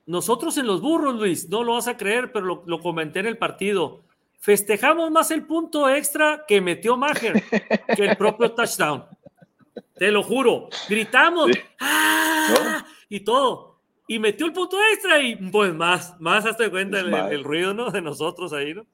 Nosotros 0.07 0.59
en 0.59 0.67
los 0.67 0.81
burros, 0.81 1.15
Luis, 1.15 1.49
no 1.49 1.63
lo 1.63 1.75
vas 1.75 1.87
a 1.87 1.97
creer, 1.97 2.33
pero 2.33 2.65
lo, 2.67 2.81
comenté 2.81 3.21
en 3.21 3.27
el 3.27 3.39
partido. 3.39 4.03
Festejamos 4.39 5.11
más 5.11 5.31
el 5.31 5.45
punto 5.45 5.91
extra 5.91 6.45
que 6.47 6.61
metió 6.61 6.97
Maher 6.97 7.43
que 7.95 8.05
el 8.05 8.17
propio 8.17 8.53
touchdown. 8.55 9.05
Te 9.95 10.13
lo 10.13 10.23
juro. 10.23 10.69
Gritamos 10.89 11.51
¡Ah! 11.81 12.87
y 13.09 13.21
todo. 13.21 13.81
Y 14.07 14.19
metió 14.19 14.47
el 14.47 14.53
punto 14.53 14.79
extra 14.93 15.21
y 15.21 15.37
pues 15.37 15.75
más, 15.75 16.19
más 16.21 16.47
hasta 16.47 16.71
cuenta 16.71 17.01
el, 17.01 17.13
el, 17.13 17.45
ruido, 17.45 17.75
¿no? 17.75 17.91
De 17.91 18.01
nosotros 18.01 18.53
ahí, 18.53 18.75
¿no? 18.75 18.87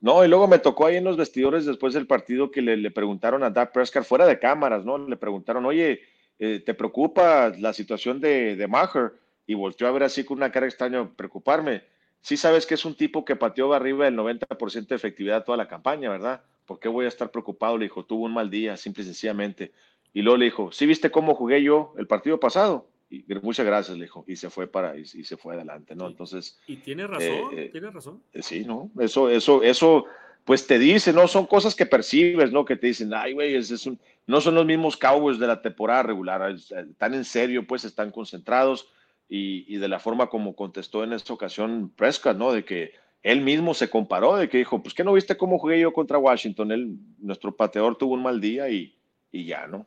No, 0.00 0.22
y 0.22 0.28
luego 0.28 0.46
me 0.46 0.58
tocó 0.58 0.86
ahí 0.86 0.96
en 0.96 1.04
los 1.04 1.16
vestidores 1.16 1.64
después 1.64 1.94
del 1.94 2.06
partido 2.06 2.50
que 2.50 2.60
le, 2.60 2.90
preguntaron 2.90 3.42
a 3.42 3.48
Dak 3.48 3.72
Prescott 3.72 4.04
fuera 4.04 4.26
de 4.26 4.38
cámaras, 4.38 4.84
¿no? 4.84 4.98
Le 4.98 5.16
preguntaron, 5.16 5.64
oye, 5.64 6.02
eh, 6.38 6.62
¿te 6.64 6.74
preocupa 6.74 7.50
la 7.58 7.72
situación 7.72 8.20
de, 8.20 8.54
de 8.54 8.68
Maher? 8.68 9.14
Y 9.46 9.54
volteó 9.54 9.88
a 9.88 9.92
ver 9.92 10.02
así 10.02 10.22
con 10.22 10.36
una 10.36 10.52
cara 10.52 10.66
extraña, 10.66 11.10
preocuparme. 11.16 11.84
Sí 12.24 12.38
sabes 12.38 12.64
que 12.64 12.72
es 12.72 12.86
un 12.86 12.94
tipo 12.94 13.22
que 13.22 13.36
pateó 13.36 13.74
arriba 13.74 14.06
del 14.06 14.16
90% 14.16 14.86
de 14.86 14.94
efectividad 14.96 15.44
toda 15.44 15.58
la 15.58 15.68
campaña, 15.68 16.08
¿verdad? 16.08 16.42
¿Por 16.64 16.80
qué 16.80 16.88
voy 16.88 17.04
a 17.04 17.08
estar 17.08 17.30
preocupado? 17.30 17.76
Le 17.76 17.84
dijo, 17.84 18.06
tuvo 18.06 18.24
un 18.24 18.32
mal 18.32 18.48
día, 18.48 18.78
simple 18.78 19.02
y 19.02 19.04
sencillamente. 19.04 19.72
Y 20.14 20.22
luego 20.22 20.38
le 20.38 20.46
dijo, 20.46 20.72
¿sí 20.72 20.86
viste 20.86 21.10
cómo 21.10 21.34
jugué 21.34 21.62
yo 21.62 21.92
el 21.98 22.06
partido 22.06 22.40
pasado? 22.40 22.88
Y 23.10 23.26
muchas 23.42 23.66
gracias, 23.66 23.98
le 23.98 24.04
dijo, 24.04 24.24
y 24.26 24.36
se 24.36 24.48
fue 24.48 24.66
para, 24.66 24.96
y, 24.96 25.04
se 25.04 25.36
fue 25.36 25.54
adelante, 25.54 25.94
¿no? 25.94 26.06
Entonces. 26.06 26.58
Y 26.66 26.76
tiene 26.76 27.06
razón, 27.06 27.50
eh, 27.52 27.68
tiene 27.70 27.90
razón. 27.90 28.22
Eh, 28.32 28.42
sí, 28.42 28.64
¿no? 28.64 28.90
Eso, 28.98 29.28
eso, 29.28 29.62
eso, 29.62 30.06
pues 30.46 30.66
te 30.66 30.78
dice, 30.78 31.12
¿no? 31.12 31.28
Son 31.28 31.44
cosas 31.44 31.74
que 31.74 31.84
percibes, 31.84 32.50
¿no? 32.50 32.64
Que 32.64 32.76
te 32.76 32.86
dicen, 32.86 33.12
ay, 33.12 33.34
güey, 33.34 33.54
es, 33.54 33.86
un, 33.86 34.00
no 34.26 34.40
son 34.40 34.54
los 34.54 34.64
mismos 34.64 34.96
Cowboys 34.96 35.38
de 35.38 35.46
la 35.46 35.60
temporada 35.60 36.04
regular, 36.04 36.50
están 36.52 37.12
en 37.12 37.26
serio, 37.26 37.66
pues 37.66 37.84
están 37.84 38.10
concentrados, 38.10 38.88
y, 39.34 39.64
y 39.66 39.78
de 39.78 39.88
la 39.88 39.98
forma 39.98 40.28
como 40.28 40.54
contestó 40.54 41.02
en 41.02 41.12
esta 41.12 41.32
ocasión 41.32 41.90
Prescott, 41.96 42.36
¿no? 42.36 42.52
De 42.52 42.64
que 42.64 42.92
él 43.20 43.40
mismo 43.40 43.74
se 43.74 43.90
comparó, 43.90 44.36
de 44.36 44.48
que 44.48 44.58
dijo, 44.58 44.80
pues, 44.80 44.94
¿qué 44.94 45.02
no 45.02 45.12
viste 45.12 45.36
cómo 45.36 45.58
jugué 45.58 45.80
yo 45.80 45.92
contra 45.92 46.18
Washington? 46.18 46.70
Él, 46.70 46.96
nuestro 47.18 47.56
pateador 47.56 47.98
tuvo 47.98 48.14
un 48.14 48.22
mal 48.22 48.40
día 48.40 48.68
y, 48.68 48.96
y 49.32 49.44
ya, 49.46 49.66
¿no? 49.66 49.86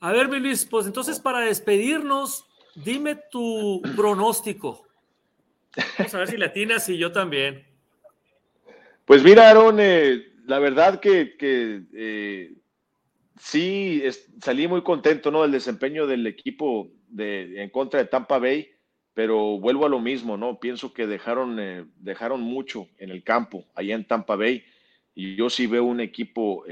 A 0.00 0.12
ver, 0.12 0.28
Luis, 0.28 0.64
pues 0.64 0.86
entonces 0.86 1.20
para 1.20 1.40
despedirnos, 1.40 2.46
dime 2.74 3.16
tu 3.30 3.82
pronóstico. 3.94 4.86
Vamos 5.98 6.14
a 6.14 6.18
ver 6.18 6.28
si 6.28 6.38
latinas 6.38 6.88
y 6.88 6.96
yo 6.96 7.12
también. 7.12 7.66
Pues 9.04 9.22
mira, 9.22 9.50
Aaron, 9.50 9.76
eh, 9.80 10.32
la 10.46 10.60
verdad 10.60 10.98
que, 10.98 11.36
eh, 11.92 12.54
sí 13.38 14.02
salí 14.40 14.66
muy 14.66 14.82
contento 14.82 15.30
¿no? 15.30 15.42
del 15.42 15.52
desempeño 15.52 16.06
del 16.06 16.26
equipo 16.26 16.90
en 17.16 17.70
contra 17.70 18.00
de 18.00 18.06
Tampa 18.06 18.38
Bay, 18.38 18.70
pero 19.14 19.58
vuelvo 19.58 19.86
a 19.86 19.88
lo 19.88 20.00
mismo, 20.00 20.36
¿no? 20.36 20.60
Pienso 20.60 20.92
que 20.92 21.06
dejaron, 21.06 21.58
eh, 21.58 21.84
dejaron 21.96 22.40
mucho 22.40 22.88
en 22.98 23.10
el 23.10 23.22
campo, 23.22 23.64
allá 23.74 23.94
en 23.94 24.04
Tampa 24.04 24.36
Bay, 24.36 24.64
y 25.14 25.34
yo 25.34 25.50
sí 25.50 25.66
veo 25.66 25.84
un 25.84 26.00
equipo 26.00 26.64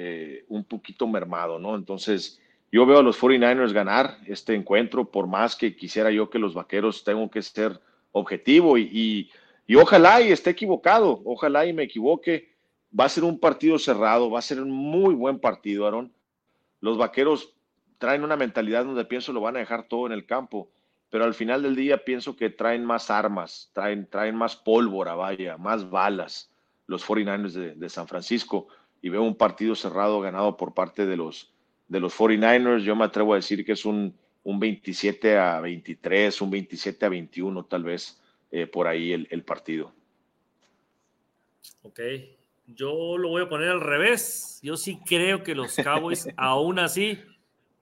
un 0.48 0.64
poquito 0.64 1.08
mermado, 1.08 1.58
¿no? 1.58 1.74
Entonces, 1.74 2.40
yo 2.72 2.84
veo 2.84 2.98
a 2.98 3.02
los 3.02 3.18
49ers 3.18 3.72
ganar 3.72 4.18
este 4.26 4.54
encuentro, 4.54 5.10
por 5.10 5.26
más 5.26 5.56
que 5.56 5.76
quisiera 5.76 6.10
yo 6.10 6.28
que 6.28 6.38
los 6.38 6.54
vaqueros 6.54 7.04
tengan 7.04 7.28
que 7.28 7.42
ser 7.42 7.80
objetivo 8.12 8.76
y, 8.76 9.30
y, 9.66 9.74
ojalá 9.76 10.20
y 10.20 10.32
esté 10.32 10.50
equivocado, 10.50 11.22
ojalá 11.24 11.66
y 11.66 11.72
me 11.72 11.84
equivoque. 11.84 12.54
Va 12.98 13.04
a 13.04 13.08
ser 13.08 13.24
un 13.24 13.38
partido 13.38 13.78
cerrado, 13.78 14.30
va 14.30 14.38
a 14.38 14.42
ser 14.42 14.60
un 14.60 14.70
muy 14.70 15.14
buen 15.14 15.38
partido, 15.38 15.86
Aaron. 15.86 16.12
Los 16.80 16.96
vaqueros 16.98 17.55
traen 17.98 18.24
una 18.24 18.36
mentalidad 18.36 18.84
donde 18.84 19.04
pienso 19.04 19.32
lo 19.32 19.40
van 19.40 19.56
a 19.56 19.60
dejar 19.60 19.88
todo 19.88 20.06
en 20.06 20.12
el 20.12 20.26
campo, 20.26 20.70
pero 21.10 21.24
al 21.24 21.34
final 21.34 21.62
del 21.62 21.76
día 21.76 22.04
pienso 22.04 22.36
que 22.36 22.50
traen 22.50 22.84
más 22.84 23.10
armas, 23.10 23.70
traen, 23.72 24.08
traen 24.08 24.36
más 24.36 24.56
pólvora, 24.56 25.14
vaya, 25.14 25.56
más 25.56 25.88
balas 25.88 26.50
los 26.86 27.06
49ers 27.06 27.52
de, 27.52 27.74
de 27.74 27.88
San 27.88 28.06
Francisco 28.06 28.68
y 29.02 29.08
veo 29.08 29.22
un 29.22 29.36
partido 29.36 29.74
cerrado 29.74 30.20
ganado 30.20 30.56
por 30.56 30.74
parte 30.74 31.06
de 31.06 31.16
los, 31.16 31.52
de 31.88 32.00
los 32.00 32.16
49ers. 32.16 32.80
Yo 32.80 32.96
me 32.96 33.04
atrevo 33.04 33.32
a 33.32 33.36
decir 33.36 33.64
que 33.64 33.72
es 33.72 33.84
un, 33.84 34.16
un 34.44 34.60
27 34.60 35.38
a 35.38 35.60
23, 35.60 36.40
un 36.40 36.50
27 36.50 37.06
a 37.06 37.08
21 37.08 37.64
tal 37.64 37.84
vez 37.84 38.20
eh, 38.50 38.66
por 38.66 38.86
ahí 38.86 39.12
el, 39.12 39.26
el, 39.30 39.42
partido. 39.42 39.92
Ok, 41.82 42.00
yo 42.66 43.16
lo 43.18 43.28
voy 43.30 43.42
a 43.42 43.48
poner 43.48 43.68
al 43.68 43.80
revés. 43.80 44.60
Yo 44.62 44.76
sí 44.76 44.98
creo 45.04 45.42
que 45.42 45.54
los 45.54 45.76
Cowboys 45.76 46.28
aún 46.36 46.78
así 46.78 47.18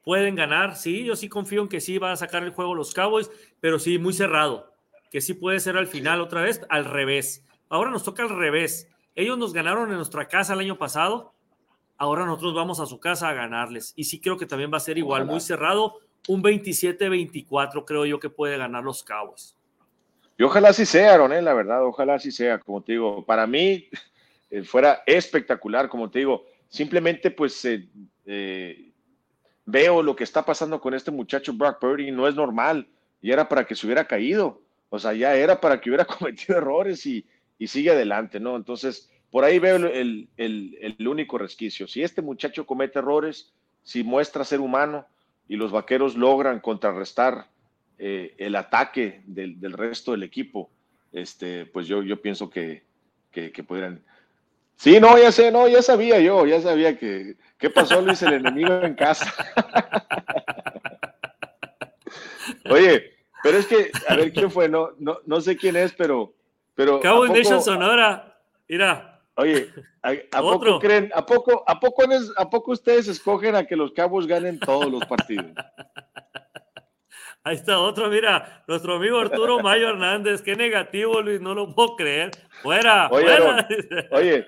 pueden 0.05 0.35
ganar. 0.35 0.77
Sí, 0.77 1.05
yo 1.05 1.17
sí 1.17 1.29
confío 1.29 1.63
en 1.63 1.69
que 1.69 1.81
sí 1.81 1.99
van 1.99 2.13
a 2.13 2.17
sacar 2.17 2.43
el 2.43 2.51
juego 2.51 2.75
los 2.75 2.95
Cowboys, 2.95 3.31
pero 3.61 3.79
sí 3.79 3.99
muy 3.99 4.13
cerrado. 4.13 4.73
Que 5.11 5.21
sí 5.21 5.35
puede 5.35 5.61
ser 5.61 5.77
al 5.77 5.87
final 5.87 6.21
otra 6.21 6.43
vez 6.43 6.61
al 6.69 6.85
revés. 6.85 7.45
Ahora 7.69 7.91
nos 7.91 8.05
toca 8.05 8.23
al 8.23 8.31
revés. 8.31 8.89
Ellos 9.15 9.39
nos 9.39 9.53
ganaron 9.53 9.91
en 9.91 9.97
nuestra 9.97 10.29
casa 10.29 10.55
el 10.55 10.61
año 10.61 10.77
pasado. 10.77 11.35
Ahora 11.97 12.27
nosotros 12.27 12.55
vamos 12.55 12.81
a 12.81 12.87
su 12.87 13.01
casa 13.01 13.29
a 13.29 13.35
ganarles. 13.35 13.93
Y 13.97 14.05
sí 14.05 14.21
creo 14.21 14.37
que 14.37 14.47
también 14.47 14.73
va 14.73 14.79
a 14.79 14.81
ser 14.81 14.99
igual, 14.99 15.25
muy 15.25 15.41
cerrado 15.41 16.01
un 16.29 16.43
27-24 16.43 17.85
creo 17.85 18.07
yo 18.07 18.19
que 18.19 18.31
puede 18.31 18.57
ganar 18.57 18.83
los 18.83 19.03
Cowboys. 19.03 19.57
Y 20.37 20.43
ojalá 20.43 20.71
así 20.71 20.85
sea, 20.85 21.15
Aaron, 21.15 21.33
¿eh? 21.33 21.43
la 21.43 21.55
verdad, 21.55 21.85
ojalá 21.85 22.15
así 22.15 22.33
sea, 22.33 22.59
como 22.59 22.83
te 22.83 22.93
digo, 22.93 23.25
para 23.25 23.47
mí 23.47 23.89
eh, 24.51 24.65
fuera 24.65 25.03
espectacular, 25.07 25.89
como 25.89 26.11
te 26.11 26.21
digo, 26.21 26.45
simplemente 26.69 27.31
pues 27.31 27.65
eh, 27.65 28.93
veo 29.67 30.03
lo 30.03 30.17
que 30.17 30.25
está 30.25 30.45
pasando 30.45 30.81
con 30.81 30.95
este 30.95 31.11
muchacho 31.11 31.53
Brock 31.53 31.79
Purdy, 31.81 32.11
no 32.11 32.29
es 32.29 32.35
normal, 32.35 32.89
y 33.21 33.33
era 33.33 33.49
para 33.49 33.67
que 33.67 33.75
se 33.75 33.87
hubiera 33.87 34.07
caído, 34.07 34.63
o 34.91 34.99
sea, 34.99 35.13
ya 35.15 35.35
era 35.35 35.61
para 35.61 35.81
que 35.81 35.91
hubiera 35.91 36.05
cometido 36.07 36.59
errores 36.59 37.07
y, 37.07 37.27
y 37.59 37.67
sigue 37.67 37.91
adelante, 37.91 38.41
¿no? 38.41 38.57
Entonces, 38.57 39.11
por 39.31 39.45
ahí 39.45 39.59
veo 39.59 39.77
el, 39.77 40.29
el, 40.37 40.79
el 40.81 41.09
único 41.09 41.39
resquicio. 41.39 41.89
Si 41.89 42.03
este 42.03 42.23
muchacho 42.23 42.67
comete 42.67 43.01
errores, 43.01 43.53
si 43.83 44.05
muestra 44.05 44.45
ser 44.45 44.61
humano, 44.61 45.07
y 45.49 45.57
los 45.57 45.73
vaqueros 45.73 46.17
logran 46.17 46.61
contrarrestar 46.61 47.49
eh, 47.99 48.35
el 48.39 48.57
ataque 48.57 49.23
del, 49.27 49.61
del, 49.61 49.73
resto 49.73 50.13
del 50.13 50.23
equipo, 50.23 50.71
este, 51.13 51.67
pues 51.67 51.87
yo, 51.87 52.03
yo 52.03 52.21
pienso 52.21 52.51
que, 52.51 52.85
que, 53.31 53.53
que, 53.53 53.63
pudieran. 53.63 54.03
Sí, 54.77 55.01
no, 55.01 55.19
ya 55.19 55.33
sé, 55.33 55.51
no, 55.51 55.69
ya 55.69 55.83
sabía 55.83 56.21
yo, 56.21 56.47
ya 56.47 56.61
sabía 56.61 56.99
que. 56.99 57.37
¿Qué 57.59 57.71
pasó, 57.71 58.01
Luis, 58.01 58.23
el 58.23 58.35
enemigo 58.35 58.81
en 58.83 58.95
casa? 58.95 59.33
Oye, 62.71 63.13
pero 63.43 63.59
es 63.59 63.67
que, 63.67 63.91
a 64.09 64.17
ver 64.17 64.33
quién 64.33 64.51
fue, 64.51 64.69
no, 64.69 64.91
no, 64.99 65.19
no 65.27 65.41
sé 65.41 65.57
quién 65.57 65.77
es, 65.77 65.93
pero. 65.93 66.35
pero 66.75 67.01
Cabo 67.01 67.27
Nation 67.27 67.63
Sonora, 67.63 68.39
mira. 68.69 69.11
Oye, 69.37 69.69
¿a, 70.03 70.41
poco 70.41 70.79
creen, 70.79 71.11
a 71.13 71.27
poco, 71.27 71.65
a 71.67 71.81
poco, 71.81 72.05
a 72.37 72.51
poco 72.51 72.71
ustedes 72.71 73.09
escogen 73.09 73.57
a 73.57 73.65
que 73.65 73.75
los 73.75 73.91
cabos 73.93 74.29
ganen 74.29 74.61
todos 74.61 74.91
los 74.91 75.05
partidos? 75.07 75.47
Ahí 77.47 77.57
está 77.57 77.79
otro, 77.79 78.09
mira, 78.09 78.65
nuestro 78.67 78.95
amigo 78.95 79.19
Arturo 79.19 79.61
Mayo 79.61 79.91
Hernández, 79.91 80.41
qué 80.41 80.57
negativo, 80.57 81.21
Luis, 81.21 81.43
no 81.43 81.55
lo 81.55 81.75
puedo 81.75 81.97
creer. 81.97 82.31
Fuera, 82.63 83.09
oye, 83.11 83.27
fuera. 83.27 83.69
oye, 84.13 84.47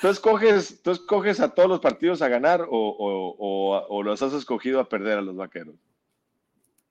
¿tú, 0.00 0.08
escoges, 0.08 0.82
¿tú 0.82 0.92
escoges 0.92 1.40
a 1.40 1.54
todos 1.54 1.68
los 1.68 1.80
partidos 1.80 2.22
a 2.22 2.28
ganar 2.28 2.62
o, 2.62 2.68
o, 2.70 3.36
o, 3.38 3.86
o, 3.88 4.02
los 4.02 4.22
has 4.22 4.32
escogido 4.32 4.80
a 4.80 4.88
perder 4.88 5.18
a 5.18 5.22
los 5.22 5.36
vaqueros? 5.36 5.74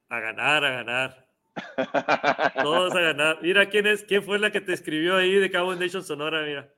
A 0.09 0.19
ganar, 0.19 0.65
a 0.65 0.71
ganar. 0.71 1.27
Todos 2.61 2.93
a 2.95 2.99
ganar. 2.99 3.39
Mira 3.41 3.69
quién 3.69 3.87
es, 3.87 4.03
quién 4.03 4.23
fue 4.23 4.39
la 4.39 4.51
que 4.51 4.61
te 4.61 4.73
escribió 4.73 5.15
ahí 5.15 5.35
de 5.35 5.49
Cabo 5.49 5.73
Nation 5.75 6.03
Sonora, 6.03 6.43
mira. 6.43 6.69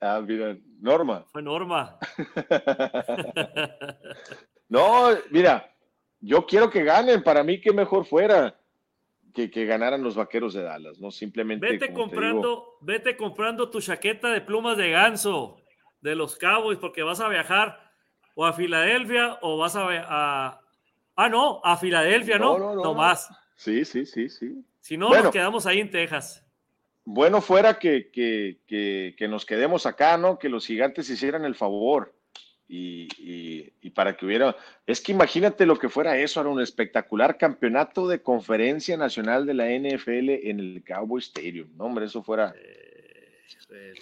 Ah, 0.00 0.20
mira, 0.24 0.56
Norma. 0.80 1.24
Fue 1.32 1.42
Norma. 1.42 1.98
no, 4.68 5.08
mira, 5.30 5.70
yo 6.20 6.46
quiero 6.46 6.70
que 6.70 6.84
ganen. 6.84 7.22
Para 7.22 7.42
mí, 7.42 7.60
que 7.60 7.72
mejor 7.72 8.06
fuera 8.06 8.57
que, 9.38 9.52
que 9.52 9.66
ganaran 9.66 10.02
los 10.02 10.16
vaqueros 10.16 10.52
de 10.52 10.62
Dallas, 10.64 10.98
¿no? 10.98 11.12
Simplemente. 11.12 11.64
Vete 11.64 11.92
comprando, 11.92 12.76
vete 12.80 13.16
comprando 13.16 13.70
tu 13.70 13.80
chaqueta 13.80 14.32
de 14.32 14.40
plumas 14.40 14.76
de 14.76 14.90
ganso 14.90 15.60
de 16.00 16.16
los 16.16 16.36
Cowboys, 16.36 16.78
porque 16.78 17.04
vas 17.04 17.20
a 17.20 17.28
viajar 17.28 17.92
o 18.34 18.44
a 18.44 18.52
Filadelfia 18.52 19.38
o 19.42 19.56
vas 19.56 19.76
a. 19.76 19.86
a 19.86 20.60
ah, 21.14 21.28
no, 21.28 21.60
a 21.62 21.76
Filadelfia, 21.76 22.36
¿no? 22.38 22.58
No, 22.58 22.74
no, 22.74 22.94
más. 22.94 23.28
Sí, 23.54 23.84
sí, 23.84 24.06
sí, 24.06 24.28
sí. 24.28 24.64
Si 24.80 24.96
no, 24.96 25.10
nos 25.10 25.30
quedamos 25.30 25.66
ahí 25.66 25.78
en 25.78 25.90
Texas 25.90 26.44
bueno 27.10 27.40
fuera 27.40 27.78
que, 27.78 28.10
que, 28.10 28.58
que, 29.16 29.28
nos 29.28 29.46
quedemos 29.46 29.86
acá, 29.86 30.18
¿no? 30.18 30.38
Que 30.38 30.50
los 30.50 30.66
gigantes 30.66 31.08
hicieran 31.08 31.46
el 31.46 31.54
favor 31.54 32.14
y, 32.68 33.72
y, 33.80 33.90
para 33.90 34.16
que 34.16 34.26
hubiera... 34.26 34.54
Es 34.86 35.00
que 35.00 35.12
imagínate 35.12 35.64
lo 35.64 35.78
que 35.78 35.88
fuera 35.88 36.18
eso, 36.18 36.40
era 36.40 36.50
un 36.50 36.60
espectacular 36.60 37.38
campeonato 37.38 38.06
de 38.06 38.22
conferencia 38.22 38.96
nacional 38.96 39.46
de 39.46 39.54
la 39.54 39.66
NFL 39.66 40.48
en 40.48 40.60
el 40.60 40.84
Cowboy 40.86 41.20
Stadium. 41.20 41.70
No, 41.76 41.84
hombre, 41.84 42.04
eso 42.04 42.22
fuera... 42.22 42.54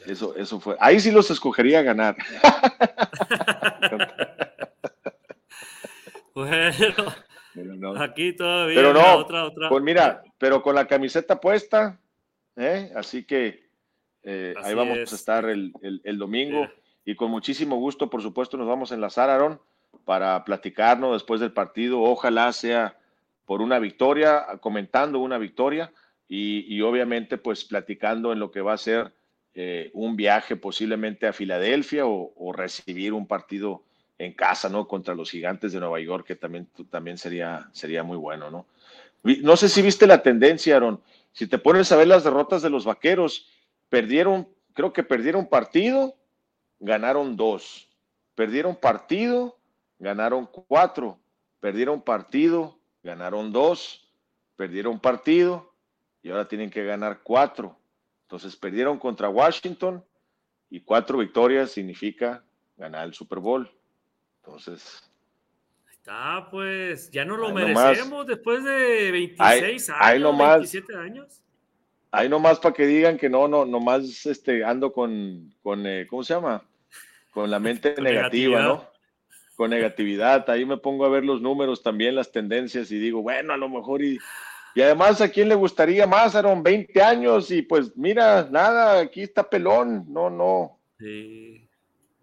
Eso, 0.07 0.37
eso 0.37 0.61
fue. 0.61 0.77
Ahí 0.79 1.01
sí 1.01 1.11
los 1.11 1.31
escogería 1.31 1.83
ganar. 1.83 2.17
bueno, 6.35 8.01
aquí 8.01 8.33
todavía. 8.33 8.77
Pero 8.77 8.93
no, 8.93 9.17
otra, 9.17 9.47
otra. 9.47 9.69
Pues 9.69 9.83
mira, 9.83 10.23
pero 10.39 10.63
con 10.63 10.77
la 10.77 10.87
camiseta 10.87 11.41
puesta, 11.41 11.99
¿eh? 12.55 12.93
Así 12.95 13.25
que 13.25 13.67
eh, 14.23 14.55
ahí 14.63 14.75
vamos 14.75 14.99
a 14.99 15.03
estar 15.03 15.49
el, 15.49 15.73
el, 15.83 16.19
domingo 16.19 16.69
y 17.07 17.15
con 17.15 17.31
muchísimo 17.31 17.77
gusto, 17.77 18.11
por 18.11 18.21
supuesto, 18.21 18.59
nos 18.59 18.69
vamos 18.69 18.93
a 18.93 18.97
enlazar, 18.97 19.31
Aaron, 19.31 19.59
para 20.05 20.45
platicarnos 20.45 21.15
después 21.15 21.41
del 21.41 21.53
partido. 21.53 22.03
Ojalá 22.03 22.53
sea 22.53 22.99
por 23.47 23.63
una 23.63 23.79
victoria, 23.79 24.45
comentando 24.61 25.21
una 25.21 25.39
victoria 25.39 25.93
y, 26.29 26.67
y 26.69 26.83
obviamente 26.83 27.39
pues 27.39 27.65
platicando 27.65 28.33
en 28.33 28.41
lo 28.41 28.51
que 28.51 28.61
va 28.61 28.75
a 28.75 28.79
ser 28.79 29.15
eh, 29.59 29.91
un 29.95 30.17
viaje 30.17 30.55
posiblemente 30.55 31.27
a 31.27 31.33
Filadelfia 31.33 32.05
o, 32.05 32.53
recibir 32.53 33.15
un 33.15 33.27
partido 33.27 33.85
en 34.19 34.35
casa, 34.35 34.69
¿no? 34.69 34.87
Contra 34.87 35.15
los 35.15 35.31
gigantes 35.31 35.73
de 35.73 35.81
Nueva 35.81 35.99
York, 35.99 36.27
que 36.27 36.37
también, 36.37 36.69
también 36.91 37.17
sería, 37.17 37.67
sería 37.73 38.03
muy 38.03 38.19
bueno, 38.19 38.51
¿no? 38.51 38.67
No 39.23 39.57
sé 39.57 39.71
si 39.71 39.81
viste 39.81 40.07
la 40.07 40.23
tendencia, 40.23 40.77
Aaron. 40.77 41.01
Si 41.33 41.47
te 41.47 41.57
pones 41.57 41.91
a 41.91 41.97
ver 41.97 42.07
las 42.07 42.23
derrotas 42.23 42.61
de 42.61 42.69
los 42.69 42.85
vaqueros, 42.85 43.49
perdieron, 43.89 44.47
creo 44.75 44.93
que 44.93 45.03
perdieron 45.03 45.47
partido, 45.47 46.17
ganaron 46.81 47.37
dos. 47.37 47.89
Perdieron 48.35 48.77
partido, 48.77 49.59
ganaron 49.99 50.47
cuatro. 50.47 51.19
Perdieron 51.61 52.03
partido, 52.03 52.79
ganaron 53.03 53.53
dos. 53.53 54.09
Perdieron 54.57 54.99
partido 55.01 55.73
y 56.23 56.31
ahora 56.31 56.49
tienen 56.49 56.71
que 56.71 56.85
ganar 56.85 57.21
cuatro. 57.23 57.79
Entonces 58.23 58.57
perdieron 58.57 58.99
contra 58.99 59.29
Washington 59.29 60.05
y 60.71 60.81
cuatro 60.81 61.19
victorias 61.19 61.71
significa 61.71 62.43
ganar 62.77 63.07
el 63.07 63.15
Super 63.15 63.39
Bowl. 63.39 63.71
Entonces, 64.43 65.03
Ah, 66.09 66.47
pues 66.51 67.11
ya 67.11 67.25
no 67.25 67.37
lo 67.37 67.53
merecemos 67.53 68.27
después 68.27 68.63
de 68.63 69.11
26 69.11 69.91
años, 69.91 70.39
27 70.39 70.97
años. 70.97 71.43
Ahí 72.11 72.29
nomás 72.29 72.59
para 72.59 72.75
que 72.75 72.87
digan 72.87 73.19
que 73.19 73.29
no, 73.29 73.49
no, 73.49 73.65
nomás 73.65 74.27
este, 74.27 74.65
ando 74.65 74.93
con, 74.93 75.53
con 75.63 75.87
eh, 75.87 76.07
¿cómo 76.09 76.23
se 76.23 76.35
llama? 76.35 76.63
Con 77.31 77.51
la 77.51 77.59
mente 77.59 77.95
negativa, 78.01 78.63
¿no? 78.63 78.85
Con 79.57 79.71
negatividad. 79.71 80.49
Ahí 80.49 80.65
me 80.65 80.77
pongo 80.77 81.05
a 81.05 81.09
ver 81.09 81.25
los 81.25 81.41
números 81.41 81.83
también, 81.83 82.15
las 82.15 82.33
tendencias 82.33 82.91
y 82.91 82.99
digo, 82.99 83.23
bueno, 83.23 83.53
a 83.53 83.57
lo 83.57 83.69
mejor 83.69 84.03
y, 84.03 84.19
Y 84.75 84.83
además, 84.83 85.21
¿a 85.21 85.29
quién 85.31 85.49
le 85.49 85.55
gustaría 85.55 86.07
más? 86.07 86.35
Eran 86.35 86.63
20 86.63 87.03
años 87.03 87.51
y 87.51 87.63
pues 87.63 87.97
mira, 87.97 88.49
nada, 88.51 89.01
aquí 89.01 89.23
está 89.23 89.49
pelón. 89.49 90.05
No, 90.09 90.31
no. 90.31 90.79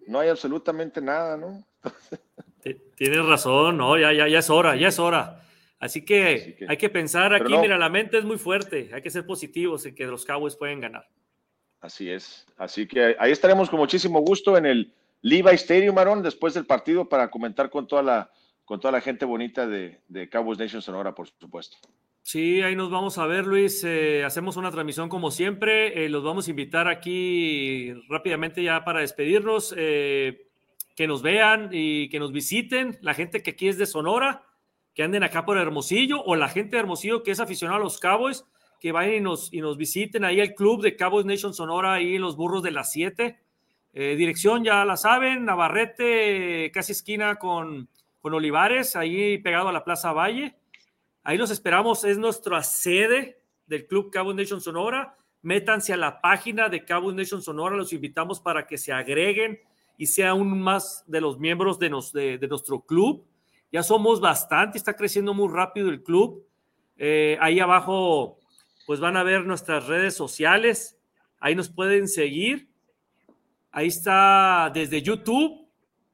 No 0.08 0.20
hay 0.20 0.30
absolutamente 0.30 1.02
nada, 1.02 1.38
¿no? 1.38 1.64
Tienes 2.96 3.26
razón, 3.26 3.78
no, 3.78 3.98
ya, 3.98 4.14
ya, 4.14 4.28
ya 4.28 4.40
es 4.40 4.50
hora, 4.50 4.76
ya 4.76 4.88
es 4.88 5.00
hora. 5.00 5.44
Así 5.84 6.06
que, 6.06 6.56
hay 6.66 6.78
que 6.78 6.88
pensar 6.88 7.34
aquí, 7.34 7.58
mira, 7.58 7.78
la 7.78 7.90
mente 7.90 8.18
es 8.18 8.24
muy 8.24 8.38
fuerte, 8.38 8.90
hay 8.94 9.02
que 9.02 9.10
ser 9.10 9.26
positivos 9.26 9.86
en 9.86 9.94
que 9.94 10.06
los 10.06 10.24
Cowboys 10.24 10.56
pueden 10.56 10.80
ganar. 10.80 11.10
Así 11.82 12.10
es, 12.10 12.48
así 12.56 12.88
que 12.88 13.18
ahí 13.20 13.34
estaremos 13.34 13.70
con 13.70 13.80
muchísimo 13.80 14.22
gusto 14.22 14.56
en 14.58 14.66
el 14.66 14.94
Levi 15.22 15.56
Stadium, 15.56 15.98
Aaron, 15.98 16.24
después 16.24 16.54
del 16.54 16.66
partido 16.66 17.10
para 17.10 17.30
comentar 17.30 17.70
con 17.70 17.86
toda 17.86 18.02
la, 18.02 18.32
con 18.64 18.80
toda 18.80 18.94
la 18.94 19.02
gente 19.02 19.26
bonita 19.26 19.68
de, 19.68 20.00
de 20.08 20.30
Cowboys 20.30 20.58
Nation 20.58 20.82
Sonora, 20.82 21.14
por 21.14 21.28
supuesto. 21.28 21.78
Sí, 22.22 22.62
ahí 22.62 22.78
nos 22.78 22.90
vamos 22.90 23.18
a 23.18 23.26
ver, 23.26 23.46
Luis. 23.46 23.84
Eh, 23.84 24.24
hacemos 24.24 24.56
una 24.56 24.72
transmisión 24.72 25.10
como 25.10 25.32
siempre. 25.32 26.06
Eh, 26.06 26.08
los 26.08 26.24
vamos 26.24 26.48
a 26.48 26.52
invitar 26.52 26.88
aquí 26.88 27.92
rápidamente 28.08 28.64
ya 28.64 28.86
para 28.86 29.02
despedirnos. 29.02 29.76
Eh, 29.76 30.48
que 30.96 31.08
nos 31.08 31.22
vean 31.22 31.72
y 31.74 32.08
que 32.08 32.20
nos 32.20 32.32
visiten. 32.32 32.98
La 33.02 33.14
gente 33.14 33.44
que 33.44 33.52
aquí 33.52 33.68
es 33.68 33.78
de 33.78 33.86
Sonora 33.86 34.44
que 34.94 35.04
anden 35.04 35.24
acá 35.24 35.46
por 35.46 35.58
Hermosillo 35.58 36.22
o 36.24 36.36
la 36.36 36.50
gente 36.50 36.76
de 36.76 36.82
Hermosillo 36.82 37.24
que 37.24 37.32
es 37.32 37.40
aficionada 37.40 37.80
a 37.80 37.84
los 37.84 38.00
Cowboys, 38.00 38.46
que 38.80 38.92
vayan 38.92 39.16
y 39.16 39.22
nos, 39.22 39.54
y 39.54 39.62
nos 39.62 39.78
visiten 39.78 40.26
ahí 40.26 40.40
el 40.40 40.54
club 40.54 40.82
de 40.82 40.96
Cowboys 40.96 41.26
Nation 41.26 41.54
Sonora, 41.54 41.94
ahí 41.94 42.16
en 42.16 42.22
los 42.22 42.36
burros 42.36 42.62
de 42.64 42.72
las 42.72 42.92
7. 42.92 43.40
Eh, 43.94 44.16
dirección 44.18 44.64
ya 44.64 44.84
la 44.86 44.98
saben, 44.98 45.46
Navarrete, 45.46 46.70
casi 46.74 46.92
esquina 46.92 47.36
con, 47.36 47.88
con 48.20 48.34
Olivares, 48.34 48.96
ahí 48.96 49.38
pegado 49.38 49.70
a 49.70 49.72
la 49.72 49.84
Plaza 49.84 50.12
Valle. 50.12 50.58
Ahí 51.24 51.38
los 51.38 51.50
esperamos, 51.50 52.04
es 52.04 52.18
nuestra 52.18 52.62
sede 52.62 53.40
del 53.66 53.88
club 53.88 54.12
Cowboys 54.12 54.36
Nation 54.36 54.62
Sonora. 54.62 55.16
Métanse 55.42 55.94
a 55.94 55.98
la 55.98 56.22
página 56.22 56.70
de 56.70 56.86
Cowboys 56.86 57.16
Nation 57.16 57.42
Sonora, 57.42 57.76
los 57.76 57.94
invitamos 57.94 58.40
para 58.40 58.68
que 58.68 58.78
se 58.78 58.92
agreguen 58.92 59.60
y 59.98 60.08
sea 60.08 60.32
aún 60.32 60.62
más 60.62 61.04
de 61.08 61.22
los 61.22 61.40
miembros 61.40 61.80
de, 61.80 61.90
nos, 61.90 62.12
de 62.12 62.48
nuestro 62.50 62.82
club. 62.82 63.26
Ya 63.74 63.82
somos 63.82 64.22
bastante, 64.22 64.78
está 64.78 64.96
creciendo 64.96 65.34
muy 65.34 65.52
rápido 65.52 65.90
el 65.90 66.04
club. 66.04 66.46
Eh, 66.96 67.40
ahí 67.42 67.60
abajo, 67.60 68.38
pues 68.86 69.00
van 69.00 69.18
a 69.18 69.24
ver 69.24 69.46
nuestras 69.46 69.88
redes 69.88 70.16
sociales. 70.16 71.00
Ahí 71.40 71.56
nos 71.56 71.70
pueden 71.70 72.08
seguir. 72.08 72.70
Ahí 73.72 73.88
está 73.88 74.70
desde 74.72 75.02
YouTube, 75.02 75.68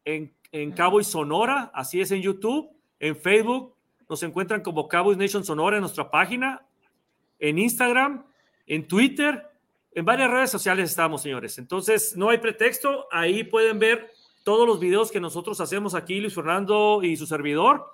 en, 0.06 0.34
en 0.54 0.72
Cowboys 0.72 1.08
Sonora, 1.08 1.70
así 1.74 2.00
es 2.00 2.12
en 2.12 2.22
YouTube. 2.22 2.70
En 2.98 3.18
Facebook 3.18 3.76
nos 4.08 4.24
encuentran 4.24 4.62
como 4.62 4.88
Cowboys 4.88 5.18
Nation 5.18 5.44
Sonora 5.44 5.76
en 5.76 5.82
nuestra 5.82 6.10
página. 6.10 6.66
En 7.40 7.60
Instagram, 7.60 8.26
en 8.68 8.88
Twitter, 8.88 9.46
en 9.92 10.06
varias 10.06 10.32
redes 10.32 10.50
sociales 10.50 10.90
estamos, 10.92 11.22
señores. 11.22 11.58
Entonces, 11.58 12.16
no 12.16 12.30
hay 12.30 12.38
pretexto. 12.38 13.08
Ahí 13.12 13.44
pueden 13.44 13.80
ver 13.80 14.10
todos 14.50 14.66
los 14.66 14.80
videos 14.80 15.12
que 15.12 15.20
nosotros 15.20 15.62
hacemos 15.62 15.94
aquí, 15.94 16.20
Luis 16.20 16.34
Fernando 16.34 17.04
y 17.04 17.16
su 17.16 17.28
servidor. 17.28 17.86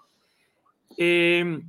Em, 0.96 1.68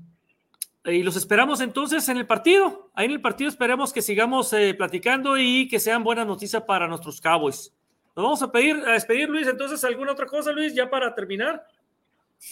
y 0.85 1.03
los 1.03 1.17
esperamos 1.17 1.61
entonces 1.61 2.09
en 2.09 2.19
el 2.19 2.25
partido. 2.29 2.93
Ahí 2.95 3.07
en 3.07 3.11
el 3.11 3.21
partido 3.21 3.51
esperemos 3.51 3.93
que 3.93 4.01
sigamos 4.01 4.53
eh, 4.53 4.75
platicando 4.75 5.37
y 5.39 5.67
que 5.67 5.81
sean 5.81 6.05
buenas 6.05 6.25
noticias 6.25 6.63
para 6.63 6.87
nuestros 6.87 7.21
Cowboys. 7.21 7.75
Nos 8.15 8.23
vamos 8.23 8.43
a 8.43 8.53
pedir, 8.53 8.77
a 8.87 8.93
despedir, 8.93 9.29
Luis. 9.29 9.49
Entonces, 9.49 9.83
¿alguna 9.83 10.13
otra 10.13 10.27
cosa, 10.27 10.53
Luis, 10.53 10.73
ya 10.73 10.89
para 10.89 11.13
terminar? 11.13 11.67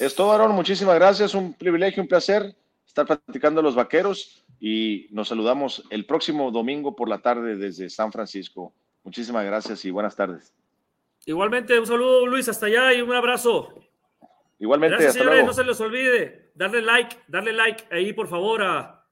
Es 0.00 0.12
todo, 0.12 0.32
Aaron. 0.32 0.56
Muchísimas 0.56 0.96
gracias. 0.96 1.36
Un 1.36 1.54
privilegio, 1.54 2.02
un 2.02 2.08
placer 2.08 2.52
estar 2.84 3.06
platicando 3.06 3.62
los 3.62 3.76
vaqueros 3.76 4.44
y 4.58 5.06
nos 5.12 5.28
saludamos 5.28 5.84
el 5.90 6.04
próximo 6.04 6.50
domingo 6.50 6.96
por 6.96 7.08
la 7.08 7.22
tarde 7.22 7.54
desde 7.54 7.88
San 7.90 8.10
Francisco. 8.10 8.72
Muchísimas 9.04 9.44
gracias 9.44 9.84
y 9.84 9.92
buenas 9.92 10.16
tardes. 10.16 10.52
Igualmente, 11.26 11.78
un 11.78 11.86
saludo 11.86 12.26
Luis 12.26 12.48
hasta 12.48 12.66
allá 12.66 12.92
y 12.92 13.02
un 13.02 13.12
abrazo. 13.12 13.74
Igualmente, 14.58 14.96
Gracias, 14.96 15.14
señores, 15.14 15.44
no 15.44 15.52
se 15.52 15.64
les 15.64 15.80
olvide 15.80 16.52
darle 16.54 16.82
like, 16.82 17.16
darle 17.26 17.52
like 17.52 17.84
ahí 17.90 18.12
por 18.12 18.28
favor 18.28 18.62
a, 18.62 19.04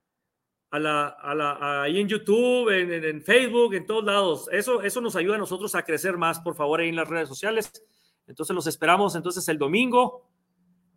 a 0.70 0.78
la, 0.78 1.09
a 1.09 1.34
la 1.34 1.82
ahí 1.82 2.01
en 2.01 2.09
YouTube, 2.09 2.70
en, 2.70 2.93
en, 3.05 3.22
Facebook, 3.22 3.74
en 3.74 3.86
todos 3.86 4.05
lados. 4.05 4.48
Eso, 4.52 4.82
eso 4.82 5.01
nos 5.01 5.16
ayuda 5.16 5.34
a 5.34 5.39
nosotros 5.39 5.74
a 5.74 5.84
crecer 5.84 6.16
más, 6.16 6.40
por 6.40 6.55
favor, 6.55 6.80
ahí 6.80 6.89
en 6.89 6.97
las 6.97 7.09
redes 7.09 7.28
sociales. 7.28 7.72
Entonces 8.26 8.55
los 8.55 8.66
esperamos 8.66 9.16
entonces 9.16 9.48
el 9.48 9.59
domingo 9.59 10.28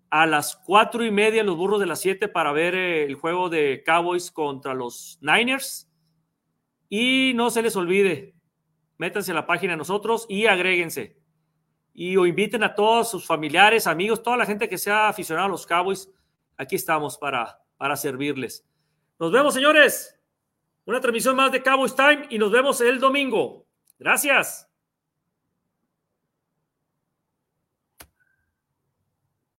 a 0.09 0.25
las 0.25 0.55
cuatro 0.55 1.03
y 1.03 1.11
media 1.11 1.43
los 1.43 1.57
burros 1.57 1.79
de 1.79 1.87
las 1.87 1.99
siete 1.99 2.27
para 2.27 2.51
ver 2.51 2.75
eh, 2.75 3.03
el 3.03 3.15
juego 3.15 3.49
de 3.49 3.83
Cowboys 3.85 4.31
contra 4.31 4.73
los 4.73 5.17
Niners. 5.21 5.89
Y 6.87 7.33
no 7.35 7.49
se 7.49 7.63
les 7.63 7.75
olvide, 7.75 8.34
métanse 8.97 9.31
a 9.31 9.35
la 9.35 9.45
página 9.45 9.73
de 9.73 9.77
nosotros 9.77 10.25
y 10.29 10.47
agréguense. 10.47 11.17
Y 11.93 12.17
o 12.17 12.25
inviten 12.25 12.63
a 12.63 12.75
todos 12.75 13.09
sus 13.09 13.25
familiares, 13.25 13.87
amigos, 13.87 14.21
toda 14.21 14.37
la 14.37 14.45
gente 14.45 14.67
que 14.67 14.77
sea 14.77 15.07
aficionada 15.07 15.47
a 15.47 15.49
los 15.49 15.65
Cowboys. 15.65 16.09
Aquí 16.57 16.75
estamos 16.75 17.17
para, 17.17 17.59
para 17.77 17.95
servirles. 17.95 18.65
Nos 19.19 19.31
vemos, 19.31 19.53
señores. 19.53 20.19
Una 20.85 20.99
transmisión 20.99 21.35
más 21.35 21.51
de 21.51 21.63
Cowboys 21.63 21.95
Time 21.95 22.27
y 22.29 22.37
nos 22.37 22.51
vemos 22.51 22.81
el 22.81 22.99
domingo. 22.99 23.65
Gracias. 23.97 24.69